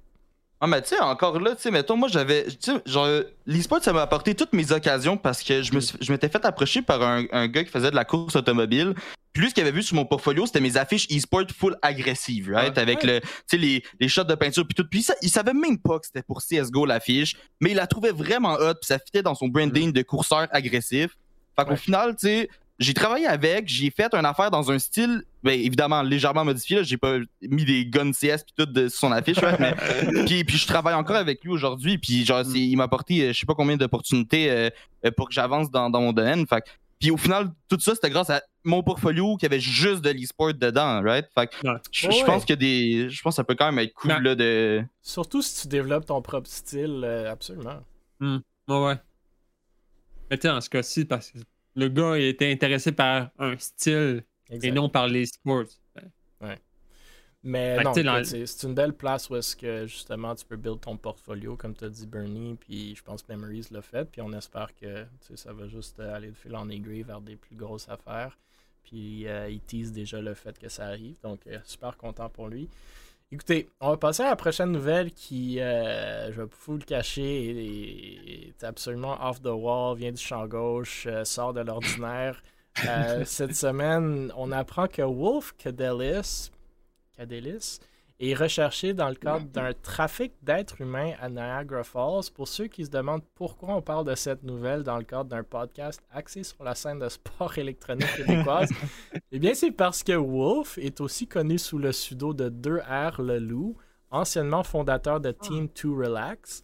Ah, 0.59 0.67
mais 0.67 0.81
tu 0.81 0.89
sais, 0.89 0.99
encore 0.99 1.39
là, 1.39 1.55
tu 1.55 1.61
sais, 1.61 1.71
mettons, 1.71 1.97
moi, 1.97 2.07
j'avais. 2.07 2.45
Tu 2.45 2.57
sais, 2.59 2.81
genre, 2.85 3.07
l'e-sport, 3.45 3.83
ça 3.83 3.93
m'a 3.93 4.01
apporté 4.01 4.33
toutes 4.33 4.53
mes 4.53 4.71
occasions 4.71 5.17
parce 5.17 5.43
que 5.43 5.61
je, 5.61 5.73
me 5.73 5.79
je 5.79 6.11
m'étais 6.11 6.29
fait 6.29 6.43
approcher 6.45 6.81
par 6.81 7.01
un, 7.01 7.25
un, 7.31 7.47
gars 7.47 7.63
qui 7.63 7.69
faisait 7.69 7.91
de 7.91 7.95
la 7.95 8.05
course 8.05 8.35
automobile. 8.35 8.95
Puis 9.33 9.43
lui, 9.43 9.49
ce 9.49 9.53
qu'il 9.53 9.63
avait 9.63 9.71
vu 9.71 9.83
sur 9.83 9.95
mon 9.95 10.05
portfolio, 10.05 10.45
c'était 10.45 10.59
mes 10.59 10.77
affiches 10.77 11.07
e-sport 11.11 11.45
full 11.55 11.75
agressives, 11.81 12.49
right? 12.51 12.77
Avec 12.77 13.03
le, 13.03 13.21
les, 13.53 13.83
les 13.99 14.07
shots 14.07 14.23
de 14.23 14.35
peinture, 14.35 14.65
puis 14.65 14.75
tout. 14.75 14.87
Puis 14.89 15.03
ça, 15.03 15.13
il 15.21 15.29
savait 15.29 15.53
même 15.53 15.77
pas 15.77 15.99
que 15.99 16.07
c'était 16.07 16.23
pour 16.23 16.41
CSGO 16.41 16.85
l'affiche, 16.85 17.35
mais 17.59 17.71
il 17.71 17.75
la 17.75 17.87
trouvait 17.87 18.11
vraiment 18.11 18.53
hot, 18.53 18.75
puis 18.75 18.87
ça 18.87 18.97
fitait 18.99 19.21
dans 19.21 19.35
son 19.35 19.47
branding 19.47 19.91
de 19.91 20.01
courseur 20.01 20.47
agressif. 20.51 21.11
Fait 21.57 21.65
qu'au 21.65 21.75
final, 21.75 22.15
tu 22.15 22.27
sais, 22.27 22.49
j'ai 22.79 22.93
travaillé 22.93 23.27
avec, 23.27 23.67
j'ai 23.67 23.91
fait 23.91 24.13
une 24.13 24.25
affaire 24.25 24.49
dans 24.49 24.71
un 24.71 24.79
style, 24.79 25.23
ben, 25.43 25.51
évidemment 25.51 26.01
légèrement 26.01 26.45
modifié. 26.45 26.83
J'ai 26.85 26.97
pas 26.97 27.17
mis 27.41 27.65
des 27.65 27.85
guns 27.85 28.11
CS 28.11 28.43
puis 28.43 28.53
tout 28.57 28.65
de, 28.65 28.87
sur 28.87 28.99
son 28.99 29.11
affiche, 29.11 29.37
mais, 29.59 29.75
puis, 30.25 30.45
puis 30.45 30.57
je 30.57 30.65
travaille 30.65 30.93
encore 30.95 31.17
avec 31.17 31.43
lui 31.43 31.51
aujourd'hui. 31.51 31.97
Puis 31.97 32.25
genre, 32.25 32.45
mm. 32.45 32.55
il 32.55 32.77
m'a 32.77 32.85
apporté, 32.85 33.21
euh, 33.21 33.33
je 33.33 33.39
sais 33.39 33.45
pas 33.45 33.53
combien 33.53 33.75
d'opportunités 33.75 34.49
euh, 34.49 34.69
euh, 35.05 35.11
pour 35.11 35.27
que 35.27 35.33
j'avance 35.33 35.69
dans, 35.69 35.89
dans, 35.89 35.99
mon 35.99 36.13
domaine. 36.13 36.47
Fait, 36.47 36.63
puis 36.99 37.11
au 37.11 37.17
final, 37.17 37.51
tout 37.69 37.79
ça, 37.79 37.95
c'était 37.95 38.09
grâce 38.09 38.29
à 38.29 38.41
mon 38.63 38.83
portfolio 38.83 39.37
qui 39.37 39.45
avait 39.45 39.59
juste 39.59 40.01
de 40.01 40.09
l'e-sport 40.09 40.53
dedans, 40.53 41.01
right? 41.01 41.27
Fait 41.33 41.49
je, 41.91 42.25
pense 42.25 42.45
que 42.45 42.53
des, 42.53 43.09
je 43.09 43.21
pense 43.21 43.33
que 43.33 43.35
ça 43.37 43.43
peut 43.43 43.55
quand 43.55 43.71
même 43.71 43.79
être 43.79 43.93
cool 43.93 44.11
là, 44.21 44.35
de. 44.35 44.83
Surtout 45.01 45.41
si 45.41 45.61
tu 45.61 45.67
développes 45.67 46.05
ton 46.05 46.21
propre 46.21 46.49
style, 46.49 47.05
absolument. 47.29 47.81
Mm. 48.19 48.37
Ouais, 48.67 48.85
ouais. 48.85 48.95
Mais 50.29 50.37
tiens, 50.37 50.57
en 50.57 50.61
ce 50.61 50.69
cas-ci, 50.69 51.05
parce 51.05 51.31
que 51.31 51.39
le 51.75 51.87
gars 51.87 52.17
était 52.17 52.51
intéressé 52.51 52.91
par 52.91 53.29
un 53.39 53.57
style 53.57 54.23
et 54.49 54.71
non 54.71 54.89
par 54.89 55.07
les 55.07 55.25
sports. 55.25 55.65
Mais 57.41 57.81
non, 57.83 57.93
c'est 58.23 58.63
une 58.63 58.73
belle 58.73 58.93
place 58.93 59.29
où 59.29 59.35
est-ce 59.37 59.55
que 59.55 59.85
justement 59.87 60.35
tu 60.35 60.45
peux 60.45 60.57
build 60.57 60.81
ton 60.81 60.97
portfolio, 60.97 61.55
comme 61.55 61.73
tu 61.73 61.85
as 61.85 61.89
dit 61.89 62.05
Bernie, 62.05 62.55
puis 62.59 62.95
je 62.95 63.01
pense 63.01 63.23
que 63.23 63.31
Memories 63.31 63.67
l'a 63.71 63.81
fait, 63.81 64.03
puis 64.05 64.21
on 64.21 64.33
espère 64.33 64.75
que 64.75 65.05
ça 65.35 65.53
va 65.53 65.67
juste 65.67 65.99
aller 66.01 66.31
de 66.31 66.35
fil 66.35 66.55
en 66.55 66.67
aiguille 66.69 67.03
vers 67.03 67.21
des 67.21 67.37
plus 67.37 67.55
grosses 67.55 67.87
affaires. 67.87 68.37
Puis 68.83 69.27
euh, 69.27 69.49
il 69.49 69.61
tease 69.61 69.91
déjà 69.91 70.19
le 70.19 70.33
fait 70.33 70.57
que 70.57 70.67
ça 70.67 70.87
arrive, 70.87 71.15
donc 71.23 71.39
euh, 71.47 71.59
super 71.63 71.95
content 71.95 72.27
pour 72.27 72.49
lui. 72.49 72.67
Écoutez, 73.31 73.69
on 73.79 73.91
va 73.91 73.97
passer 73.97 74.23
à 74.23 74.29
la 74.29 74.35
prochaine 74.35 74.71
nouvelle 74.71 75.11
qui, 75.11 75.61
euh, 75.61 76.33
je 76.33 76.41
vais 76.41 76.47
vous 76.65 76.77
le 76.77 76.83
cacher, 76.83 78.47
est, 78.49 78.63
absolument 78.63 79.17
off 79.23 79.39
the 79.41 79.51
wall, 79.53 79.95
vient 79.95 80.11
du 80.11 80.21
champ 80.21 80.47
gauche, 80.47 81.07
sort 81.23 81.53
de 81.53 81.61
l'ordinaire. 81.61 82.41
cette 83.25 83.55
semaine, 83.55 84.33
on 84.35 84.51
apprend 84.51 84.87
que 84.87 85.03
Wolf 85.03 85.53
Cadelis, 85.57 86.49
Cadelis 87.19 87.79
est 88.21 88.33
recherché 88.33 88.93
dans 88.93 89.09
le 89.09 89.15
cadre 89.15 89.45
d'un 89.47 89.73
trafic 89.73 90.33
d'êtres 90.41 90.79
humains 90.81 91.13
à 91.21 91.29
Niagara 91.29 91.83
Falls. 91.83 92.31
Pour 92.33 92.47
ceux 92.47 92.67
qui 92.67 92.85
se 92.85 92.89
demandent 92.89 93.23
pourquoi 93.35 93.75
on 93.75 93.81
parle 93.81 94.05
de 94.05 94.15
cette 94.15 94.43
nouvelle 94.43 94.83
dans 94.83 94.97
le 94.97 95.03
cadre 95.03 95.29
d'un 95.29 95.43
podcast 95.43 96.01
axé 96.11 96.43
sur 96.43 96.63
la 96.63 96.75
scène 96.75 96.99
de 96.99 97.09
sport 97.09 97.57
électronique 97.57 98.13
québécoise, 98.15 98.69
eh 99.31 99.39
bien 99.39 99.53
c'est 99.53 99.71
parce 99.71 100.01
que 100.03 100.13
Wolf 100.13 100.77
est 100.77 101.01
aussi 101.01 101.27
connu 101.27 101.57
sous 101.57 101.77
le 101.77 101.89
pseudo 101.89 102.33
de 102.33 102.49
2R 102.49 103.21
Le 103.21 103.39
Loup, 103.39 103.75
anciennement 104.11 104.63
fondateur 104.63 105.19
de 105.19 105.31
Team 105.31 105.67
2 105.81 105.89
Relax, 105.89 106.63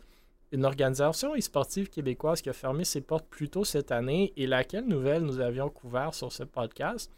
une 0.54 0.64
organisation 0.64 1.36
e-sportive 1.36 1.90
québécoise 1.90 2.42
qui 2.42 2.50
a 2.50 2.54
fermé 2.54 2.86
ses 2.86 3.02
portes 3.02 3.28
plus 3.30 3.50
tôt 3.50 3.66
cette 3.66 3.92
année 3.92 4.32
et 4.38 4.48
laquelle 4.48 4.86
nouvelle 4.86 5.24
nous 5.24 5.42
avions 5.42 5.70
couvert 5.70 6.14
sur 6.14 6.32
ce 6.32 6.44
podcast. 6.44 7.12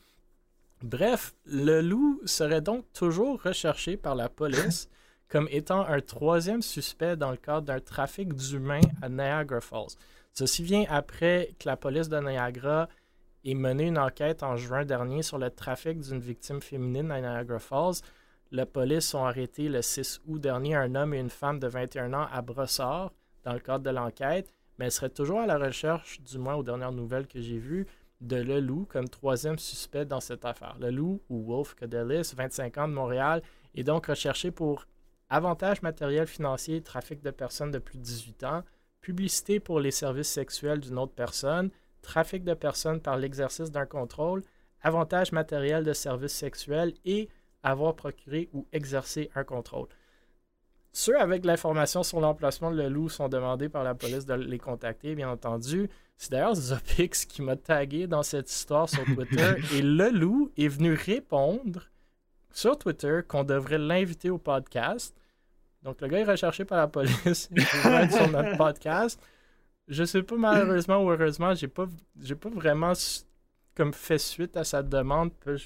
Bref, 0.83 1.33
le 1.45 1.81
loup 1.81 2.21
serait 2.25 2.61
donc 2.61 2.85
toujours 2.93 3.41
recherché 3.41 3.97
par 3.97 4.13
la 4.13 4.29
police 4.29 4.89
comme 5.29 5.47
étant 5.49 5.85
un 5.85 6.01
troisième 6.01 6.61
suspect 6.61 7.17
dans 7.17 7.31
le 7.31 7.37
cadre 7.37 7.65
d'un 7.65 7.79
trafic 7.79 8.33
d'humains 8.33 8.81
à 9.01 9.09
Niagara 9.09 9.59
Falls. 9.59 9.97
Ceci 10.33 10.63
vient 10.63 10.85
après 10.89 11.49
que 11.59 11.67
la 11.67 11.77
police 11.77 12.09
de 12.09 12.19
Niagara 12.19 12.87
ait 13.43 13.55
mené 13.55 13.87
une 13.87 13.97
enquête 13.97 14.43
en 14.43 14.55
juin 14.55 14.85
dernier 14.85 15.23
sur 15.23 15.39
le 15.39 15.49
trafic 15.49 15.99
d'une 15.99 16.19
victime 16.19 16.61
féminine 16.61 17.09
à 17.11 17.21
Niagara 17.21 17.57
Falls. 17.59 18.01
La 18.51 18.67
police 18.67 19.15
ont 19.15 19.25
arrêté 19.25 19.69
le 19.69 19.81
6 19.81 20.21
août 20.27 20.39
dernier 20.39 20.75
un 20.75 20.93
homme 20.93 21.15
et 21.15 21.19
une 21.19 21.31
femme 21.31 21.59
de 21.59 21.67
21 21.67 22.13
ans 22.13 22.27
à 22.31 22.41
Brossard 22.43 23.11
dans 23.43 23.53
le 23.53 23.59
cadre 23.59 23.83
de 23.83 23.89
l'enquête, 23.89 24.53
mais 24.77 24.85
elle 24.85 24.91
serait 24.91 25.09
toujours 25.09 25.39
à 25.39 25.47
la 25.47 25.57
recherche, 25.57 26.21
du 26.21 26.37
moins 26.37 26.55
aux 26.55 26.63
dernières 26.63 26.91
nouvelles 26.91 27.27
que 27.27 27.41
j'ai 27.41 27.57
vues, 27.57 27.87
de 28.21 28.37
Le 28.37 28.59
Loup 28.59 28.85
comme 28.89 29.09
troisième 29.09 29.59
suspect 29.59 30.05
dans 30.05 30.19
cette 30.19 30.45
affaire. 30.45 30.77
Le 30.79 30.89
Loup, 30.89 31.21
ou 31.29 31.43
Wolf 31.43 31.75
Cadelis, 31.75 32.33
25 32.35 32.77
ans 32.77 32.87
de 32.87 32.93
Montréal, 32.93 33.41
est 33.75 33.83
donc 33.83 34.07
recherché 34.07 34.51
pour 34.51 34.87
avantage 35.29 35.81
matériel 35.81 36.27
financier, 36.27 36.81
trafic 36.81 37.21
de 37.21 37.31
personnes 37.31 37.71
de 37.71 37.79
plus 37.79 37.97
de 37.97 38.03
18 38.03 38.43
ans, 38.43 38.63
publicité 39.01 39.59
pour 39.59 39.79
les 39.79 39.91
services 39.91 40.29
sexuels 40.29 40.79
d'une 40.79 40.97
autre 40.97 41.13
personne, 41.13 41.69
trafic 42.01 42.43
de 42.43 42.53
personnes 42.53 43.01
par 43.01 43.17
l'exercice 43.17 43.71
d'un 43.71 43.85
contrôle, 43.85 44.43
avantage 44.81 45.31
matériel 45.31 45.83
de 45.83 45.93
services 45.93 46.33
sexuels 46.33 46.93
et 47.05 47.29
avoir 47.63 47.95
procuré 47.95 48.49
ou 48.53 48.67
exercé 48.71 49.29
un 49.35 49.43
contrôle. 49.43 49.87
Ceux 50.99 51.15
avec 51.19 51.45
l'information 51.45 52.01
sur 52.01 52.19
l'emplacement 52.19 52.71
de 52.71 52.81
le 52.81 52.89
loup 52.89 53.07
sont 53.07 53.29
demandés 53.29 53.69
par 53.69 53.83
la 53.83 53.93
police 53.93 54.25
de 54.25 54.33
les 54.33 54.57
contacter, 54.57 55.13
bien 55.13 55.29
entendu. 55.29 55.91
C'est 56.17 56.31
d'ailleurs 56.31 56.55
Zopix 56.55 57.27
qui 57.27 57.43
m'a 57.43 57.55
tagué 57.55 58.07
dans 58.07 58.23
cette 58.23 58.49
histoire 58.49 58.89
sur 58.89 59.05
Twitter 59.05 59.53
et 59.75 59.83
le 59.83 60.09
loup 60.09 60.49
est 60.57 60.67
venu 60.67 60.93
répondre 60.93 61.83
sur 62.51 62.79
Twitter 62.79 63.19
qu'on 63.27 63.43
devrait 63.43 63.77
l'inviter 63.77 64.31
au 64.31 64.39
podcast. 64.39 65.15
Donc 65.83 66.01
le 66.01 66.07
gars 66.07 66.17
est 66.17 66.31
recherché 66.31 66.65
par 66.65 66.79
la 66.79 66.87
police, 66.87 67.47
il 67.55 67.61
être 67.85 68.13
sur 68.13 68.31
notre 68.31 68.57
podcast. 68.57 69.21
Je 69.87 70.03
sais 70.03 70.23
pas 70.23 70.35
malheureusement 70.35 71.03
ou 71.03 71.11
heureusement, 71.11 71.53
j'ai 71.53 71.67
pas 71.67 71.85
j'ai 72.19 72.33
pas 72.33 72.49
vraiment 72.49 72.93
comme 73.75 73.93
fait 73.93 74.17
suite 74.17 74.57
à 74.57 74.63
sa 74.63 74.81
demande. 74.81 75.29
Je 75.45 75.63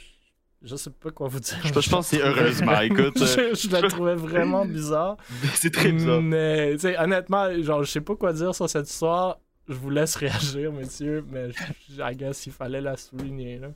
sais 0.76 0.89
pas 0.89 1.12
quoi 1.12 1.28
vous 1.28 1.39
dire. 1.39 1.57
Je, 1.64 1.89
pense 1.89 2.09
que 2.09 2.18
c'est 2.18 2.22
heureusement, 2.22 2.80
écoute. 2.82 3.14
je, 3.18 3.55
je, 3.55 3.72
la 3.72 3.88
trouvais 3.89 4.16
vraiment 4.16 4.66
bizarre. 4.66 5.18
c'est 5.55 5.74
très 5.74 5.91
bizarre. 5.91 6.22
Mais, 6.22 6.76
honnêtement, 6.99 7.62
genre, 7.62 7.84
je 7.84 7.91
sais 7.91 8.01
pas 8.01 8.16
quoi 8.16 8.34
dire 8.34 8.53
sur 8.53 8.70
cette 8.70 8.89
histoire 8.89 9.38
je 9.68 9.74
vous 9.74 9.89
laisse 9.89 10.16
réagir, 10.18 10.72
monsieur, 10.72 11.26
mais 11.30 11.49
je 11.51 12.14
guess 12.14 12.45
il 12.45 12.53
fallait 12.53 12.82
la 12.82 12.97
souligner. 12.97 13.59
Là. 13.59 13.70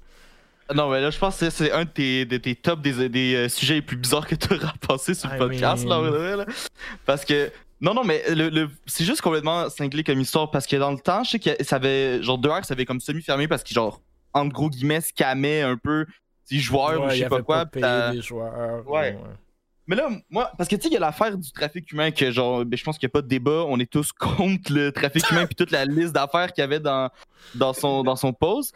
Non, 0.74 0.90
mais 0.90 1.00
là, 1.00 1.12
je 1.12 1.18
pense 1.18 1.38
que 1.38 1.50
c'est 1.50 1.72
un 1.72 1.86
de 1.86 1.90
tes, 1.90 2.26
de 2.26 2.38
tes 2.38 2.56
tops 2.56 2.82
des, 2.82 3.08
des 3.08 3.36
euh, 3.36 3.50
sujets 3.50 3.76
les 3.76 3.82
plus 3.82 3.98
bizarres 3.98 4.28
que 4.28 4.36
tu 4.36 4.54
auras 4.54 4.74
passé 4.88 5.14
sur 5.14 5.30
le 5.32 5.38
podcast, 5.38 5.86
là, 5.86 6.46
Parce 7.06 7.26
que. 7.26 7.52
Non, 7.82 7.94
non, 7.94 8.06
mais 8.06 8.24
le, 8.30 8.70
c'est 8.86 9.04
juste 9.04 9.22
complètement 9.22 9.70
cinglé 9.70 10.04
comme 10.04 10.20
histoire 10.20 10.50
parce 10.50 10.66
que 10.66 10.78
dans 10.78 10.92
le 10.92 10.98
temps, 10.98 11.24
je 11.26 11.32
sais 11.32 11.40
que 11.40 11.64
ça 11.64 11.76
avait. 11.76 12.24
Genre, 12.24 12.38
2 12.38 12.50
heures, 12.50 12.66
ça 12.66 12.74
avait 12.74 12.86
comme 12.86 13.02
semi-fermé 13.02 13.48
parce 13.48 13.64
qu'il, 13.64 13.76
genre, 13.76 14.02
entre 14.34 14.54
gros 14.54 14.70
guillemets, 14.70 15.02
scamait 15.02 15.62
un 15.62 15.78
peu 15.78 16.06
joueurs 16.52 17.04
ou 17.04 17.10
je 17.10 17.18
sais 17.18 17.28
pas 17.28 17.42
quoi. 17.42 17.66
Pas 17.66 18.12
des 18.12 18.22
joueurs. 18.22 18.88
ouais. 18.88 19.18
Mais 19.88 19.96
là, 19.96 20.10
moi, 20.30 20.52
parce 20.58 20.68
que 20.68 20.76
tu 20.76 20.84
sais, 20.84 20.88
il 20.90 20.94
y 20.94 20.98
a 20.98 21.00
l'affaire 21.00 21.38
du 21.38 21.52
trafic 21.52 21.92
humain 21.92 22.10
que, 22.10 22.32
genre, 22.32 22.66
ben, 22.66 22.76
je 22.76 22.84
pense 22.84 22.98
qu'il 22.98 23.06
n'y 23.08 23.12
a 23.12 23.14
pas 23.14 23.22
de 23.22 23.28
débat. 23.28 23.66
On 23.68 23.80
est 23.80 23.92
tous 23.92 24.12
contre 24.14 24.74
le 24.74 24.92
trafic 24.92 25.30
humain 25.30 25.46
puis 25.46 25.56
toute 25.56 25.72
la 25.72 25.86
liste 25.86 26.14
d'affaires 26.14 26.52
qu'il 26.54 26.62
y 26.62 26.66
avait 26.66 26.80
dans, 26.80 27.10
dans, 27.54 27.74
son, 27.74 28.04
dans 28.04 28.16
son 28.16 28.34
post. 28.34 28.76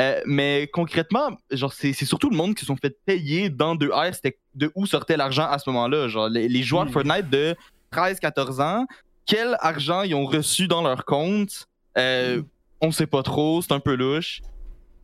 Euh, 0.00 0.20
mais 0.26 0.68
concrètement, 0.72 1.30
genre, 1.50 1.72
c'est 1.72 1.92
surtout 1.92 2.30
le 2.30 2.36
monde 2.36 2.54
qui 2.54 2.60
se 2.60 2.66
sont 2.66 2.76
fait 2.76 2.96
payer 3.04 3.48
dans 3.50 3.74
2R. 3.74 4.14
C'était 4.14 4.38
de 4.54 4.70
où 4.74 4.86
sortait 4.86 5.16
l'argent 5.16 5.46
à 5.46 5.58
ce 5.58 5.68
moment-là? 5.70 6.08
Genre, 6.08 6.28
les, 6.28 6.62
joueurs 6.62 6.86
de 6.86 6.90
Fortnite 6.90 7.28
de 7.30 7.54
13-14 7.92 8.62
ans, 8.62 8.86
quel 9.26 9.56
argent 9.60 10.02
ils 10.02 10.14
ont 10.14 10.26
reçu 10.26 10.68
dans 10.68 10.82
leur 10.82 11.04
compte, 11.04 11.66
euh, 11.98 12.42
on 12.80 12.92
sait 12.92 13.06
pas 13.06 13.22
trop, 13.22 13.60
c'est 13.62 13.72
un 13.72 13.80
peu 13.80 13.94
louche. 13.94 14.40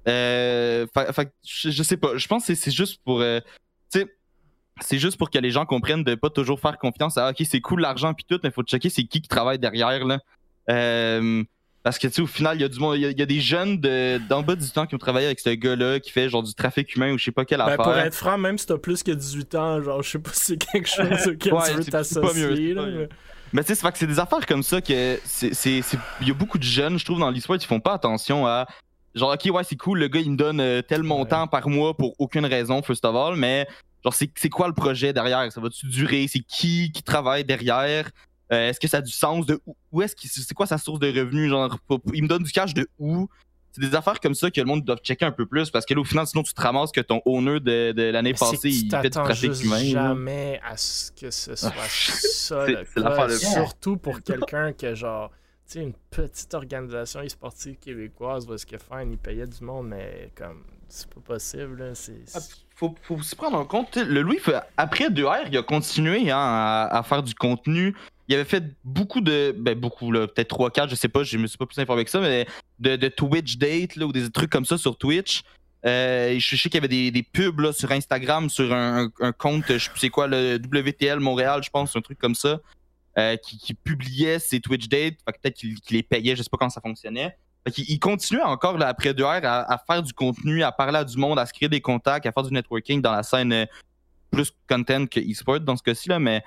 Euh, 0.09 0.87
je, 1.45 1.71
je, 1.71 1.83
sais 1.83 1.97
pas, 1.97 2.17
je 2.17 2.27
pense 2.27 2.47
que 2.47 2.55
c'est 2.55 2.71
juste 2.71 3.01
pour. 3.05 3.21
Euh, 3.21 3.41
c'est 4.81 4.99
juste 4.99 5.17
pour 5.17 5.31
que 5.31 5.39
les 5.39 5.51
gens 5.51 5.65
comprennent 5.65 6.05
de 6.05 6.15
pas 6.15 6.29
toujours 6.29 6.61
faire 6.61 6.77
confiance 6.77 7.17
à 7.17 7.31
ok 7.31 7.37
c'est 7.49 7.63
cool 7.63 7.81
l'argent 7.81 8.13
puis 8.13 8.27
tout 8.29 8.39
mais 8.45 8.51
faut 8.51 8.63
checker 8.63 8.91
c'est 8.91 9.05
qui 9.05 9.23
qui 9.23 9.29
travaille 9.29 9.59
derrière 9.59 10.05
là. 10.05 10.19
Euh, 10.69 11.43
parce 11.83 11.99
que 11.99 12.09
tu 12.09 12.15
sais 12.15 12.21
au 12.21 12.27
final 12.27 12.59
il 12.59 12.61
y 12.61 12.65
a 12.65 12.69
du 12.69 12.79
monde 12.79 12.97
il 12.97 13.19
y, 13.19 13.23
a 13.23 13.27
des 13.27 13.41
jeunes 13.41 13.79
d'en 13.79 14.43
bas 14.43 14.55
de 14.55 14.61
18 14.61 14.79
ans 14.79 14.87
qui 14.87 14.95
ont 14.95 14.99
travaillé 14.99 15.27
avec 15.27 15.41
ce 15.41 15.49
gars 15.51 15.77
là 15.77 15.99
qui 15.99 16.11
fait 16.11 16.29
genre 16.29 16.43
du 16.43 16.53
trafic 16.53 16.95
humain 16.95 17.13
ou 17.13 17.19
je 17.19 17.25
sais 17.25 17.33
pas 17.33 17.47
quelle 17.47 17.61
ben, 17.61 17.69
affaire. 17.69 17.85
pour 17.85 17.97
être 17.97 18.15
franc 18.15 18.37
même 18.37 18.59
si 18.59 18.67
t'as 18.67 18.77
plus 18.77 19.03
que 19.03 19.13
18 19.13 19.55
ans 19.55 19.83
genre 19.83 20.03
je 20.03 20.11
sais 20.11 20.19
pas 20.19 20.33
si 20.35 20.45
c'est 20.45 20.59
quelque 20.59 20.89
chose 20.89 21.27
auquel 21.29 21.55
tu 21.65 21.73
veux 21.73 21.85
t'associer 21.85 22.75
mais, 22.75 23.09
mais 23.55 23.65
tu 23.65 23.75
sais 23.75 23.91
c'est 23.95 24.07
des 24.07 24.19
affaires 24.19 24.45
comme 24.45 24.63
ça 24.63 24.83
que 24.83 25.19
c'est 25.25 25.81
il 26.21 26.29
y 26.29 26.31
a 26.31 26.35
beaucoup 26.35 26.59
de 26.59 26.65
jeunes 26.65 26.99
je 26.99 27.05
trouve 27.05 27.21
dans 27.21 27.31
l'histoire 27.31 27.59
qui 27.59 27.67
font 27.67 27.81
pas 27.81 27.95
attention 27.95 28.47
à 28.47 28.67
genre 29.17 29.33
ok 29.33 29.53
ouais 29.53 29.65
c'est 29.65 29.77
cool 29.77 29.99
le 29.99 30.09
gars 30.09 30.21
il 30.21 30.31
me 30.31 30.37
donne 30.37 30.61
euh, 30.61 30.83
tel 30.83 31.03
montant 31.03 31.49
par 31.49 31.69
mois 31.69 31.97
pour 31.97 32.15
aucune 32.21 32.47
raison 32.47 32.83
first 32.83 33.05
of 33.05 33.17
all 33.17 33.35
mais 33.35 33.67
Genre, 34.07 34.15
c'est 34.15 34.49
quoi 34.51 34.69
le 34.69 34.73
projet 34.73 35.13
derrière? 35.13 35.51
Ça 35.51 35.61
va-tu 35.61 35.87
durer? 35.87 36.27
C'est 36.29 36.39
qui 36.41 36.93
qui 36.93 37.03
travaille 37.03 37.45
derrière? 37.45 38.09
Euh, 38.53 38.69
est-ce 38.69 38.79
que 38.79 38.87
ça 38.87 38.99
a 38.99 39.01
du 39.01 39.11
sens 39.11 39.45
de 39.47 39.61
où, 39.91 40.01
est-ce 40.01 40.15
que 40.15 40.23
c'est 40.29 40.55
quoi 40.55 40.67
sa 40.67 40.79
source 40.79 41.01
de 41.01 41.09
revenus? 41.09 41.51
Genre, 41.51 41.77
il 42.15 42.23
me 42.23 42.29
donne 42.29 42.45
du 42.45 42.53
cash 42.53 42.73
de 42.73 42.87
où? 43.01 43.29
C'est 43.73 43.81
des 43.81 43.97
affaires 43.97 44.21
comme 44.21 44.35
ça 44.35 44.49
que 44.51 44.61
le 44.61 44.67
monde 44.67 44.85
doit 44.85 44.97
checker 44.97 45.25
un 45.25 45.33
peu 45.33 45.45
plus 45.45 45.71
parce 45.71 45.85
que 45.85 45.93
là, 45.93 46.01
au 46.01 46.05
final, 46.05 46.25
sinon, 46.27 46.45
tu 46.45 46.55
te 46.55 46.63
ramasses 46.63 46.93
que 46.93 47.01
ton 47.01 47.21
owner 47.27 47.59
de, 47.59 47.91
de 47.93 48.03
l'année 48.05 48.33
passée, 48.33 48.71
il 48.71 48.89
fait 48.89 49.03
du 49.03 49.11
trafic 49.11 49.65
humain. 49.65 49.83
jamais 49.83 50.61
à 50.65 50.77
ce 50.77 51.11
que 51.11 51.33
ce 51.33 51.57
soit 51.57 51.73
ça. 51.89 52.67
le 52.69 53.37
Surtout 53.37 53.97
pour 53.97 54.23
quelqu'un 54.23 54.73
qui 54.73 54.95
genre 54.95 55.33
sais, 55.73 55.83
une 55.83 55.95
petite 56.11 56.55
organisation 56.55 57.21
e-sportive 57.21 57.77
québécoise 57.77 58.47
où 58.49 58.55
est-ce 58.55 58.67
que 58.67 58.77
Fine, 58.79 59.13
il 59.13 59.19
payait 59.19 59.47
du 59.47 59.63
monde, 59.65 59.89
mais 59.89 60.31
comme, 60.35 60.65
c'est 60.89 61.09
pas 61.13 61.21
possible, 61.21 61.79
là. 61.83 61.95
C'est, 61.95 62.23
ah, 62.35 62.39
faut, 62.75 62.95
faut 63.03 63.21
se 63.23 63.35
prendre 63.35 63.59
en 63.59 63.65
compte. 63.65 63.97
Le 63.97 64.23
Louis, 64.23 64.39
après 64.77 65.09
2R, 65.09 65.49
il 65.51 65.57
a 65.57 65.63
continué 65.63 66.31
hein, 66.31 66.39
à, 66.39 67.03
faire 67.03 67.23
du 67.23 67.35
contenu. 67.35 67.95
Il 68.29 68.35
avait 68.35 68.45
fait 68.45 68.65
beaucoup 68.85 69.21
de. 69.21 69.55
Ben, 69.57 69.79
beaucoup, 69.79 70.11
peut-être 70.11 70.57
3-4, 70.57 70.91
je 70.91 70.95
sais 70.95 71.09
pas, 71.09 71.23
je 71.23 71.39
me 71.39 71.47
suis 71.47 71.59
pas 71.59 71.67
plus 71.67 71.79
informé 71.79 72.05
que 72.05 72.11
ça, 72.11 72.21
mais 72.21 72.47
de, 72.79 73.09
Twitch 73.09 73.57
Date 73.59 73.97
là, 73.97 74.07
ou 74.07 74.13
des 74.13 74.31
trucs 74.31 74.51
comme 74.51 74.65
ça 74.65 74.79
sur 74.79 74.97
Twitch. 74.97 75.43
Euh, 75.85 76.37
je 76.39 76.57
sais 76.57 76.69
qu'il 76.69 76.75
y 76.75 76.79
avait 76.79 76.89
des, 76.89 77.11
des 77.13 77.23
pubs 77.23 77.61
là, 77.61 77.73
sur 77.73 77.93
Instagram, 77.93 78.51
sur 78.51 78.73
un, 78.73 79.09
compte, 79.39 79.65
je 79.69 79.79
sais 79.79 79.91
c'est 79.95 80.09
quoi, 80.09 80.27
le 80.27 80.57
WTL 80.57 81.21
Montréal, 81.21 81.63
je 81.63 81.71
pense, 81.71 81.95
un 81.95 82.01
truc 82.01 82.19
comme 82.19 82.35
ça, 82.35 82.59
euh, 83.19 83.37
qui, 83.37 83.75
publiait 83.75 84.39
ses 84.39 84.61
Twitch 84.61 84.89
Dates. 84.89 85.17
Peut-être 85.25 85.55
qu'il 85.55 85.77
les 85.91 86.03
payait, 86.03 86.37
je 86.37 86.43
sais 86.43 86.51
pas 86.51 86.57
comment 86.59 86.71
ça 86.71 86.81
fonctionnait 86.81 87.37
il, 87.77 87.99
continuait 87.99 88.43
encore 88.43 88.81
après 88.83 89.13
2R 89.13 89.41
à, 89.45 89.79
faire 89.87 90.03
du 90.03 90.13
contenu, 90.13 90.63
à 90.63 90.73
parler 90.73 90.99
à 90.99 91.05
du 91.05 91.17
monde, 91.17 91.39
à 91.39 91.47
se 91.47 91.53
créer 91.53 91.69
des 91.69 91.81
contacts, 91.81 92.27
à 92.27 92.33
faire 92.33 92.43
du 92.43 92.53
networking 92.53 93.03
dans 93.03 93.13
la 93.13 93.23
scène 93.23 93.53
euh, 93.53 93.67
plus 94.31 94.53
content 94.69 95.07
que 95.07 95.21
e-sport 95.21 95.61
dans 95.61 95.77
ce 95.77 95.83
cas-ci, 95.83 96.09
là, 96.09 96.19
mais 96.19 96.43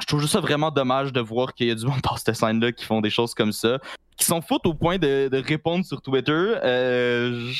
je 0.00 0.06
trouve 0.06 0.20
juste 0.20 0.32
ça 0.32 0.40
vraiment 0.40 0.70
dommage 0.70 1.12
de 1.12 1.20
voir 1.20 1.54
qu'il 1.54 1.68
y 1.68 1.70
a 1.70 1.74
du 1.74 1.86
monde 1.86 2.00
dans 2.02 2.16
cette 2.16 2.34
scène-là 2.34 2.72
qui 2.72 2.84
font 2.84 3.00
des 3.00 3.10
choses 3.10 3.34
comme 3.34 3.52
ça, 3.52 3.78
qui 4.16 4.24
sont 4.24 4.40
fautes 4.40 4.66
au 4.66 4.74
point 4.74 4.98
de, 4.98 5.30
répondre 5.44 5.84
sur 5.84 6.00
Twitter. 6.00 6.32
Euh, 6.32 7.50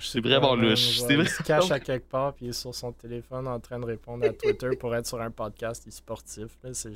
C'est 0.00 0.20
vraiment 0.20 0.54
louche. 0.54 1.00
Il 1.08 1.28
se 1.28 1.42
cache 1.42 1.70
à 1.70 1.80
quelque 1.80 2.08
part, 2.08 2.34
puis 2.34 2.46
il 2.46 2.48
est 2.50 2.52
sur 2.52 2.74
son 2.74 2.92
téléphone 2.92 3.46
en 3.48 3.60
train 3.60 3.78
de 3.78 3.84
répondre 3.84 4.26
à 4.26 4.30
Twitter 4.30 4.70
pour 4.78 4.94
être 4.94 5.06
sur 5.06 5.20
un 5.20 5.30
podcast 5.30 5.90
sportif. 5.90 6.58
C'est 6.72 6.92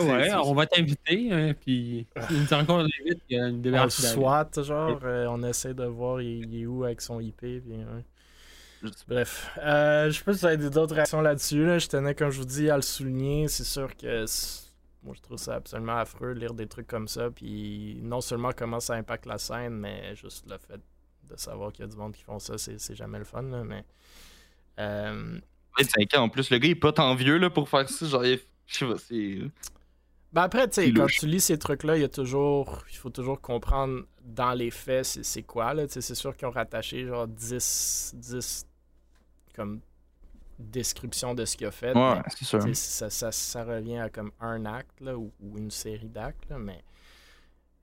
ouais, 0.00 0.32
on 0.34 0.54
va 0.54 0.66
t'inviter, 0.66 1.32
hein, 1.32 1.52
puis 1.60 2.06
il 2.30 2.42
nous 2.42 2.54
encore 2.54 2.84
vite, 3.04 3.20
il 3.28 3.36
y 3.36 3.40
a 3.40 3.48
une 3.48 3.60
démarche. 3.60 3.98
On 3.98 4.02
SWAT, 4.02 4.50
genre, 4.62 5.00
euh, 5.02 5.26
on 5.28 5.42
essaie 5.42 5.74
de 5.74 5.84
voir 5.84 6.20
il, 6.22 6.62
est 6.62 6.66
où 6.66 6.84
avec 6.84 7.00
son 7.00 7.20
IP, 7.20 7.40
puis... 7.40 7.62
Bref, 9.08 9.50
euh, 9.58 10.10
je 10.10 10.18
sais 10.18 10.24
pas 10.24 10.32
si 10.34 10.38
vous 10.40 10.46
avez 10.46 10.70
d'autres 10.70 10.94
réactions 10.94 11.20
là-dessus. 11.20 11.66
Là. 11.66 11.78
Je 11.78 11.88
tenais, 11.88 12.14
comme 12.14 12.30
je 12.30 12.38
vous 12.38 12.44
dis, 12.44 12.70
à 12.70 12.76
le 12.76 12.82
souligner. 12.82 13.48
C'est 13.48 13.64
sûr 13.64 13.96
que 13.96 14.24
moi, 15.08 15.16
je 15.16 15.22
trouve 15.22 15.38
ça 15.38 15.54
absolument 15.54 15.96
affreux 15.96 16.34
de 16.34 16.40
lire 16.40 16.52
des 16.52 16.66
trucs 16.66 16.86
comme 16.86 17.08
ça. 17.08 17.30
Puis 17.30 17.98
non 18.02 18.20
seulement 18.20 18.50
comment 18.54 18.78
ça 18.78 18.92
impacte 18.94 19.24
la 19.24 19.38
scène, 19.38 19.78
mais 19.78 20.14
juste 20.14 20.44
le 20.46 20.58
fait 20.58 20.80
de 21.30 21.36
savoir 21.36 21.72
qu'il 21.72 21.86
y 21.86 21.88
a 21.88 21.90
du 21.90 21.96
monde 21.96 22.12
qui 22.12 22.22
font 22.22 22.38
ça, 22.38 22.58
c'est 22.58 22.94
jamais 22.94 23.18
le 23.18 23.24
fun. 23.24 23.42
Là, 23.42 23.64
mais. 23.64 23.84
Euh... 24.78 25.40
25 25.78 26.14
ans 26.14 26.24
en 26.24 26.28
plus, 26.28 26.50
le 26.50 26.58
gars 26.58 26.68
il 26.68 26.72
est 26.72 26.74
pas 26.74 26.92
tant 26.92 27.14
vieux 27.14 27.38
là, 27.38 27.48
pour 27.48 27.70
faire 27.70 27.88
ça. 27.88 28.06
Genre, 28.06 28.22
je 28.22 28.38
sais 28.66 28.86
pas, 28.86 28.98
c'est. 28.98 29.38
Ben 30.34 30.42
après, 30.42 30.68
tu 30.68 30.74
sais, 30.74 30.92
quand 30.92 31.06
tu 31.06 31.26
lis 31.26 31.40
ces 31.40 31.58
trucs-là, 31.58 31.96
il 31.96 32.02
y 32.02 32.04
a 32.04 32.08
toujours. 32.08 32.84
Il 32.90 32.96
faut 32.98 33.08
toujours 33.08 33.40
comprendre 33.40 34.02
dans 34.22 34.52
les 34.52 34.70
faits 34.70 35.06
c'est 35.06 35.42
quoi. 35.42 35.72
là. 35.72 35.86
C'est 35.88 36.14
sûr 36.14 36.36
qu'ils 36.36 36.48
ont 36.48 36.50
rattaché 36.50 37.06
genre 37.06 37.26
10, 37.26 38.14
10 38.14 38.66
comme 39.54 39.80
description 40.58 41.34
de 41.34 41.44
ce 41.44 41.56
qu'il 41.56 41.66
a 41.66 41.70
fait. 41.70 41.96
Ouais, 41.96 42.20
c'est 42.36 42.44
sûr. 42.44 42.62
Ça, 42.74 43.10
ça, 43.10 43.32
ça, 43.32 43.64
revient 43.64 43.98
à 43.98 44.08
comme 44.08 44.32
un 44.40 44.64
acte 44.66 45.00
là, 45.00 45.16
ou, 45.16 45.32
une 45.56 45.70
série 45.70 46.08
d'actes, 46.08 46.50
mais. 46.50 46.82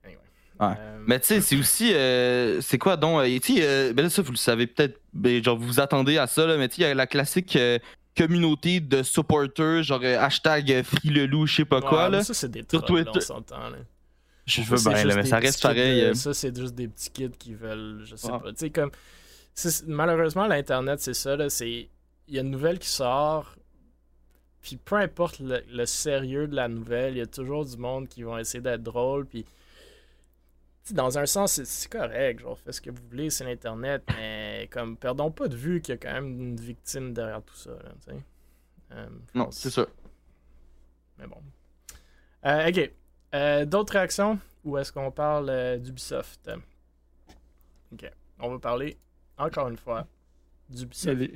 Anyway. 0.04 0.20
Ouais. 0.60 0.74
Euh, 0.78 0.98
mais 1.06 1.20
tu 1.20 1.26
sais, 1.26 1.40
c'est 1.40 1.56
aussi. 1.56 1.92
Euh, 1.94 2.60
c'est 2.60 2.78
quoi 2.78 2.96
donc 2.96 3.20
euh, 3.20 3.38
Tu 3.40 3.56
sais, 3.56 3.92
ben 3.92 4.02
là, 4.02 4.10
ça, 4.10 4.22
vous 4.22 4.32
le 4.32 4.36
savez 4.36 4.66
peut-être. 4.66 5.00
Ben, 5.12 5.42
genre, 5.42 5.56
vous 5.56 5.66
vous 5.66 5.80
attendez 5.80 6.18
à 6.18 6.26
ça, 6.26 6.46
là, 6.46 6.56
mais 6.56 6.68
tu 6.68 6.76
sais, 6.76 6.82
il 6.82 6.84
y 6.88 6.90
a 6.90 6.94
la 6.94 7.06
classique 7.06 7.58
communauté 8.16 8.80
de 8.80 9.02
supporters, 9.02 9.82
genre 9.82 10.02
hashtag 10.02 10.82
FreeLelou, 10.82 11.46
je 11.46 11.56
sais 11.56 11.64
pas 11.64 11.80
quoi. 11.80 12.08
Là. 12.08 12.22
Ça, 12.22 12.34
c'est 12.34 12.50
des. 12.50 12.60
Là, 12.60 12.80
on 13.14 13.20
s'entend. 13.20 13.70
Là. 13.70 13.78
Je 14.46 14.62
veux 14.62 14.78
bien, 14.78 15.04
là, 15.04 15.16
mais 15.16 15.24
ça 15.24 15.38
reste 15.38 15.62
pareil. 15.62 16.14
ça, 16.14 16.34
c'est 16.34 16.56
juste 16.56 16.74
des 16.74 16.88
petits 16.88 17.10
kids 17.10 17.36
qui 17.38 17.54
veulent. 17.54 18.02
Je 18.04 18.16
sais 18.16 18.28
pas. 18.28 18.42
Tu 18.48 18.54
sais, 18.56 18.70
comme. 18.70 18.90
Malheureusement, 19.86 20.46
l'Internet, 20.46 21.00
c'est 21.00 21.14
ça. 21.14 21.34
Là, 21.34 21.48
c'est 21.48 21.88
il 22.28 22.34
y 22.34 22.38
a 22.38 22.42
une 22.42 22.50
nouvelle 22.50 22.78
qui 22.78 22.88
sort, 22.88 23.56
puis 24.62 24.76
peu 24.76 24.96
importe 24.96 25.40
le, 25.40 25.86
sérieux 25.86 26.48
de 26.48 26.56
la 26.56 26.68
nouvelle, 26.68 27.14
il 27.14 27.18
y 27.18 27.22
a 27.22 27.26
toujours 27.26 27.64
du 27.64 27.76
monde 27.76 28.08
qui 28.08 28.22
vont 28.22 28.36
essayer 28.36 28.60
d'être 28.60 28.82
drôle, 28.82 29.26
puis 29.26 29.44
dans 30.90 31.18
un 31.18 31.26
sens, 31.26 31.62
c'est 31.62 31.90
correct, 31.90 32.40
genre, 32.40 32.58
faites 32.58 32.74
ce 32.74 32.80
que 32.80 32.90
vous 32.90 33.02
voulez, 33.08 33.30
c'est 33.30 33.44
l'Internet, 33.44 34.02
mais 34.16 34.68
comme, 34.72 34.96
perdons 34.96 35.30
pas 35.30 35.48
de 35.48 35.56
vue 35.56 35.80
qu'il 35.80 35.94
y 35.94 35.94
a 35.94 35.98
quand 35.98 36.12
même 36.12 36.40
une 36.40 36.56
victime 36.56 37.12
derrière 37.12 37.42
tout 37.42 37.56
ça, 37.56 37.78
tu 38.04 38.12
sais. 38.12 38.20
Euh, 38.92 39.08
non, 39.34 39.50
c'est 39.50 39.70
ça. 39.70 39.86
Mais 41.18 41.26
bon. 41.26 41.42
Euh, 42.44 42.68
ok. 42.68 42.90
Euh, 43.34 43.64
d'autres 43.64 43.94
réactions? 43.94 44.38
Ou 44.64 44.78
est-ce 44.78 44.92
qu'on 44.92 45.10
parle 45.10 45.80
d'Ubisoft? 45.80 46.50
Ok. 47.92 48.10
On 48.38 48.50
va 48.50 48.58
parler, 48.58 48.96
encore 49.38 49.68
une 49.68 49.76
fois, 49.76 50.06
d'Ubisoft. 50.68 51.32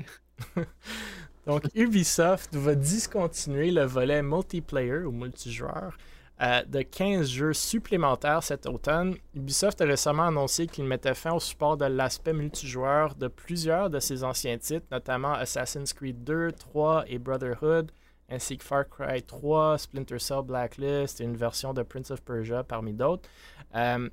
Donc, 1.47 1.65
Ubisoft 1.75 2.55
va 2.55 2.75
discontinuer 2.75 3.71
le 3.71 3.85
volet 3.85 4.23
multiplayer 4.23 5.05
ou 5.05 5.11
multijoueur 5.11 5.97
euh, 6.43 6.63
de 6.65 6.81
15 6.81 7.29
jeux 7.29 7.53
supplémentaires 7.53 8.43
cet 8.43 8.67
automne. 8.67 9.15
Ubisoft 9.35 9.81
a 9.83 9.85
récemment 9.85 10.27
annoncé 10.27 10.67
qu'il 10.67 10.85
mettait 10.85 11.15
fin 11.15 11.33
au 11.33 11.41
support 11.41 11.77
de 11.77 11.85
l'aspect 11.85 12.33
multijoueur 12.33 13.15
de 13.15 13.29
plusieurs 13.29 13.91
de 13.91 14.01
ses 14.01 14.25
anciens 14.25 14.57
titres, 14.57 14.87
notamment 14.91 15.33
Assassin's 15.33 15.93
Creed 15.93 16.25
2, 16.25 16.53
3 16.53 17.05
et 17.09 17.19
Brotherhood, 17.19 17.93
ainsi 18.31 18.57
que 18.57 18.65
Far 18.65 18.89
Cry 18.89 19.23
3, 19.23 19.77
Splinter 19.79 20.19
Cell 20.19 20.43
Blacklist 20.43 21.21
et 21.21 21.25
une 21.25 21.37
version 21.37 21.75
de 21.75 21.83
Prince 21.83 22.11
of 22.11 22.23
Persia 22.23 22.65
parmi 22.65 22.95
d'autres. 22.95 23.29
Euh, 23.75 24.09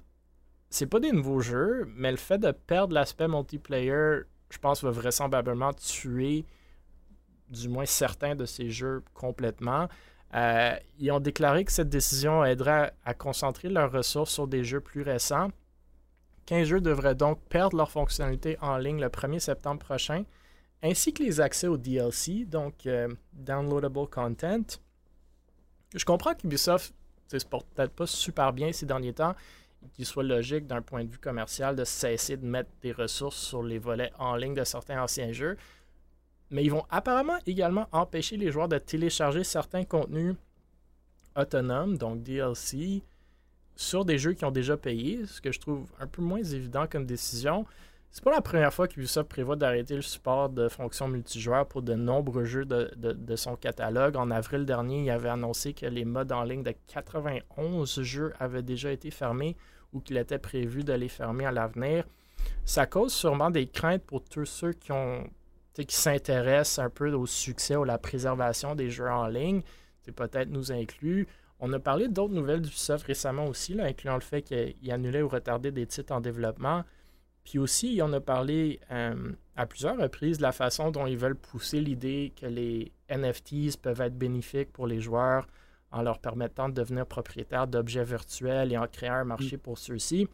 c'est 0.69 0.88
pas 0.88 0.99
des 0.99 1.13
nouveaux 1.13 1.39
jeux, 1.39 1.88
mais 1.95 2.11
le 2.11 2.17
fait 2.17 2.39
de 2.39 2.51
perdre 2.51 2.93
l'aspect 2.93 3.30
multiplayer 3.30 4.23
je 4.50 4.58
pense, 4.58 4.84
va 4.84 4.91
vraisemblablement 4.91 5.74
tuer 5.74 6.45
du 7.50 7.70
moins 7.70 7.86
certains 7.86 8.36
de 8.36 8.45
ces 8.45 8.70
jeux 8.70 9.04
complètement. 9.14 9.88
Euh, 10.36 10.76
ils 11.00 11.12
ont 11.12 11.20
déclaré 11.20 11.64
que 11.64 11.72
cette 11.72 11.89
décision 11.89 12.43
aiderait 12.43 12.93
à, 13.06 13.14
concentrer 13.14 13.70
leurs 13.70 13.91
ressources 13.91 14.34
sur 14.34 14.48
des 14.48 14.64
jeux 14.64 14.82
plus 14.82 15.02
récents. 15.02 15.50
15 16.48 16.68
jeux 16.68 16.82
devraient 16.82 17.16
donc 17.16 17.39
perdre 17.50 17.78
leur 17.78 17.91
fonctionnalité 17.91 18.58
en 18.62 18.78
ligne 18.78 19.00
le 19.00 19.08
1er 19.08 19.39
septembre 19.39 19.80
prochain, 19.80 20.24
ainsi 20.84 21.14
que 21.14 21.24
les 21.24 21.41
accès 21.41 21.68
au 21.68 21.78
DLC, 21.78 22.45
donc 22.45 22.86
euh, 22.86 23.08
Downloadable 23.34 24.08
Content. 24.08 24.80
Je 25.95 26.06
comprends 26.06 26.36
qu'Ubisoft 26.36 26.93
ne 27.34 27.39
se 27.39 27.45
porte 27.45 27.68
peut-être 27.74 27.93
pas 27.93 28.08
super 28.08 28.54
bien 28.54 28.72
ces 28.72 28.86
derniers 28.86 29.14
temps 29.14 29.36
qu'il 29.93 30.05
soit 30.05 30.23
logique 30.23 30.67
d'un 30.67 30.81
point 30.81 31.03
de 31.03 31.09
vue 31.09 31.17
commercial 31.17 31.75
de 31.75 31.83
cesser 31.83 32.38
de 32.38 32.45
mettre 32.45 32.69
des 32.81 32.91
ressources 32.91 33.38
sur 33.38 33.63
les 33.63 33.79
volets 33.79 34.11
en 34.19 34.35
ligne 34.35 34.53
de 34.53 34.63
certains 34.63 35.01
anciens 35.01 35.31
jeux. 35.31 35.57
Mais 36.49 36.63
ils 36.63 36.71
vont 36.71 36.85
apparemment 36.89 37.38
également 37.45 37.88
empêcher 37.91 38.38
les 38.38 38.51
joueurs 38.51 38.69
de 38.69 38.77
télécharger 38.77 39.43
certains 39.43 39.83
contenus 39.83 40.35
autonomes, 41.35 41.97
donc 41.97 42.23
DLC, 42.23 43.01
sur 43.75 44.05
des 44.05 44.17
jeux 44.17 44.33
qui 44.33 44.45
ont 44.45 44.51
déjà 44.51 44.75
payé, 44.75 45.25
ce 45.25 45.39
que 45.39 45.51
je 45.51 45.59
trouve 45.59 45.88
un 45.99 46.07
peu 46.07 46.21
moins 46.21 46.43
évident 46.43 46.88
comme 46.89 47.05
décision. 47.05 47.65
C'est 48.09 48.23
pas 48.23 48.31
la 48.31 48.41
première 48.41 48.73
fois 48.73 48.88
qu'Ubisoft 48.88 49.29
prévoit 49.29 49.55
d'arrêter 49.55 49.95
le 49.95 50.01
support 50.01 50.49
de 50.49 50.69
fonctions 50.69 51.07
multijoueurs 51.07 51.67
pour 51.67 51.83
de 51.83 51.93
nombreux 51.93 52.45
jeux 52.45 52.65
de, 52.65 52.91
de, 52.95 53.35
son 53.35 53.55
catalogue. 53.55 54.15
En 54.15 54.31
avril 54.31 54.65
dernier, 54.65 55.03
il 55.03 55.09
avait 55.11 55.29
annoncé 55.29 55.73
que 55.73 55.85
les 55.85 56.05
modes 56.05 56.31
en 56.31 56.43
ligne 56.43 56.63
de 56.63 56.73
91 56.88 58.01
jeux 58.01 58.33
avaient 58.39 58.63
déjà 58.63 58.91
été 58.91 59.11
fermés 59.11 59.55
ou 59.93 59.99
qu'il 59.99 60.17
était 60.17 60.39
prévu 60.39 60.83
de 60.83 60.93
les 60.93 61.09
fermer 61.09 61.45
à 61.45 61.51
l'avenir. 61.51 62.05
Ça 62.65 62.85
cause 62.85 63.13
sûrement 63.13 63.49
des 63.49 63.67
craintes 63.67 64.03
pour 64.03 64.23
tous 64.23 64.45
ceux 64.45 64.73
qui 64.73 64.91
ont 64.91 65.23
qui 65.73 65.95
s'intéressent 65.95 66.79
un 66.79 66.89
peu 66.89 67.11
au 67.11 67.25
succès 67.25 67.75
ou 67.75 67.83
à 67.83 67.85
la 67.85 67.97
préservation 67.97 68.75
des 68.75 68.89
jeux 68.89 69.09
en 69.09 69.27
ligne. 69.27 69.61
C'est 70.01 70.11
peut-être 70.11 70.49
nous 70.49 70.71
inclus. 70.71 71.27
On 71.59 71.71
a 71.73 71.79
parlé 71.79 72.07
d'autres 72.07 72.33
nouvelles 72.33 72.61
du 72.61 72.69
d'Ubisoft 72.69 73.05
récemment 73.05 73.45
aussi, 73.45 73.73
là, 73.73 73.85
incluant 73.85 74.15
le 74.15 74.21
fait 74.21 74.41
qu'il 74.41 74.91
annulait 74.91 75.21
ou 75.21 75.27
retardait 75.27 75.71
des 75.71 75.85
titres 75.85 76.13
en 76.13 76.21
développement. 76.21 76.83
Puis 77.43 77.59
aussi, 77.59 77.99
on 78.03 78.11
a 78.13 78.19
parlé 78.19 78.79
euh, 78.91 79.31
à 79.55 79.65
plusieurs 79.65 79.97
reprises 79.97 80.38
de 80.38 80.43
la 80.43 80.51
façon 80.51 80.91
dont 80.91 81.07
ils 81.07 81.17
veulent 81.17 81.35
pousser 81.35 81.79
l'idée 81.79 82.33
que 82.39 82.45
les 82.45 82.91
NFTs 83.09 83.77
peuvent 83.81 84.01
être 84.01 84.17
bénéfiques 84.17 84.71
pour 84.71 84.85
les 84.85 84.99
joueurs 84.99 85.47
en 85.91 86.01
leur 86.01 86.19
permettant 86.19 86.69
de 86.69 86.73
devenir 86.73 87.05
propriétaires 87.05 87.67
d'objets 87.67 88.03
virtuels 88.03 88.71
et 88.71 88.77
en 88.77 88.88
créant 88.88 89.15
un 89.15 89.23
marché 89.23 89.57
mm. 89.57 89.59
pour 89.59 89.77
ceux-ci. 89.77 90.27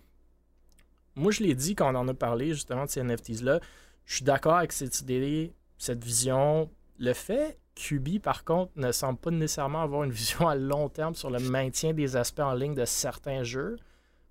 Moi, 1.15 1.31
je 1.31 1.43
l'ai 1.43 1.53
dit 1.53 1.75
quand 1.75 1.93
on 1.93 1.97
en 1.97 2.07
a 2.07 2.13
parlé 2.13 2.53
justement 2.53 2.85
de 2.85 2.89
ces 2.89 3.03
NFTs-là. 3.03 3.59
Je 4.05 4.15
suis 4.15 4.25
d'accord 4.25 4.55
avec 4.55 4.71
cette 4.71 4.99
idée, 5.01 5.53
cette 5.77 6.03
vision. 6.03 6.69
Le 6.99 7.13
fait 7.13 7.59
qu'Ubi, 7.75 8.19
par 8.19 8.43
contre, 8.43 8.71
ne 8.75 8.91
semble 8.91 9.19
pas 9.19 9.31
nécessairement 9.31 9.81
avoir 9.81 10.03
une 10.03 10.11
vision 10.23 10.47
à 10.47 10.55
long 10.55 10.89
terme 10.89 11.15
sur 11.15 11.29
le 11.29 11.39
maintien 11.39 11.93
des 11.93 12.15
aspects 12.15 12.39
en 12.39 12.53
ligne 12.53 12.75
de 12.75 12.85
certains 12.85 13.43
jeux 13.43 13.77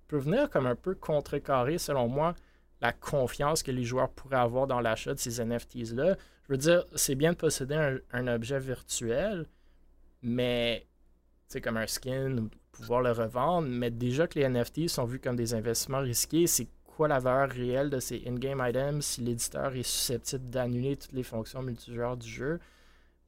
peut 0.07 0.17
venir 0.17 0.49
comme 0.49 0.67
un 0.67 0.75
peu 0.75 0.93
contrecarrer, 0.93 1.77
selon 1.77 2.07
moi, 2.07 2.35
la 2.81 2.91
confiance 2.91 3.63
que 3.63 3.71
les 3.71 3.83
joueurs 3.83 4.09
pourraient 4.09 4.35
avoir 4.35 4.67
dans 4.67 4.81
l'achat 4.81 5.13
de 5.13 5.19
ces 5.19 5.43
NFTs-là. 5.43 6.17
Je 6.47 6.53
veux 6.53 6.57
dire, 6.57 6.85
c'est 6.95 7.15
bien 7.15 7.31
de 7.31 7.37
posséder 7.37 7.97
un 8.11 8.27
objet 8.27 8.59
virtuel, 8.59 9.47
mais 10.21 10.85
comme 11.61 11.77
un 11.77 11.87
skin 11.87 12.37
ou 12.37 12.49
pouvoir 12.71 13.01
le 13.01 13.11
revendre, 13.11 13.67
mais 13.67 13.91
déjà 13.91 14.27
que 14.27 14.39
les 14.39 14.47
NFT 14.47 14.87
sont 14.87 15.05
vus 15.05 15.19
comme 15.19 15.35
des 15.35 15.53
investissements 15.53 15.99
risqués, 15.99 16.47
c'est 16.47 16.67
quoi 16.85 17.07
la 17.07 17.19
valeur 17.19 17.49
réelle 17.49 17.89
de 17.89 17.99
ces 17.99 18.23
in-game 18.27 18.63
items 18.67 19.05
si 19.05 19.21
l'éditeur 19.21 19.75
est 19.75 19.83
susceptible 19.83 20.49
d'annuler 20.49 20.95
toutes 20.95 21.13
les 21.13 21.23
fonctions 21.23 21.61
multijoueurs 21.61 22.17
du 22.17 22.29
jeu? 22.29 22.59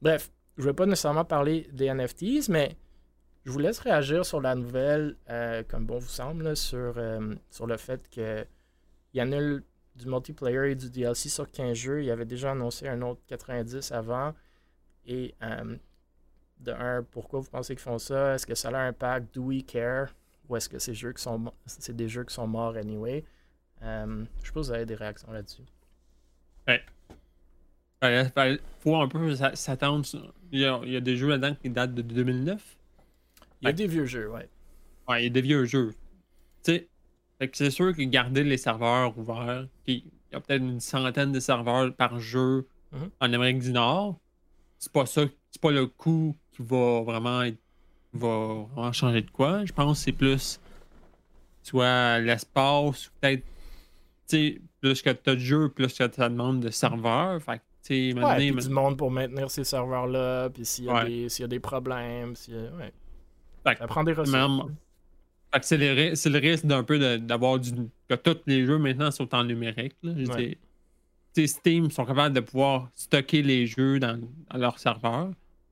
Bref, 0.02 0.30
je 0.56 0.62
ne 0.62 0.68
vais 0.68 0.74
pas 0.74 0.86
nécessairement 0.86 1.24
parler 1.24 1.68
des 1.72 1.92
NFTs, 1.92 2.48
mais 2.48 2.76
je 3.44 3.50
vous 3.50 3.58
laisse 3.58 3.78
réagir 3.78 4.26
sur 4.26 4.40
la 4.40 4.54
nouvelle, 4.54 5.16
euh, 5.30 5.62
comme 5.68 5.86
bon 5.86 5.98
vous 5.98 6.08
semble, 6.08 6.56
sur, 6.56 6.94
euh, 6.96 7.34
sur 7.50 7.66
le 7.66 7.76
fait 7.76 8.08
qu'il 8.08 9.20
annule 9.20 9.62
du 9.94 10.06
multiplayer 10.06 10.72
et 10.72 10.74
du 10.74 10.90
DLC 10.90 11.28
sur 11.28 11.50
15 11.50 11.76
jeux. 11.76 12.02
Il 12.02 12.10
avait 12.10 12.24
déjà 12.24 12.52
annoncé 12.52 12.88
un 12.88 13.00
autre 13.02 13.20
90 13.28 13.92
avant. 13.92 14.34
Et 15.06 15.34
euh, 15.42 15.76
de 16.60 16.72
un, 16.72 17.02
pourquoi 17.02 17.40
vous 17.40 17.50
pensez 17.50 17.74
qu'ils 17.74 17.82
font 17.82 17.98
ça? 17.98 18.34
Est-ce 18.34 18.46
que 18.46 18.54
ça 18.54 18.68
a 18.68 18.76
un 18.76 18.88
impact? 18.88 19.34
Do 19.34 19.42
we 19.42 19.64
care? 19.64 20.08
Ou 20.48 20.56
est-ce 20.56 20.68
que 20.68 20.78
c'est 20.78 20.94
jeux 20.94 21.12
qui 21.12 21.22
sont 21.22 21.52
c'est 21.66 21.94
des 21.94 22.08
jeux 22.08 22.24
qui 22.24 22.34
sont 22.34 22.46
morts 22.46 22.76
anyway? 22.76 23.24
Euh, 23.82 24.24
je 24.40 24.46
suppose 24.46 24.66
que 24.66 24.72
vous 24.72 24.76
avez 24.76 24.86
des 24.86 24.94
réactions 24.94 25.30
là-dessus. 25.32 25.62
Ouais. 26.66 26.82
Il 28.02 28.60
faut 28.80 28.96
un 28.96 29.08
peu 29.08 29.34
s'attendre. 29.54 30.04
Il, 30.52 30.60
il, 30.84 30.92
y 30.92 30.96
a 30.96 31.00
des 31.00 31.16
jeux 31.16 31.28
là-dedans 31.28 31.56
qui 31.60 31.70
datent 31.70 31.94
de 31.94 32.02
2009. 32.02 32.76
Il 33.62 33.66
y 33.66 33.68
a 33.68 33.72
des 33.72 33.86
vieux 33.86 34.06
jeux, 34.06 34.30
ouais. 34.30 34.48
Ouais, 35.08 35.22
il 35.22 35.24
y 35.24 35.26
a 35.26 35.30
des 35.30 35.40
vieux 35.40 35.64
jeux. 35.64 35.94
Tu 36.62 36.72
sais, 36.72 36.88
c'est 37.52 37.70
sûr 37.70 37.94
que 37.94 38.02
garder 38.02 38.44
les 38.44 38.56
serveurs 38.56 39.16
ouverts, 39.18 39.66
il 39.86 40.04
y 40.32 40.34
a 40.34 40.40
peut-être 40.40 40.62
une 40.62 40.80
centaine 40.80 41.32
de 41.32 41.40
serveurs 41.40 41.94
par 41.94 42.18
jeu 42.18 42.66
mhm. 42.92 43.10
en 43.20 43.32
Amérique 43.32 43.60
du 43.60 43.72
Nord, 43.72 44.18
c'est 44.78 44.92
pas 44.92 45.06
ça, 45.06 45.22
c'est 45.50 45.60
pas 45.60 45.70
le 45.70 45.86
coût 45.86 46.36
qui 46.56 46.62
va 46.62 47.02
vraiment 47.02 47.42
être, 47.42 47.58
va 48.12 48.66
vraiment 48.74 48.92
changer 48.92 49.22
de 49.22 49.30
quoi. 49.30 49.64
Je 49.64 49.72
pense 49.72 49.98
que 49.98 50.04
c'est 50.04 50.12
plus 50.12 50.60
soit 51.62 52.18
l'espace, 52.20 53.10
peut-être, 53.20 53.44
plus 54.80 55.02
que 55.02 55.10
tu 55.10 55.30
as 55.30 55.34
de 55.34 55.40
jeux, 55.40 55.68
plus 55.68 55.92
que 55.92 56.04
tu 56.04 56.20
demande 56.20 56.60
de 56.60 56.70
serveurs. 56.70 57.42
Fait 57.42 57.60
ouais, 57.90 58.36
puis 58.36 58.52
du 58.52 58.68
monde 58.70 58.96
pour 58.96 59.10
maintenir 59.10 59.50
ces 59.50 59.64
serveurs-là, 59.64 60.50
puis 60.50 60.64
s'il 60.64 60.84
y, 60.84 61.40
y, 61.40 61.44
a 61.44 61.46
des 61.46 61.60
problèmes, 61.60 62.34
ouais. 62.48 62.92
ça 63.64 63.86
prend 63.86 64.04
des 64.04 64.12
ressources. 64.12 64.70
c'est 65.62 65.76
le, 65.76 66.38
risque 66.38 66.66
d'un 66.66 66.82
peu 66.82 67.18
d'avoir 67.18 67.58
du. 67.58 67.70
que 68.08 68.14
tous 68.14 68.38
les 68.46 68.66
jeux 68.66 68.78
maintenant 68.78 69.10
sont 69.10 69.32
en 69.34 69.44
numérique. 69.44 69.96
Là. 70.02 70.12
Steam 71.46 71.90
sont 71.90 72.06
capables 72.06 72.34
de 72.34 72.40
pouvoir 72.40 72.88
stocker 72.94 73.42
les 73.42 73.66
jeux 73.66 73.98
dans, 74.00 74.18
leur 74.54 74.78
serveur, 74.78 75.30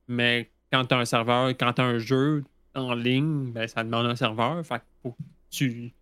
mais 0.08 0.50
quand 0.74 0.84
tu 0.86 0.94
as 0.94 0.98
un 0.98 1.04
serveur, 1.04 1.48
quand 1.50 1.72
tu 1.74 1.82
as 1.82 1.84
un 1.84 1.98
jeu 1.98 2.44
en 2.74 2.94
ligne, 2.94 3.52
ben, 3.52 3.68
ça 3.68 3.84
demande 3.84 4.06
un 4.06 4.16
serveur. 4.16 4.66
Fait 4.66 4.82
faut 5.02 5.12
que 5.12 5.22
tu, 5.50 5.92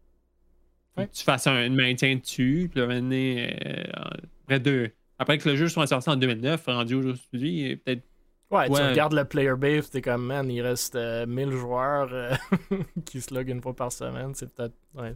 tu 0.97 1.25
fasses 1.25 1.47
un, 1.47 1.69
maintien 1.69 2.17
dessus, 2.17 2.71
puis 2.73 2.81
euh, 2.81 3.47
après, 4.45 4.61
de, 4.61 4.91
après 5.19 5.37
que 5.37 5.51
le 5.51 5.57
jeu 5.57 5.69
soit 5.69 5.87
sorti 5.87 6.09
en 6.09 6.17
2009, 6.17 6.65
rendu 6.67 6.95
aujourd'hui, 6.95 7.77
peut-être 7.77 8.03
Ouais, 8.51 8.67
tu 8.69 8.75
regardes 8.75 9.15
le 9.15 9.25
player 9.25 9.55
base, 9.57 9.89
t'es 9.89 10.03
comme, 10.03 10.27
man, 10.27 10.51
il 10.51 10.61
reste 10.61 10.95
1000 10.95 10.99
euh, 11.01 11.51
joueurs 11.53 12.09
euh, 12.13 12.35
qui 13.07 13.23
se 13.23 13.33
logent 13.33 13.49
une 13.49 13.63
fois 13.63 13.75
par 13.75 13.91
semaine. 13.91 14.35
C'est 14.35 14.55
peut-être. 14.55 14.75
Ouais. 14.95 15.15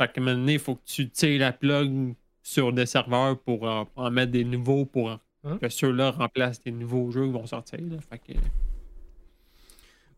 Fait 0.00 0.12
que 0.12 0.20
maintenant, 0.20 0.46
il 0.46 0.60
faut 0.60 0.76
que 0.76 0.84
tu 0.84 1.10
tires 1.10 1.40
la 1.40 1.52
plug 1.52 2.14
sur 2.44 2.72
des 2.72 2.86
serveurs 2.86 3.36
pour 3.40 3.64
en 3.64 4.10
mettre 4.12 4.30
des 4.30 4.44
nouveaux 4.44 4.84
pour 4.84 5.18
hein? 5.46 5.58
que 5.58 5.68
ceux-là 5.68 6.10
remplacent 6.10 6.62
des 6.62 6.72
nouveaux 6.72 7.10
jeux 7.10 7.24
qui 7.26 7.32
vont 7.32 7.46
sortir. 7.46 7.78
Fait 8.10 8.18
que... 8.18 8.38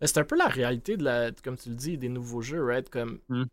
C'est 0.02 0.18
un 0.18 0.24
peu 0.24 0.36
la 0.36 0.46
réalité 0.46 0.96
de 0.96 1.04
la, 1.04 1.30
comme 1.44 1.56
tu 1.56 1.70
le 1.70 1.74
dis, 1.74 1.98
des 1.98 2.08
nouveaux 2.08 2.40
jeux, 2.42 2.64
right? 2.64 2.88
Comme 2.88 3.18
hmm 3.28 3.44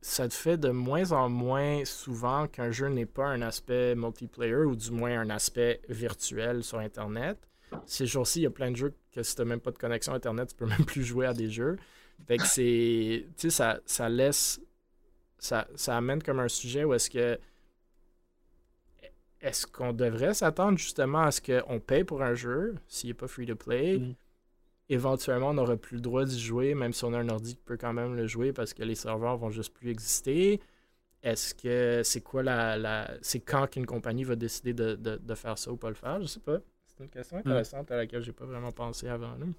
ça 0.00 0.28
te 0.28 0.34
fait 0.34 0.56
de 0.56 0.70
moins 0.70 1.12
en 1.12 1.28
moins 1.28 1.84
souvent 1.84 2.46
qu'un 2.46 2.70
jeu 2.70 2.88
n'est 2.88 3.06
pas 3.06 3.26
un 3.26 3.42
aspect 3.42 3.94
multiplayer 3.94 4.64
ou 4.64 4.76
du 4.76 4.90
moins 4.90 5.18
un 5.18 5.30
aspect 5.30 5.80
virtuel 5.88 6.62
sur 6.62 6.78
Internet. 6.78 7.38
Ces 7.84 8.06
jours-ci, 8.06 8.40
il 8.40 8.42
y 8.44 8.46
a 8.46 8.50
plein 8.50 8.70
de 8.70 8.76
jeux 8.76 8.94
que 9.12 9.22
si 9.22 9.34
tu 9.34 9.42
n'as 9.42 9.46
même 9.46 9.60
pas 9.60 9.72
de 9.72 9.78
connexion 9.78 10.14
Internet, 10.14 10.50
tu 10.50 10.54
peux 10.54 10.66
même 10.66 10.84
plus 10.84 11.04
jouer 11.04 11.26
à 11.26 11.34
des 11.34 11.50
jeux. 11.50 11.76
Fait 12.26 12.36
que 12.36 12.46
c'est. 12.46 13.26
Tu 13.36 13.42
sais, 13.42 13.50
ça, 13.50 13.80
ça 13.86 14.08
laisse. 14.08 14.60
Ça, 15.38 15.68
ça 15.76 15.96
amène 15.96 16.22
comme 16.22 16.40
un 16.40 16.48
sujet 16.48 16.84
où 16.84 16.94
est-ce 16.94 17.10
que. 17.10 17.38
Est-ce 19.40 19.66
qu'on 19.66 19.92
devrait 19.92 20.34
s'attendre 20.34 20.78
justement 20.78 21.22
à 21.22 21.30
ce 21.30 21.40
qu'on 21.40 21.80
paye 21.80 22.04
pour 22.04 22.22
un 22.22 22.34
jeu 22.34 22.74
s'il 22.88 23.10
n'est 23.10 23.14
pas 23.14 23.28
free 23.28 23.46
to 23.46 23.56
play? 23.56 23.98
Mm 23.98 24.14
éventuellement, 24.88 25.50
on 25.50 25.54
n'aura 25.54 25.76
plus 25.76 25.96
le 25.96 26.00
droit 26.00 26.24
d'y 26.24 26.40
jouer, 26.40 26.74
même 26.74 26.92
si 26.92 27.04
on 27.04 27.12
a 27.12 27.18
un 27.18 27.28
ordi 27.28 27.54
qui 27.56 27.62
peut 27.62 27.76
quand 27.76 27.92
même 27.92 28.14
le 28.14 28.26
jouer 28.26 28.52
parce 28.52 28.74
que 28.74 28.82
les 28.82 28.94
serveurs 28.94 29.36
vont 29.36 29.50
juste 29.50 29.74
plus 29.74 29.90
exister. 29.90 30.60
Est-ce 31.22 31.54
que 31.54 32.02
c'est 32.04 32.20
quoi 32.20 32.42
la. 32.42 32.76
la 32.76 33.10
c'est 33.22 33.40
quand 33.40 33.66
qu'une 33.68 33.86
compagnie 33.86 34.24
va 34.24 34.36
décider 34.36 34.72
de, 34.72 34.94
de, 34.94 35.34
faire 35.34 35.58
ça 35.58 35.72
ou 35.72 35.76
pas 35.76 35.88
le 35.88 35.94
faire? 35.94 36.20
Je 36.20 36.26
sais 36.26 36.40
pas. 36.40 36.58
C'est 36.86 37.02
une 37.02 37.10
question 37.10 37.36
hmm. 37.36 37.40
intéressante 37.40 37.90
à 37.90 37.96
laquelle 37.96 38.22
j'ai 38.22 38.32
pas 38.32 38.46
vraiment 38.46 38.70
pensé 38.70 39.08
avant. 39.08 39.36
nous. 39.36 39.52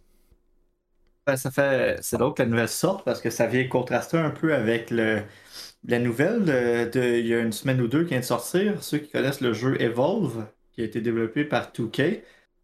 Ben, 1.30 1.38
ça 1.38 1.52
fait. 1.52 2.00
C'est 2.02 2.18
drôle 2.18 2.34
que 2.34 2.42
la 2.42 2.50
nouvelle 2.50 2.68
sorte 2.68 3.06
parce 3.06 3.22
que 3.22 3.30
ça 3.30 3.46
vient 3.46 3.68
contraster 3.68 4.18
un 4.18 4.32
peu 4.32 4.56
avec 4.56 4.90
le. 4.90 5.22
La 5.88 6.00
nouvelle 6.00 6.44
de, 6.44 7.20
il 7.20 7.28
y 7.28 7.36
a 7.36 7.40
une 7.40 7.54
semaine 7.54 7.80
ou 7.80 7.88
deux 7.88 8.04
qui 8.04 8.10
vient 8.10 8.20
de 8.20 8.26
sortir. 8.26 8.84
Ceux 8.84 8.98
qui 8.98 9.12
connaissent 9.12 9.42
le 9.42 9.54
jeu 9.54 9.80
Evolve, 9.80 10.46
qui 10.74 10.82
a 10.82 10.86
été 10.86 11.02
développé 11.02 11.46
par 11.46 11.72
2K, 11.72 12.22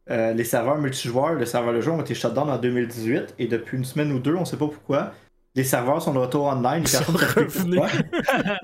euh, 0.10 0.34
les 0.34 0.44
serveurs 0.44 0.80
multijoueurs, 0.80 1.36
les 1.36 1.46
serveurs 1.46 1.74
de 1.74 1.80
jeu 1.80 1.92
ont 1.92 2.02
été 2.02 2.14
shutdown 2.16 2.50
en 2.50 2.58
2018 2.58 3.36
et 3.40 3.48
depuis 3.48 3.78
une 3.78 3.86
semaine 3.86 4.12
ou 4.12 4.20
deux, 4.20 4.36
on 4.36 4.44
sait 4.44 4.58
pas 4.58 4.68
pourquoi, 4.68 5.14
les 5.54 5.64
serveurs 5.64 6.02
sont 6.02 6.14
de 6.14 6.20
retour 6.20 6.46
online. 6.46 6.84
Les 6.84 6.92
personnes 6.92 7.16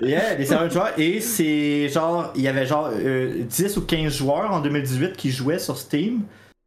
yeah, 0.02 0.34
les 0.34 0.44
serveurs 0.44 0.70
joueurs. 0.70 0.98
Et 0.98 1.20
c'est 1.20 1.88
genre, 1.88 2.32
il 2.34 2.42
y 2.42 2.48
avait 2.48 2.66
genre 2.66 2.90
10 2.90 2.98
euh, 2.98 3.78
ou 3.78 3.82
15 3.82 4.12
joueurs 4.12 4.50
en 4.50 4.60
2018 4.60 5.16
qui 5.16 5.30
jouaient 5.30 5.60
sur 5.60 5.78
Steam 5.78 6.22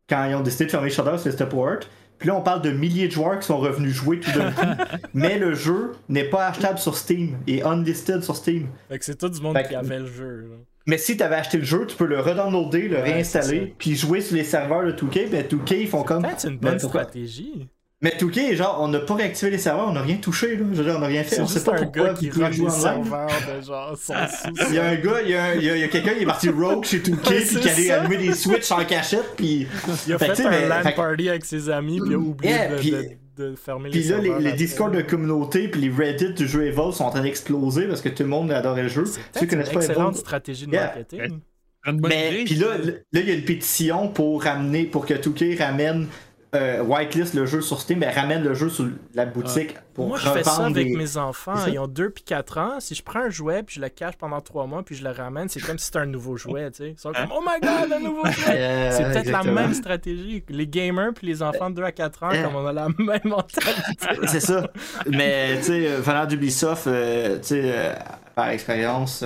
quand 0.09 0.25
ils 0.25 0.35
ont 0.35 0.41
décidé 0.41 0.65
de 0.65 0.71
fermer 0.71 0.89
Shutdown 0.89 1.19
sur 1.19 1.31
Stepward. 1.31 1.85
Puis 2.17 2.29
là, 2.29 2.35
on 2.35 2.41
parle 2.41 2.61
de 2.61 2.71
milliers 2.71 3.07
de 3.07 3.13
joueurs 3.13 3.39
qui 3.39 3.45
sont 3.45 3.57
revenus 3.57 3.93
jouer 3.93 4.19
tout 4.19 4.31
d'un 4.31 4.51
coup. 4.51 4.65
mais 5.13 5.37
le 5.37 5.53
jeu 5.53 5.93
n'est 6.09 6.29
pas 6.29 6.47
achetable 6.47 6.79
sur 6.79 6.95
Steam 6.95 7.37
et 7.47 7.63
unlisted 7.63 8.23
sur 8.23 8.35
Steam. 8.35 8.67
Fait 8.89 8.99
que 8.99 9.05
c'est 9.05 9.17
tout 9.17 9.29
du 9.29 9.41
monde 9.41 9.57
qui 9.67 9.75
avait 9.75 9.99
le 9.99 10.07
jeu. 10.07 10.49
Mais 10.87 10.97
si 10.97 11.17
tu 11.17 11.23
avais 11.23 11.35
acheté 11.35 11.57
le 11.57 11.63
jeu, 11.63 11.87
tu 11.87 11.95
peux 11.95 12.05
le 12.05 12.19
redownloader, 12.19 12.87
le 12.87 12.99
réinstaller, 12.99 13.73
puis 13.77 13.95
jouer 13.95 14.21
sur 14.21 14.35
les 14.35 14.43
serveurs 14.43 14.85
de 14.85 14.91
2K. 14.91 15.29
Ben 15.29 15.43
2K, 15.43 15.81
ils 15.81 15.87
font 15.87 16.03
comme. 16.03 16.25
C'est 16.37 16.49
une 16.49 16.57
bonne 16.57 16.79
stratégie. 16.79 17.67
Mais 18.01 18.13
2K, 18.19 18.55
genre, 18.55 18.79
on 18.81 18.89
n'a 18.89 18.99
pas 18.99 19.15
réactivé 19.15 19.51
les 19.51 19.57
serveurs, 19.57 19.87
on 19.87 19.93
n'a 19.93 20.01
rien 20.01 20.17
touché, 20.17 20.57
là. 20.57 20.65
Je 20.71 20.77
veux 20.77 20.83
dire, 20.83 20.95
on 20.97 20.99
n'a 20.99 21.07
rien 21.07 21.23
fait. 21.23 21.39
On 21.39 21.47
sait 21.47 21.63
pas 21.63 21.75
un 21.75 21.83
pourquoi. 21.83 22.09
Gars 22.09 22.13
qui 22.13 22.69
serveurs 22.69 23.27
de 23.27 23.61
genre 23.61 23.97
Il 24.69 24.75
y 24.75 24.79
a 24.79 24.85
un 24.89 24.95
gars, 24.95 25.21
il 25.23 25.31
y 25.31 25.35
a, 25.35 25.55
il 25.55 25.63
y 25.63 25.83
a, 25.83 25.87
quelqu'un 25.87 26.13
qui 26.13 26.23
est 26.23 26.25
parti 26.25 26.49
rogue 26.49 26.83
chez 26.83 26.99
2K, 26.99 27.47
puis 27.47 27.59
qui 27.59 27.69
allait 27.69 27.91
allumer 27.91 28.17
des 28.17 28.33
switches 28.33 28.71
en 28.71 28.83
cachette, 28.85 29.35
puis. 29.37 29.67
Il 30.07 30.13
a 30.13 30.19
fait, 30.19 30.45
un 30.45 30.67
LAN 30.67 30.91
party 30.91 31.29
avec 31.29 31.45
ses 31.45 31.69
amis, 31.69 31.99
puis 31.99 32.09
il 32.11 32.15
a 32.15 32.17
oublié 32.17 32.53
de 32.67 33.15
de 33.37 33.55
fermer 33.55 33.89
les 33.89 33.99
Puis 33.99 34.09
là, 34.09 34.17
les, 34.17 34.39
les 34.39 34.53
Discord 34.53 34.95
de 34.95 35.01
communauté 35.01 35.67
puis 35.67 35.81
les 35.81 35.89
Reddit 35.89 36.33
du 36.33 36.47
jeu 36.47 36.65
Evolve 36.65 36.95
sont 36.95 37.03
en 37.03 37.09
train 37.09 37.21
d'exploser 37.21 37.87
parce 37.87 38.01
que 38.01 38.09
tout 38.09 38.23
le 38.23 38.29
monde 38.29 38.51
adorait 38.51 38.83
le 38.83 38.89
jeu. 38.89 39.03
C'est 39.31 39.51
une 39.51 39.61
excellente 39.61 40.15
stratégie 40.15 40.67
de 40.67 40.71
marketing. 40.71 41.39
Mais 41.87 42.43
puis 42.45 42.55
là, 42.55 42.77
là, 42.77 42.93
il 43.13 43.27
y 43.27 43.31
a 43.31 43.35
une 43.35 43.45
pétition 43.45 44.07
pour 44.07 44.43
ramener, 44.43 44.85
pour 44.85 45.05
que 45.05 45.13
Touquet 45.13 45.55
ramène 45.59 46.07
euh, 46.53 46.81
whitelist 46.83 47.33
le 47.33 47.45
jeu 47.45 47.61
sur 47.61 47.81
Steam, 47.81 47.99
mais 47.99 48.09
ramène 48.09 48.43
le 48.43 48.53
jeu 48.53 48.69
sur 48.69 48.87
la 49.13 49.25
boutique 49.25 49.75
pour 49.93 50.07
Moi, 50.07 50.17
je 50.17 50.29
fais 50.29 50.43
ça 50.43 50.65
avec 50.65 50.95
mes 50.95 51.17
enfants. 51.17 51.65
Ils 51.67 51.79
ont 51.79 51.87
2 51.87 52.09
puis 52.09 52.23
4 52.23 52.57
ans. 52.57 52.79
Si 52.79 52.95
je 52.95 53.03
prends 53.03 53.21
un 53.21 53.29
jouet 53.29 53.63
puis 53.63 53.75
je 53.75 53.81
le 53.81 53.89
cache 53.89 54.15
pendant 54.15 54.39
3 54.39 54.65
mois 54.67 54.83
puis 54.83 54.95
je 54.95 55.03
le 55.03 55.11
ramène, 55.11 55.49
c'est 55.49 55.59
comme 55.59 55.77
si 55.77 55.87
c'était 55.87 55.99
un 55.99 56.05
nouveau 56.05 56.37
jouet. 56.37 56.71
Tu 56.71 56.77
sais. 56.77 56.89
Ils 56.91 56.99
sont 56.99 57.11
comme 57.11 57.29
Oh 57.35 57.41
my 57.41 57.59
god, 57.59 57.91
un 57.91 57.99
nouveau 57.99 58.25
jouet 58.25 58.91
C'est 58.91 59.03
peut-être 59.11 59.31
la 59.31 59.43
même 59.43 59.73
stratégie. 59.73 60.43
Les 60.49 60.67
gamers 60.67 61.13
puis 61.13 61.27
les 61.27 61.41
enfants 61.43 61.69
de 61.69 61.75
2 61.75 61.83
à 61.83 61.91
4 61.91 62.23
ans, 62.23 62.29
comme 62.29 62.55
on 62.55 62.65
a 62.67 62.73
la 62.73 62.87
même 62.97 63.19
mentalité. 63.23 63.61
c'est 64.27 64.39
ça. 64.39 64.69
Mais 65.09 65.57
tu 65.57 65.63
sais, 65.63 65.87
venant 65.97 66.25
d'Ubisoft, 66.25 66.87
euh, 66.87 67.37
tu 67.39 67.47
sais, 67.47 67.61
euh, 67.63 67.93
par 68.33 68.49
expérience. 68.49 69.23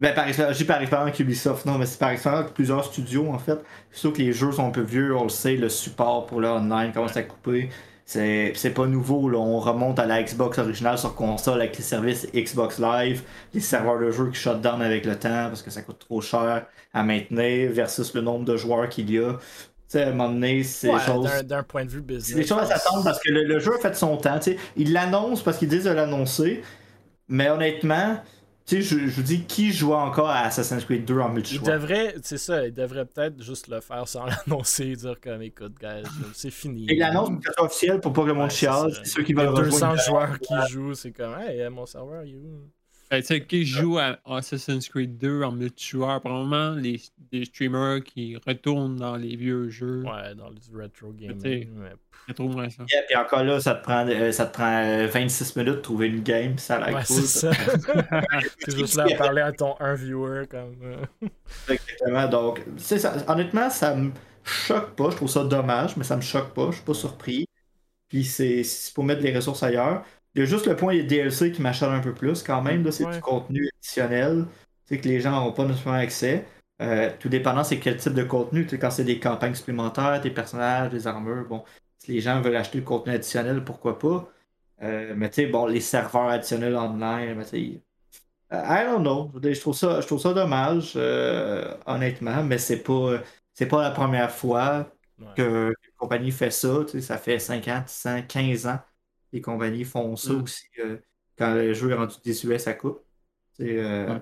Ben, 0.00 0.14
par 0.14 0.26
expérience, 0.26 0.56
j'ai 0.56 0.64
par 0.64 0.78
avec 1.02 1.20
Ubisoft, 1.20 1.66
non, 1.66 1.76
mais 1.76 1.84
c'est 1.84 1.98
par 1.98 2.08
avec 2.08 2.54
plusieurs 2.54 2.84
studios, 2.84 3.28
en 3.30 3.38
fait. 3.38 3.58
Sûr 3.92 4.12
que 4.14 4.18
les 4.18 4.32
jeux 4.32 4.50
sont 4.50 4.66
un 4.66 4.70
peu 4.70 4.80
vieux, 4.80 5.14
on 5.14 5.24
le 5.24 5.28
sait, 5.28 5.56
le 5.56 5.68
support 5.68 6.26
pour 6.26 6.40
le 6.40 6.48
online 6.48 6.92
commence 6.92 7.16
à 7.18 7.22
couper. 7.22 7.68
C'est, 8.06 8.54
c'est 8.56 8.70
pas 8.70 8.86
nouveau, 8.86 9.28
là. 9.28 9.38
on 9.38 9.60
remonte 9.60 10.00
à 10.00 10.06
la 10.06 10.20
Xbox 10.22 10.58
originale 10.58 10.98
sur 10.98 11.14
console 11.14 11.60
avec 11.60 11.76
les 11.76 11.84
services 11.84 12.26
Xbox 12.34 12.80
Live, 12.80 13.22
les 13.54 13.60
serveurs 13.60 14.00
de 14.00 14.10
jeux 14.10 14.30
qui 14.30 14.40
shut 14.40 14.60
down 14.60 14.82
avec 14.82 15.04
le 15.04 15.16
temps 15.16 15.46
parce 15.46 15.62
que 15.62 15.70
ça 15.70 15.82
coûte 15.82 16.00
trop 16.00 16.20
cher 16.20 16.66
à 16.92 17.02
maintenir 17.04 17.70
versus 17.70 18.12
le 18.14 18.22
nombre 18.22 18.44
de 18.44 18.56
joueurs 18.56 18.88
qu'il 18.88 19.12
y 19.12 19.18
a. 19.18 19.34
Tu 19.34 19.38
sais, 19.86 20.02
à 20.02 20.08
un 20.08 20.10
moment 20.10 20.28
donné, 20.28 20.64
c'est 20.64 20.90
ouais, 20.90 21.44
D'un, 21.44 21.62
point 21.62 21.84
de 21.84 21.90
vue 21.90 22.00
business. 22.00 22.26
C'est 22.26 22.34
des 22.34 22.46
choses 22.46 22.58
à 22.58 22.66
s'attendre 22.78 23.04
parce 23.04 23.20
que 23.20 23.30
le, 23.30 23.60
jeu 23.60 23.74
a 23.76 23.78
fait 23.78 23.94
son 23.94 24.16
temps. 24.16 24.40
sais 24.40 24.56
Ils 24.76 24.92
l'annoncent 24.92 25.44
parce 25.44 25.58
qu'ils 25.58 25.68
disent 25.68 25.84
de 25.84 25.90
l'annoncer, 25.90 26.62
mais 27.28 27.48
honnêtement, 27.48 28.18
tu 28.66 28.76
sais, 28.76 28.82
je, 28.82 29.06
je, 29.06 29.16
vous 29.16 29.22
dis, 29.22 29.44
qui 29.44 29.72
joue 29.72 29.92
encore 29.94 30.28
à 30.28 30.40
Assassin's 30.40 30.84
Creed 30.84 31.04
2 31.04 31.18
en 31.18 31.30
multijoueur? 31.30 31.68
Il 31.68 31.72
devrait, 31.72 32.14
c'est 32.22 32.38
ça, 32.38 32.66
il 32.66 32.72
devrait 32.72 33.04
peut-être 33.04 33.42
juste 33.42 33.68
le 33.68 33.80
faire 33.80 34.06
sans 34.06 34.26
l'annoncer, 34.46 34.94
dire 34.96 35.16
comme, 35.20 35.42
écoute, 35.42 35.74
guys, 35.80 36.08
c'est 36.34 36.50
fini. 36.50 36.86
Et 36.88 36.96
l'annonce, 36.96 37.30
c'est 37.42 37.62
officielle 37.62 38.00
pour 38.00 38.12
pas 38.12 38.22
que 38.22 38.28
le 38.28 38.34
monde 38.34 38.50
chiale. 38.50 38.92
Ceux 39.04 39.22
qui 39.22 39.32
veulent 39.32 39.54
200 39.54 39.96
joueurs 39.96 40.38
qui 40.38 40.54
jouent, 40.70 40.94
c'est 40.94 41.12
comme, 41.12 41.34
hey, 41.38 41.68
mon 41.68 41.86
serveur, 41.86 42.24
il 42.24 42.34
est 42.34 42.38
où? 42.38 42.70
Ben, 43.10 43.20
tu 43.22 43.26
sais, 43.26 43.40
qui 43.40 43.66
joue 43.66 43.98
à 43.98 44.18
Assassin's 44.24 44.88
Creed 44.88 45.18
2 45.18 45.42
en 45.42 45.50
multijoueur, 45.50 46.20
probablement 46.20 46.70
les, 46.76 47.00
les 47.32 47.44
streamers 47.44 48.04
qui 48.04 48.36
retournent 48.46 48.94
dans 48.94 49.16
les 49.16 49.34
vieux 49.34 49.68
jeux. 49.68 50.04
Ouais, 50.04 50.32
dans 50.36 50.48
les 50.48 50.60
retro 50.72 51.12
gaming. 51.12 51.68
Rétro 52.28 52.48
moins 52.48 52.70
ça. 52.70 52.84
et 52.88 53.16
encore 53.16 53.42
là, 53.42 53.58
ça 53.58 53.74
te 53.74 53.82
prend, 53.82 54.06
euh, 54.06 54.30
ça 54.30 54.46
te 54.46 54.52
prend 54.52 55.06
26 55.08 55.56
euh, 55.56 55.60
minutes 55.60 55.76
de 55.78 55.80
trouver 55.80 56.06
une 56.06 56.22
game, 56.22 56.56
ça 56.56 56.76
a 56.76 56.86
l'air 56.86 56.98
ouais, 56.98 57.04
C'est 57.04 57.22
ça. 57.22 57.50
juste 58.68 58.94
là 58.94 59.06
à 59.10 59.16
parler 59.16 59.42
à 59.42 59.50
ton 59.50 59.74
un 59.80 59.94
viewer. 59.94 60.46
Comme... 60.48 60.76
Euh. 60.84 61.28
Exactement. 61.68 62.28
Donc, 62.28 62.62
ça, 62.76 63.12
honnêtement, 63.26 63.70
ça 63.70 63.96
me 63.96 64.12
choque 64.44 64.94
pas. 64.94 65.10
Je 65.10 65.16
trouve 65.16 65.30
ça 65.30 65.42
dommage, 65.42 65.96
mais 65.96 66.04
ça 66.04 66.14
me 66.14 66.22
choque 66.22 66.54
pas. 66.54 66.66
Je 66.70 66.76
suis 66.76 66.84
pas 66.84 66.94
surpris. 66.94 67.46
Puis 68.08 68.24
c'est 68.24 68.62
pour 68.94 69.02
mettre 69.02 69.22
les 69.22 69.34
ressources 69.34 69.64
ailleurs. 69.64 70.04
Il 70.34 70.40
y 70.40 70.42
a 70.42 70.46
juste 70.46 70.66
le 70.66 70.76
point 70.76 70.94
des 70.94 71.02
DLC 71.02 71.52
qui 71.52 71.60
m'achète 71.62 71.88
un 71.88 72.00
peu 72.00 72.14
plus 72.14 72.42
quand 72.42 72.62
même. 72.62 72.90
C'est 72.92 73.06
du 73.06 73.20
contenu 73.20 73.68
additionnel 73.76 74.46
que 74.88 75.08
les 75.08 75.20
gens 75.20 75.32
n'ont 75.44 75.52
pas 75.52 75.64
nécessairement 75.64 75.98
accès. 75.98 76.46
Euh, 76.82 77.10
tout 77.18 77.28
dépendant 77.28 77.62
c'est 77.62 77.78
quel 77.78 77.96
type 77.96 78.14
de 78.14 78.24
contenu. 78.24 78.66
Quand 78.66 78.90
c'est 78.90 79.04
des 79.04 79.20
campagnes 79.20 79.54
supplémentaires, 79.54 80.20
des 80.20 80.30
personnages, 80.30 80.90
des 80.90 81.06
armures, 81.06 81.46
bon, 81.46 81.64
si 81.98 82.12
les 82.12 82.20
gens 82.20 82.40
veulent 82.40 82.56
acheter 82.56 82.78
le 82.78 82.84
contenu 82.84 83.12
additionnel, 83.14 83.64
pourquoi 83.64 83.98
pas? 83.98 84.28
Euh, 84.82 85.14
mais 85.16 85.28
tu 85.30 85.42
sais, 85.42 85.46
bon, 85.46 85.66
les 85.66 85.80
serveurs 85.80 86.28
additionnels 86.28 86.76
online, 86.76 87.34
mais 87.36 87.44
tu 87.44 87.50
sais. 87.50 87.82
I 88.52 88.84
don't 88.84 89.02
know. 89.02 89.30
Je 89.42 89.60
trouve 89.60 89.76
ça, 89.76 90.00
je 90.00 90.06
trouve 90.06 90.20
ça 90.20 90.32
dommage, 90.34 90.96
honnêtement, 91.86 92.42
mais 92.42 92.58
c'est 92.58 92.82
pas, 92.82 93.20
c'est 93.54 93.66
pas 93.66 93.82
la 93.82 93.90
première 93.92 94.30
fois 94.32 94.90
que 95.36 95.68
une 95.68 95.92
compagnie 95.96 96.32
fait 96.32 96.50
ça. 96.50 96.84
Ça 97.00 97.18
fait 97.18 97.38
50, 97.38 97.88
100, 97.88 98.22
15 98.26 98.66
ans. 98.66 98.80
Les 99.32 99.40
compagnies 99.40 99.84
font 99.84 100.16
ça 100.16 100.32
mm. 100.32 100.42
aussi 100.42 100.66
quand 101.40 101.54
le 101.54 101.72
jeu 101.72 101.90
est 101.90 101.94
rendu 101.94 102.16
désuet, 102.22 102.58
ça 102.58 102.74
coupe. 102.74 103.02
Euh, 103.60 104.18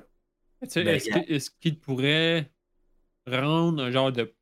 ben, 0.74 1.00
est-ce 1.28 1.50
qu'il 1.50 1.78
pourrait 1.78 2.50
rendre 3.26 3.82
un 3.82 3.90
genre 3.90 4.12
de 4.12 4.32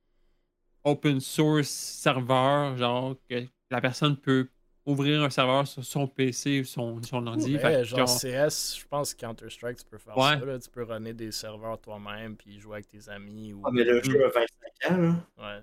open 0.85 1.21
source 1.21 1.69
serveur, 1.69 2.77
genre 2.77 3.17
que 3.29 3.45
la 3.71 3.81
personne 3.81 4.17
peut 4.17 4.49
ouvrir 4.85 5.23
un 5.23 5.31
serveur 5.31 5.67
sur 5.67 5.85
son 5.85 6.07
PC 6.07 6.61
ou 6.61 6.65
son, 6.65 7.03
son 7.03 7.27
ordi? 7.27 7.59
genre, 7.85 8.07
CS, 8.07 8.79
je 8.79 8.87
pense 8.87 9.15
que 9.15 9.21
Counter-Strike, 9.21 9.79
tu 9.79 9.85
peux 9.87 9.99
faire 9.99 10.15
ça. 10.15 10.59
tu 10.59 10.71
peux 10.71 10.85
runner 10.85 11.15
des 11.15 11.33
serveurs 11.33 11.81
toi-même 11.81 12.37
puis 12.37 12.61
jouer 12.61 12.75
avec 12.75 12.89
tes 12.89 13.09
amis. 13.09 13.55
Ou... 13.55 13.63
Ah, 13.65 13.71
mais 13.73 13.85
le 13.85 14.03
jeu 14.03 14.23
a 14.25 14.29
25 14.29 14.93
ans, 14.93 14.97
là. 14.99 15.27
Ouais. 15.39 15.63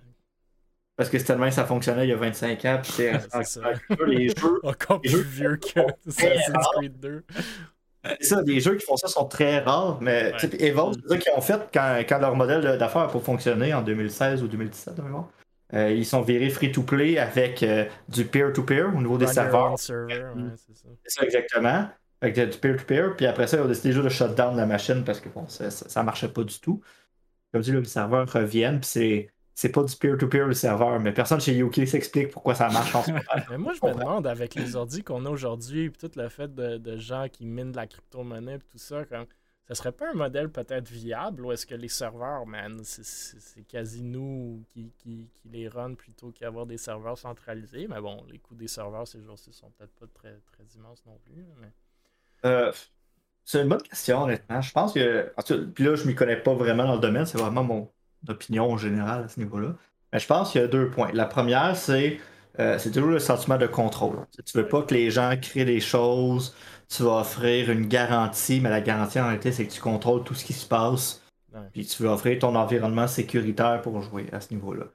Parce 0.96 1.10
que 1.10 1.18
tellement 1.18 1.50
ça 1.50 1.66
fonctionnait 1.66 2.06
il 2.06 2.10
y 2.10 2.14
a 2.14 2.18
25 2.18 2.66
ans, 2.66 2.80
puis 2.84 2.92
c'est 3.34 3.44
ça. 3.46 3.62
les 4.06 4.30
jeux. 4.30 4.60
Encore 4.64 5.02
plus 5.02 5.24
vieux 5.24 5.58
que 5.58 5.80
Assassin's 6.08 6.68
Creed 6.76 7.00
2. 7.00 7.24
C'est 8.20 8.28
ça, 8.28 8.42
les 8.42 8.60
jeux 8.60 8.76
qui 8.76 8.86
font 8.86 8.98
ça 8.98 9.08
sont 9.08 9.26
très 9.26 9.60
rares, 9.60 10.00
mais 10.02 10.34
ouais. 10.34 10.66
Evolve, 10.66 10.96
c'est 11.02 11.10
ça 11.10 11.18
qu'ils 11.18 11.34
ont 11.34 11.42
fait 11.42 11.62
quand, 11.74 11.98
quand 12.08 12.20
leur 12.20 12.36
modèle 12.36 12.78
d'affaires 12.78 13.04
a 13.04 13.12
pas 13.12 13.20
fonctionné 13.20 13.74
en 13.74 13.82
2016 13.82 14.44
ou 14.44 14.48
2017, 14.48 14.96
euh, 15.74 15.90
ils 15.92 16.06
sont 16.06 16.22
virés 16.22 16.50
free-to-play 16.50 17.18
avec 17.18 17.64
euh, 17.64 17.86
du 18.10 18.26
peer-to-peer 18.26 18.94
au 18.96 19.00
niveau 19.00 19.18
des 19.18 19.28
serveurs. 19.28 19.80
c'est 19.80 19.94
ça. 21.08 21.24
exactement. 21.24 21.88
Avec 22.22 22.40
du 22.40 22.58
peer-to-peer, 22.58 23.16
puis 23.16 23.26
après 23.26 23.48
ça, 23.48 23.58
ils 23.58 23.62
ont 23.62 23.68
décidé 23.68 23.92
juste 23.92 24.06
de 24.06 24.10
shut 24.10 24.36
down 24.36 24.56
la 24.56 24.66
machine 24.66 25.04
parce 25.04 25.20
que 25.20 25.30
bon, 25.30 25.48
ça, 25.48 25.72
ça, 25.72 26.04
marchait 26.04 26.28
pas 26.28 26.44
du 26.44 26.60
tout. 26.60 26.82
Comme 27.52 27.62
dit, 27.62 27.72
les 27.72 27.84
serveurs 27.86 28.32
reviennent, 28.32 28.80
puis 28.80 29.28
c'est 29.56 29.70
pas 29.70 29.84
du 29.84 29.96
peer-to-peer 29.96 30.48
le 30.48 30.54
serveur, 30.54 31.00
mais 31.00 31.14
personne 31.14 31.40
chez 31.40 31.58
UK 31.58 31.88
s'explique 31.88 32.32
pourquoi 32.32 32.56
ça 32.56 32.70
marche 32.70 32.96
en 32.96 33.04
ce 33.04 33.12
moment. 33.12 33.24
mais 33.52 33.58
moi, 33.58 33.74
je 33.74 33.88
me 33.88 33.94
demande, 33.94 34.26
avec 34.26 34.56
les 34.56 34.76
ordi 34.76 35.04
qu'on 35.04 35.26
a 35.26 35.30
aujourd'hui, 35.30 35.90
puis 35.90 36.10
tout 36.10 36.20
le 36.20 36.28
fait 36.30 36.54
de, 36.54 36.98
gens 36.98 37.28
qui 37.32 37.46
minent 37.46 37.72
de 37.72 37.78
la 37.78 37.88
crypto-monnaie, 37.88 38.60
tout 38.60 38.78
ça, 38.78 39.06
comme, 39.06 39.26
ça 39.68 39.76
serait 39.76 39.92
pas 39.92 40.10
un 40.10 40.16
modèle 40.16 40.50
peut-être 40.50 40.90
viable, 40.90 41.46
ou 41.46 41.52
est-ce 41.52 41.68
que 41.68 41.76
les 41.76 41.88
serveurs, 41.88 42.48
man, 42.48 42.82
c'est 42.84 43.68
quasi 43.68 44.02
nous 44.02 44.64
qui, 44.74 44.92
qui, 44.98 45.30
les 45.46 45.68
run 45.68 45.94
plutôt 45.94 46.32
qu'avoir 46.32 46.66
des 46.66 46.78
serveurs 46.78 47.18
centralisés, 47.18 47.88
mais 47.88 48.02
bon, 48.02 48.24
les 48.32 48.40
coûts 48.40 48.56
des 48.56 48.68
serveurs 48.68 49.08
ces 49.08 49.22
jours-ci 49.22 49.54
sont 49.54 49.70
peut-être 49.78 49.94
pas 49.94 50.08
très, 50.14 50.40
très 50.52 50.64
immenses 50.76 51.04
non 51.06 51.20
plus. 51.26 51.46
Euh, 52.46 52.72
c'est 53.46 53.62
une 53.62 53.70
bonne 53.70 53.82
question, 53.82 54.24
honnêtement. 54.24 54.62
Je 54.62 54.72
pense 54.72 54.94
que. 54.94 55.32
Puis 55.74 55.84
là, 55.84 55.96
je 55.96 56.08
m'y 56.08 56.16
connais 56.16 56.38
pas 56.38 56.54
vraiment 56.54 56.86
dans 56.86 56.96
le 56.96 57.02
domaine, 57.02 57.26
c'est 57.26 57.38
vraiment 57.38 57.64
mon, 57.64 57.90
d'opinion 58.24 58.72
en 58.72 58.78
général 58.78 59.26
à 59.26 59.28
ce 59.28 59.40
niveau-là. 59.40 59.76
Mais 60.12 60.20
je 60.20 60.28
pense 60.28 60.52
qu'il 60.52 60.62
y 60.62 60.64
a 60.64 60.68
deux 60.68 60.90
points. 60.90 61.12
La 61.14 61.26
première, 61.26 61.76
c'est 61.76 62.20
euh, 62.60 62.78
c'est 62.78 62.92
toujours 62.92 63.10
le 63.10 63.20
sentiment 63.20 63.58
de 63.58 63.66
contrôle. 63.66 64.18
Tu 64.46 64.58
veux 64.58 64.68
pas 64.68 64.84
que 64.84 64.94
les 64.94 65.10
gens 65.10 65.36
créent 65.42 65.66
des 65.66 65.80
choses, 65.80 66.56
tu 66.88 67.04
vas 67.04 67.22
offrir 67.22 67.72
une 67.72 67.88
garantie, 67.88 68.60
mais 68.62 68.70
la 68.70 68.82
garantie 68.82 69.20
en 69.20 69.26
réalité, 69.26 69.52
c'est 69.52 69.66
que 69.66 69.72
tu 69.72 69.82
contrôles 69.82 70.24
tout 70.24 70.36
ce 70.36 70.46
qui 70.46 70.54
se 70.54 70.68
passe. 70.68 71.22
Puis 71.72 71.86
tu 71.86 72.04
veux 72.04 72.10
offrir 72.10 72.40
ton 72.40 72.56
environnement 72.56 73.08
sécuritaire 73.08 73.82
pour 73.82 74.02
jouer 74.02 74.28
à 74.32 74.42
ce 74.42 74.54
niveau-là. 74.54 74.86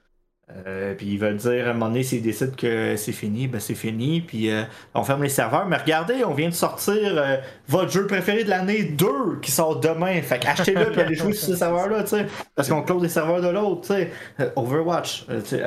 Euh, 0.67 0.95
puis 0.95 1.07
ils 1.07 1.19
veulent 1.19 1.37
dire 1.37 1.67
à 1.67 1.71
un 1.71 1.73
moment 1.75 1.89
donné, 1.89 2.03
s'ils 2.03 2.23
décident 2.23 2.55
que 2.57 2.97
c'est 2.97 3.13
fini, 3.13 3.49
ben 3.49 3.61
c'est 3.61 3.75
fini. 3.75 4.21
Puis 4.21 4.51
euh, 4.51 4.63
on 4.95 5.05
ferme 5.05 5.23
les 5.23 5.29
serveurs. 5.29 5.67
Mais 5.67 5.77
regardez, 5.77 6.25
on 6.25 6.33
vient 6.33 6.49
de 6.49 6.55
sortir 6.55 6.97
euh, 7.03 7.37
votre 7.69 7.91
jeu 7.91 8.07
préféré 8.07 8.45
de 8.45 8.51
l'année 8.51 8.85
2 8.85 9.41
qui 9.43 9.51
sort 9.51 9.79
demain. 9.81 10.21
Fait 10.23 10.45
achetez-le 10.47 10.91
puis 10.91 11.01
allez 11.01 11.15
jouer 11.15 11.33
sur 11.33 11.49
ce 11.49 11.57
serveur-là, 11.57 12.03
tu 12.03 12.11
sais. 12.11 12.27
Parce 12.55 12.69
qu'on 12.69 12.83
close 12.83 13.03
les 13.03 13.09
serveurs 13.09 13.43
de 13.43 13.49
l'autre, 13.49 13.83
tu 13.83 13.89
sais. 13.89 14.11
Overwatch, 14.57 15.27
tu 15.27 15.41
sais. 15.45 15.63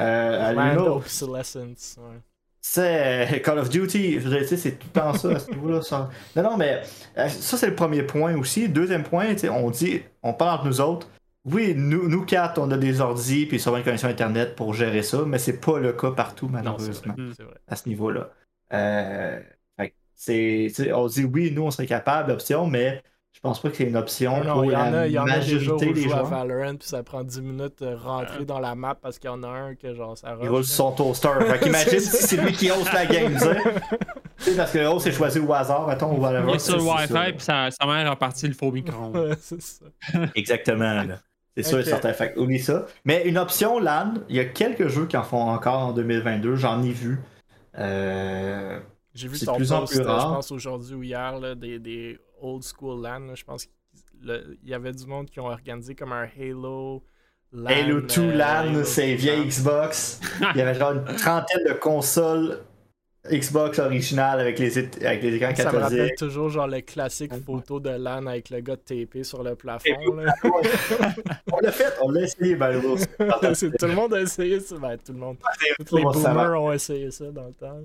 C'est 2.64 3.42
Call 3.44 3.58
of 3.58 3.70
Duty, 3.70 4.20
c'est 4.56 4.78
tout 4.78 4.88
le 4.94 5.00
temps 5.00 5.14
ça 5.16 5.30
à 5.30 5.40
ce 5.40 5.50
niveau-là. 5.52 5.80
Non, 6.36 6.44
non, 6.44 6.58
mais 6.58 6.82
ça, 7.16 7.58
c'est 7.58 7.68
le 7.68 7.76
premier 7.76 8.04
point 8.04 8.36
aussi. 8.36 8.70
Deuxième 8.70 9.04
point, 9.04 9.34
on 9.50 9.72
dit, 9.72 10.02
on 10.22 10.34
parle 10.34 10.60
entre 10.60 10.66
nous 10.68 10.82
autres 10.82 11.08
oui, 11.46 11.74
nous, 11.76 12.08
nous 12.08 12.24
quatre, 12.24 12.60
on 12.60 12.70
a 12.72 12.78
des 12.78 13.02
ordis 13.02 13.46
puis 13.48 13.60
sûrement 13.60 13.78
une 13.78 13.84
connexion 13.84 14.10
Internet 14.10 14.56
pour 14.56 14.74
gérer 14.74 15.02
ça, 15.02 15.24
mais 15.26 15.40
c'est 15.40 15.60
pas 15.60 15.80
le 15.80 15.94
cas 15.94 16.12
partout, 16.12 16.48
malheureusement, 16.48 17.16
à 17.68 17.76
ce 17.76 17.90
niveau-là. 17.90 18.30
Euh, 18.74 19.42
on 20.94 21.08
dit 21.08 21.24
oui, 21.26 21.52
nous, 21.52 21.64
on 21.64 21.72
serait 21.72 21.88
capable 21.88 22.30
d'option, 22.30 22.68
mais 22.68 23.02
je 23.34 23.40
pense 23.40 23.62
pas 23.62 23.70
que 23.70 23.78
c'est 23.78 23.86
une 23.86 23.96
option 23.98 24.44
non, 24.44 24.54
pour 24.54 24.66
il 24.66 24.72
y 24.72 24.76
en 24.76 24.94
a, 24.94 25.08
il 25.08 25.14
y 25.14 25.18
en 25.18 25.26
a 25.26 25.40
des 25.40 25.60
jours 25.60 25.82
où 25.82 25.96
je 25.96 26.02
joue 26.02 26.14
à 26.14 26.24
Valorant 26.24 26.76
puis 26.76 26.88
ça 26.88 27.02
prend 27.02 27.24
10 27.24 27.42
minutes 27.42 27.82
de 27.82 27.96
rentrer 27.96 28.44
dans 28.46 28.60
la 28.60 28.76
map 28.76 28.96
parce 28.96 29.20
qu'il 29.20 29.30
y 29.30 29.34
en 29.34 29.42
a 29.44 29.48
un 29.48 29.76
que 29.76 29.96
genre 29.96 30.18
ça 30.18 30.38
Il 30.42 30.50
roule 30.50 30.66
sur 30.66 30.76
son 30.76 30.92
toaster. 30.92 31.30
fait 31.40 31.66
imagine 31.66 32.00
si 32.00 32.28
c'est 32.28 32.38
lui 32.38 32.52
qui 32.52 32.70
host 32.70 32.92
la 32.94 33.06
game, 33.06 33.34
tu 34.38 34.52
sais. 34.52 34.56
parce 34.56 34.72
que 34.72 34.80
le 34.80 34.88
host 34.88 35.08
est 35.08 35.12
choisi 35.12 35.40
au 35.40 35.52
hasard, 35.54 35.88
mettons, 35.88 36.14
ou 36.14 36.22
whatever. 36.22 36.50
Il 36.50 36.56
est 36.56 36.60
sur 36.60 36.78
le 36.78 36.84
Wi-Fi 36.84 37.32
puis 37.32 37.42
sa, 37.42 37.72
sa 37.72 37.86
mère 37.86 38.12
a 38.12 38.16
parti 38.18 38.48
le 38.48 38.54
faux 38.54 38.72
micro. 38.72 39.14
c'est 39.40 39.62
ça. 39.62 39.86
Exactement. 40.36 41.04
Là. 41.04 41.20
C'est 41.56 41.64
sûr 41.64 41.80
et 41.80 41.84
certain. 41.84 42.14
Fait 42.14 42.38
oublie 42.38 42.60
ça. 42.60 42.86
Mais 43.06 43.24
une 43.26 43.38
option 43.38 43.80
LAN, 43.80 44.14
il 44.30 44.36
y 44.36 44.40
a 44.40 44.46
quelques 44.46 44.88
jeux 44.88 45.06
qui 45.06 45.18
en 45.18 45.24
font 45.24 45.50
encore 45.50 45.80
en 45.80 45.92
2022. 45.92 46.56
J'en 46.56 46.82
ai 46.84 46.92
vu. 46.92 47.20
Euh, 47.78 48.80
J'ai 49.14 49.28
vu 49.28 49.40
ton 49.40 49.56
plus 49.56 49.72
en 49.72 49.86
plus 49.86 50.02
rare. 50.02 50.30
je 50.30 50.36
pense, 50.36 50.52
aujourd'hui 50.52 50.96
ou 50.96 51.04
hier, 51.04 51.40
là, 51.40 51.56
des, 51.56 51.80
des, 51.80 52.20
old 52.42 52.64
school 52.64 53.02
LAN. 53.02 53.36
je 53.36 53.44
pense 53.44 53.66
qu'il 53.66 54.58
y 54.64 54.74
avait 54.74 54.94
du 54.94 55.06
monde 55.06 55.30
qui 55.30 55.40
ont 55.40 55.48
organisé 55.48 55.96
comme 55.96 56.14
un 56.14 56.28
Halo. 56.40 57.04
LAN, 57.54 57.70
Halo 57.70 58.02
2 58.02 58.22
euh, 58.22 58.34
LAN, 58.34 58.84
c'est 58.86 59.14
vieille 59.16 59.46
Xbox. 59.46 60.22
il 60.56 60.58
y 60.58 60.62
avait 60.62 60.80
genre 60.80 60.94
une 60.94 61.04
trentaine 61.18 61.66
de 61.68 61.74
consoles 61.74 62.62
Xbox 63.32 63.80
original 63.80 64.40
avec 64.40 64.60
les, 64.60 64.78
avec 64.78 65.24
les 65.24 65.36
écrans 65.36 65.56
Ça 65.56 65.72
me 65.72 65.78
rappelle 65.78 66.16
toujours 66.18 66.50
genre 66.50 66.68
le 66.68 66.82
classique 66.82 67.32
photo 67.46 67.80
de 67.80 67.90
LAN 67.90 68.26
avec 68.28 68.50
le 68.50 68.60
gars 68.60 68.78
TP 68.78 69.24
sur 69.24 69.44
le 69.44 69.56
plafond. 69.56 70.16
Là. 70.16 70.34
on 71.52 71.60
l'a 71.60 71.72
fait, 71.72 71.94
on 72.02 72.10
l'a 72.10 72.22
essayé, 72.22 72.56
ben, 72.56 72.82
Tout 72.82 73.86
le 73.86 73.94
monde 73.94 74.14
a 74.14 74.22
essayé 74.22 74.60
ça. 74.60 74.76
Ben, 74.78 74.98
tout 74.98 75.14
le 75.14 75.20
monde. 75.20 75.38
Tous 75.88 75.96
les 75.96 76.04
boomers 76.04 76.62
ont 76.62 76.74
essayé 76.74 77.12
ça 77.12 77.26
dans 77.32 77.46
le 77.48 77.54
temps. 77.54 77.80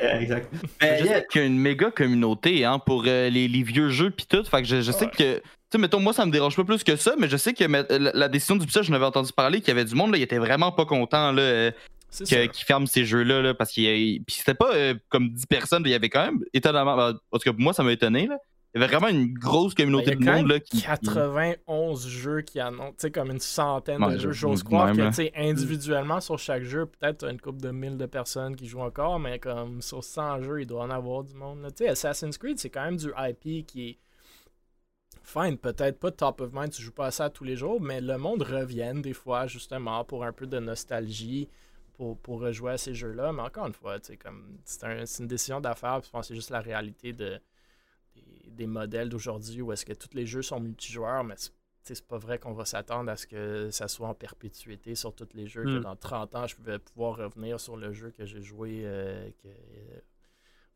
exact. 0.00 0.52
Mais 0.80 1.00
il 1.00 1.06
y 1.06 1.38
a 1.38 1.44
une 1.44 1.58
méga 1.58 1.90
communauté 1.90 2.64
hein, 2.64 2.78
pour 2.78 3.04
euh, 3.06 3.28
les, 3.28 3.48
les, 3.48 3.62
vieux 3.62 3.90
jeux 3.90 4.10
pis 4.10 4.26
tout. 4.26 4.42
Fait 4.44 4.62
que 4.62 4.68
je, 4.68 4.80
je 4.80 4.92
sais 4.92 5.06
que. 5.06 5.36
Tu 5.36 5.42
sais, 5.72 5.78
mettons, 5.78 6.00
moi, 6.00 6.14
ça 6.14 6.24
me 6.24 6.30
dérange 6.30 6.56
pas 6.56 6.64
plus 6.64 6.82
que 6.82 6.96
ça, 6.96 7.12
mais 7.18 7.28
je 7.28 7.36
sais 7.36 7.52
que 7.52 7.64
la, 7.64 8.28
décision 8.28 8.56
du 8.56 8.66
je 8.66 8.90
n'avais 8.90 9.04
entendu 9.04 9.32
parler, 9.34 9.60
qu'il 9.60 9.68
y 9.68 9.72
avait 9.72 9.84
du 9.84 9.94
monde, 9.94 10.12
là, 10.12 10.16
il 10.16 10.22
était 10.22 10.38
vraiment 10.38 10.72
pas 10.72 10.86
content. 10.86 11.30
Là, 11.32 11.42
euh, 11.42 11.70
qui 12.10 12.64
ferme 12.64 12.86
ces 12.86 13.04
jeux-là, 13.04 13.42
là, 13.42 13.54
parce 13.54 13.70
qu'il 13.70 14.22
Puis 14.24 14.36
c'était 14.36 14.54
pas 14.54 14.74
euh, 14.74 14.94
comme 15.08 15.30
10 15.30 15.46
personnes, 15.46 15.82
il 15.86 15.90
y 15.90 15.94
avait 15.94 16.08
quand 16.08 16.24
même 16.24 16.44
étonnamment. 16.52 16.96
Ben, 16.96 17.18
parce 17.30 17.44
que 17.44 17.50
moi, 17.50 17.72
ça 17.72 17.82
m'a 17.82 17.92
étonné. 17.92 18.26
Là. 18.26 18.38
Il 18.74 18.80
y 18.80 18.84
avait 18.84 18.94
vraiment 18.94 19.08
une 19.08 19.32
grosse 19.32 19.74
communauté 19.74 20.14
ben, 20.14 20.18
de 20.18 20.38
monde. 20.38 20.48
Là, 20.48 20.60
qui, 20.60 20.82
91 20.82 22.06
jeux 22.06 22.42
qui 22.42 22.60
annoncent, 22.60 22.90
tu 22.90 22.96
sais, 22.98 23.10
comme 23.10 23.30
une 23.30 23.40
centaine 23.40 24.00
de 24.00 24.18
jeux. 24.18 24.32
J'ose 24.32 24.62
croire 24.62 24.92
que, 24.92 25.08
tu 25.08 25.14
sais, 25.14 25.32
individuellement 25.34 26.20
sur 26.20 26.38
chaque 26.38 26.64
jeu, 26.64 26.86
peut-être 26.86 27.28
une 27.28 27.40
couple 27.40 27.60
de 27.60 27.70
mille 27.70 27.96
de 27.96 28.06
personnes 28.06 28.56
qui 28.56 28.66
jouent 28.66 28.80
encore, 28.80 29.18
mais 29.18 29.38
comme 29.38 29.80
sur 29.80 30.04
100 30.04 30.42
jeux, 30.42 30.60
il 30.62 30.66
doit 30.66 30.82
en 30.82 30.90
avoir 30.90 31.24
du 31.24 31.34
monde. 31.34 31.66
Tu 31.68 31.84
sais, 31.84 31.88
Assassin's 31.88 32.36
Creed, 32.36 32.58
c'est 32.58 32.70
quand 32.70 32.84
même 32.84 32.96
du 32.96 33.10
IP 33.18 33.66
qui 33.66 33.90
est. 33.90 33.98
Fine, 35.22 35.58
peut-être 35.58 35.98
pas 35.98 36.10
top 36.10 36.40
of 36.40 36.52
mind, 36.54 36.70
tu 36.70 36.80
joues 36.80 36.92
pas 36.92 37.06
à 37.06 37.10
ça 37.10 37.28
tous 37.28 37.44
les 37.44 37.54
jours, 37.54 37.82
mais 37.82 38.00
le 38.00 38.16
monde 38.16 38.40
revient 38.40 38.94
des 38.94 39.12
fois, 39.12 39.46
justement, 39.46 40.02
pour 40.02 40.24
un 40.24 40.32
peu 40.32 40.46
de 40.46 40.58
nostalgie 40.58 41.48
pour, 41.98 42.16
pour 42.20 42.40
rejouer 42.40 42.72
à 42.72 42.78
ces 42.78 42.94
jeux-là. 42.94 43.32
Mais 43.32 43.42
encore 43.42 43.66
une 43.66 43.74
fois, 43.74 43.98
comme 44.22 44.58
c'est 44.64 44.84
un, 44.84 45.04
une 45.04 45.26
décision 45.26 45.60
d'affaires. 45.60 46.00
Je 46.02 46.08
pense 46.08 46.22
que 46.22 46.28
c'est 46.28 46.34
juste 46.36 46.50
la 46.50 46.60
réalité 46.60 47.12
de, 47.12 47.40
des, 48.46 48.68
modèles 48.68 49.08
d'aujourd'hui 49.08 49.60
où 49.60 49.72
est-ce 49.72 49.84
que 49.84 49.92
tous 49.92 50.14
les 50.14 50.24
jeux 50.24 50.42
sont 50.42 50.60
multijoueurs, 50.60 51.24
mais 51.24 51.34
c'est 51.82 52.06
pas 52.06 52.18
vrai 52.18 52.38
qu'on 52.38 52.52
va 52.52 52.64
s'attendre 52.64 53.10
à 53.10 53.16
ce 53.16 53.26
que 53.26 53.70
ça 53.70 53.88
soit 53.88 54.08
en 54.08 54.14
perpétuité 54.14 54.94
sur 54.94 55.12
tous 55.12 55.28
les 55.34 55.48
jeux, 55.48 55.64
que 55.64 55.78
hmm. 55.78 55.82
dans 55.82 55.96
30 55.96 56.34
ans, 56.36 56.46
je 56.46 56.54
pouvais 56.54 56.78
pouvoir 56.78 57.16
revenir 57.16 57.58
sur 57.58 57.76
le 57.76 57.92
jeu 57.92 58.10
que 58.10 58.24
j'ai 58.24 58.42
joué 58.42 58.82
euh, 58.84 59.28
qui 59.38 59.48
euh, 59.48 60.00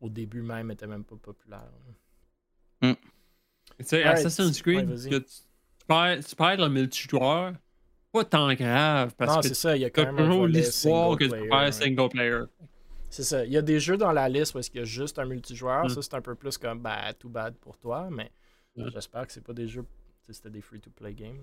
au 0.01 0.09
début 0.09 0.43
même 0.43 0.73
était 0.73 0.89
même 0.89 1.05
pas 1.05 1.16
populaire. 1.16 1.70
Mm. 2.81 2.94
Tu 3.78 3.85
sais, 3.85 4.03
Assassin's 4.03 4.61
Creed, 4.61 4.89
tu, 4.89 5.24
perds, 5.86 6.57
le 6.57 6.69
multijoueur, 6.69 7.53
pas 8.12 8.24
tant 8.24 8.52
grave. 8.55 9.14
Parce 9.16 9.36
non, 9.36 9.43
c'est 9.43 9.55
ça, 9.55 9.76
il 9.76 9.82
y 9.82 9.84
a 9.84 9.90
quand 9.90 10.05
même 10.05 10.16
toujours 10.16 10.47
l'histoire 10.47 11.16
que 11.16 11.24
tu 11.24 11.30
peux 11.30 11.48
faire 11.48 11.74
single 11.74 12.09
player. 12.09 12.43
C'est 13.10 13.24
ça. 13.24 13.44
Il 13.44 13.52
y 13.52 13.59
a 13.59 13.62
des 13.62 13.78
jeux 13.78 13.98
dans 13.98 14.12
la 14.12 14.28
liste 14.28 14.55
où 14.55 14.59
il 14.59 14.78
y 14.78 14.80
a 14.80 14.84
juste 14.84 15.18
un 15.18 15.26
multijoueur. 15.26 15.84
Mm. 15.84 15.89
Ça, 15.90 16.02
c'est 16.02 16.14
un 16.14 16.22
peu 16.22 16.34
plus 16.34 16.56
comme 16.56 16.80
bah, 16.80 17.12
too 17.18 17.28
bad 17.28 17.55
pour 17.56 17.76
toi, 17.76 18.09
mais 18.10 18.30
mm. 18.76 18.89
j'espère 18.89 19.26
que 19.26 19.32
c'est 19.32 19.44
pas 19.44 19.52
des 19.52 19.68
jeux. 19.68 19.84
C'était 20.30 20.51
des 20.51 20.62
free-to-play 20.62 21.12
games. 21.12 21.40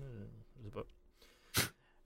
Je 0.58 0.64
sais 0.64 0.70
pas. 0.70 0.84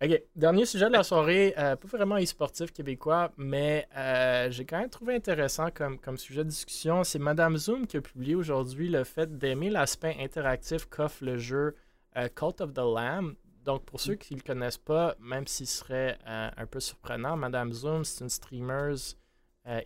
OK. 0.04 0.22
Dernier 0.36 0.66
sujet 0.66 0.86
de 0.86 0.92
la 0.92 1.02
soirée, 1.02 1.54
euh, 1.56 1.76
pas 1.76 1.88
vraiment 1.88 2.18
e-sportif 2.18 2.72
québécois, 2.72 3.32
mais 3.38 3.88
euh, 3.96 4.50
j'ai 4.50 4.66
quand 4.66 4.78
même 4.78 4.90
trouvé 4.90 5.14
intéressant 5.14 5.70
comme, 5.72 5.98
comme 5.98 6.18
sujet 6.18 6.44
de 6.44 6.50
discussion. 6.50 7.04
C'est 7.04 7.18
Madame 7.18 7.56
Zoom 7.56 7.86
qui 7.86 7.96
a 7.96 8.00
publié 8.02 8.34
aujourd'hui 8.34 8.88
le 8.88 9.04
fait 9.04 9.38
d'aimer 9.38 9.70
l'aspect 9.70 10.16
interactif 10.20 10.86
qu'offre 10.86 11.24
le 11.24 11.38
jeu 11.38 11.74
euh, 12.16 12.28
Cult 12.28 12.60
of 12.60 12.74
the 12.74 12.78
Lamb. 12.78 13.34
Donc, 13.64 13.84
pour 13.84 14.00
ceux 14.00 14.14
qui 14.14 14.34
ne 14.34 14.40
le 14.40 14.44
connaissent 14.44 14.78
pas, 14.78 15.14
même 15.18 15.46
s'il 15.46 15.66
serait 15.66 16.18
un 16.26 16.66
peu 16.66 16.80
surprenant, 16.80 17.36
Madame 17.36 17.72
Zoom, 17.72 18.04
c'est 18.04 18.22
une 18.22 18.30
streamer 18.30 18.94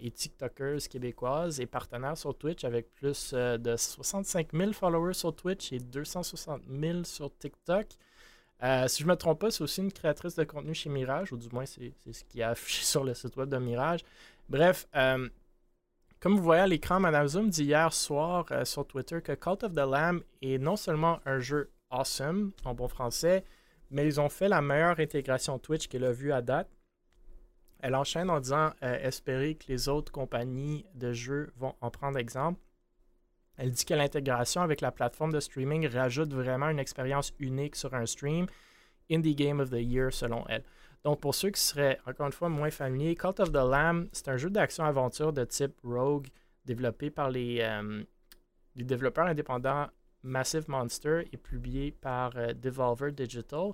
et 0.01 0.11
TikToker 0.11 0.79
québécoise 0.91 1.61
et 1.61 1.67
partenaire 1.67 2.17
sur 2.17 2.37
Twitch 2.37 2.65
avec 2.65 2.93
plus 2.95 3.33
de 3.33 3.77
65 3.77 4.49
000 4.53 4.73
followers 4.73 5.15
sur 5.15 5.35
Twitch 5.35 5.73
et 5.73 5.79
260 5.79 6.63
000 6.69 7.05
sur 7.05 7.37
TikTok. 7.39 7.87
Euh, 8.63 8.89
si 8.89 9.03
je 9.03 9.07
ne 9.07 9.13
me 9.13 9.17
trompe 9.17 9.41
pas, 9.41 9.51
c'est 9.51 9.63
aussi 9.63 9.81
une 9.81 9.93
créatrice 9.93 10.35
de 10.35 10.45
contenu 10.45 10.75
chez 10.75 10.91
Mirage, 10.91 11.33
ou 11.33 11.37
du 11.37 11.49
moins 11.51 11.65
c'est 11.65 11.93
ce 12.11 12.25
qui 12.25 12.41
est 12.41 12.45
affiché 12.45 12.85
sur 12.85 13.05
le 13.05 13.15
site 13.15 13.37
web 13.37 13.49
de 13.49 13.59
Mirage. 13.59 14.01
Bref, 14.49 14.89
euh, 14.97 15.29
comme 16.21 16.37
vous 16.37 16.43
voyez 16.43 16.63
à 16.63 16.67
l'écran, 16.67 16.99
Madame 16.99 17.29
Zoom 17.29 17.51
dit 17.51 17.65
hier 17.65 17.93
soir 17.93 18.47
euh, 18.51 18.65
sur 18.65 18.87
Twitter 18.87 19.21
que 19.23 19.33
Cult 19.33 19.63
of 19.63 19.73
the 19.73 19.87
Lamb 19.87 20.23
est 20.43 20.59
non 20.59 20.77
seulement 20.77 21.21
un 21.25 21.39
jeu 21.39 21.71
awesome, 21.91 22.53
en 22.65 22.75
bon 22.75 22.89
français, 22.89 23.45
mais 23.91 24.07
ils 24.07 24.21
ont 24.21 24.29
fait 24.29 24.49
la 24.49 24.61
meilleure 24.61 25.01
intégration 25.01 25.59
Twitch 25.59 25.89
qu'elle 25.89 26.05
a 26.05 26.13
vue 26.13 26.33
à 26.33 26.43
date. 26.43 26.69
Elle 27.81 27.95
enchaîne 27.95 28.29
en 28.29 28.41
disant 28.41 28.73
espérer 28.83 29.55
que 29.55 29.67
les 29.69 29.89
autres 29.89 30.11
compagnies 30.11 30.85
de 30.95 31.13
jeux 31.13 31.53
vont 31.57 31.75
en 31.81 31.91
prendre 31.91 32.19
exemple. 32.19 32.61
Elle 33.57 33.73
dit 33.73 33.85
que 33.85 33.95
l'intégration 33.95 34.63
avec 34.63 34.81
la 34.81 34.93
plateforme 34.93 35.33
de 35.33 35.41
streaming 35.41 35.87
rajoute 35.89 36.33
vraiment 36.33 36.69
une 36.71 36.79
expérience 36.79 37.33
unique 37.39 37.77
sur 37.77 37.95
un 37.95 38.07
stream. 38.07 38.47
Indie 39.11 39.35
Game 39.35 39.61
of 39.61 39.71
the 39.71 39.81
Year 39.81 40.13
selon 40.13 40.45
elle. 40.49 40.65
Donc 41.05 41.21
pour 41.21 41.35
ceux 41.35 41.51
qui 41.51 41.61
seraient 41.61 41.99
encore 42.07 42.27
une 42.27 42.33
fois 42.33 42.49
moins 42.49 42.71
familiers, 42.71 43.15
Cult 43.15 43.41
of 43.41 43.51
the 43.51 43.57
Lamb, 43.57 44.09
c'est 44.13 44.29
un 44.29 44.37
jeu 44.37 44.51
d'action-aventure 44.51 45.33
de 45.33 45.45
type 45.45 45.75
Rogue 45.83 46.29
développé 46.65 47.11
par 47.11 47.31
les, 47.31 47.59
euh, 47.61 48.03
développeurs 48.77 49.27
indépendants 49.27 49.89
Massive 50.29 50.69
Monster 50.69 51.29
et 51.33 51.37
publié 51.37 51.91
par 51.91 52.37
euh, 52.37 52.53
Devolver 52.53 53.13
Digital 53.13 53.73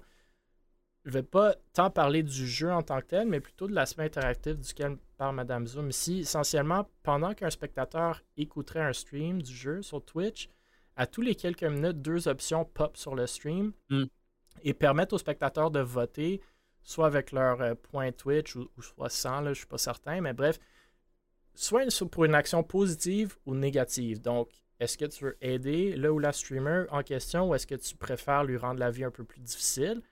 je 1.05 1.11
ne 1.11 1.15
vais 1.15 1.23
pas 1.23 1.55
tant 1.75 1.91
parler 1.91 2.23
du 2.23 2.47
jeu 2.47 2.73
en 2.73 2.83
tant 2.83 3.01
que 3.01 3.07
tel, 3.07 3.29
mais 3.29 3.41
plutôt 3.41 3.67
de 3.67 3.75
l'aspect 3.75 4.05
interactif 4.05 4.59
duquel 4.59 4.97
parle 5.19 5.35
Madame 5.35 5.67
Zoom 5.67 5.91
ici. 5.91 6.21
Essentiellement, 6.21 6.89
pendant 7.03 7.35
qu'un 7.35 7.51
spectateur 7.51 8.23
écouterait 8.39 8.81
un 8.81 8.93
stream 8.95 9.43
du 9.43 9.55
jeu 9.55 9.83
sur 9.83 10.03
Twitch, 10.03 10.49
à 10.97 11.07
tous 11.07 11.21
les 11.21 11.35
quelques 11.35 11.65
minutes, 11.65 12.01
deux 12.01 12.27
options 12.27 12.65
pop 12.65 12.97
sur 12.97 13.15
le 13.15 13.27
stream 13.27 13.73
hmm. 13.91 14.05
et 14.63 14.73
permettent 14.73 15.13
aux 15.13 15.19
spectateurs 15.19 15.71
de 15.71 15.81
voter, 15.81 16.41
soit 16.83 17.07
avec 17.07 17.33
leur 17.33 17.61
euh, 17.61 17.75
point 17.75 18.11
Twitch 18.11 18.57
ou, 18.57 18.71
soit 18.81 19.11
sans, 19.11 19.43
je 19.43 19.49
ne 19.51 19.55
suis 19.55 19.67
pas 19.67 19.79
certain, 19.79 20.23
mais 20.23 20.33
bref, 20.33 20.59
soit 21.55 21.85
pour 22.11 22.25
une 22.25 22.35
action 22.35 22.63
positive 22.63 23.37
ou 23.45 23.55
négative. 23.55 24.23
Donc, 24.23 24.49
est-ce 24.81 24.99
que 24.99 25.05
tu 25.05 25.25
veux 25.25 25.37
aider 25.41 25.95
le 25.97 26.11
ou 26.11 26.19
la 26.19 26.33
streamer 26.33 26.85
en 26.91 27.03
question 27.03 27.49
ou 27.49 27.55
est-ce 27.55 27.67
que 27.67 27.75
tu 27.75 27.97
préfères 27.97 28.45
lui 28.45 28.57
rendre 28.57 28.81
la 28.81 28.91
vie 28.91 29.05
un 29.05 29.11
peu 29.11 29.25
plus 29.25 29.41
difficile? 29.41 30.03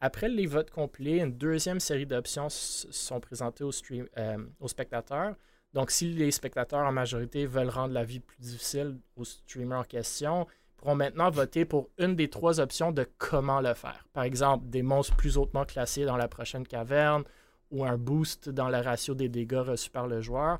Après 0.00 0.28
les 0.28 0.46
votes 0.46 0.70
complets, 0.70 1.18
une 1.18 1.32
deuxième 1.32 1.80
série 1.80 2.06
d'options 2.06 2.48
sont 2.48 3.20
présentées 3.20 3.64
euh, 3.64 4.38
aux, 4.60 4.68
spectateurs. 4.68 5.34
Donc, 5.72 5.90
si 5.90 6.12
les 6.12 6.30
spectateurs 6.30 6.86
en 6.86 6.92
majorité 6.92 7.46
veulent 7.46 7.68
rendre 7.68 7.94
la 7.94 8.04
vie 8.04 8.20
plus 8.20 8.38
difficile 8.38 8.96
aux 9.16 9.24
streamers 9.24 9.80
en 9.80 9.84
question, 9.84 10.46
pourront 10.76 10.94
maintenant 10.94 11.30
voter 11.30 11.64
pour 11.64 11.90
une 11.98 12.14
des 12.14 12.30
trois 12.30 12.60
options 12.60 12.92
de 12.92 13.06
comment 13.18 13.60
le 13.60 13.74
faire. 13.74 14.06
Par 14.12 14.22
exemple, 14.22 14.68
des 14.68 14.82
monstres 14.82 15.16
plus 15.16 15.36
hautement 15.36 15.64
classés 15.64 16.04
dans 16.04 16.16
la 16.16 16.28
prochaine 16.28 16.66
caverne 16.66 17.24
ou 17.70 17.84
un 17.84 17.98
boost 17.98 18.48
dans 18.48 18.68
le 18.68 18.78
ratio 18.78 19.14
des 19.14 19.28
dégâts 19.28 19.64
reçus 19.66 19.90
par 19.90 20.06
le 20.06 20.20
joueur. 20.20 20.58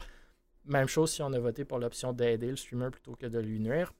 Même 0.69 0.86
chose 0.86 1.11
si 1.11 1.23
on 1.23 1.32
a 1.32 1.39
voté 1.39 1.65
pour 1.65 1.78
l'option 1.78 2.12
d'aider 2.12 2.51
le 2.51 2.57
streamer 2.57 2.90
plutôt 2.90 3.16
que 3.16 3.27
de 3.27 3.39
lui 3.39 3.59
nuire. 3.59 3.93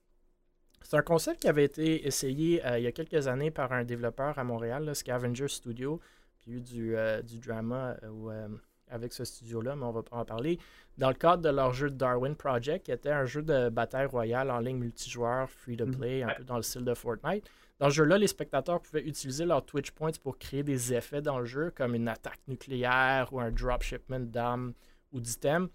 C'est 0.83 0.97
un 0.97 1.01
concept 1.01 1.41
qui 1.41 1.47
avait 1.47 1.65
été 1.65 2.07
essayé 2.07 2.65
euh, 2.65 2.79
il 2.79 2.83
y 2.83 2.87
a 2.87 2.91
quelques 2.91 3.27
années 3.27 3.51
par 3.51 3.71
un 3.73 3.83
développeur 3.83 4.37
à 4.37 4.43
Montréal, 4.43 4.95
Scavenger 4.95 5.47
Studio, 5.47 5.99
qui 6.37 6.51
a 6.51 6.53
eu 6.53 6.61
du, 6.61 6.95
euh, 6.95 7.21
drama 7.43 7.97
euh, 8.03 8.47
avec 8.87 9.13
ce 9.13 9.25
studio-là, 9.25 9.75
mais 9.75 9.83
on 9.83 9.91
va 9.91 10.03
pas 10.03 10.17
en 10.17 10.25
parler. 10.25 10.59
Dans 10.97 11.09
le 11.09 11.15
cadre 11.15 11.41
de 11.41 11.49
leur 11.49 11.73
jeu 11.73 11.89
Darwin 11.89 12.35
Project, 12.35 12.85
qui 12.85 12.91
était 12.91 13.09
un 13.09 13.25
jeu 13.25 13.41
de 13.41 13.69
bataille 13.69 14.05
royale 14.05 14.51
en 14.51 14.59
ligne 14.59 14.77
multijoueur, 14.77 15.49
free 15.49 15.75
to 15.75 15.85
play, 15.85 16.23
un 16.23 16.33
peu 16.35 16.43
dans 16.43 16.57
le 16.57 16.63
style 16.63 16.85
de 16.85 16.93
Fortnite. 16.93 17.49
Dans 17.79 17.89
ce 17.89 17.95
jeu-là, 17.95 18.17
les 18.17 18.27
spectateurs 18.27 18.81
pouvaient 18.81 19.07
utiliser 19.07 19.45
leurs 19.45 19.65
Twitch 19.65 19.91
Points 19.91 20.11
pour 20.21 20.37
créer 20.37 20.63
des 20.63 20.93
effets 20.93 21.21
dans 21.21 21.39
le 21.39 21.45
jeu, 21.45 21.71
comme 21.75 21.95
une 21.95 22.07
attaque 22.07 22.39
nucléaire 22.47 23.29
ou 23.31 23.39
un 23.39 23.51
dropshipment 23.51 24.19
d'armes 24.19 24.73
ou 25.11 25.19
d'items 25.19 25.69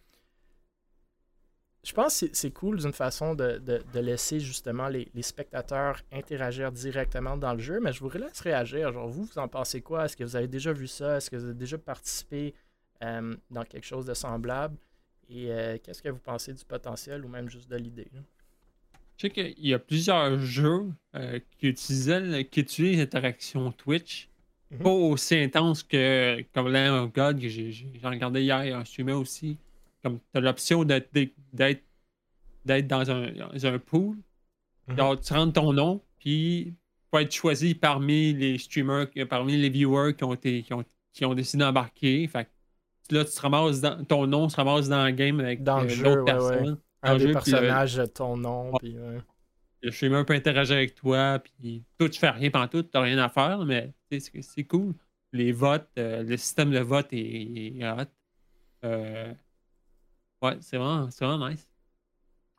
je 1.84 1.92
pense 1.92 2.20
que 2.20 2.26
c'est 2.32 2.50
cool 2.50 2.78
d'une 2.78 2.92
façon 2.92 3.34
de, 3.34 3.60
laisser 3.94 4.40
justement 4.40 4.88
les, 4.88 5.10
spectateurs 5.20 6.00
interagir 6.10 6.72
directement 6.72 7.36
dans 7.36 7.52
le 7.52 7.60
jeu, 7.60 7.78
mais 7.80 7.92
je 7.92 8.00
vous 8.00 8.10
laisse 8.10 8.40
réagir. 8.40 8.92
Genre, 8.92 9.06
vous, 9.06 9.24
vous 9.24 9.38
en 9.38 9.48
pensez 9.48 9.82
quoi? 9.82 10.06
Est-ce 10.06 10.16
que 10.16 10.24
vous 10.24 10.36
avez 10.36 10.48
déjà 10.48 10.72
vu 10.72 10.86
ça? 10.86 11.18
Est-ce 11.18 11.30
que 11.30 11.36
vous 11.36 11.44
avez 11.44 11.54
déjà 11.54 11.76
participé 11.76 12.54
euh, 13.02 13.36
dans 13.50 13.64
quelque 13.64 13.84
chose 13.84 14.06
de 14.06 14.14
semblable? 14.14 14.76
Et 15.28 15.50
euh, 15.50 15.78
qu'est-ce 15.82 16.02
que 16.02 16.08
vous 16.08 16.18
pensez 16.18 16.54
du 16.54 16.64
potentiel 16.64 17.24
ou 17.24 17.28
même 17.28 17.50
juste 17.50 17.70
de 17.70 17.76
l'idée? 17.76 18.08
Je 19.16 19.28
sais 19.28 19.30
qu'il 19.30 19.66
y 19.66 19.74
a 19.74 19.78
plusieurs 19.78 20.38
jeux 20.38 20.90
euh, 21.14 21.38
qui, 21.58 21.68
utilisaient, 21.68 22.44
qui 22.46 22.60
utilisent 22.60 22.98
l'interaction 22.98 23.72
Twitch. 23.72 24.28
Mhm. 24.70 24.78
Pas 24.78 24.90
aussi 24.90 25.36
intense 25.36 25.82
que 25.82 26.42
comme 26.54 26.68
Land 26.68 27.04
of 27.04 27.12
God, 27.12 27.40
que 27.40 27.48
j'ai 27.48 27.90
regardé 28.02 28.42
hier 28.42 28.76
un 28.76 28.84
streamer 28.84 29.12
aussi. 29.12 29.58
Comme 30.04 30.18
tu 30.18 30.38
as 30.38 30.40
l'option 30.40 30.84
d'être 30.84 31.10
dans 32.64 33.10
un, 33.10 33.32
dans 33.32 33.66
un 33.66 33.78
pool. 33.78 34.16
Mhm. 34.86 34.96
tu 35.24 35.32
rentres 35.32 35.54
ton 35.54 35.72
nom, 35.72 36.02
puis 36.18 36.74
tu 37.10 37.18
être 37.18 37.32
choisi 37.32 37.74
parmi 37.74 38.34
les 38.34 38.58
streamers, 38.58 39.06
parmi 39.30 39.56
les 39.56 39.70
viewers 39.70 40.14
qui 40.14 40.24
ont, 40.24 40.34
été, 40.34 40.62
qui 40.62 40.74
ont, 40.74 40.84
qui 41.12 41.24
ont 41.24 41.34
décidé 41.34 41.64
d'embarquer. 41.64 42.26
Fait 42.28 42.48
là, 43.10 43.24
tu 43.24 43.32
te 43.32 43.40
ramasses 43.40 43.80
dans, 43.80 44.04
ton 44.04 44.26
nom 44.26 44.48
se 44.48 44.56
ramasse 44.56 44.88
dans 44.88 45.06
le 45.06 45.12
game 45.12 45.40
avec 45.40 45.62
dans 45.62 45.80
le 45.80 45.86
euh, 45.86 45.88
jeu, 45.88 46.18
ouais, 46.18 46.24
personne. 46.24 46.78
Un 47.02 47.16
des 47.16 47.32
personnages 47.32 47.96
de 47.96 48.06
ton 48.06 48.36
nom. 48.36 48.72
Puis, 48.78 48.96
Le 49.82 49.90
streamer 49.90 50.24
peut 50.24 50.34
interagir 50.34 50.76
avec 50.76 50.94
toi, 50.94 51.38
puis 51.38 51.82
toi, 51.98 52.08
tu 52.08 52.18
fais 52.18 52.30
rien 52.30 52.50
pendant 52.50 52.68
tout, 52.68 52.82
tu 52.82 52.90
n'as 52.94 53.00
rien 53.00 53.18
à 53.18 53.28
faire, 53.28 53.64
mais 53.64 53.92
c'est 54.10 54.64
cool. 54.64 54.94
Les 55.32 55.52
votes, 55.52 55.88
euh, 55.98 56.22
le 56.22 56.36
système 56.36 56.70
de 56.70 56.78
vote 56.78 57.08
est, 57.12 57.78
est 57.78 57.90
hot. 57.90 58.04
Euh, 58.84 59.32
Ouais, 60.44 60.58
c'est 60.60 60.76
vraiment, 60.76 61.08
vraiment 61.18 61.48
nice. 61.48 61.66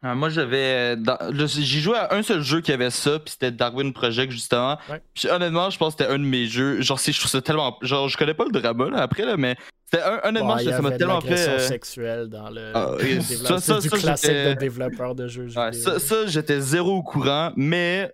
Ah, 0.02 0.16
moi, 0.16 0.30
j'avais. 0.30 0.98
J'ai 1.45 1.80
joué 1.80 1.98
à 1.98 2.14
un 2.16 2.24
seul 2.24 2.41
jeu 2.41 2.62
qui 2.62 2.72
avait 2.72 2.90
ça, 2.90 3.20
puis 3.20 3.32
c'était 3.32 3.52
Darwin 3.52 3.94
Project, 3.94 4.32
justement. 4.32 4.78
Puis 5.14 5.30
honnêtement, 5.30 5.70
je 5.70 5.78
pense 5.78 5.95
que 5.95 6.03
c'était 6.03 6.14
un 6.14 6.18
de 6.18 6.24
mes 6.24 6.48
jeux. 6.48 6.82
Genre, 6.82 6.98
je 6.98 7.18
trouve 7.18 7.30
ça 7.30 7.41
tellement. 7.41 7.78
Genre, 7.82 8.10
je 8.10 8.18
connais 8.18 8.34
pas 8.34 8.45
le 8.45 8.60
drama, 8.60 8.90
là, 8.90 9.02
après, 9.03 9.24
là, 9.24 9.38
mais 9.38 9.56
c'était 9.86 10.03
un... 10.03 10.20
honnêtement, 10.24 10.57
ça 10.57 10.82
m'a 10.82 10.91
tellement 10.91 11.22
fait. 11.22 11.48
Euh... 11.48 11.60
sexuelle 11.60 12.28
dans 12.28 12.49
le. 12.49 12.72
Ah, 12.74 12.95
ça, 13.22 13.60
ça, 13.60 13.80
du 13.80 13.90
classique 13.90 14.32
de 14.32 14.53
développeur 14.53 15.14
de 15.14 15.28
jeux 15.28 15.48
ouais, 15.56 15.74
Ça, 15.74 15.99
ça 15.99 16.26
j'étais 16.26 16.60
zéro 16.60 16.98
au 16.98 17.03
courant, 17.03 17.52
mais 17.56 18.12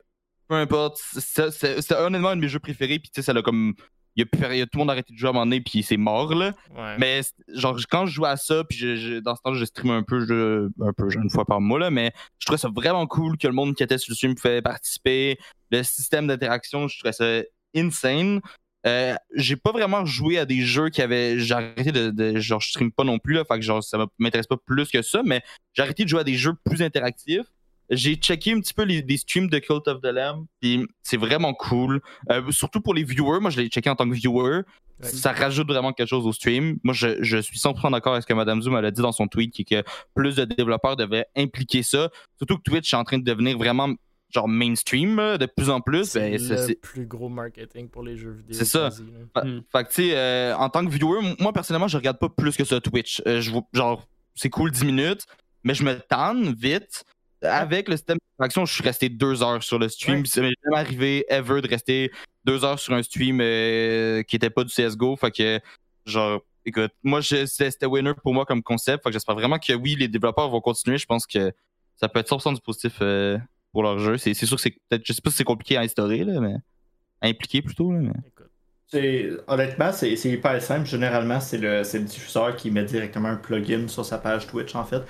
peu 0.49 0.55
importe. 0.55 1.01
C'était 1.17 1.95
honnêtement 1.95 2.29
un 2.29 2.35
de 2.35 2.41
mes 2.41 2.49
jeux 2.49 2.59
préférés, 2.59 2.99
puis 2.99 3.09
tu 3.09 3.21
sais, 3.21 3.25
ça 3.25 3.31
l'a 3.31 3.41
comme 3.41 3.73
il 4.15 4.21
y, 4.21 4.61
a, 4.61 4.65
tout 4.65 4.77
le 4.77 4.79
monde 4.79 4.89
a 4.89 4.93
arrêté 4.93 5.13
de 5.13 5.17
jouer 5.17 5.27
à 5.27 5.29
un 5.29 5.33
moment 5.33 5.45
donné, 5.45 5.61
puis 5.61 5.83
c'est 5.83 5.97
mort, 5.97 6.33
là. 6.35 6.53
Mais 6.97 7.21
genre, 7.53 7.77
quand 7.89 8.05
je 8.05 8.13
jouais 8.13 8.29
à 8.29 8.37
ça, 8.37 8.63
puis 8.63 8.77
je, 8.77 9.19
dans 9.19 9.35
ce 9.35 9.41
temps, 9.41 9.53
je 9.53 9.65
stream 9.65 9.91
un 9.91 10.03
peu, 10.03 10.25
je, 10.25 10.69
un 10.81 10.93
peu, 10.93 11.07
une 11.13 11.29
fois 11.29 11.45
par 11.45 11.61
mois, 11.61 11.79
là, 11.79 11.89
mais 11.89 12.11
je 12.39 12.45
trouvais 12.45 12.57
ça 12.57 12.69
vraiment 12.73 13.07
cool 13.07 13.37
que 13.37 13.47
le 13.47 13.53
monde 13.53 13.75
qui 13.75 13.83
était 13.83 13.97
sur 13.97 14.11
le 14.11 14.15
stream 14.15 14.35
pouvait 14.35 14.61
participer. 14.61 15.37
Le 15.71 15.83
système 15.83 16.27
d'interaction, 16.27 16.87
je 16.87 16.99
trouvais 16.99 17.13
ça 17.13 17.41
insane. 17.75 18.41
Euh, 18.87 19.15
j'ai 19.35 19.55
pas 19.55 19.71
vraiment 19.71 20.05
joué 20.05 20.39
à 20.39 20.45
des 20.45 20.61
jeux 20.61 20.89
qui 20.89 21.01
avaient. 21.01 21.39
J'ai 21.39 21.53
arrêté 21.53 21.91
de, 21.91 22.39
Genre, 22.39 22.59
je 22.59 22.69
stream 22.69 22.91
pas 22.91 23.03
non 23.03 23.19
plus, 23.19 23.35
là. 23.35 23.45
Fait 23.45 23.55
que 23.55 23.61
genre, 23.61 23.83
ça 23.83 24.05
m'intéresse 24.19 24.47
pas 24.47 24.57
plus 24.57 24.89
que 24.89 25.01
ça, 25.01 25.21
mais 25.23 25.41
j'ai 25.73 25.83
arrêté 25.83 26.03
de 26.03 26.09
jouer 26.09 26.21
à 26.21 26.23
des 26.23 26.35
jeux 26.35 26.53
plus 26.65 26.81
interactifs. 26.81 27.45
J'ai 27.91 28.15
checké 28.15 28.53
un 28.53 28.59
petit 28.59 28.73
peu 28.73 28.83
les, 28.83 29.17
streams 29.17 29.49
de 29.49 29.59
Cult 29.59 29.87
of 29.87 30.01
the 30.01 30.05
Lamb, 30.05 30.45
puis 30.61 30.87
c'est 31.03 31.17
vraiment 31.17 31.53
cool. 31.53 32.01
Euh, 32.31 32.49
surtout 32.49 32.81
pour 32.81 32.93
les 32.93 33.03
viewers, 33.03 33.39
moi 33.41 33.51
je 33.51 33.59
l'ai 33.59 33.67
checké 33.67 33.89
en 33.89 33.95
tant 33.95 34.09
que 34.09 34.15
viewer. 34.15 34.61
Ça 35.03 35.31
rajoute 35.31 35.67
vraiment 35.67 35.93
quelque 35.93 36.07
chose 36.07 36.27
au 36.27 36.31
stream. 36.31 36.77
Moi, 36.83 36.93
je, 36.93 37.23
je 37.23 37.37
suis 37.37 37.57
100% 37.57 37.91
d'accord 37.91 38.13
avec 38.13 38.21
ce 38.21 38.27
que 38.27 38.35
Madame 38.35 38.61
Zoom 38.61 38.75
a 38.75 38.91
dit 38.91 39.01
dans 39.01 39.11
son 39.11 39.27
tweet, 39.27 39.51
qui 39.51 39.63
est 39.63 39.83
que 39.83 39.89
plus 40.13 40.35
de 40.35 40.45
développeurs 40.45 40.95
devraient 40.95 41.25
impliquer 41.35 41.81
ça. 41.81 42.09
Surtout 42.37 42.57
que 42.57 42.61
Twitch 42.61 42.93
est 42.93 42.97
en 42.97 43.03
train 43.03 43.17
de 43.17 43.23
devenir 43.23 43.57
vraiment 43.57 43.95
genre 44.31 44.47
mainstream 44.47 45.17
de 45.37 45.45
plus 45.45 45.69
en 45.69 45.81
plus. 45.81 46.05
C'est 46.05 46.37
ben, 46.37 46.67
le 46.67 46.75
plus 46.75 47.05
gros 47.05 47.29
marketing 47.29 47.89
pour 47.89 48.03
les 48.03 48.17
jeux 48.17 48.31
vidéo. 48.31 48.53
C'est 48.53 48.65
ça. 48.65 48.89
Hmm. 48.89 49.61
Fait, 49.71 49.83
que 49.83 49.89
tu 49.89 49.95
sais, 49.95 50.11
euh, 50.15 50.55
en 50.55 50.69
tant 50.69 50.85
que 50.85 50.91
viewer, 50.91 51.19
moi 51.39 51.53
personnellement, 51.53 51.87
je 51.87 51.97
regarde 51.97 52.19
pas 52.19 52.29
plus 52.29 52.55
que 52.55 52.63
ça 52.63 52.79
Twitch. 52.79 53.21
Euh, 53.27 53.41
je, 53.41 53.51
genre, 53.73 54.07
c'est 54.35 54.49
cool 54.49 54.71
10 54.71 54.85
minutes, 54.85 55.25
mais 55.63 55.73
je 55.73 55.83
me 55.83 55.95
tanne 55.99 56.53
vite 56.53 57.03
avec 57.41 57.87
le 57.89 57.97
système 57.97 58.17
action, 58.39 58.65
je 58.65 58.73
suis 58.73 58.83
resté 58.83 59.09
deux 59.09 59.43
heures 59.43 59.63
sur 59.63 59.79
le 59.79 59.89
stream. 59.89 60.25
Ça 60.25 60.41
m'est 60.41 60.53
jamais 60.63 60.77
arrivé 60.77 61.25
ever 61.29 61.61
de 61.61 61.67
rester 61.67 62.11
deux 62.43 62.63
heures 62.65 62.79
sur 62.79 62.93
un 62.93 63.03
stream 63.03 63.39
euh, 63.41 64.23
qui 64.23 64.35
était 64.35 64.49
pas 64.49 64.63
du 64.63 64.73
CSGO. 64.73 65.15
Fait 65.15 65.31
que, 65.31 65.59
genre, 66.05 66.41
écoute, 66.65 66.91
moi, 67.03 67.21
c'était 67.21 67.85
winner 67.85 68.13
pour 68.23 68.33
moi 68.33 68.45
comme 68.45 68.63
concept. 68.63 69.03
Fait 69.03 69.09
que 69.09 69.13
j'espère 69.13 69.35
vraiment 69.35 69.59
que 69.59 69.73
oui, 69.73 69.95
les 69.95 70.07
développeurs 70.07 70.49
vont 70.49 70.61
continuer. 70.61 70.97
Je 70.97 71.05
pense 71.05 71.25
que 71.25 71.51
ça 71.95 72.09
peut 72.09 72.19
être 72.19 72.29
100% 72.29 72.55
du 72.55 72.61
positif 72.61 72.97
euh, 73.01 73.37
pour 73.71 73.83
leur 73.83 73.99
jeu. 73.99 74.17
C'est 74.17 74.33
sûr 74.33 74.55
que 74.55 74.61
c'est 74.61 74.75
peut-être, 74.89 75.03
je 75.05 75.13
sais 75.13 75.21
pas 75.21 75.29
si 75.29 75.37
c'est 75.37 75.43
compliqué 75.43 75.77
à 75.77 75.81
instaurer, 75.81 76.23
là, 76.23 76.39
mais 76.39 76.55
à 77.21 77.27
impliquer 77.27 77.61
plutôt. 77.61 77.91
Là, 77.91 77.99
mais 77.99 78.30
honnêtement, 79.47 79.91
c'est 79.91 80.13
hyper 80.25 80.61
simple. 80.61 80.85
Généralement, 80.85 81.39
c'est 81.39 81.57
le, 81.57 81.81
le, 81.81 81.99
diffuseur 81.99 82.55
qui 82.55 82.71
met 82.71 82.83
directement 82.83 83.29
un 83.29 83.35
plugin 83.35 83.87
sur 83.87 84.05
sa 84.05 84.17
page 84.17 84.47
Twitch, 84.47 84.75
en 84.75 84.83
fait. 84.83 85.03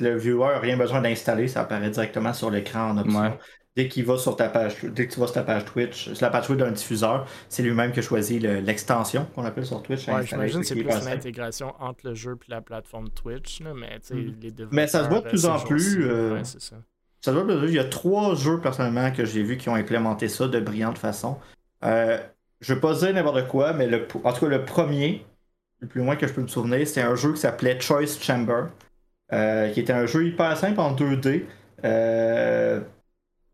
le 0.00 0.16
viewer 0.16 0.48
n'a 0.48 0.58
rien 0.58 0.76
besoin 0.76 1.00
d'installer, 1.00 1.48
ça 1.48 1.62
apparaît 1.62 1.90
directement 1.90 2.32
sur 2.32 2.50
l'écran 2.50 2.90
en 2.90 2.98
option. 2.98 3.38
Dès 3.76 3.86
qu'il 3.86 4.04
va 4.04 4.18
sur 4.18 4.34
ta 4.34 4.48
page, 4.48 4.82
dès 4.82 5.06
que 5.06 5.14
tu 5.14 5.20
vas 5.20 5.26
sur 5.26 5.36
ta 5.36 5.44
page 5.44 5.64
Twitch, 5.66 6.12
c'est 6.12 6.22
la 6.22 6.30
page 6.30 6.46
Twitch 6.46 6.58
d'un 6.58 6.72
diffuseur, 6.72 7.26
c'est 7.48 7.62
lui-même 7.62 7.92
qui 7.92 8.00
a 8.00 8.02
choisi 8.02 8.40
l'extension 8.40 9.24
qu'on 9.36 9.44
appelle 9.44 9.66
sur 9.66 9.80
Twitch. 9.84 10.08
Ouais, 10.08 10.26
j'imagine 10.26 10.62
que 10.62 10.66
c'est 10.66 10.74
plus 10.74 10.84
une 10.84 11.08
intégration 11.08 11.72
entre 11.78 12.08
le 12.08 12.14
jeu 12.14 12.32
et 12.32 12.50
la 12.50 12.60
plateforme 12.60 13.08
Twitch, 13.10 13.60
mais 13.60 13.72
mm. 13.72 14.34
les 14.42 14.52
Mais 14.72 14.88
ça 14.88 15.04
se 15.04 15.08
voit 15.08 15.20
de 15.20 15.28
plus 15.28 15.46
en 15.46 15.60
plus. 15.60 16.02
Euh, 16.02 16.42
ça. 16.42 16.58
ça 17.20 17.32
se 17.32 17.38
voit 17.38 17.54
Il 17.68 17.72
y 17.72 17.78
a 17.78 17.84
trois 17.84 18.34
jeux 18.34 18.60
personnellement 18.60 19.12
que 19.12 19.24
j'ai 19.24 19.44
vu 19.44 19.56
qui 19.56 19.68
ont 19.68 19.76
implémenté 19.76 20.26
ça 20.26 20.48
de 20.48 20.58
brillante 20.58 20.98
façon. 20.98 21.38
Euh, 21.84 22.18
je 22.60 22.74
vais 22.74 22.80
pas 22.80 22.94
dire 22.94 23.12
n'importe 23.14 23.46
quoi, 23.48 23.72
mais 23.72 23.86
le, 23.86 24.06
en 24.24 24.32
tout 24.32 24.40
cas, 24.40 24.46
le 24.46 24.64
premier, 24.64 25.24
le 25.80 25.86
plus 25.86 26.02
loin 26.02 26.16
que 26.16 26.26
je 26.26 26.32
peux 26.32 26.42
me 26.42 26.48
souvenir, 26.48 26.86
c'était 26.86 27.02
un 27.02 27.14
jeu 27.14 27.32
qui 27.32 27.40
s'appelait 27.40 27.80
Choice 27.80 28.18
Chamber, 28.20 28.66
euh, 29.32 29.70
qui 29.70 29.80
était 29.80 29.92
un 29.92 30.06
jeu 30.06 30.26
hyper 30.26 30.56
simple 30.56 30.80
en 30.80 30.94
2D. 30.94 31.44
Euh, 31.84 32.80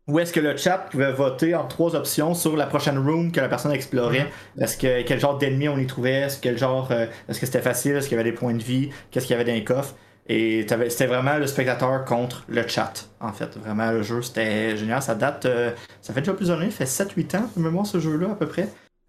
où 0.07 0.19
est-ce 0.19 0.33
que 0.33 0.39
le 0.39 0.55
chat 0.57 0.77
pouvait 0.77 1.11
voter 1.11 1.55
en 1.55 1.67
trois 1.67 1.95
options 1.95 2.33
sur 2.33 2.55
la 2.55 2.67
prochaine 2.67 2.97
room 2.97 3.31
que 3.31 3.39
la 3.39 3.49
personne 3.49 3.71
explorait. 3.71 4.27
Mm-hmm. 4.57 4.63
Est-ce 4.63 4.77
que 4.77 5.01
quel 5.03 5.19
genre 5.19 5.37
d'ennemis 5.37 5.69
on 5.69 5.77
y 5.77 5.87
trouvait, 5.87 6.21
est-ce 6.21 6.39
quel 6.39 6.57
genre 6.57 6.91
euh, 6.91 7.07
est-ce 7.27 7.39
que 7.39 7.45
c'était 7.45 7.61
facile, 7.61 7.95
est-ce 7.95 8.07
qu'il 8.07 8.17
y 8.17 8.19
avait 8.19 8.29
des 8.29 8.35
points 8.35 8.53
de 8.53 8.61
vie, 8.61 8.89
qu'est-ce 9.11 9.25
qu'il 9.25 9.35
y 9.35 9.39
avait 9.39 9.49
dans 9.49 9.55
les 9.55 9.63
coffres? 9.63 9.95
Et 10.27 10.65
c'était 10.89 11.05
vraiment 11.05 11.37
le 11.37 11.45
spectateur 11.45 12.03
contre 12.03 12.45
le 12.47 12.67
chat, 12.67 13.09
en 13.19 13.31
fait. 13.31 13.57
Vraiment, 13.57 13.91
le 13.91 14.01
jeu, 14.01 14.23
c'était 14.23 14.75
génial. 14.75 14.99
Ça 15.03 15.13
date, 15.13 15.47
ça 16.01 16.13
fait 16.15 16.21
déjà 16.21 16.33
plusieurs 16.33 16.59
années, 16.59 16.71
ça 16.71 16.83
fait 16.83 17.03
7-8 17.03 17.37
ans, 17.37 17.49
de 17.55 17.61
mémoire, 17.61 17.85
ce 17.85 17.99
jeu-là, 17.99 18.31
à 18.31 18.33
peu 18.35 18.47
près. 18.47 18.67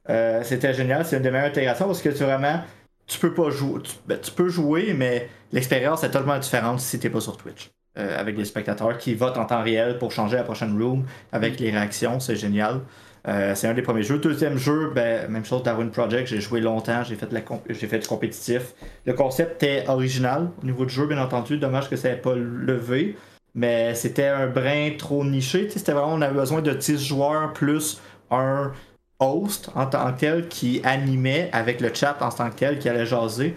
Euh, 0.08 0.42
c'était 0.44 0.74
génial, 0.74 1.04
c'est 1.04 1.16
une 1.16 1.22
des 1.22 1.30
meilleures 1.30 1.48
intégrations 1.48 1.86
parce 1.86 2.02
que 2.02 2.10
tu 2.10 2.22
vraiment 2.24 2.60
tu 3.06 3.18
peux 3.18 3.32
pas 3.32 3.50
jouer. 3.50 3.80
Ben, 4.06 4.18
tu, 4.20 4.32
peux 4.32 4.48
jouer, 4.48 4.92
mais 4.94 5.28
l'expérience 5.52 6.02
est 6.02 6.10
totalement 6.10 6.38
différente 6.38 6.80
si 6.80 6.98
t'es 6.98 7.10
pas 7.10 7.20
sur 7.20 7.36
Twitch. 7.36 7.70
Euh, 7.98 8.20
avec 8.20 8.36
des 8.36 8.44
spectateurs 8.44 8.98
qui 8.98 9.14
votent 9.14 9.38
en 9.38 9.46
temps 9.46 9.62
réel 9.62 9.98
pour 9.98 10.12
changer 10.12 10.36
la 10.36 10.42
prochaine 10.42 10.76
room 10.80 11.06
avec 11.32 11.58
les 11.58 11.70
réactions, 11.70 12.20
c'est 12.20 12.36
génial. 12.36 12.80
Euh, 13.26 13.54
c'est 13.54 13.66
un 13.66 13.74
des 13.74 13.82
premiers 13.82 14.02
jeux. 14.02 14.18
Deuxième 14.18 14.58
jeu, 14.58 14.92
ben, 14.94 15.30
même 15.30 15.44
chose, 15.44 15.62
Darwin 15.62 15.90
Project, 15.90 16.28
j'ai 16.28 16.40
joué 16.40 16.60
longtemps, 16.60 17.02
j'ai 17.02 17.16
fait, 17.16 17.28
j'ai 17.70 17.86
fait 17.86 17.98
du 17.98 18.06
compétitif. 18.06 18.74
Le 19.06 19.14
concept 19.14 19.62
était 19.62 19.88
original 19.88 20.50
au 20.62 20.66
niveau 20.66 20.84
du 20.84 20.92
jeu, 20.92 21.06
bien 21.06 21.18
entendu. 21.18 21.58
Dommage 21.58 21.88
que 21.88 21.96
ça 21.96 22.10
n'ait 22.10 22.16
pas 22.16 22.34
levé, 22.34 23.16
mais 23.54 23.94
c'était 23.94 24.26
un 24.26 24.46
brin 24.46 24.90
trop 24.98 25.24
niché. 25.24 25.68
C'était 25.70 25.92
vraiment, 25.92 26.12
on 26.12 26.20
avait 26.20 26.34
besoin 26.34 26.60
de 26.60 26.72
10 26.72 27.02
joueurs 27.02 27.52
plus 27.52 28.00
un 28.30 28.72
host 29.18 29.70
en 29.74 29.86
tant 29.86 30.12
que 30.12 30.20
tel 30.20 30.48
qui 30.48 30.80
animait 30.84 31.48
avec 31.52 31.80
le 31.80 31.92
chat 31.92 32.16
en 32.20 32.30
tant 32.30 32.50
que 32.50 32.56
tel 32.56 32.78
qui 32.78 32.88
allait 32.88 33.06
jaser. 33.06 33.56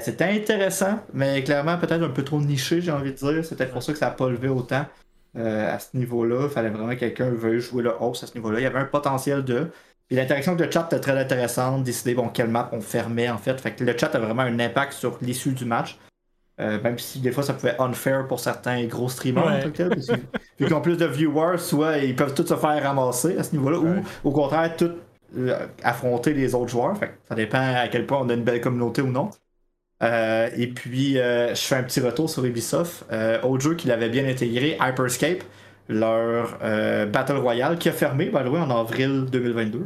C'était 0.00 0.24
intéressant, 0.24 0.98
mais 1.12 1.44
clairement 1.44 1.78
peut-être 1.78 2.02
un 2.02 2.08
peu 2.08 2.24
trop 2.24 2.40
niché, 2.40 2.80
j'ai 2.80 2.90
envie 2.90 3.12
de 3.12 3.16
dire. 3.16 3.48
Peut-être 3.48 3.72
pour 3.72 3.82
ça 3.82 3.92
que 3.92 3.98
ça 3.98 4.06
n'a 4.06 4.12
pas 4.12 4.28
levé 4.28 4.48
autant 4.48 4.84
euh, 5.36 5.74
à 5.74 5.78
ce 5.78 5.96
niveau-là. 5.96 6.44
Il 6.44 6.50
fallait 6.50 6.70
vraiment 6.70 6.92
que 6.94 7.00
quelqu'un 7.00 7.30
veuille 7.30 7.60
jouer 7.60 7.84
le 7.84 7.92
host 8.00 8.24
à 8.24 8.26
ce 8.26 8.34
niveau-là. 8.34 8.58
Il 8.58 8.64
y 8.64 8.66
avait 8.66 8.80
un 8.80 8.84
potentiel 8.84 9.44
de. 9.44 9.70
Puis 10.08 10.16
l'interaction 10.16 10.52
avec 10.52 10.66
le 10.66 10.72
chat 10.72 10.86
était 10.86 10.98
très 10.98 11.16
intéressante, 11.16 11.84
décider 11.84 12.14
bon, 12.14 12.28
quelle 12.30 12.48
map 12.48 12.68
on 12.72 12.80
fermait 12.80 13.30
en 13.30 13.38
fait. 13.38 13.60
Fait 13.60 13.70
que 13.70 13.84
le 13.84 13.96
chat 13.96 14.12
a 14.12 14.18
vraiment 14.18 14.42
un 14.42 14.58
impact 14.58 14.92
sur 14.92 15.18
l'issue 15.22 15.52
du 15.52 15.64
match. 15.64 15.98
Euh, 16.60 16.78
même 16.82 16.98
si 16.98 17.20
des 17.20 17.32
fois 17.32 17.42
ça 17.42 17.54
pouvait 17.54 17.76
unfair 17.78 18.26
pour 18.26 18.38
certains 18.38 18.84
gros 18.84 19.08
streamers 19.08 19.46
en 19.46 19.60
tout 19.60 19.70
cas, 19.70 19.88
vu 20.58 20.66
qu'ils 20.66 20.74
ont 20.74 20.82
plus 20.82 20.98
de 20.98 21.06
viewers, 21.06 21.58
soit 21.58 21.98
ils 21.98 22.14
peuvent 22.14 22.34
tous 22.34 22.46
se 22.46 22.56
faire 22.56 22.82
ramasser 22.82 23.38
à 23.38 23.42
ce 23.42 23.52
niveau-là, 23.52 23.78
ou 23.78 24.02
au 24.24 24.30
contraire, 24.30 24.76
tout 24.76 24.92
euh, 25.38 25.66
affronter 25.82 26.34
les 26.34 26.54
autres 26.54 26.70
joueurs. 26.70 26.96
ça 27.28 27.34
dépend 27.34 27.74
à 27.76 27.88
quel 27.88 28.04
point 28.04 28.18
on 28.20 28.28
a 28.28 28.34
une 28.34 28.44
belle 28.44 28.60
communauté 28.60 29.00
ou 29.00 29.06
non. 29.06 29.30
Euh, 30.02 30.48
et 30.56 30.66
puis, 30.66 31.14
je 31.14 31.54
fais 31.54 31.76
un 31.76 31.82
petit 31.82 32.00
retour 32.00 32.28
sur 32.28 32.44
Ubisoft. 32.44 33.04
autre 33.42 33.62
jeu 33.62 33.74
qu'il 33.74 33.90
avait 33.90 34.08
bien 34.08 34.26
intégré, 34.26 34.76
Hyperscape, 34.80 35.42
leur 35.88 36.58
Battle 37.08 37.36
Royale, 37.36 37.78
qui 37.78 37.88
a 37.88 37.92
fermé, 37.92 38.26
by 38.26 38.44
the 38.44 38.48
way, 38.48 38.60
en 38.60 38.70
avril 38.70 39.26
2022. 39.30 39.84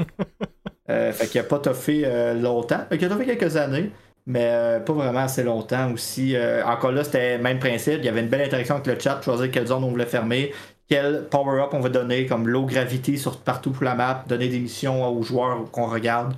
fait 1.12 1.26
qu'il 1.28 1.40
n'a 1.40 1.46
pas 1.46 1.58
toffé 1.58 2.34
longtemps. 2.34 2.80
Fait 2.88 2.98
qu'il 2.98 3.06
a 3.06 3.10
toffé 3.10 3.26
quelques 3.26 3.56
années 3.56 3.92
mais 4.26 4.46
euh, 4.52 4.80
pas 4.80 4.92
vraiment 4.92 5.20
assez 5.20 5.42
longtemps 5.42 5.92
aussi. 5.92 6.34
Euh, 6.36 6.64
encore 6.64 6.92
là, 6.92 7.04
c'était 7.04 7.36
le 7.36 7.42
même 7.42 7.58
principe. 7.58 7.98
Il 7.98 8.04
y 8.04 8.08
avait 8.08 8.20
une 8.20 8.28
belle 8.28 8.42
interaction 8.42 8.76
avec 8.76 8.86
le 8.86 8.98
chat, 8.98 9.20
choisir 9.22 9.50
quelle 9.50 9.66
zone 9.66 9.84
on 9.84 9.90
voulait 9.90 10.06
fermer, 10.06 10.52
quel 10.88 11.28
power-up 11.28 11.70
on 11.72 11.80
va 11.80 11.88
donner, 11.88 12.26
comme 12.26 12.48
low 12.48 12.64
gravité 12.66 13.16
sur 13.16 13.38
partout 13.40 13.70
pour 13.70 13.84
la 13.84 13.94
map, 13.94 14.24
donner 14.28 14.48
des 14.48 14.60
missions 14.60 15.06
aux 15.06 15.22
joueurs 15.22 15.70
qu'on 15.70 15.86
regarde. 15.86 16.34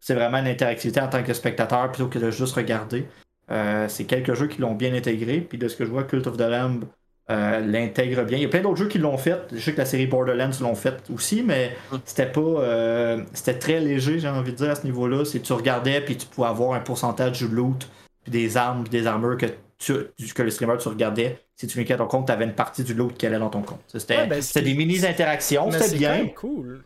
c'est 0.00 0.14
vraiment 0.14 0.38
une 0.38 0.46
interactivité 0.46 1.00
en 1.00 1.08
tant 1.08 1.22
que 1.24 1.32
spectateur 1.32 1.90
plutôt 1.90 2.08
que 2.08 2.18
de 2.18 2.30
juste 2.30 2.54
regarder. 2.54 3.06
Euh, 3.50 3.88
c'est 3.88 4.04
quelques 4.04 4.34
jeux 4.34 4.48
qui 4.48 4.60
l'ont 4.60 4.74
bien 4.74 4.94
intégré. 4.94 5.40
Puis 5.40 5.58
de 5.58 5.68
ce 5.68 5.76
que 5.76 5.84
je 5.84 5.90
vois, 5.90 6.04
Cult 6.04 6.26
of 6.26 6.36
the 6.36 6.40
Lamb 6.42 6.84
euh, 7.28 7.58
l'intègre 7.60 8.22
bien. 8.22 8.38
Il 8.38 8.42
y 8.42 8.46
a 8.46 8.48
plein 8.48 8.60
d'autres 8.62 8.76
jeux 8.76 8.88
qui 8.88 8.98
l'ont 8.98 9.18
fait. 9.18 9.40
Je 9.52 9.58
sais 9.58 9.72
que 9.72 9.78
la 9.78 9.84
série 9.84 10.06
Borderlands 10.06 10.50
l'ont 10.60 10.76
fait 10.76 10.94
aussi, 11.12 11.42
mais 11.42 11.76
c'était 12.04 12.26
pas. 12.26 12.40
Euh, 12.40 13.22
c'était 13.32 13.58
très 13.58 13.80
léger, 13.80 14.20
j'ai 14.20 14.28
envie 14.28 14.52
de 14.52 14.56
dire, 14.56 14.70
à 14.70 14.74
ce 14.76 14.84
niveau-là. 14.84 15.24
C'est 15.24 15.40
tu 15.40 15.52
regardais, 15.52 16.00
puis 16.00 16.16
tu 16.16 16.26
pouvais 16.26 16.46
avoir 16.46 16.74
un 16.74 16.80
pourcentage 16.80 17.38
du 17.38 17.48
loot, 17.48 17.88
puis 18.22 18.30
des 18.30 18.56
armes, 18.56 18.84
puis 18.84 18.90
des 18.90 19.08
armures 19.08 19.36
que, 19.36 19.46
tu, 19.78 19.94
que 20.34 20.42
le 20.42 20.50
streamer 20.50 20.76
tu 20.78 20.88
regardais. 20.88 21.40
Si 21.56 21.66
tu 21.66 21.78
mettais 21.78 21.96
ton 21.96 22.06
compte, 22.06 22.26
tu 22.26 22.32
avais 22.32 22.44
une 22.44 22.54
partie 22.54 22.84
du 22.84 22.94
loot 22.94 23.16
qui 23.16 23.26
allait 23.26 23.40
dans 23.40 23.50
ton 23.50 23.62
compte. 23.62 23.80
C'était 23.88 24.26
ben, 24.26 24.40
des 24.40 24.74
mini-interactions, 24.74 25.70
c'était 25.72 25.96
bien. 25.96 26.28
cool. 26.36 26.84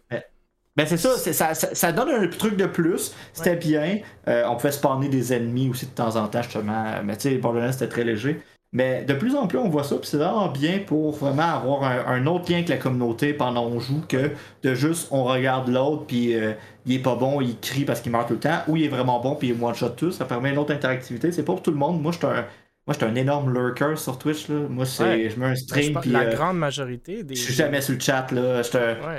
Ben 0.77 0.87
c'est 0.87 0.97
ça, 0.97 1.17
ça, 1.19 1.55
ça, 1.55 1.93
donne 1.93 2.09
un 2.09 2.29
truc 2.29 2.57
de 2.57 2.65
plus. 2.65 3.12
C'était 3.35 3.57
bien. 3.57 3.99
Euh, 4.29 4.45
on 4.47 4.57
pouvait 4.57 4.73
spawner 4.73 5.09
des 5.09 5.35
ennemis 5.35 5.69
aussi 5.69 5.85
de 5.85 5.91
temps 5.91 6.17
en 6.17 6.29
temps, 6.29 6.43
justement. 6.43 7.03
Mais 7.05 7.17
tu 7.17 7.29
sais, 7.29 7.37
Borderlands, 7.37 7.73
c'était 7.73 7.89
très 7.89 8.05
léger. 8.05 8.41
Mais 8.72 9.05
de 9.05 9.14
plus 9.14 9.34
en 9.34 9.48
plus, 9.48 9.59
on 9.59 9.68
voit 9.68 9.82
ça, 9.82 9.97
puis 9.97 10.06
c'est 10.06 10.16
vraiment 10.16 10.48
bien 10.48 10.78
pour 10.86 11.10
vraiment 11.10 11.42
avoir 11.42 11.82
un, 11.82 12.26
autre 12.26 12.48
lien 12.48 12.59
avec 12.59 12.68
la 12.68 12.76
communauté 12.76 13.34
pendant 13.34 13.68
qu'on 13.68 13.80
joue 13.80 14.01
que 14.09 14.30
de 14.62 14.74
juste 14.74 15.09
on 15.10 15.24
regarde 15.24 15.68
l'autre, 15.68 16.05
puis 16.06 16.34
euh, 16.34 16.52
il 16.86 16.94
est 16.94 17.01
pas 17.01 17.16
bon, 17.16 17.40
il 17.40 17.59
crie 17.59 17.84
parce 17.84 18.01
qu'il 18.01 18.12
meurt 18.12 18.28
tout 18.28 18.34
le 18.34 18.40
temps, 18.40 18.60
ou 18.68 18.76
il 18.76 18.84
est 18.84 18.88
vraiment 18.88 19.18
bon, 19.20 19.34
puis 19.34 19.48
il 19.48 19.60
one-shot 19.60 19.90
tout. 19.90 20.12
Ça 20.12 20.24
permet 20.24 20.51
une 20.51 20.59
autre 20.59 20.72
interactivité. 20.72 21.32
C'est 21.32 21.42
pas 21.42 21.52
pour 21.52 21.62
tout 21.62 21.72
le 21.72 21.78
monde. 21.78 22.01
Moi, 22.01 22.12
je 22.12 22.18
suis 22.18 22.26
un. 22.26 22.47
Moi, 22.86 22.97
un 23.02 23.14
énorme 23.14 23.52
lurker 23.52 23.94
sur 23.97 24.18
Twitch. 24.18 24.48
Là. 24.48 24.66
Moi, 24.68 24.86
c'est, 24.86 25.30
je 25.30 25.38
mets 25.38 25.47
un 25.47 25.55
stream. 25.55 26.01
Puis, 26.01 26.10
la 26.10 26.22
euh, 26.22 26.34
grande 26.34 26.56
majorité 26.56 27.22
des. 27.22 27.34
Je 27.34 27.42
suis 27.42 27.55
jamais 27.55 27.80
sur 27.80 27.94
le 27.94 28.01
chat. 28.01 28.32
Là. 28.32 28.62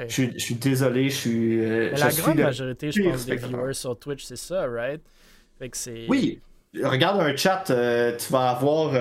Je, 0.08 0.38
suis 0.38 0.56
désolé. 0.56 1.10
Je 1.10 1.16
suis. 1.16 1.60
Euh, 1.64 1.92
la 1.92 2.10
grande 2.10 2.40
majorité, 2.40 2.92
je 2.92 3.04
pense, 3.04 3.26
des 3.26 3.36
viewers 3.36 3.74
sur 3.74 3.98
Twitch, 4.00 4.24
c'est 4.24 4.38
ça, 4.38 4.66
right? 4.66 5.02
Fait 5.60 5.70
que 5.70 5.78
c'est. 5.78 6.06
Oui. 6.08 6.40
Regarde 6.82 7.20
un 7.20 7.36
chat, 7.36 7.66
tu 7.66 8.32
vas 8.32 8.50
avoir 8.50 8.94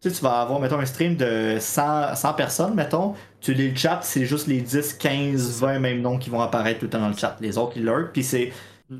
tu, 0.00 0.10
sais, 0.10 0.16
tu 0.16 0.22
vas 0.22 0.40
avoir, 0.40 0.60
mettons, 0.60 0.78
un 0.78 0.86
stream 0.86 1.16
de 1.16 1.56
100, 1.58 2.14
100 2.14 2.34
personnes, 2.34 2.74
mettons. 2.74 3.14
Tu 3.40 3.54
lis 3.54 3.70
le 3.70 3.76
chat, 3.76 4.00
c'est 4.02 4.24
juste 4.26 4.46
les 4.46 4.60
10, 4.60 4.94
15, 4.94 5.60
20 5.60 5.78
mêmes 5.80 6.00
noms 6.00 6.18
qui 6.18 6.30
vont 6.30 6.40
apparaître 6.40 6.80
tout 6.80 6.86
le 6.86 6.90
temps 6.90 7.00
dans 7.00 7.08
le 7.08 7.16
chat. 7.16 7.36
Les 7.40 7.58
autres, 7.58 7.72
ils 7.76 7.84
lurk. 7.84 8.12
Puis 8.12 8.22
c'est, 8.22 8.52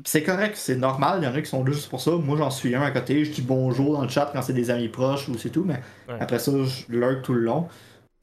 c'est 0.05 0.23
correct, 0.23 0.55
c'est 0.57 0.75
normal. 0.75 1.19
Il 1.21 1.25
y 1.25 1.27
en 1.27 1.33
a 1.33 1.41
qui 1.41 1.49
sont 1.49 1.63
là 1.63 1.71
juste 1.71 1.89
pour 1.89 2.01
ça. 2.01 2.11
Moi, 2.11 2.37
j'en 2.37 2.49
suis 2.49 2.75
un 2.75 2.81
à 2.81 2.91
côté. 2.91 3.23
Je 3.23 3.31
dis 3.31 3.41
bonjour 3.41 3.93
dans 3.93 4.03
le 4.03 4.09
chat 4.09 4.29
quand 4.33 4.41
c'est 4.41 4.53
des 4.53 4.69
amis 4.69 4.89
proches 4.89 5.29
ou 5.29 5.37
c'est 5.37 5.49
tout. 5.49 5.63
Mais 5.65 5.81
après 6.19 6.39
ça, 6.39 6.51
je 6.51 6.91
lurk 6.93 7.21
tout 7.23 7.33
le 7.33 7.41
long. 7.41 7.67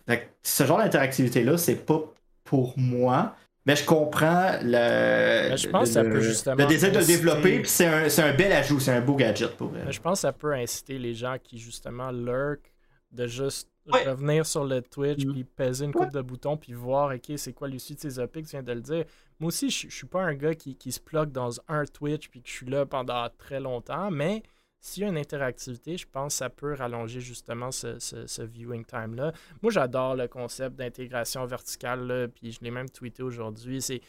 Fait 0.07 0.37
ce 0.43 0.65
genre 0.65 0.79
d'interactivité-là, 0.79 1.57
c'est 1.59 1.87
pas 1.87 2.01
pour 2.45 2.75
moi. 2.79 3.35
Mais 3.67 3.75
je 3.75 3.85
comprends 3.85 4.53
le, 4.63 5.57
je 5.57 5.69
pense 5.69 5.97
le, 5.97 6.21
justement 6.21 6.57
le 6.57 6.67
désir 6.67 6.93
de 6.93 6.99
le 6.99 7.05
développer, 7.05 7.61
puis 7.61 7.69
c'est 7.69 7.87
un, 7.87 8.29
un, 8.29 8.33
bel 8.33 8.53
ajout, 8.53 8.79
c'est 8.79 8.93
un 8.93 9.01
beau 9.01 9.17
gadget 9.17 9.57
pour 9.57 9.73
elle. 9.77 9.93
Je 9.93 10.01
pense 10.01 10.19
que 10.19 10.23
ça 10.23 10.33
peut 10.33 10.55
inciter 10.55 10.99
les 10.99 11.15
gens 11.15 11.37
qui 11.43 11.59
justement 11.59 12.13
lurk 12.13 12.73
de 13.11 13.27
juste 13.27 13.69
revenir 13.89 14.47
sur 14.47 14.65
le 14.65 14.83
Twitch, 14.83 15.25
mm. 15.25 15.33
puis 15.33 15.45
peser 15.45 15.85
une 15.85 15.93
coupe 15.93 16.13
de 16.13 16.21
boutons, 16.21 16.57
puis 16.57 16.73
voir, 16.73 17.15
ok, 17.15 17.37
c'est 17.37 17.53
quoi 17.53 17.69
l'issue 17.69 17.95
de 17.95 18.01
ces 18.01 18.19
OP, 18.19 18.33
tu 18.35 18.43
viens 18.43 18.63
de 18.63 18.73
le 18.73 18.81
dire. 18.81 19.05
Moi 19.41 19.49
aussi, 19.49 19.71
je, 19.71 19.89
je 19.89 19.95
suis 19.95 20.07
pas 20.07 20.23
un 20.23 20.35
gars 20.35 20.55
qui, 20.55 20.77
qui 20.77 20.93
se 20.93 21.01
plug 21.01 21.33
dans 21.33 21.51
un 21.69 21.85
Twitch, 21.85 22.29
puis 22.29 22.43
que 22.43 22.49
je 22.49 22.55
suis 22.55 22.67
là 22.67 22.87
pendant 22.87 23.29
très 23.37 23.61
longtemps, 23.61 24.11
mais 24.11 24.43
s'il 24.81 25.03
y 25.03 25.07
a 25.07 25.09
une 25.09 25.19
interactivité, 25.19 25.97
je 25.97 26.07
pense 26.07 26.35
que 26.35 26.39
ça 26.39 26.51
peut 26.51 26.75
rallonger 26.75 27.21
justement 27.21 27.73
ce, 27.73 28.43
viewing 28.43 28.85
time-là. 28.85 29.33
Moi, 29.63 29.73
j'adore 29.73 30.15
le 30.15 30.29
concept 30.29 30.77
d'intégration 30.77 31.45
verticale, 31.45 32.31
puis 32.35 32.53
je 32.53 32.61
l'ai 32.61 32.71
même 32.71 32.89
tweeté 32.89 33.23
aujourd'hui. 33.23 33.83
C'est 33.83 34.01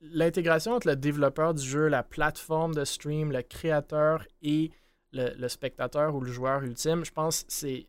l'intégration 0.00 0.72
entre 0.72 0.88
le 0.88 0.96
développeur 0.96 1.54
du 1.54 1.66
jeu, 1.66 1.88
la 1.88 2.02
plateforme 2.02 2.74
de 2.74 2.84
stream, 2.84 3.32
le 3.32 3.42
créateur 3.42 4.26
et 4.42 4.70
le, 5.12 5.48
spectateur 5.48 6.14
ou 6.14 6.20
le 6.20 6.30
joueur 6.30 6.62
ultime, 6.62 7.04
je 7.04 7.10
pense 7.10 7.44
que 7.44 7.84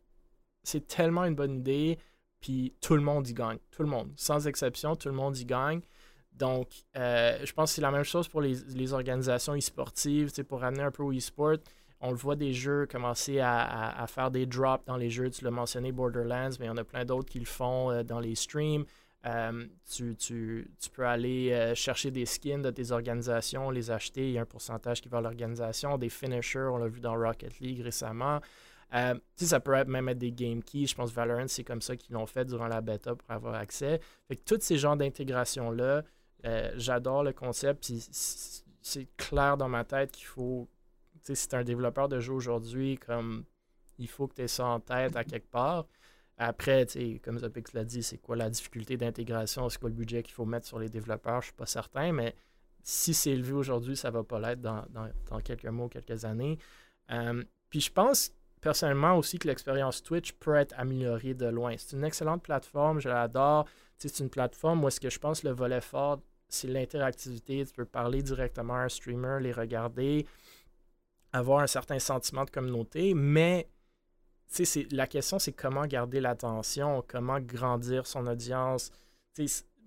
c'est 0.64 0.88
tellement 0.88 1.26
une 1.26 1.36
bonne 1.36 1.60
idée, 1.60 2.00
puis 2.40 2.74
tout 2.82 2.96
le 2.96 3.02
monde 3.02 3.28
y 3.28 3.34
gagne. 3.34 3.60
Tout 3.70 3.84
le 3.84 3.90
monde. 3.90 4.12
Sans 4.16 4.48
exception, 4.48 4.96
tout 4.96 5.10
le 5.10 5.16
monde 5.16 5.38
y 5.38 5.46
gagne. 5.46 5.82
Donc, 6.42 6.70
euh, 6.98 7.38
je 7.44 7.54
pense 7.54 7.70
que 7.70 7.76
c'est 7.76 7.82
la 7.82 7.92
même 7.92 8.04
chose 8.04 8.28
pour 8.28 8.42
les, 8.42 8.94
organisations 8.94 9.56
e-sportives, 9.56 10.32
pour 10.46 10.62
ramener 10.62 10.82
un 10.82 10.90
peu 10.90 11.04
au 11.04 11.14
e-sport. 11.14 11.58
On 12.00 12.10
le 12.10 12.18
voit 12.18 12.36
des 12.36 12.52
jeux 12.52 12.88
commencer 12.88 13.40
à, 13.40 14.04
faire 14.08 14.32
des 14.32 14.48
drops 14.48 14.84
dans 14.88 14.98
les 14.98 15.12
jeux. 15.12 15.30
Tu 15.30 15.44
l'as 15.44 15.52
mentionné, 15.52 15.92
Borderlands, 15.92 16.50
mais 16.60 16.66
il 16.66 16.70
y 16.70 16.72
en 16.72 16.78
a 16.78 16.84
plein 16.84 17.06
d'autres 17.06 17.30
qui 17.30 17.40
le 17.40 17.46
font 17.46 17.92
euh, 17.92 18.02
dans 18.02 18.20
les 18.20 18.34
streams. 18.34 18.86
Euh, 19.28 19.68
tu, 19.88 20.68
peux 20.92 21.06
aller 21.06 21.74
chercher 21.76 22.10
des 22.10 22.26
skins 22.26 22.64
de 22.64 22.72
tes 22.72 22.90
organisations, 22.90 23.70
les 23.70 23.92
acheter. 23.92 24.30
Il 24.30 24.32
y 24.32 24.40
a 24.40 24.42
un 24.42 24.46
pourcentage 24.46 25.00
qui 25.00 25.10
va 25.10 25.20
à 25.20 25.22
l'organisation. 25.22 26.00
Des 26.00 26.10
finishers, 26.10 26.70
on 26.74 26.78
l'a 26.78 26.88
vu 26.88 27.02
dans 27.02 27.14
Rocket 27.14 27.60
League 27.60 27.82
récemment. 27.82 28.40
Ça 29.36 29.60
peut 29.60 29.84
même 29.86 30.10
être 30.10 30.18
des 30.18 30.32
game 30.32 30.64
keys. 30.64 30.88
Je 30.88 30.96
pense 30.96 31.12
Valorant, 31.12 31.48
c'est 31.48 31.64
comme 31.64 31.84
ça 31.84 31.96
qu'ils 31.96 32.16
l'ont 32.16 32.26
fait 32.26 32.46
durant 32.46 32.68
la 32.68 32.82
bêta 32.82 33.14
pour 33.14 33.30
avoir 33.30 33.54
accès. 33.54 34.02
Fait 34.28 34.36
que 34.36 34.42
tous 34.44 34.62
ces 34.62 34.78
genres 34.78 34.98
d'intégration-là, 34.98 36.04
euh, 36.46 36.72
j'adore 36.76 37.24
le 37.24 37.34
concept. 37.34 37.92
c'est 38.82 39.08
clair 39.18 39.58
dans 39.58 39.70
ma 39.70 39.84
tête 39.84 40.12
qu'il 40.12 40.26
faut. 40.26 40.68
Si 41.24 41.48
tu 41.48 41.56
un 41.56 41.64
développeur 41.64 42.10
de 42.10 42.20
jeu 42.20 42.34
aujourd'hui, 42.34 42.98
comme 42.98 43.46
il 44.00 44.08
faut 44.08 44.28
que 44.28 44.36
tu 44.36 44.42
aies 44.42 44.48
ça 44.48 44.66
en 44.66 44.80
tête 44.80 45.16
à 45.16 45.24
quelque 45.24 45.50
part. 45.50 45.86
Après, 46.38 46.88
comme 47.24 47.38
Zopix 47.38 47.74
l'a 47.74 47.84
dit, 47.84 48.02
c'est 48.02 48.18
quoi 48.18 48.36
la 48.36 48.50
difficulté 48.50 48.98
d'intégration? 48.98 49.70
C'est 49.70 49.80
quoi 49.80 49.90
le 49.90 49.96
budget 49.96 50.24
qu'il 50.24 50.34
faut 50.34 50.46
mettre 50.46 50.66
sur 50.66 50.80
les 50.80 50.90
développeurs? 50.90 51.42
Je 51.42 51.48
suis 51.48 51.54
pas 51.54 51.68
certain, 51.68 52.12
mais 52.12 52.36
si 52.82 53.14
c'est 53.14 53.30
élevé 53.30 53.54
aujourd'hui, 53.54 53.96
ça 53.96 54.10
va 54.10 54.24
pas 54.24 54.40
l'être 54.40 54.62
dans, 54.62 55.42
quelques 55.44 55.68
mois 55.68 55.88
quelques 55.88 56.26
années. 56.26 56.58
Euh, 57.12 57.44
puis 57.70 57.82
je 57.82 57.92
pense 57.92 58.32
personnellement 58.60 59.18
aussi 59.18 59.38
que 59.38 59.48
l'expérience 59.48 60.02
Twitch 60.02 60.34
peut 60.34 60.56
être 60.56 60.74
améliorée 60.78 61.34
de 61.34 61.46
loin. 61.46 61.76
C'est 61.78 61.96
une 61.96 62.04
excellente 62.04 62.44
plateforme, 62.44 63.00
je 63.00 63.10
l'adore. 63.10 63.68
C'est 63.98 64.20
une 64.20 64.30
plateforme 64.30 64.84
où 64.84 64.88
est-ce 64.88 65.00
que 65.00 65.12
je 65.12 65.20
pense 65.20 65.44
le 65.44 65.52
volet 65.52 65.82
fort, 65.82 66.22
c'est 66.54 66.68
l'interactivité. 66.68 67.66
Tu 67.66 67.74
peux 67.74 67.86
parler 67.86 68.22
directement 68.22 68.76
à 68.76 68.82
un 68.82 68.90
streamer, 68.90 69.40
les 69.42 69.52
regarder, 69.52 70.26
avoir 71.34 71.60
un 71.60 71.68
certain 71.68 72.00
sentiment 72.00 72.46
de 72.46 72.50
communauté, 72.50 73.14
mais 73.14 73.68
la 74.92 75.08
question, 75.08 75.40
c'est 75.40 75.54
comment 75.54 75.86
garder 75.86 76.20
l'attention, 76.20 77.04
comment 77.08 77.40
grandir 77.40 78.06
son 78.06 78.28
audience 78.28 78.92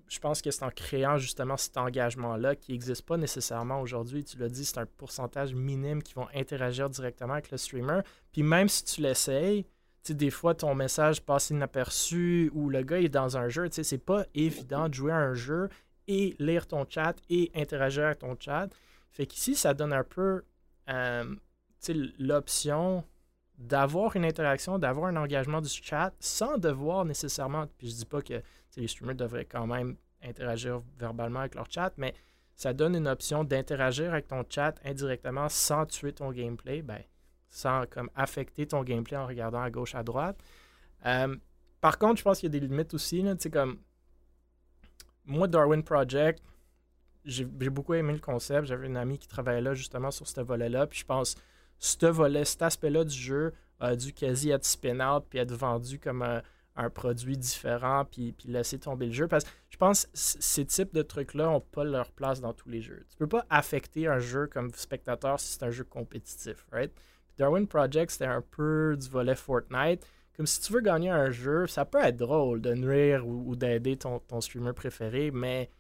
je 0.09 0.19
pense 0.21 0.43
que 0.43 0.51
c'est 0.51 0.65
en 0.65 0.71
créant 0.71 1.19
justement 1.19 1.57
cet 1.57 1.77
engagement-là 1.77 2.57
qui 2.57 2.73
n'existe 2.73 3.03
pas 3.03 3.17
nécessairement 3.17 3.81
aujourd'hui. 3.81 4.25
Tu 4.25 4.39
l'as 4.39 4.49
dit, 4.49 4.65
c'est 4.65 4.79
un 4.79 4.87
pourcentage 4.87 5.55
minime 5.55 6.03
qui 6.03 6.15
vont 6.15 6.29
interagir 6.35 6.91
directement 6.91 7.35
avec 7.35 7.51
le 7.51 7.57
streamer. 7.57 8.01
Puis 8.33 8.43
même 8.43 8.69
si 8.69 8.85
tu 8.85 9.01
l'essayes, 9.01 9.67
des 10.09 10.31
fois 10.31 10.55
ton 10.55 10.75
message 10.75 11.23
passe 11.23 11.49
inaperçu 11.51 12.51
ou 12.55 12.69
le 12.69 12.83
gars 12.83 13.01
est 13.01 13.09
dans 13.09 13.39
un 13.39 13.49
jeu, 13.49 13.69
c'est 13.71 13.99
pas 13.99 14.27
évident 14.35 14.89
de 14.89 14.95
jouer 14.95 15.13
à 15.13 15.17
un 15.17 15.35
jeu 15.35 15.69
et 16.09 16.37
lire 16.39 16.67
ton 16.67 16.87
chat 16.89 17.15
et 17.31 17.51
interagir 17.55 18.05
avec 18.05 18.19
ton 18.19 18.37
chat. 18.39 18.69
Fait 19.11 19.27
qu'ici, 19.27 19.55
ça 19.55 19.75
donne 19.75 19.93
un 19.93 20.05
peu 20.05 20.43
euh, 20.89 21.35
l'option 22.19 23.05
d'avoir 23.59 24.17
une 24.17 24.25
interaction, 24.25 24.79
d'avoir 24.79 25.07
un 25.07 25.17
engagement 25.17 25.61
du 25.61 25.69
chat 25.69 26.13
sans 26.19 26.59
devoir 26.59 27.05
nécessairement, 27.05 27.67
puis 27.79 27.89
je 27.89 27.95
dis 27.95 28.07
pas 28.07 28.21
que 28.21 28.43
les 28.77 28.89
streamers 28.89 29.15
devraient 29.15 29.45
quand 29.45 29.67
même 29.67 29.97
interagir 30.23 30.83
verbalement 30.99 31.41
avec 31.41 31.55
leur 31.55 31.71
chat, 31.71 31.93
mais 31.97 32.15
ça 32.57 32.73
donne 32.73 32.97
une 32.97 33.09
option 33.09 33.45
d'interagir 33.45 34.13
avec 34.13 34.29
ton 34.29 34.45
chat 34.49 34.75
indirectement 34.85 35.49
sans 35.49 35.87
tuer 35.87 36.13
ton 36.13 36.33
gameplay, 36.33 36.83
ben, 36.83 37.01
sans 37.51 37.87
comme 37.87 38.11
affecter 38.15 38.67
ton 38.67 38.83
gameplay 38.83 39.17
en 39.17 39.27
regardant 39.27 39.63
à 39.63 39.71
gauche, 39.71 39.95
à 39.95 40.03
droite. 40.03 40.37
Euh, 41.07 41.37
par 41.81 41.99
contre, 41.99 42.19
je 42.19 42.23
pense 42.25 42.41
qu'il 42.41 42.53
y 42.53 42.57
a 42.57 42.59
des 42.59 42.67
limites 42.67 42.95
aussi. 42.95 43.23
Là, 43.23 43.35
comme 43.53 43.79
moi, 45.25 45.49
Darwin 45.49 45.83
Project, 45.83 46.43
j'ai 47.25 47.45
beaucoup 47.45 47.95
aimé 47.95 48.13
le 48.13 48.19
concept. 48.19 48.67
J'avais 48.67 48.87
une 48.87 48.97
amie 48.97 49.19
qui 49.19 49.29
travaillait 49.29 49.63
là 49.63 49.75
justement 49.75 50.11
sur 50.11 50.29
ce 50.29 50.41
volet-là. 50.41 50.87
Puis 50.87 51.01
je 51.01 51.05
pense 51.07 51.37
ce 51.79 52.07
volet, 52.07 52.45
cet 52.45 52.63
aspect-là 52.63 53.05
du 53.05 53.17
jeu 53.17 53.53
a 53.81 53.97
dû 53.97 54.13
quasi 54.13 54.51
être 54.51 54.65
spin-out 54.65 55.25
puis 55.29 55.39
être 55.39 55.53
vendu 55.53 55.99
comme 55.99 56.23
un, 56.23 56.43
produit 56.91 57.37
différent 57.37 58.05
puis, 58.05 58.33
puis 58.33 58.49
laisser 58.49 58.79
tomber 58.79 59.07
le 59.07 59.13
jeu. 59.13 59.29
Parce 59.29 59.45
que 59.45 59.51
je 59.71 59.77
pense 59.77 60.07
que 60.07 60.11
ces 60.15 60.65
types 60.67 60.95
de 60.95 61.03
trucs-là 61.03 61.45
n'ont 61.45 61.61
pas 61.61 61.85
leur 61.85 62.13
place 62.13 62.41
dans 62.41 62.53
tous 62.53 62.69
les 62.69 62.83
jeux. 62.83 63.05
Tu 63.11 63.17
peux 63.17 63.29
pas 63.29 63.47
affecter 63.49 64.07
un 64.07 64.19
jeu 64.19 64.47
comme 64.47 64.71
spectateur 64.73 65.41
si 65.41 65.55
c'est 65.55 65.63
un 65.63 65.71
jeu 65.71 65.85
compétitif, 65.85 66.67
right? 66.73 66.93
Darwin 67.37 67.67
Project, 67.67 68.13
c'était 68.13 68.27
un 68.27 68.43
peu 68.43 68.97
du 68.99 69.09
volet 69.09 69.35
Fortnite. 69.35 70.07
Comme 70.37 70.47
si 70.47 70.61
tu 70.61 70.73
veux 70.73 70.81
gagner 70.81 71.11
un 71.11 71.31
jeu, 71.31 71.67
ça 71.67 71.85
peut 71.85 72.03
être 72.03 72.17
drôle 72.17 72.61
de 72.61 72.75
nuire 72.75 73.27
ou, 73.27 73.55
d'aider 73.55 73.97
ton, 73.97 74.19
ton, 74.19 74.41
streamer 74.41 74.73
préféré, 74.73 75.31
mais 75.31 75.71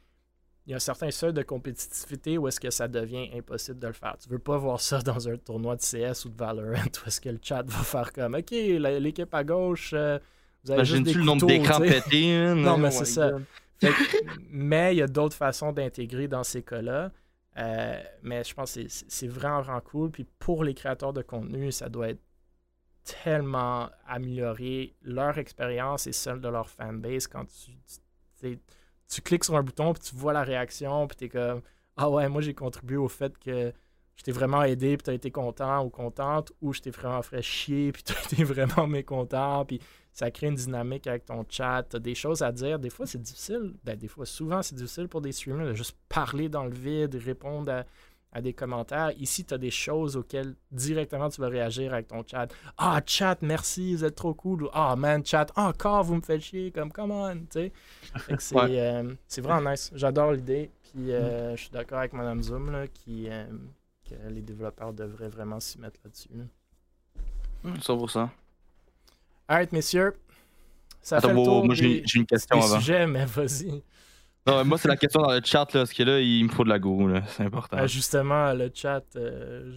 il 0.67 0.71
y 0.71 0.73
a 0.73 0.77
un 0.77 0.81
certain 0.81 1.11
seuil 1.11 1.33
de 1.33 1.43
compétitivité 1.43 2.39
où 2.39 2.49
est-ce 2.49 2.61
que 2.61 2.71
ça 2.71 2.89
devient 2.89 3.31
impossible 3.35 3.79
de 3.79 3.89
le 3.89 3.93
faire. 3.93 4.17
Tu 4.23 4.29
veux 4.29 4.39
pas 4.39 4.57
voir 4.57 4.81
ça 4.81 5.01
dans 5.03 5.29
un 5.29 5.37
tournoi 5.37 5.77
de 5.77 5.83
CS 5.83 6.25
ou 6.25 6.31
de 6.31 6.37
Valorant 6.37 6.85
où 7.05 7.09
est-ce 7.09 7.21
que 7.21 7.29
le 7.29 7.41
chat 7.43 7.63
va 7.63 7.83
faire 7.83 8.13
comme 8.13 8.35
OK, 8.35 8.51
l'équipe 8.51 9.35
à 9.35 9.45
gauche, 9.45 9.91
euh, 9.93 10.19
Imagine-tu 10.67 11.19
le 11.19 11.25
nombre 11.25 11.47
d'écrans 11.47 11.81
pétés? 11.81 12.33
Hein? 12.33 12.55
non, 12.55 12.79
mais 12.79 12.91
c'est 12.91 13.05
ça. 13.05 13.33
mais 14.51 14.95
il 14.95 14.99
y 14.99 15.03
a 15.03 15.07
d'autres 15.07 15.37
façons 15.37 15.73
d'intégrer 15.73 16.29
dans 16.29 16.45
ces 16.45 16.63
cas-là. 16.63 17.13
Euh, 17.57 18.03
mais 18.23 18.43
je 18.43 18.55
pense 18.55 18.75
que 18.75 18.81
c'est 18.89 19.29
vraiment, 19.29 19.61
vraiment 19.61 19.81
cool. 19.81 20.11
Puis 20.11 20.27
pour 20.39 20.65
les 20.65 20.75
créateurs 20.75 21.13
de 21.13 21.23
contenu, 21.23 21.71
ça 21.71 21.89
doit 21.89 22.09
être 22.09 22.23
tellement 23.05 23.91
améliorer 24.07 24.95
leur 25.03 25.39
expérience 25.39 26.07
et 26.07 26.13
celle 26.13 26.41
de 26.41 26.49
leur 26.49 26.69
fanbase 26.69 27.27
quand 27.27 27.45
tu, 27.45 28.59
tu, 29.09 29.23
cliques 29.23 29.45
sur 29.45 29.57
un 29.57 29.63
bouton 29.63 29.93
puis 29.93 30.03
tu 30.03 30.17
vois 30.17 30.33
la 30.33 30.43
réaction 30.43 31.07
puis 31.07 31.17
tu 31.17 31.25
es 31.25 31.29
comme 31.29 31.63
Ah 31.97 32.09
ouais, 32.11 32.29
moi 32.29 32.41
j'ai 32.41 32.55
contribué 32.55 32.97
au 32.97 33.09
fait 33.09 33.39
que 33.39 33.73
je 34.17 34.23
t'ai 34.23 34.33
vraiment 34.33 34.63
aidé 34.63 34.97
puis 34.97 35.05
tu 35.05 35.11
as 35.11 35.15
été 35.15 35.31
content 35.31 35.85
ou 35.85 35.91
contente 35.91 36.53
ou 36.61 36.73
je 36.73 36.81
t'ai 36.81 36.91
vraiment 36.91 37.23
fait 37.23 37.43
chier 37.43 37.93
puis 37.93 38.03
tu 38.05 38.13
été 38.13 38.45
vraiment 38.45 38.87
mécontent 38.87 39.65
puis 39.65 39.81
ça 40.15 40.31
crée 40.31 40.47
une 40.47 40.55
dynamique 40.55 41.09
avec 41.09 41.27
ton 41.27 41.45
chat, 41.49 41.83
tu 41.91 41.97
as 41.97 41.99
des 41.99 42.15
choses 42.15 42.41
à 42.43 42.53
dire. 42.53 42.79
Des 42.79 42.89
fois, 42.89 43.05
c'est 43.05 43.21
difficile, 43.21 43.75
ben, 43.83 43.97
des 43.97 44.07
fois, 44.07 44.25
souvent, 44.25 44.63
c'est 44.63 44.77
difficile 44.77 45.09
pour 45.09 45.21
des 45.21 45.33
streamers 45.33 45.67
de 45.67 45.75
juste 45.75 45.99
parler 46.09 46.49
dans 46.49 46.65
le 46.65 46.71
vide, 46.71 47.17
répondre 47.17 47.73
à, 47.73 47.85
des 48.41 48.53
commentaires. 48.53 49.13
Ici, 49.19 49.45
tu 49.45 49.55
as 49.55 49.59
des 49.59 49.71
choses 49.71 50.17
auxquelles 50.17 50.55
directement 50.71 51.29
tu 51.29 51.41
vas 51.41 51.49
réagir 51.49 51.93
avec 51.93 52.09
ton 52.09 52.25
chat. 52.27 52.49
Ah, 52.79 53.01
chat, 53.05 53.37
merci, 53.43 53.95
vous 53.95 54.05
êtes 54.05 54.15
trop 54.15 54.35
cool. 54.35 54.69
ah, 54.73 54.97
man, 54.97 55.25
chat, 55.25 55.47
encore, 55.57 56.05
vous 56.05 56.17
me 56.17 56.21
faites 56.21 56.41
chier, 56.41 56.71
comme, 56.71 56.93
come 56.93 57.11
on, 57.11 57.37
tu 57.37 57.47
sais. 57.51 57.73
Euh, 58.55 59.15
c'est 59.27 59.41
vraiment 59.41 59.71
nice. 59.71 59.91
J'adore 59.95 60.33
l'idée. 60.33 60.71
Puis, 60.83 61.13
euh, 61.13 61.53
mm. 61.53 61.57
je 61.57 61.63
suis 61.63 61.71
d'accord 61.71 61.99
avec 61.99 62.13
Madame 62.13 62.43
Zoom, 62.43 62.71
là, 62.71 62.87
qui, 62.87 63.29
euh, 63.29 63.45
que 64.09 64.15
les 64.31 64.43
développeurs 64.43 64.93
devraient 64.93 65.29
vraiment 65.29 65.61
s'y 65.61 65.81
mettre 65.81 66.01
là-dessus. 66.05 66.31
Là. 66.35 66.45
100%. 67.81 68.29
Alright, 69.49 69.73
messieurs. 69.73 70.15
Ça 71.01 71.21
fait 71.21 71.29
le 71.29 71.35
tour 71.35 71.65
moi 71.67 71.75
j'ai 71.75 72.03
une 72.15 72.25
question 72.25 72.57
avant. 72.57 72.81
Sujet, 72.81 73.07
mais 73.07 73.27
vas-y. 73.27 73.83
Non, 74.47 74.63
moi, 74.65 74.77
c'est 74.77 74.89
la 74.89 74.97
question 74.97 75.23
dans 75.23 75.33
le 75.33 75.41
chat, 75.43 75.73
là, 75.73 75.81
parce 75.81 75.93
que 75.95 76.03
là, 76.03 76.21
il 76.21 76.45
me 76.45 76.51
faut 76.51 76.65
de 76.65 76.69
la 76.69 76.79
go, 76.79 77.09
c'est 77.29 77.45
important. 77.45 77.79
Ah, 77.81 77.87
justement, 77.87 78.53
le 78.53 78.71
chat, 78.75 79.03
euh, 79.17 79.73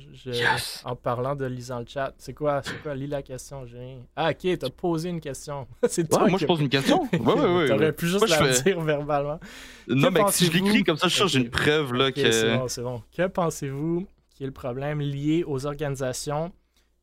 en 0.84 0.96
parlant 0.96 1.36
de 1.36 1.46
lisant 1.46 1.80
le 1.80 1.86
chat, 1.88 2.14
c'est 2.18 2.34
quoi, 2.34 2.62
c'est 2.64 2.82
quoi, 2.84 2.94
lis 2.94 3.08
la 3.08 3.22
question, 3.22 3.66
j'ai 3.66 3.98
Ah, 4.16 4.32
ok, 4.32 4.58
t'as 4.60 4.70
posé 4.70 5.10
une 5.10 5.22
question. 5.22 5.68
c'est 5.88 6.10
toi 6.10 6.28
moi, 6.28 6.38
je 6.38 6.46
pose 6.46 6.60
une 6.60 6.70
question. 6.70 7.08
Ouais, 7.18 7.34
ouais, 7.34 7.56
ouais. 7.58 7.68
T'aurais 7.68 7.94
pu 7.94 8.08
juste 8.08 8.28
la 8.28 8.50
dire 8.50 8.82
verbalement. 8.82 9.40
Non, 9.88 10.12
mais 10.12 10.22
si 10.30 10.46
je 10.46 10.52
l'écris 10.52 10.84
comme 10.84 10.98
ça, 10.98 11.08
je 11.08 11.16
suis 11.16 11.28
j'ai 11.30 11.40
une 11.40 11.50
preuve, 11.50 11.94
là, 11.94 12.12
que... 12.12 12.32
c'est 12.32 12.58
bon, 12.58 12.68
c'est 12.68 12.82
bon. 12.82 13.02
Que 13.16 13.28
pensez-vous 13.28 14.06
qui 14.34 14.44
est 14.44 14.48
le 14.48 14.54
problème 14.54 15.00
lié 15.00 15.44
aux 15.46 15.66
organisations 15.66 16.52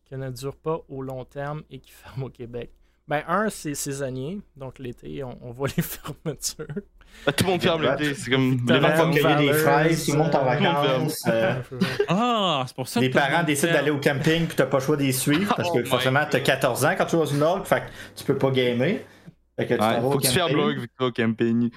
qui 0.05 0.17
ne 0.17 0.31
dure 0.31 0.57
pas 0.57 0.81
au 0.89 1.03
long 1.03 1.25
terme 1.25 1.63
et 1.71 1.79
qui 1.79 1.91
ferme 1.91 2.25
au 2.25 2.31
Québec? 2.31 2.71
Ben, 3.07 3.23
un, 3.29 3.51
c'est 3.51 3.75
saisonnier. 3.75 4.41
Donc, 4.57 4.79
l'été, 4.79 5.23
on, 5.25 5.51
voit 5.51 5.69
les 5.77 5.83
fermetures. 5.83 6.83
Ben, 7.27 7.33
tout 7.33 7.45
le 7.45 7.51
monde 7.51 7.63
ferme 7.63 7.83
l'été. 7.83 8.15
C'est 8.15 8.31
comme. 8.31 8.59
Les 8.67 8.81
gens 8.81 8.97
vont 8.97 9.13
cueillir 9.13 9.37
des 9.37 9.53
fraises, 9.53 10.07
tout 10.07 10.13
le 10.13 10.19
monde 10.19 10.35
en 10.35 10.45
vacances. 10.45 11.23
Euh, 11.29 11.55
ah, 12.09 12.65
c'est 12.67 12.75
pour 12.75 12.89
ça 12.89 13.01
Les 13.01 13.11
parents 13.11 13.43
décident 13.43 13.73
d'aller 13.73 13.91
au 13.91 14.01
camping 14.01 14.47
puis 14.47 14.57
t'as 14.57 14.67
pas 14.67 14.79
le 14.79 14.83
choix 14.83 14.97
d'y 14.97 15.13
suivre 15.13 15.55
parce 15.55 15.71
que 15.71 15.81
oh 15.81 15.87
forcément, 15.87 16.25
t'as 16.29 16.41
14 16.41 16.85
ans 16.85 16.95
quand 16.97 17.07
tu 17.07 17.17
vas 17.17 17.27
une 17.27 17.43
orgue, 17.43 17.65
fait 17.65 17.81
que 17.81 18.17
tu 18.17 18.25
peux 18.25 18.39
pas 18.39 18.51
gamer. 18.51 19.01
Fait 19.57 19.67
que 19.67 19.75
tu 19.75 19.81
ouais, 19.81 20.01
faut 20.01 20.19
que 20.19 20.27
tu 20.27 20.33
fermes 20.33 20.57
l'orgue 20.57 20.79
vu 20.79 20.89
que 20.89 20.93
tu 20.93 21.03
vas 21.03 21.07
au 21.07 21.13
camping. 21.13 21.71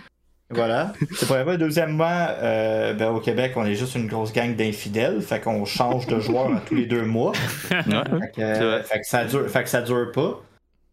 Voilà. 0.49 0.93
C'est 1.13 1.25
premièrement. 1.25 1.55
Deuxièmement, 1.55 2.27
euh, 2.41 2.93
ben, 2.93 3.09
au 3.11 3.19
Québec, 3.19 3.51
on 3.57 3.65
est 3.65 3.75
juste 3.75 3.95
une 3.95 4.07
grosse 4.07 4.31
gang 4.31 4.55
d'infidèles. 4.55 5.21
Fait 5.21 5.41
qu'on 5.41 5.65
change 5.65 6.07
de 6.07 6.19
joueur 6.19 6.49
tous 6.65 6.75
les 6.75 6.85
deux 6.85 7.03
mois. 7.03 7.33
fait, 7.35 7.83
que, 8.33 8.81
fait, 8.83 8.99
que, 9.01 9.05
ça 9.05 9.25
dure, 9.25 9.49
fait 9.49 9.63
que 9.63 9.69
ça 9.69 9.81
dure 9.81 10.11
pas. 10.13 10.41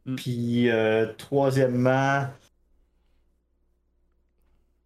Mm. 0.06 0.16
Puis, 0.16 0.70
euh, 0.70 1.06
troisièmement, 1.16 2.26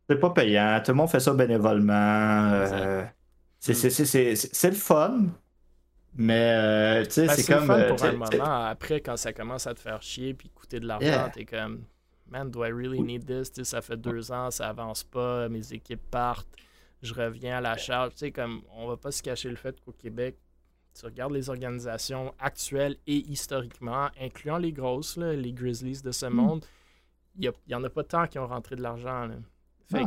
c'est 0.08 0.16
pas 0.16 0.30
payant. 0.30 0.80
Tout 0.84 0.92
le 0.92 0.96
monde 0.96 1.10
fait 1.10 1.20
ça 1.20 1.34
bénévolement. 1.34 2.52
Euh, 2.52 3.04
c'est 3.60 4.70
le 4.70 4.74
fun. 4.74 5.26
Mais, 6.14 6.54
euh, 6.56 7.04
tu 7.04 7.12
sais, 7.12 7.26
ben, 7.26 7.34
c'est 7.34 7.52
comme. 7.52 7.66
Fun 7.66 7.94
pour 7.94 8.04
un 8.04 8.12
moment. 8.12 8.64
Après, 8.66 9.00
quand 9.00 9.16
ça 9.16 9.32
commence 9.32 9.66
à 9.66 9.74
te 9.74 9.80
faire 9.80 10.02
chier 10.02 10.34
puis 10.34 10.48
coûter 10.48 10.80
de 10.80 10.86
l'argent, 10.86 11.30
t'es 11.32 11.44
comme, 11.44 11.84
man, 12.28 12.50
do 12.50 12.64
I 12.64 12.72
really 12.72 13.00
need 13.00 13.26
this? 13.26 13.52
ça 13.64 13.82
fait 13.82 13.96
deux 13.96 14.32
ans, 14.32 14.50
ça 14.50 14.68
avance 14.68 15.04
pas, 15.04 15.48
mes 15.48 15.72
équipes 15.72 16.10
partent, 16.10 16.48
je 17.02 17.12
reviens 17.14 17.58
à 17.58 17.60
la 17.60 17.76
charge. 17.76 18.12
Tu 18.12 18.18
sais, 18.18 18.32
comme, 18.32 18.62
on 18.74 18.88
va 18.88 18.96
pas 18.96 19.10
se 19.10 19.22
cacher 19.22 19.50
le 19.50 19.56
fait 19.56 19.78
qu'au 19.80 19.92
Québec, 19.92 20.36
tu 20.98 21.06
regardes 21.06 21.32
les 21.32 21.48
organisations 21.48 22.34
actuelles 22.40 22.96
et 23.06 23.16
historiquement, 23.16 24.08
incluant 24.20 24.58
les 24.58 24.72
grosses, 24.72 25.16
les 25.16 25.52
Grizzlies 25.52 26.02
de 26.02 26.10
ce 26.10 26.26
hmm. 26.26 26.34
monde, 26.34 26.64
il 27.38 27.52
n'y 27.68 27.74
en 27.74 27.84
a 27.84 27.90
pas 27.90 28.02
tant 28.02 28.26
qui 28.26 28.38
ont 28.38 28.46
rentré 28.46 28.74
de 28.74 28.82
l'argent. 28.82 29.28
Fait 29.90 30.04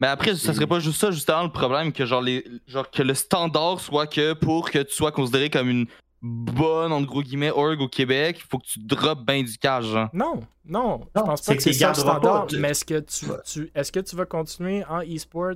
mais 0.00 0.08
après, 0.08 0.34
ça 0.34 0.52
serait 0.52 0.66
pas 0.66 0.80
juste 0.80 1.00
ça, 1.00 1.12
justement, 1.12 1.44
le 1.44 1.52
problème, 1.52 1.92
que 1.92 2.04
genre, 2.04 2.20
les, 2.20 2.44
genre 2.66 2.90
que 2.90 3.04
le 3.04 3.14
standard 3.14 3.78
soit 3.78 4.08
que 4.08 4.32
pour 4.32 4.68
que 4.68 4.80
tu 4.80 4.92
sois 4.92 5.12
considéré 5.12 5.48
comme 5.48 5.68
une 5.68 5.86
bonne, 6.20 6.90
entre 6.90 7.06
gros 7.06 7.22
guillemets, 7.22 7.52
org 7.52 7.80
au 7.80 7.86
Québec, 7.86 8.38
il 8.40 8.48
faut 8.48 8.58
que 8.58 8.66
tu 8.66 8.80
droppes 8.80 9.24
bien 9.24 9.44
du 9.44 9.56
cash. 9.56 9.84
Non, 10.12 10.40
non, 10.64 11.02
je 11.14 11.20
pense 11.20 11.42
pas 11.42 11.54
que 11.54 11.62
c'est 11.62 11.72
ça 11.72 11.90
le 11.90 11.94
standard. 11.94 12.48
Mais 12.58 12.70
est-ce 12.70 12.84
que 12.84 12.98
tu, 12.98 13.26
tu 13.44 13.70
est-ce 13.76 13.92
que 13.92 14.00
tu 14.00 14.16
vas 14.16 14.26
continuer 14.26 14.84
en 14.86 15.02
e-sport? 15.02 15.54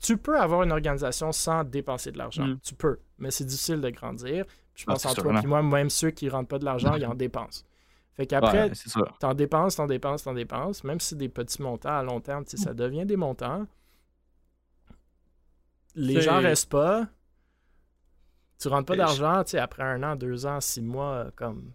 tu 0.00 0.16
peux 0.16 0.40
avoir 0.40 0.62
une 0.62 0.72
organisation 0.72 1.30
sans 1.30 1.62
dépenser 1.62 2.10
de 2.10 2.18
l'argent. 2.18 2.46
Mm. 2.46 2.58
Tu 2.64 2.74
peux, 2.74 2.98
mais 3.18 3.30
c'est 3.30 3.44
difficile 3.44 3.80
de 3.80 3.90
grandir. 3.90 4.44
Je 4.74 4.84
pense 4.84 5.04
ah, 5.06 5.10
en 5.10 5.14
toi, 5.14 5.34
puis 5.38 5.46
moi, 5.46 5.62
même 5.62 5.90
ceux 5.90 6.10
qui 6.10 6.28
rentrent 6.28 6.48
pas 6.48 6.58
de 6.58 6.64
l'argent, 6.64 6.94
ils 6.94 7.06
en 7.06 7.14
dépensent. 7.16 7.64
Fait 8.14 8.26
qu'après, 8.26 8.72
t'en 9.20 9.34
dépenses, 9.34 9.76
t'en 9.76 9.86
dépenses, 9.86 10.24
t'en 10.24 10.34
dépenses, 10.34 10.82
même 10.82 10.98
si 10.98 11.10
c'est 11.10 11.18
des 11.18 11.28
petits 11.28 11.62
montants 11.62 11.96
à 11.96 12.02
long 12.02 12.20
terme, 12.20 12.44
ça 12.46 12.74
devient 12.74 13.06
des 13.06 13.16
montants. 13.16 13.66
Les 15.94 16.20
gens 16.20 16.40
restent 16.40 16.70
pas. 16.70 17.06
Tu 18.58 18.66
rentres 18.66 18.86
pas 18.86 18.96
d'argent, 18.96 19.42
après 19.58 19.84
un 19.84 20.02
an, 20.02 20.16
deux 20.16 20.46
ans, 20.46 20.60
six 20.60 20.82
mois, 20.82 21.30
comme. 21.36 21.70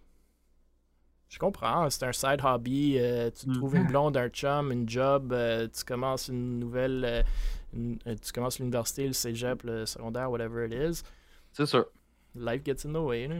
Je 1.29 1.39
comprends, 1.39 1.89
c'est 1.89 2.03
un 2.05 2.11
side 2.11 2.41
hobby. 2.43 2.97
Euh, 2.99 3.31
tu 3.31 3.49
mm. 3.49 3.53
trouves 3.53 3.75
une 3.75 3.87
blonde, 3.87 4.17
un 4.17 4.27
chum, 4.27 4.71
une 4.71 4.87
job, 4.87 5.33
euh, 5.33 5.67
tu 5.73 5.83
commences 5.83 6.27
une 6.27 6.59
nouvelle. 6.59 7.05
Euh, 7.05 8.15
tu 8.21 8.31
commences 8.33 8.59
l'université, 8.59 9.07
le 9.07 9.13
cégep, 9.13 9.63
le 9.63 9.85
secondaire, 9.85 10.29
whatever 10.29 10.67
it 10.67 10.73
is. 10.73 11.03
C'est 11.53 11.65
sûr. 11.65 11.85
Life 12.35 12.63
gets 12.65 12.87
in 12.87 12.93
the 12.93 12.97
way. 12.97 13.27
Là. 13.27 13.35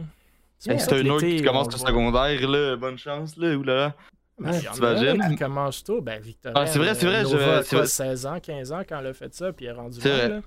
C'est 0.58 0.92
un 0.92 1.06
autre 1.10 1.26
qui 1.26 1.42
commence 1.42 1.72
le 1.72 1.78
secondaire, 1.78 2.48
là, 2.48 2.76
bonne 2.76 2.96
chance, 2.96 3.36
là, 3.36 3.54
ou 3.54 3.62
là. 3.62 3.94
Ben, 4.38 4.58
tu 4.58 4.78
imagines? 4.78 5.28
qui 5.28 5.36
commence 5.36 5.84
tôt. 5.84 6.00
Ben, 6.00 6.20
Victoria. 6.20 6.58
Ah, 6.58 6.66
c'est 6.66 6.78
vrai, 6.78 6.94
c'est 6.94 7.06
vrai. 7.06 7.22
Nova 7.22 7.62
je, 7.62 7.76
a 7.76 7.86
16 7.86 8.26
ans, 8.26 8.40
15 8.40 8.72
ans 8.72 8.82
quand 8.88 8.98
elle 8.98 9.06
a 9.08 9.14
fait 9.14 9.32
ça, 9.34 9.52
puis 9.52 9.66
elle 9.66 9.76
est 9.76 9.78
rendue 9.78 10.00
là. 10.00 10.40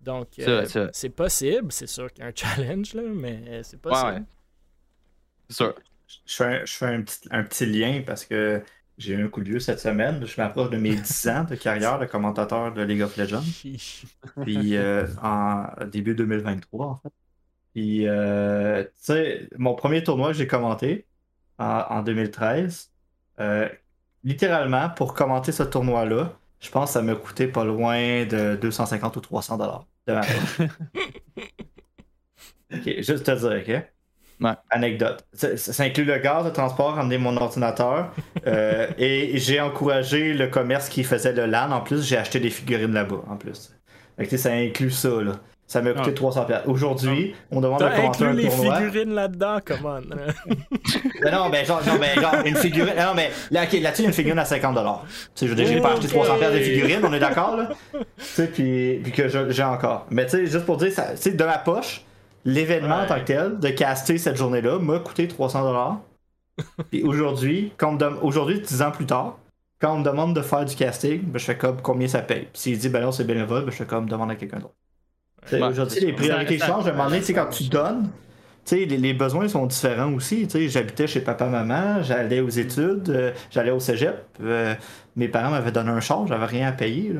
Donc, 0.00 0.28
euh, 0.38 0.64
c'est 0.92 1.08
possible. 1.08 1.72
C'est 1.72 1.88
sûr 1.88 2.12
qu'il 2.12 2.22
y 2.22 2.26
a 2.26 2.30
un 2.30 2.32
challenge, 2.34 2.94
là, 2.94 3.02
mais 3.12 3.62
c'est 3.64 3.80
possible. 3.80 4.10
Ouais, 4.10 4.22
C'est 5.48 5.56
sûr. 5.56 5.74
Je 6.24 6.36
fais, 6.36 6.44
un, 6.44 6.64
je 6.64 6.72
fais 6.72 6.86
un, 6.86 7.02
petit, 7.02 7.28
un 7.30 7.42
petit 7.42 7.66
lien 7.66 8.02
parce 8.06 8.24
que 8.24 8.62
j'ai 8.98 9.14
eu 9.14 9.24
un 9.24 9.28
coup 9.28 9.40
de 9.40 9.48
vieux 9.48 9.60
cette 9.60 9.80
semaine. 9.80 10.26
Je 10.26 10.40
m'approche 10.40 10.70
de 10.70 10.76
mes 10.76 10.96
10 10.96 11.28
ans 11.28 11.44
de 11.44 11.54
carrière 11.54 11.98
de 11.98 12.06
commentateur 12.06 12.72
de 12.72 12.82
League 12.82 13.02
of 13.02 13.16
Legends. 13.16 13.42
Puis 14.42 14.76
euh, 14.76 15.06
en 15.22 15.66
début 15.86 16.14
2023, 16.14 16.86
en 16.86 16.96
fait. 16.96 17.12
Puis, 17.74 18.08
euh, 18.08 18.82
tu 18.82 18.90
sais, 18.96 19.48
mon 19.56 19.74
premier 19.74 20.02
tournoi 20.02 20.28
que 20.28 20.34
j'ai 20.34 20.48
commenté 20.48 21.06
en, 21.58 22.02
2013, 22.02 22.90
euh, 23.40 23.68
littéralement, 24.24 24.90
pour 24.90 25.14
commenter 25.14 25.52
ce 25.52 25.62
tournoi-là, 25.62 26.36
je 26.60 26.70
pense 26.70 26.90
que 26.90 26.94
ça 26.94 27.02
m'a 27.02 27.14
coûté 27.14 27.46
pas 27.46 27.64
loin 27.64 28.26
de 28.26 28.58
250 28.60 29.16
ou 29.16 29.20
300 29.20 29.58
dollars 29.58 29.86
de 30.06 30.14
ma 30.14 30.22
ok, 32.72 33.00
juste 33.00 33.24
te 33.24 33.30
dire, 33.30 33.76
ok? 33.76 33.92
Ouais. 34.40 34.52
Anecdote. 34.70 35.24
Ça, 35.32 35.82
inclut 35.82 36.04
le 36.04 36.18
gaz, 36.18 36.44
le 36.44 36.52
transport, 36.52 36.94
ramener 36.94 37.18
mon 37.18 37.36
ordinateur. 37.36 38.12
Euh, 38.46 38.86
et 38.96 39.36
j'ai 39.38 39.60
encouragé 39.60 40.32
le 40.32 40.46
commerce 40.46 40.88
qui 40.88 41.04
faisait 41.04 41.32
le 41.32 41.44
LAN. 41.44 41.70
En 41.70 41.80
plus, 41.80 42.06
j'ai 42.06 42.16
acheté 42.16 42.40
des 42.40 42.48
figurines 42.48 42.94
là-bas, 42.94 43.22
en 43.28 43.36
plus. 43.36 43.74
Fait 44.16 44.36
ça 44.38 44.52
inclut 44.52 44.90
ça, 44.90 45.10
là. 45.20 45.32
Ça 45.68 45.82
m'a 45.82 45.92
coûté 45.92 46.14
300 46.14 46.46
ah. 46.50 46.62
Aujourd'hui, 46.66 47.34
ah. 47.34 47.44
on 47.50 47.60
demande 47.60 47.82
à 47.82 47.90
commenter 47.90 48.24
un 48.24 48.32
les 48.32 48.48
figurines 48.48 49.12
là-dedans, 49.12 49.58
comment 49.62 50.00
mais 51.22 51.30
non, 51.30 51.50
mais 51.50 51.66
genre, 51.66 51.82
non, 51.86 51.98
mais 52.00 52.14
genre 52.14 52.36
une 52.46 52.56
figurine. 52.56 52.94
Non, 52.96 53.12
mais 53.14 53.30
là, 53.50 53.64
là-dessus, 53.64 53.76
il 53.76 53.82
y 53.82 53.86
a 53.86 54.08
une 54.08 54.14
figurine 54.14 54.38
à 54.38 54.46
50 54.46 54.74
Tu 54.74 54.82
sais, 55.34 55.46
je 55.46 55.50
veux 55.50 55.56
dire, 55.56 55.66
j'ai 55.66 55.80
pas 55.80 55.92
acheté 55.92 56.08
300 56.08 56.38
de 56.38 56.58
figurines, 56.58 57.00
on 57.04 57.12
est 57.12 57.20
d'accord, 57.20 57.56
là? 57.56 57.68
Tu 57.92 57.98
sais, 58.18 58.46
puis, 58.46 59.00
puis 59.02 59.12
que 59.12 59.28
j'ai 59.28 59.62
encore. 59.62 60.06
Mais 60.10 60.24
tu 60.24 60.38
sais, 60.38 60.46
juste 60.46 60.64
pour 60.64 60.78
dire, 60.78 60.88
tu 60.88 61.02
sais, 61.16 61.32
de 61.32 61.44
ma 61.44 61.58
poche, 61.58 62.02
l'événement 62.44 63.02
en 63.02 63.06
tant 63.06 63.20
que 63.20 63.24
tel, 63.24 63.58
de 63.58 63.68
caster 63.68 64.18
cette 64.18 64.36
journée-là, 64.36 64.78
m'a 64.78 64.98
coûté 64.98 65.28
300 65.28 66.02
Puis 66.90 67.02
aujourd'hui, 67.02 67.72
aujourd'hui, 68.22 68.60
10 68.60 68.82
ans 68.82 68.90
plus 68.90 69.06
tard, 69.06 69.38
quand 69.80 69.94
on 69.94 69.98
me 69.98 70.04
demande 70.04 70.34
de 70.34 70.42
faire 70.42 70.64
du 70.64 70.74
casting, 70.74 71.22
ben, 71.22 71.38
je 71.38 71.44
fais 71.44 71.56
comme 71.56 71.80
combien 71.80 72.08
ça 72.08 72.20
paye. 72.20 72.48
Puis 72.52 72.62
s'il 72.62 72.78
dit, 72.78 72.88
ben 72.88 73.00
non, 73.00 73.12
c'est 73.12 73.24
bénévole, 73.24 73.64
ben, 73.64 73.70
je 73.70 73.76
fais 73.76 73.86
comme 73.86 74.08
demande 74.08 74.30
à 74.30 74.34
quelqu'un 74.34 74.58
d'autre. 74.58 74.74
Aujourd'hui, 75.70 76.00
les 76.00 76.12
priorités 76.12 76.58
changent. 76.58 76.86
À 76.86 76.90
un 76.90 76.94
moment 76.94 77.10
donné, 77.10 77.22
quand 77.32 77.46
tu 77.46 77.64
donnes, 77.64 78.10
les, 78.72 78.86
les, 78.86 79.14
besoins 79.14 79.48
sont 79.48 79.66
différents 79.66 80.12
aussi. 80.12 80.46
J'habitais 80.68 81.06
chez 81.06 81.20
papa-maman, 81.20 82.02
j'allais 82.02 82.40
aux 82.40 82.48
études, 82.48 83.08
euh, 83.08 83.32
j'allais 83.50 83.70
au 83.70 83.80
cégep. 83.80 84.24
Euh, 84.42 84.74
mes 85.16 85.28
parents 85.28 85.50
m'avaient 85.50 85.72
donné 85.72 85.90
un 85.90 86.00
char, 86.00 86.26
j'avais 86.26 86.44
rien 86.44 86.68
à 86.68 86.72
payer. 86.72 87.12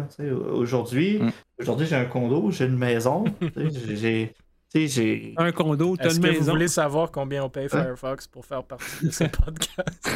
Aujourd'hui, 0.52 1.18
mm. 1.18 1.32
aujourd'hui 1.60 1.86
j'ai 1.86 1.96
un 1.96 2.04
condo, 2.04 2.50
j'ai 2.50 2.66
une 2.66 2.76
maison. 2.76 3.24
j'ai. 3.56 4.34
J'ai... 4.74 5.34
Un 5.38 5.50
condo, 5.52 5.96
t'as 5.96 6.10
une 6.10 6.20
que 6.20 6.26
maison. 6.26 6.44
Vous 6.44 6.50
voulez 6.50 6.68
savoir 6.68 7.10
combien 7.10 7.42
on 7.44 7.48
paye 7.48 7.66
hein? 7.72 7.84
Firefox 7.84 8.26
pour 8.26 8.44
faire 8.44 8.62
partie 8.64 9.06
de 9.06 9.10
ce 9.10 9.24
podcast? 9.44 10.08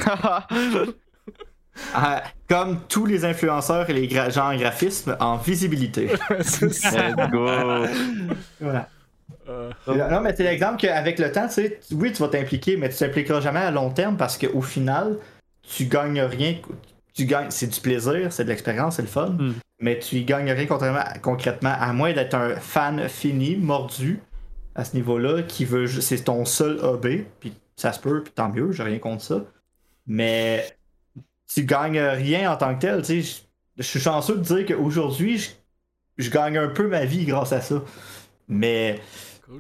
Ah, 1.95 2.23
comme 2.51 2.81
tous 2.87 3.07
les 3.07 3.25
influenceurs 3.25 3.89
et 3.89 3.95
les 3.95 4.07
gens 4.07 4.53
en 4.53 4.57
graphisme, 4.57 5.17
en 5.21 5.39
visibilité. 5.39 6.07
Let's 6.31 6.61
go! 7.31 7.47
voilà. 8.61 8.89
Euh. 9.49 9.71
Non, 9.89 10.21
mais 10.21 10.35
c'est 10.37 10.45
l'exemple 10.45 10.77
qu'avec 10.77 11.19
le 11.19 11.33
temps, 11.33 11.47
tu 11.47 11.55
sais, 11.55 11.81
oui, 11.93 12.13
tu 12.13 12.23
vas 12.23 12.29
t'impliquer, 12.29 12.77
mais 12.77 12.91
tu 12.91 12.97
t'impliqueras 12.97 13.41
jamais 13.41 13.61
à 13.61 13.71
long 13.71 13.89
terme 13.89 14.19
parce 14.19 14.37
qu'au 14.37 14.61
final, 14.61 15.17
tu 15.63 15.87
gagnes 15.87 16.21
rien. 16.21 16.57
Tu 17.15 17.25
gagnes, 17.25 17.51
c'est 17.51 17.69
du 17.69 17.81
plaisir, 17.81 18.31
c'est 18.31 18.45
de 18.45 18.51
l'expérience, 18.51 18.97
c'est 18.97 19.03
le 19.03 19.09
fun, 19.09 19.31
hmm. 19.31 19.55
mais 19.81 19.99
tu 19.99 20.17
y 20.17 20.25
gagnes 20.25 20.53
rien 20.53 20.67
concrètement, 21.23 21.75
à 21.79 21.93
moins 21.95 22.13
d'être 22.13 22.35
un 22.35 22.57
fan 22.57 23.09
fini, 23.09 23.57
mordu 23.57 24.21
à 24.75 24.85
ce 24.85 24.97
niveau-là, 24.97 25.43
qui 25.43 25.65
veut, 25.65 25.87
c'est 25.87 26.25
ton 26.25 26.45
seul 26.45 26.79
hobby, 26.83 27.25
puis 27.41 27.53
ça 27.77 27.93
se 27.93 28.01
peut, 28.01 28.23
puis 28.23 28.33
tant 28.33 28.49
mieux, 28.49 28.73
j'ai 28.73 28.83
rien 28.83 28.99
contre 28.99 29.23
ça. 29.23 29.45
Mais 30.07 30.65
tu 31.53 31.65
gagnes 31.65 32.01
rien 32.01 32.53
en 32.53 32.57
tant 32.57 32.75
que 32.75 32.81
tel. 32.81 33.03
Tu 33.03 33.23
sais, 33.23 33.43
je 33.77 33.83
suis 33.83 34.01
chanceux 34.01 34.37
de 34.37 34.43
dire 34.43 34.67
qu'aujourd'hui, 34.67 35.55
je, 36.19 36.31
gagne 36.31 36.59
un 36.59 36.69
peu 36.69 36.89
ma 36.89 37.05
vie 37.05 37.25
grâce 37.25 37.53
à 37.53 37.61
ça. 37.61 37.83
Mais 38.49 39.01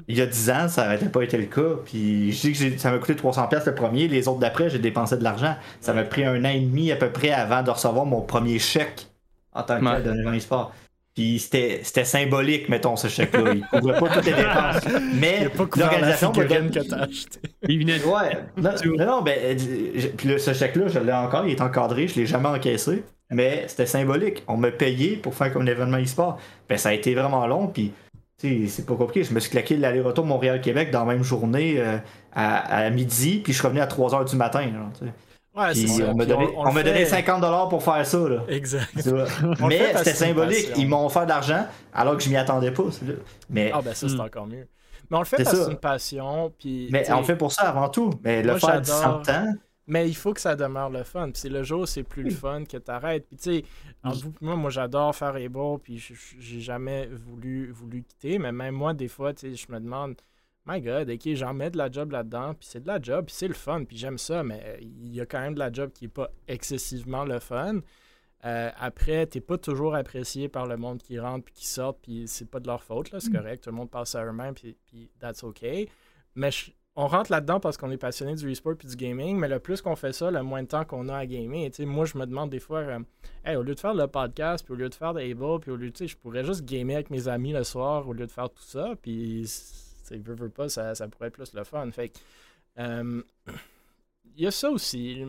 il 0.08 0.16
y 0.16 0.22
a 0.22 0.26
10 0.26 0.50
ans, 0.50 0.68
ça 0.68 0.84
n'aurait 0.84 1.08
pas 1.08 1.22
été 1.22 1.36
le 1.36 1.46
cas. 1.46 1.76
Puis 1.84 2.32
je 2.32 2.40
dis 2.40 2.52
que 2.52 2.78
ça 2.78 2.90
m'a 2.90 2.98
coûté 2.98 3.14
300$ 3.14 3.66
le 3.66 3.74
premier, 3.74 4.08
les 4.08 4.28
autres 4.28 4.40
d'après, 4.40 4.70
j'ai 4.70 4.78
dépensé 4.78 5.16
de 5.16 5.24
l'argent. 5.24 5.56
Ça 5.80 5.92
m'a 5.92 6.04
pris 6.04 6.24
un 6.24 6.44
an 6.44 6.48
et 6.48 6.60
demi 6.60 6.90
à 6.92 6.96
peu 6.96 7.10
près 7.10 7.30
avant 7.30 7.62
de 7.62 7.70
recevoir 7.70 8.06
mon 8.06 8.22
premier 8.22 8.58
chèque 8.58 9.06
en 9.52 9.62
tant 9.62 9.78
que 9.80 10.02
tel 10.02 10.24
de 10.24 10.38
sport. 10.38 10.72
Puis 11.14 11.38
c'était 11.38 12.04
symbolique, 12.04 12.68
mettons, 12.70 12.96
ce 12.96 13.08
chèque-là. 13.08 13.52
Il 13.54 13.66
couvrait 13.66 13.98
pas 14.00 14.08
toutes 14.08 14.24
les 14.24 14.32
dépenses. 14.34 14.84
Mais 15.14 15.50
l'organisation 15.76 16.32
m'a 16.32 16.44
donné. 16.44 16.70
que 16.70 16.80
t'as 16.80 17.02
acheté. 17.02 17.40
Il 17.68 17.80
venait 17.80 17.98
de... 17.98 18.04
Ouais. 18.04 18.38
Non, 18.56 19.06
non, 19.06 19.22
ben, 19.22 19.38
euh, 19.38 20.08
puis 20.16 20.40
ce 20.40 20.54
chèque-là, 20.54 20.88
je 20.88 20.98
l'ai 20.98 21.12
encore, 21.12 21.46
il 21.46 21.52
est 21.52 21.60
encadré, 21.60 22.08
je 22.08 22.16
l'ai 22.16 22.26
jamais 22.26 22.48
encaissé. 22.48 23.04
Mais 23.30 23.64
c'était 23.66 23.86
symbolique. 23.86 24.42
On 24.48 24.56
m'a 24.56 24.70
payé 24.70 25.16
pour 25.16 25.34
faire 25.34 25.52
comme 25.52 25.62
un 25.62 25.66
événement 25.66 25.98
e-sport. 25.98 26.38
Ben, 26.68 26.78
ça 26.78 26.90
a 26.90 26.92
été 26.92 27.14
vraiment 27.14 27.46
long, 27.46 27.66
puis 27.66 27.92
c'est 28.38 28.86
pas 28.86 28.94
compliqué. 28.94 29.24
Je 29.24 29.34
me 29.34 29.40
suis 29.40 29.50
claqué 29.50 29.76
l'aller-retour 29.76 30.26
Montréal-Québec 30.26 30.90
dans 30.90 31.04
la 31.04 31.14
même 31.14 31.22
journée 31.22 31.76
euh, 31.78 31.98
à, 32.34 32.90
midi, 32.90 33.40
puis 33.42 33.52
je 33.52 33.58
suis 33.58 33.66
revenu 33.66 33.80
à 33.80 33.86
3 33.86 34.10
h 34.10 34.30
du 34.30 34.36
matin. 34.36 34.66
Ouais, 35.54 35.74
c'est 35.74 36.02
On 36.04 36.14
m'a 36.14 36.82
donné, 36.82 37.04
50$ 37.04 37.68
pour 37.68 37.82
faire 37.82 38.06
ça. 38.06 38.28
Là. 38.28 38.42
Exact. 38.48 38.88
Mais 39.60 39.94
c'était 39.96 40.14
symbolique. 40.14 40.70
Ils 40.76 40.88
m'ont 40.88 41.06
offert 41.06 41.24
de 41.24 41.30
l'argent 41.30 41.66
alors 41.92 42.16
que 42.16 42.22
je 42.22 42.30
m'y 42.30 42.36
attendais 42.36 42.70
pas. 42.70 42.84
Mais... 43.50 43.70
Ah, 43.72 43.82
ben 43.82 43.94
ça, 43.94 44.08
c'est 44.08 44.14
hmm. 44.14 44.20
encore 44.20 44.46
mieux. 44.46 44.66
Mais 45.10 45.16
on 45.16 45.20
le 45.20 45.26
fait 45.26 45.36
parce 45.36 45.50
que 45.50 45.64
c'est 45.64 45.70
une 45.70 45.76
passion. 45.76 46.52
Puis, 46.58 46.88
mais 46.90 47.10
on 47.12 47.18
le 47.18 47.24
fait 47.24 47.36
pour 47.36 47.52
ça 47.52 47.68
avant 47.68 47.90
tout. 47.90 48.10
Mais 48.24 48.42
le 48.42 48.58
faire 48.58 48.80
10 48.80 48.90
ans. 48.92 49.22
Mais 49.86 50.08
il 50.08 50.14
faut 50.14 50.32
que 50.32 50.40
ça 50.40 50.56
demeure 50.56 50.88
le 50.88 51.02
fun. 51.02 51.30
Puis 51.30 51.40
c'est 51.42 51.48
le 51.48 51.62
jour, 51.64 51.86
c'est 51.86 52.04
plus 52.04 52.22
le 52.22 52.30
fun 52.30 52.64
que 52.64 52.76
t'arrêtes. 52.78 53.26
Puis 53.26 53.36
tu 53.36 53.42
sais, 53.42 53.64
moi, 54.40 54.56
moi 54.56 54.70
j'adore 54.70 55.14
faire 55.14 55.34
les 55.34 55.50
puis 55.82 56.02
j'ai 56.38 56.60
jamais 56.60 57.08
voulu, 57.08 57.70
voulu 57.72 58.04
quitter. 58.04 58.38
Mais 58.38 58.52
même 58.52 58.74
moi, 58.74 58.94
des 58.94 59.08
fois, 59.08 59.34
tu 59.34 59.50
sais, 59.50 59.54
je 59.54 59.70
me 59.70 59.80
demande 59.80 60.14
My 60.66 60.80
God, 60.80 61.10
ok, 61.10 61.34
j'en 61.34 61.54
mets 61.54 61.70
de 61.70 61.78
la 61.78 61.90
job 61.90 62.12
là-dedans, 62.12 62.54
puis 62.54 62.68
c'est 62.70 62.82
de 62.82 62.86
la 62.86 63.00
job, 63.02 63.26
puis 63.26 63.34
c'est 63.34 63.48
le 63.48 63.54
fun, 63.54 63.84
puis 63.84 63.96
j'aime 63.96 64.18
ça, 64.18 64.44
mais 64.44 64.78
il 64.80 65.12
y 65.12 65.20
a 65.20 65.26
quand 65.26 65.40
même 65.40 65.54
de 65.54 65.58
la 65.58 65.72
job 65.72 65.90
qui 65.92 66.04
est 66.04 66.08
pas 66.08 66.30
excessivement 66.46 67.24
le 67.24 67.40
fun. 67.40 67.80
Euh, 68.44 68.70
après, 68.78 69.26
t'es 69.26 69.40
pas 69.40 69.58
toujours 69.58 69.94
apprécié 69.94 70.48
par 70.48 70.66
le 70.66 70.76
monde 70.76 71.00
qui 71.02 71.18
rentre 71.18 71.44
puis 71.44 71.54
qui 71.54 71.66
sort, 71.66 71.96
puis 71.96 72.24
c'est 72.26 72.48
pas 72.48 72.60
de 72.60 72.66
leur 72.66 72.82
faute, 72.82 73.10
là, 73.10 73.18
c'est 73.20 73.30
mm. 73.30 73.36
correct, 73.36 73.64
tout 73.64 73.70
le 73.70 73.76
monde 73.76 73.90
passe 73.90 74.14
à 74.14 74.24
eux-mêmes, 74.24 74.54
puis, 74.54 74.76
puis 74.86 75.10
that's 75.18 75.42
OK. 75.42 75.64
Mais 76.34 76.50
on 76.94 77.06
rentre 77.06 77.32
là-dedans 77.32 77.58
parce 77.58 77.76
qu'on 77.76 77.90
est 77.90 77.96
passionné 77.96 78.34
du 78.34 78.50
e-sport 78.50 78.76
puis 78.76 78.88
du 78.88 78.96
gaming, 78.96 79.38
mais 79.38 79.48
le 79.48 79.58
plus 79.58 79.80
qu'on 79.80 79.96
fait 79.96 80.12
ça, 80.12 80.30
le 80.30 80.42
moins 80.42 80.62
de 80.62 80.68
temps 80.68 80.84
qu'on 80.84 81.08
a 81.08 81.16
à 81.16 81.26
gamer. 81.26 81.70
Et, 81.76 81.86
moi, 81.86 82.04
je 82.04 82.18
me 82.18 82.26
demande 82.26 82.50
des 82.50 82.60
fois, 82.60 82.80
euh, 82.80 83.56
au 83.56 83.62
lieu 83.62 83.74
de 83.74 83.80
faire 83.80 83.94
le 83.94 84.06
podcast, 84.06 84.64
puis 84.64 84.74
au 84.74 84.76
lieu 84.76 84.88
de 84.88 84.94
faire 84.94 85.14
des 85.14 85.30
Able, 85.30 85.60
puis 85.60 85.70
au 85.70 85.76
lieu 85.76 85.90
de, 85.90 86.06
je 86.06 86.16
pourrais 86.16 86.44
juste 86.44 86.64
gamer 86.64 86.96
avec 86.96 87.10
mes 87.10 87.28
amis 87.28 87.52
le 87.52 87.64
soir 87.64 88.06
au 88.08 88.12
lieu 88.12 88.26
de 88.26 88.30
faire 88.30 88.50
tout 88.50 88.62
ça, 88.62 88.94
puis, 89.00 89.46
veux, 90.20 90.34
veux 90.34 90.50
pas, 90.50 90.68
ça, 90.68 90.94
ça 90.94 91.08
pourrait 91.08 91.28
être 91.28 91.34
plus 91.34 91.52
le 91.54 91.64
fun. 91.64 91.90
Fait 91.90 92.12
euh, 92.78 93.22
il 94.36 94.42
y 94.42 94.46
a 94.46 94.50
ça 94.50 94.70
aussi 94.70 95.24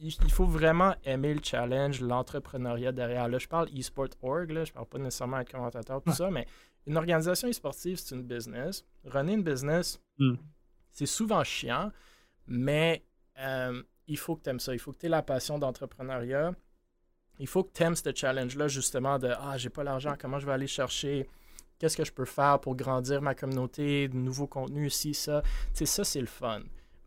il 0.00 0.30
faut 0.30 0.46
vraiment 0.46 0.94
aimer 1.04 1.34
le 1.34 1.40
challenge, 1.42 2.00
l'entrepreneuriat 2.00 2.92
derrière. 2.92 3.28
Là, 3.28 3.38
je 3.38 3.48
parle 3.48 3.68
e-sport 3.76 4.08
org, 4.22 4.50
là, 4.50 4.64
je 4.64 4.72
parle 4.72 4.86
pas 4.86 4.98
nécessairement 4.98 5.40
être 5.40 5.50
commentateur, 5.50 6.02
tout 6.02 6.12
ça, 6.12 6.30
mais 6.30 6.46
une 6.86 6.96
organisation 6.96 7.48
e-sportive, 7.48 7.98
c'est 7.98 8.14
une 8.14 8.22
business. 8.22 8.84
Runner 9.04 9.34
une 9.34 9.42
business, 9.42 10.00
hmm. 10.18 10.34
c'est 10.92 11.06
souvent 11.06 11.42
chiant, 11.44 11.90
mais 12.46 13.04
euh, 13.38 13.82
il 14.06 14.18
faut 14.18 14.36
que 14.36 14.42
tu 14.42 14.50
aimes 14.50 14.60
ça. 14.60 14.74
Il 14.74 14.78
faut 14.78 14.92
que 14.92 14.98
tu 14.98 15.06
aies 15.06 15.10
la 15.10 15.22
passion 15.22 15.58
d'entrepreneuriat. 15.58 16.54
Il 17.38 17.46
faut 17.46 17.64
que 17.64 17.72
tu 17.72 17.82
aimes 17.82 17.96
ce 17.96 18.14
challenge-là, 18.14 18.68
justement, 18.68 19.18
de 19.18 19.28
Ah, 19.38 19.56
j'ai 19.56 19.70
pas 19.70 19.84
l'argent, 19.84 20.14
comment 20.18 20.38
je 20.38 20.46
vais 20.46 20.52
aller 20.52 20.66
chercher 20.66 21.28
Qu'est-ce 21.78 21.96
que 21.96 22.04
je 22.04 22.12
peux 22.12 22.24
faire 22.24 22.58
pour 22.60 22.74
grandir 22.74 23.20
ma 23.20 23.34
communauté, 23.34 24.08
de 24.08 24.16
nouveaux 24.16 24.46
contenus, 24.46 24.94
ici, 24.94 25.14
ça. 25.14 25.42
Tu 25.42 25.78
sais, 25.78 25.86
ça, 25.86 26.04
c'est 26.04 26.20
le 26.20 26.26
fun. 26.26 26.60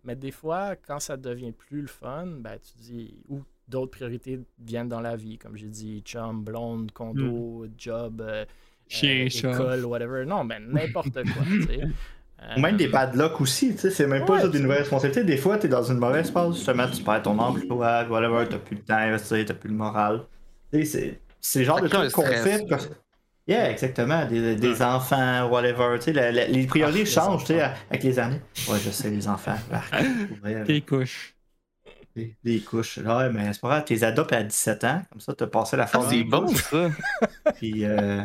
Mais 0.03 0.15
des 0.15 0.31
fois, 0.31 0.75
quand 0.75 0.99
ça 0.99 1.17
devient 1.17 1.51
plus 1.51 1.81
le 1.81 1.87
fun, 1.87 2.25
ben, 2.25 2.57
tu 2.59 2.81
dis, 2.81 3.13
ou 3.27 3.41
d'autres 3.67 3.91
priorités 3.91 4.39
viennent 4.59 4.87
dans 4.87 5.01
la 5.01 5.15
vie, 5.15 5.37
comme 5.37 5.57
j'ai 5.57 5.67
dit, 5.67 6.01
chum, 6.01 6.43
blonde, 6.43 6.91
condo, 6.91 7.65
hmm. 7.65 7.71
job, 7.77 8.21
euh, 8.21 8.45
Chien, 8.87 9.27
euh, 9.27 9.51
école, 9.51 9.85
whatever. 9.85 10.25
Non, 10.25 10.43
mais 10.43 10.59
n'importe 10.59 11.13
quoi. 11.13 11.43
Ou 12.55 12.61
même 12.61 12.77
des 12.77 12.87
bad 12.87 13.15
luck 13.15 13.41
aussi, 13.41 13.73
tu 13.73 13.79
sais, 13.79 13.91
c'est 13.91 14.07
même 14.07 14.25
pas 14.25 14.39
juste 14.39 14.53
des 14.53 14.61
nouvelles 14.61 14.79
responsabilités. 14.79 15.25
Des 15.25 15.35
fois, 15.35 15.57
tu 15.57 15.65
es 15.65 15.69
dans 15.69 15.83
une 15.83 15.97
mauvaise 15.97 16.31
phase, 16.31 16.55
justement, 16.55 16.87
tu 16.89 17.03
perds 17.03 17.23
ton 17.23 17.37
emploi, 17.37 18.05
whatever, 18.07 18.47
t'as 18.49 18.59
plus 18.59 18.77
le 18.77 18.81
temps 18.81 18.95
à 18.95 19.01
investir, 19.01 19.45
t'as 19.45 19.53
plus 19.53 19.69
le 19.69 19.75
moral. 19.75 20.21
Tu 20.71 20.85
sais, 20.85 21.19
c'est 21.41 21.59
le 21.59 21.65
genre 21.65 21.81
de 21.81 21.89
trucs 21.89 22.11
qu'on 22.11 22.23
fait. 22.23 22.65
Yeah, 23.49 23.71
exactement. 23.71 24.26
Des, 24.27 24.81
enfants, 24.84 25.49
whatever. 25.49 25.97
Tu 25.99 26.13
sais, 26.13 26.31
les 26.31 26.67
priorités 26.67 27.01
ah, 27.01 27.21
changent 27.21 27.45
tu 27.45 27.53
sais, 27.53 27.61
avec 27.89 28.03
les 28.03 28.19
années. 28.19 28.41
Ouais, 28.69 28.77
je 28.84 28.91
sais, 28.91 29.09
les 29.09 29.27
enfants. 29.27 29.55
des 30.67 30.81
couches. 30.81 31.34
Des, 32.43 32.59
couches. 32.59 32.99
Ouais, 32.99 33.30
mais 33.31 33.51
c'est 33.51 33.61
pas 33.61 33.69
grave, 33.69 33.84
tu 33.88 33.93
les 33.93 34.03
adoptes 34.03 34.34
à 34.34 34.43
17 34.43 34.84
ans. 34.84 35.01
Comme 35.11 35.19
ça, 35.19 35.34
tu 35.34 35.43
as 35.43 35.47
passé 35.47 35.77
la 35.77 35.88
phase. 35.88 36.03
Ah, 36.05 36.09
c'est 36.11 36.23
bon, 36.23 36.47
ça. 36.47 36.89
Puis 37.55 37.85
euh, 37.85 38.21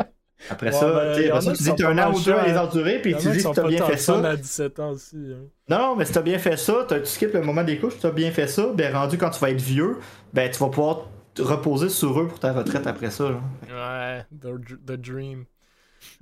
après 0.51 0.73
ça, 0.73 0.93
ben, 0.93 1.41
tu 1.41 1.63
dis 1.63 1.75
tu 1.75 1.87
un 1.87 1.99
an 1.99 2.13
ou 2.13 2.21
deux 2.21 2.35
à 2.35 2.47
les 2.47 2.59
endurer, 2.59 3.01
puis 3.01 3.17
tu 3.17 3.31
dis 3.31 3.43
que 3.43 3.55
tu 3.55 3.61
as 3.61 3.67
bien 3.67 3.87
fait 3.87 3.97
ça. 3.97 4.29
à 4.29 4.37
17 4.37 4.81
ans 4.81 4.91
aussi. 4.91 5.17
Hein. 5.17 5.47
Non, 5.71 5.79
non, 5.79 5.97
mais 5.97 6.05
si 6.05 6.13
tu 6.13 6.19
as 6.19 6.23
bien 6.23 6.39
fait 6.39 6.59
ça, 6.59 6.87
tu 6.87 6.97
skippes 7.05 7.33
le 7.33 7.41
moment 7.41 7.65
des 7.65 7.79
couches, 7.79 7.99
tu 7.99 8.07
as 8.07 8.11
bien 8.11 8.31
fait 8.31 8.47
ça, 8.47 8.67
ben 8.75 8.95
rendu 8.95 9.17
quand 9.17 9.31
tu 9.31 9.41
vas 9.41 9.51
être 9.51 9.63
vieux, 9.63 10.01
ben 10.35 10.51
tu 10.51 10.59
vas 10.59 10.69
pouvoir 10.69 11.07
reposer 11.39 11.89
sur 11.89 12.21
eux 12.21 12.29
pour 12.29 12.39
ta 12.39 12.53
retraite 12.53 12.87
après 12.87 13.11
ça. 13.11 13.41
Ouais, 13.69 14.25
the, 14.41 14.93
dream. 14.93 15.45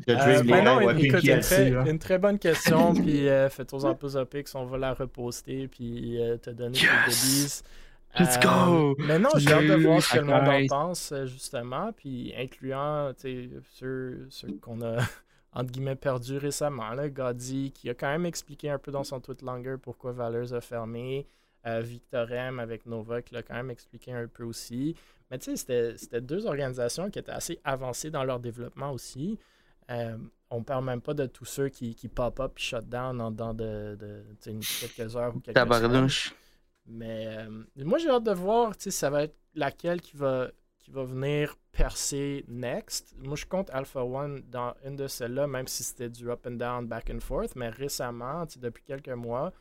The 0.07 0.11
euh, 0.11 0.17
dream, 0.17 0.47
ben 0.47 0.65
non, 0.65 0.81
écoute, 0.91 1.23
une, 1.25 1.41
très, 1.41 1.69
une, 1.69 1.99
très, 1.99 2.19
bonne 2.19 2.39
question, 2.39 2.95
puis 2.95 3.29
euh, 3.29 3.49
fais-toi 3.49 3.95
plus 3.95 4.17
Pix, 4.31 4.55
on 4.55 4.65
va 4.65 4.79
la 4.79 4.95
reposter, 4.95 5.69
puis 5.69 6.23
euh, 6.23 6.37
te 6.37 6.51
donner 6.51 6.79
yes! 6.79 6.89
des 6.91 7.11
goodies. 7.11 7.63
Let's 8.19 8.41
go! 8.41 8.95
Mais 8.99 9.19
non, 9.19 9.31
j'ai 9.37 9.53
hâte 9.53 9.67
de 9.67 9.75
voir 9.75 10.03
ce 10.03 10.15
que 10.15 10.19
le 10.19 10.27
monde 10.27 10.49
en 10.49 10.67
pense, 10.67 11.15
justement, 11.25 11.93
puis 11.93 12.33
incluant 12.37 13.13
ceux, 13.17 14.27
ceux 14.31 14.53
qu'on 14.61 14.83
a 14.83 14.99
entre 15.55 15.71
guillemets 15.71 15.97
perdu 15.97 16.39
récemment. 16.39 16.91
Là, 16.91 17.09
Gaudi 17.09 17.73
qui 17.73 17.91
a 17.91 17.95
quand 17.95 18.09
même 18.09 18.27
expliqué 18.27 18.71
un 18.71 18.79
peu 18.79 18.91
dans 18.91 19.05
son 19.05 19.21
tweet 19.21 19.43
longer 19.43 19.77
pourquoi 19.81 20.13
Valeurs 20.13 20.55
a 20.55 20.61
fermé. 20.61 21.27
Victorem 21.65 22.59
avec 22.59 22.87
Nova 22.87 23.23
qui 23.23 23.35
l'a 23.35 23.43
quand 23.43 23.55
même 23.55 23.71
expliqué 23.71 24.13
un 24.13 24.27
peu 24.27 24.45
aussi. 24.45 24.97
Mais 25.31 25.39
tu 25.39 25.57
sais, 25.57 25.97
c'était 25.97 26.21
deux 26.21 26.47
organisations 26.47 27.11
qui 27.11 27.19
étaient 27.19 27.33
assez 27.33 27.61
avancées 27.65 28.11
dans 28.11 28.25
leur 28.25 28.41
développement 28.41 28.93
aussi. 28.93 29.39
Euh, 29.91 30.17
on 30.51 30.59
ne 30.59 30.65
parle 30.65 30.85
même 30.85 31.01
pas 31.01 31.15
de 31.15 31.27
tous 31.27 31.45
ceux 31.47 31.69
qui, 31.69 31.95
qui 31.95 32.09
pop-up 32.09 32.53
et 32.57 32.61
shut 32.61 32.87
down 32.89 33.21
en 33.21 33.31
dans 33.31 33.55
de, 33.55 33.97
de 33.99 34.25
quelques 34.81 35.17
heures 35.17 35.35
ou 35.35 35.41
quelques 35.41 35.57
semaines. 35.81 36.11
Mais 36.87 37.27
euh, 37.29 37.65
moi, 37.77 37.99
j'ai 37.99 38.11
hâte 38.11 38.25
de 38.25 38.33
voir 38.33 38.75
ça 38.79 39.11
va 39.11 39.25
être 39.25 39.37
laquelle 39.55 40.01
qui 40.01 40.17
va, 40.17 40.51
qui 40.79 40.91
va 40.91 41.05
venir 41.05 41.57
percer 41.71 42.45
next. 42.49 43.15
Moi, 43.19 43.37
je 43.37 43.47
compte 43.47 43.71
Alpha 43.71 44.05
One 44.05 44.43
dans 44.49 44.75
une 44.85 44.97
de 44.97 45.07
celles-là, 45.07 45.47
même 45.47 45.67
si 45.69 45.83
c'était 45.83 46.11
du 46.11 46.31
up 46.31 46.47
and 46.47 46.53
down, 46.53 46.87
back 46.87 47.11
and 47.11 47.21
forth. 47.21 47.57
Mais 47.57 47.71
récemment, 47.71 48.45
depuis 48.57 48.83
quelques 48.85 49.09
mois, 49.09 49.53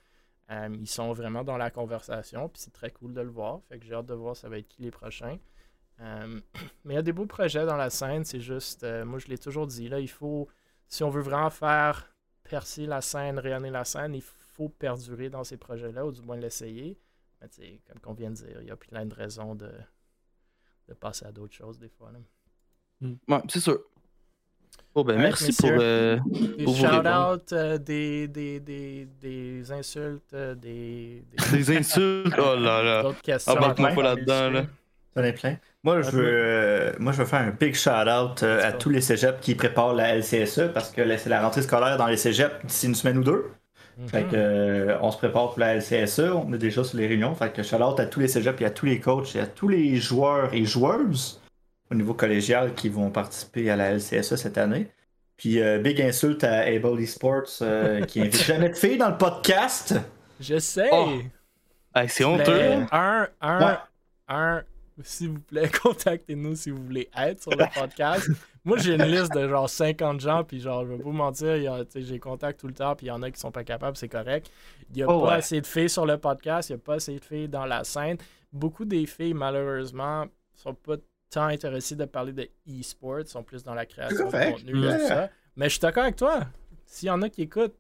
euh, 0.52 0.70
ils 0.80 0.90
sont 0.90 1.14
vraiment 1.14 1.44
dans 1.44 1.58
la 1.58 1.72
conversation, 1.72 2.50
puis 2.50 2.62
c'est 2.62 2.74
très 2.74 2.92
cool 2.92 3.14
de 3.14 3.22
le 3.22 3.30
voir. 3.30 3.62
Fait 3.70 3.80
que 3.80 3.86
j'ai 3.86 3.94
hâte 3.94 4.08
de 4.08 4.14
voir 4.14 4.36
ça 4.36 4.50
va 4.50 4.58
être 4.58 4.68
qui 4.68 4.82
les 4.82 4.92
prochains. 4.92 5.38
Euh, 6.02 6.42
mais 6.84 6.94
il 6.94 6.96
y 6.96 7.00
a 7.00 7.02
des 7.02 7.14
beaux 7.14 7.26
projets 7.26 7.66
dans 7.66 7.78
la 7.78 7.90
scène, 7.90 8.26
c'est 8.26 8.42
juste, 8.42 8.84
euh, 8.84 9.06
moi 9.06 9.20
je 9.20 9.28
l'ai 9.28 9.38
toujours 9.38 9.68
dit, 9.68 9.88
là, 9.88 10.00
il 10.00 10.10
faut, 10.10 10.50
si 10.88 11.04
on 11.04 11.10
veut 11.10 11.22
vraiment 11.22 11.50
faire 11.50 12.14
percer 12.44 12.86
la 12.86 13.02
scène, 13.02 13.40
rayonner 13.40 13.70
la 13.70 13.86
scène, 13.86 14.14
il 14.14 14.24
faut 14.24 14.68
perdurer 14.68 15.30
dans 15.30 15.44
ces 15.44 15.58
projets-là, 15.58 16.06
ou 16.06 16.12
du 16.12 16.22
moins 16.22 16.38
l'essayer. 16.38 17.00
Mais 17.42 17.82
comme 17.88 18.12
on 18.12 18.14
vient 18.14 18.30
de 18.30 18.36
dire, 18.36 18.62
il 18.62 18.68
y 18.68 18.72
a 18.72 18.76
plein 18.76 19.06
de 19.06 19.16
raisons 19.16 19.56
de, 19.56 19.72
de 20.90 20.94
passer 20.94 21.26
à 21.26 21.32
d'autres 21.32 21.56
choses 21.56 21.80
des 21.80 21.90
fois. 21.90 22.12
Là. 22.12 22.20
Ouais, 23.02 23.42
c'est 23.50 23.62
sûr. 23.62 23.80
Oh, 24.94 25.06
ben, 25.06 25.18
merci 25.18 25.54
pour, 25.54 25.70
euh, 25.72 26.18
des 26.58 26.66
shout-out, 26.66 27.54
euh, 27.54 27.78
des, 27.78 28.28
des, 28.28 28.60
des, 28.60 29.08
des, 29.22 29.72
insultes, 29.72 30.34
euh, 30.34 30.54
des, 30.54 31.24
des... 31.54 31.78
insultes? 31.78 32.36
Oh 32.38 32.56
là 32.60 32.84
là. 32.84 33.04
D'autres 33.04 33.22
questions. 33.22 33.56
Pas 33.56 33.74
là-dedans. 34.04 34.50
Là. 34.50 35.32
Plein. 35.32 35.56
Moi, 35.84 36.02
je 36.02 36.12
veux, 36.12 36.96
moi, 37.00 37.14
je 37.14 37.20
veux 37.20 37.26
faire 37.26 37.40
un 37.42 37.52
big 37.52 37.74
shout-out 37.74 38.44
à 38.44 38.74
tous 38.74 38.90
les 38.90 39.00
cégeps 39.00 39.40
qui 39.40 39.56
préparent 39.56 39.94
la 39.94 40.18
LCSE 40.18 40.74
parce 40.74 40.92
que 40.92 41.18
c'est 41.18 41.30
la 41.30 41.42
rentrée 41.42 41.62
scolaire 41.62 41.96
dans 41.98 42.08
les 42.08 42.18
cégeps 42.18 42.54
d'ici 42.66 42.88
une 42.88 42.96
semaine 42.96 43.20
ou 43.20 43.24
deux. 43.24 43.46
Mhm. 43.98 44.08
Fait 44.10 44.24
que, 44.24 44.98
on 45.02 45.12
se 45.12 45.18
prépare 45.18 45.52
pour 45.52 45.60
la 45.60 45.76
LCSE, 45.76 46.20
on 46.20 46.52
est 46.52 46.58
déjà 46.58 46.84
sur 46.84 46.98
les 46.98 47.08
réunions. 47.08 47.34
Fait 47.34 47.54
que 47.54 47.64
shout-out 47.64 47.98
à 47.98 48.06
tous 48.06 48.20
les 48.20 48.28
cégeps 48.28 48.62
et 48.62 48.66
à 48.66 48.72
tous 48.72 48.86
les 48.86 49.00
coachs 49.00 49.36
et 49.38 49.40
à 49.40 49.48
tous 49.48 49.70
les 49.70 49.96
joueurs 49.96 50.54
et 50.54 50.66
joueuses 50.66 51.41
au 51.92 51.96
niveau 51.96 52.14
collégial 52.14 52.74
qui 52.74 52.90
vont 52.90 53.10
participer 53.10 53.70
à 53.70 53.76
la 53.76 53.94
LCSE 53.94 54.36
cette 54.36 54.58
année. 54.58 54.88
Puis 55.36 55.62
euh, 55.62 55.80
big 55.80 56.02
insulte 56.02 56.44
à 56.44 56.62
Able 56.62 57.02
Esports 57.02 57.62
euh, 57.62 58.02
qui 58.06 58.22
invite 58.22 58.44
jamais 58.44 58.70
de 58.70 58.76
filles 58.76 58.98
dans 58.98 59.10
le 59.10 59.18
podcast. 59.18 59.96
Je 60.40 60.58
sais. 60.58 60.90
Oh. 60.92 61.20
c'est 62.08 62.24
honteux. 62.24 62.86
Un, 62.92 63.28
un, 63.42 63.80
un, 64.30 64.64
s'il 65.04 65.30
vous 65.30 65.40
plaît, 65.40 65.70
contactez-nous 65.84 66.56
si 66.56 66.70
vous 66.70 66.84
voulez 66.84 67.10
être 67.18 67.42
sur 67.42 67.52
le 67.52 67.66
podcast. 67.74 68.30
Moi, 68.64 68.78
j'ai 68.78 68.94
une 68.94 69.04
liste 69.04 69.34
de 69.34 69.48
genre 69.48 69.68
50 69.70 70.20
gens, 70.20 70.44
puis 70.44 70.60
genre, 70.60 70.86
je 70.86 70.92
vais 70.92 70.98
pas 70.98 71.04
vous 71.04 71.12
mentir, 71.12 71.86
j'ai 71.96 72.20
contact 72.20 72.60
tout 72.60 72.68
le 72.68 72.74
temps, 72.74 72.96
puis 72.96 73.08
il 73.08 73.10
y 73.10 73.12
en 73.12 73.24
a 73.24 73.32
qui 73.32 73.40
sont 73.40 73.52
pas 73.52 73.64
capables, 73.64 73.98
c'est 73.98 74.08
correct. 74.08 74.52
Il 74.92 74.98
n'y 74.98 75.04
a 75.04 75.10
oh, 75.10 75.26
pas 75.26 75.34
assez 75.34 75.60
de 75.60 75.66
filles 75.66 75.90
sur 75.90 76.06
le 76.06 76.20
podcast, 76.20 76.70
il 76.70 76.74
n'y 76.74 76.80
a 76.80 76.84
pas 76.84 76.96
assez 76.96 77.16
de 77.18 77.26
filles 77.26 77.50
dans 77.50 77.66
la 77.66 77.84
scène. 77.84 78.18
Beaucoup 78.54 78.86
des 78.86 79.08
filles, 79.08 79.34
malheureusement, 79.34 80.28
sont 80.54 80.76
pas 80.76 80.98
tant 81.32 81.46
intéressés 81.46 81.96
de 81.96 82.06
parler 82.06 82.34
de 82.34 82.50
e-sport, 82.68 83.26
sont 83.26 83.44
plus 83.44 83.64
dans 83.64 83.74
la 83.74 83.86
création 83.86 84.28
de 84.28 84.52
contenu 84.52 84.86
et 84.86 85.00
tout 85.00 85.08
ça. 85.08 85.30
Mais 85.56 85.66
je 85.66 85.72
suis 85.72 85.80
d'accord 85.80 86.04
avec 86.04 86.18
toi. 86.18 86.42
S'il 86.86 87.08
y 87.08 87.12
en 87.12 87.22
a 87.22 87.30
qui 87.30 87.44
écoutent, 87.44 87.76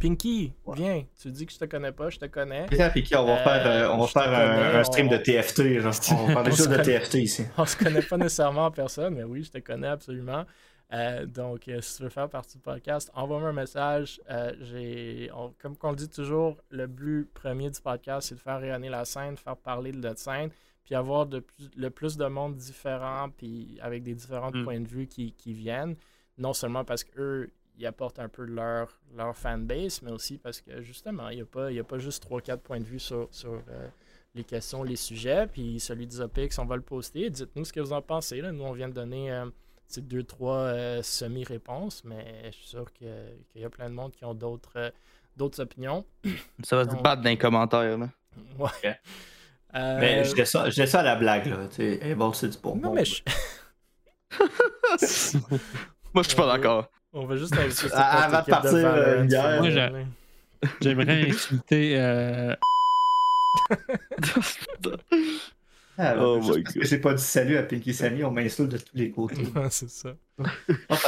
Pinky, 0.00 0.52
viens. 0.74 1.04
Tu 1.20 1.30
dis 1.30 1.46
que 1.46 1.52
je 1.52 1.58
te 1.58 1.64
connais 1.64 1.92
pas, 1.92 2.10
je 2.10 2.18
te 2.18 2.26
connais. 2.26 2.66
Viens, 2.70 2.90
Pinky, 2.90 3.16
on 3.16 3.26
va 3.26 3.36
faire, 3.38 3.66
euh, 3.66 3.94
on 3.94 3.98
va 3.98 4.06
faire 4.06 4.76
un, 4.76 4.84
stream 4.84 5.08
de 5.08 5.16
TFT. 5.16 5.80
Genre. 5.80 5.94
On 6.12 6.26
va 6.26 6.34
parler 6.34 6.50
juste 6.50 6.70
de 6.70 6.76
TFT 6.76 7.14
ici. 7.14 7.44
On 7.58 7.64
se 7.64 7.76
connaît 7.76 8.02
pas 8.02 8.16
nécessairement 8.16 8.66
en 8.66 8.70
personne, 8.70 9.14
mais 9.14 9.24
oui, 9.24 9.42
je 9.42 9.50
te 9.50 9.58
connais 9.58 9.88
absolument. 9.88 10.44
Euh, 10.92 11.26
donc, 11.26 11.68
euh, 11.68 11.80
si 11.80 11.96
tu 11.96 12.02
veux 12.04 12.08
faire 12.10 12.28
partie 12.28 12.58
du 12.58 12.62
podcast, 12.62 13.10
envoie-moi 13.14 13.48
un 13.48 13.52
message. 13.52 14.20
j'ai, 14.60 15.30
comme 15.58 15.76
on 15.82 15.90
le 15.90 15.96
dit 15.96 16.08
toujours, 16.08 16.56
le 16.70 16.86
but 16.86 17.28
premier 17.32 17.70
du 17.70 17.80
podcast, 17.80 18.28
c'est 18.28 18.34
de 18.34 18.40
faire 18.40 18.60
rayonner 18.60 18.90
la 18.90 19.04
scène, 19.04 19.36
faire 19.36 19.56
parler 19.56 19.92
de 19.92 19.98
notre 19.98 20.20
scène 20.20 20.50
puis 20.86 20.94
avoir 20.94 21.26
de 21.26 21.44
le 21.76 21.90
plus 21.90 22.16
de 22.16 22.26
monde 22.26 22.54
différent, 22.54 23.28
puis 23.36 23.76
avec 23.82 24.04
des 24.04 24.14
différents 24.14 24.52
mm. 24.52 24.64
points 24.64 24.80
de 24.80 24.88
vue 24.88 25.06
qui, 25.06 25.52
viennent. 25.52 25.96
Non 26.38 26.52
seulement 26.52 26.84
parce 26.84 27.02
qu'eux, 27.02 27.50
ils 27.76 27.86
apportent 27.86 28.20
un 28.20 28.28
peu 28.28 28.44
leur, 28.44 28.88
leur 29.14 29.36
fanbase, 29.36 30.00
mais 30.02 30.12
aussi 30.12 30.38
parce 30.38 30.60
que 30.60 30.80
justement, 30.80 31.28
il 31.28 31.36
n'y 31.36 31.42
a, 31.42 31.44
pas, 31.44 31.66
a 31.66 31.84
pas 31.84 31.98
juste 31.98 32.26
3-4 32.26 32.58
points 32.58 32.80
de 32.80 32.84
vue 32.84 33.00
sur, 33.00 33.28
euh, 33.44 33.88
les 34.34 34.44
questions, 34.44 34.84
les 34.84 34.96
sujets. 34.96 35.48
Puis 35.48 35.80
celui 35.80 36.06
des 36.06 36.20
OPX, 36.20 36.58
on 36.58 36.66
va 36.66 36.76
le 36.76 36.82
poster. 36.82 37.28
Dites-nous 37.30 37.64
ce 37.64 37.72
que 37.72 37.80
vous 37.80 37.92
en 37.92 38.02
pensez. 38.02 38.40
Là. 38.40 38.52
Nous, 38.52 38.64
on 38.64 38.72
vient 38.72 38.88
de 38.88 38.94
donner 38.94 39.32
euh, 39.32 39.46
deux, 39.98 40.22
trois 40.22 40.58
euh, 40.58 41.02
semi-réponses, 41.02 42.04
mais 42.04 42.44
je 42.52 42.56
suis 42.56 42.68
sûr 42.68 42.92
qu'il 42.92 43.08
y 43.56 43.64
a 43.64 43.70
plein 43.70 43.90
de 43.90 43.94
monde 43.94 44.12
qui 44.12 44.24
ont 44.24 44.34
d'autres 44.34 44.92
d'autres 45.36 45.60
opinions. 45.60 46.04
Ça 46.62 46.76
va 46.76 46.84
se 46.84 46.96
battre 47.02 47.22
dans 47.22 47.28
les 47.28 47.36
commentaires. 47.36 47.98
Là. 47.98 48.08
Ouais. 48.58 48.98
Euh... 49.76 49.98
Mais 50.00 50.24
je 50.24 50.34
laisse, 50.34 50.50
ça, 50.50 50.70
je 50.70 50.86
ça 50.86 51.00
à 51.00 51.02
la 51.02 51.16
blague, 51.16 51.46
là. 51.46 51.56
Tu 51.74 51.98
sais, 51.98 52.14
bon, 52.14 52.32
c'est 52.32 52.48
du 52.48 52.58
bon. 52.58 52.76
Non, 52.76 52.92
mais 52.92 53.04
je... 53.04 53.22
Moi, 56.14 56.22
je 56.22 56.28
suis 56.28 56.36
pas 56.36 56.46
d'accord. 56.46 56.90
On 57.12 57.26
va 57.26 57.36
juste 57.36 57.56
inviter 57.56 57.88
Avant 57.94 58.40
de 58.40 58.50
partir 58.50 58.72
euh, 58.74 59.24
Moi, 59.60 60.04
j'aimerais 60.80 61.22
insulter. 61.30 61.94
Euh... 61.98 62.54
Ah, 65.98 66.14
oh 66.18 66.40
my 66.40 66.62
God. 66.62 66.74
J'ai 66.82 66.98
pas 66.98 67.14
dit 67.14 67.22
salut 67.22 67.56
à 67.56 67.62
Pinky 67.62 67.94
Sammy, 67.94 68.22
on 68.22 68.30
m'insulte 68.30 68.72
de 68.72 68.76
tous 68.76 68.96
les 68.96 69.10
côtés. 69.10 69.44
c'est 69.70 69.88
ça. 69.88 70.14
Va 70.38 70.46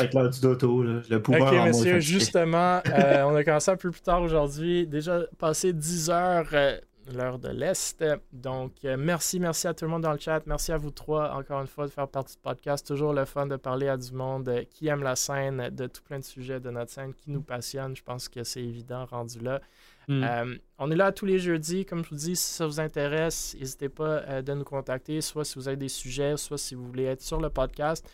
être 0.01 0.15
l'heure 0.15 0.31
du 0.31 0.40
doto, 0.40 0.82
là. 0.82 1.03
le 1.11 1.23
pouvoir 1.23 1.53
Ok, 1.53 1.66
monsieur, 1.66 2.01
justement, 2.01 2.81
euh, 2.86 3.23
on 3.24 3.35
a 3.35 3.45
commencé 3.45 3.70
un 3.70 3.77
peu 3.77 3.90
plus 3.90 4.01
tard 4.01 4.23
aujourd'hui. 4.23 4.86
Déjà 4.86 5.20
passé 5.39 5.74
10 5.74 6.11
heures, 6.11 6.49
euh, 6.55 6.78
l'heure 7.17 7.39
de 7.39 7.49
l'Est. 7.49 8.05
Donc, 8.33 8.73
euh, 8.85 8.97
merci, 8.99 9.41
merci 9.41 9.67
à 9.67 9.75
tout 9.75 9.85
le 9.85 9.91
monde 9.91 10.03
dans 10.03 10.13
le 10.13 10.19
chat. 10.19 10.43
Merci 10.47 10.73
à 10.73 10.77
vous 10.77 10.91
trois, 10.91 11.33
encore 11.33 11.61
une 11.61 11.67
fois, 11.67 11.87
de 11.87 11.91
faire 11.91 12.09
partie 12.09 12.35
du 12.35 12.43
podcast. 12.43 12.87
Toujours 12.87 13.13
le 13.13 13.25
fun 13.25 13.47
de 13.47 13.57
parler 13.57 13.89
à 13.89 13.97
du 13.97 14.13
monde 14.13 14.65
qui 14.71 14.89
aime 14.89 15.03
la 15.03 15.17
scène, 15.17 15.71
de 15.71 15.87
tout 15.87 16.03
plein 16.03 16.19
de 16.19 16.25
sujets 16.25 16.61
de 16.61 16.71
notre 16.71 16.91
scène 16.91 17.15
qui 17.15 17.31
nous 17.31 17.43
passionne. 17.43 17.97
Je 17.97 18.03
pense 18.03 18.29
que 18.29 18.45
c'est 18.45 18.63
évident 18.63 19.05
rendu 19.07 19.41
là. 19.41 19.61
Mm. 20.09 20.25
Euh, 20.25 20.57
on 20.79 20.91
est 20.91 20.97
là 20.97 21.13
tous 21.13 21.27
les 21.27 21.39
jeudis. 21.39 21.85
Comme 21.85 22.05
je 22.05 22.11
vous 22.11 22.17
dis, 22.17 22.37
si 22.37 22.53
ça 22.55 22.67
vous 22.67 22.81
intéresse, 22.81 23.57
n'hésitez 23.59 23.89
pas 23.89 24.23
euh, 24.29 24.43
de 24.43 24.55
nous 24.55 24.65
contacter, 24.65 25.21
soit 25.21 25.45
si 25.45 25.55
vous 25.57 25.69
avez 25.69 25.77
des 25.77 25.89
sujets, 25.89 26.37
soit 26.37 26.59
si 26.59 26.75
vous 26.75 26.87
voulez 26.87 27.05
être 27.05 27.23
sur 27.23 27.41
le 27.41 27.51
podcast. 27.51 28.09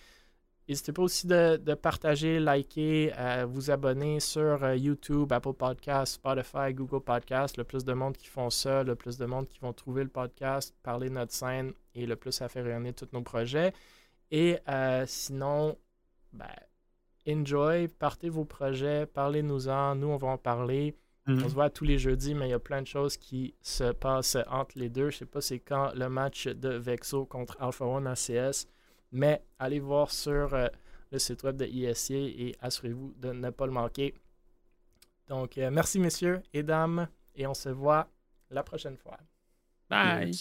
N'hésitez 0.69 0.93
pas 0.93 1.03
aussi 1.03 1.27
de, 1.27 1.75
partager, 1.75 2.41
liker, 2.41 3.13
euh, 3.19 3.47
vous 3.47 3.71
abonner 3.71 4.19
sur 4.21 4.75
YouTube, 4.75 5.31
Apple 5.33 5.53
Podcasts, 5.53 6.15
Spotify, 6.15 6.73
Google 6.73 7.03
Podcasts. 7.03 7.59
Le 7.59 7.65
plus 7.65 7.85
de 7.85 7.93
monde 7.93 8.17
qui 8.17 8.29
font 8.29 8.49
ça, 8.49 8.83
le 8.83 8.95
plus 8.95 9.19
de 9.19 9.27
monde 9.27 9.47
qui 9.47 9.59
vont 9.61 9.75
trouver 9.75 10.05
le 10.05 10.09
podcast, 10.09 10.75
parler 10.83 11.11
de 11.11 11.15
notre 11.15 11.33
scène 11.33 11.75
et 11.95 12.07
le 12.07 12.17
plus 12.17 12.41
à 12.41 12.49
faire 12.49 12.65
rayonner 12.65 12.95
tous 12.95 13.09
nos 13.13 13.23
projets. 13.23 13.73
Et 14.31 14.59
sinon, 15.07 15.77
ben, 16.33 16.47
enjoy, 17.29 17.89
partez 17.89 18.29
vos 18.29 18.45
projets, 18.45 19.07
parlez-nous-en, 19.07 19.95
nous 19.95 20.09
on 20.09 20.17
va 20.17 20.29
en 20.29 20.39
parler. 20.39 20.97
On 21.27 21.49
se 21.49 21.55
voit 21.55 21.71
tous 21.71 21.85
les 21.85 21.97
jeudis, 21.97 22.35
mais 22.35 22.49
il 22.49 22.51
y 22.51 22.55
a 22.55 22.59
plein 22.59 22.83
de 22.83 22.87
choses 22.87 23.17
qui 23.17 23.55
se 23.63 23.93
passent 23.93 24.37
entre 24.51 24.79
les 24.79 24.91
deux. 24.91 25.09
Je 25.09 25.19
sais 25.19 25.27
pas 25.27 25.41
c'est 25.41 25.59
quand 25.59 25.93
le 25.95 26.11
match 26.11 26.49
de 26.49 26.69
Vexo 26.69 27.25
contre 27.25 27.57
Alpha 27.61 27.87
One 27.87 28.07
ACS, 28.07 28.67
mais 29.13 29.45
allez 29.59 29.81
voir 29.81 30.11
sur 30.11 30.55
euh, 30.55 30.69
le 31.11 31.19
site 31.19 31.43
web 31.43 31.57
de 31.57 31.67
ISC 31.67 32.11
et 32.11 32.57
assurez-vous 32.61 33.15
de 33.17 33.33
ne 33.33 33.51
pas 33.51 33.67
le 33.67 33.73
manquer. 33.73 34.15
Donc, 35.29 35.57
euh, 35.59 35.71
merci 35.71 35.99
messieurs 35.99 36.43
et 36.53 36.63
dames, 36.63 37.09
et 37.35 37.47
on 37.47 37.55
se 37.55 37.69
voit 37.69 38.09
la 38.51 38.63
prochaine 38.63 38.97
fois. 38.97 39.19
Bye. 39.89 40.33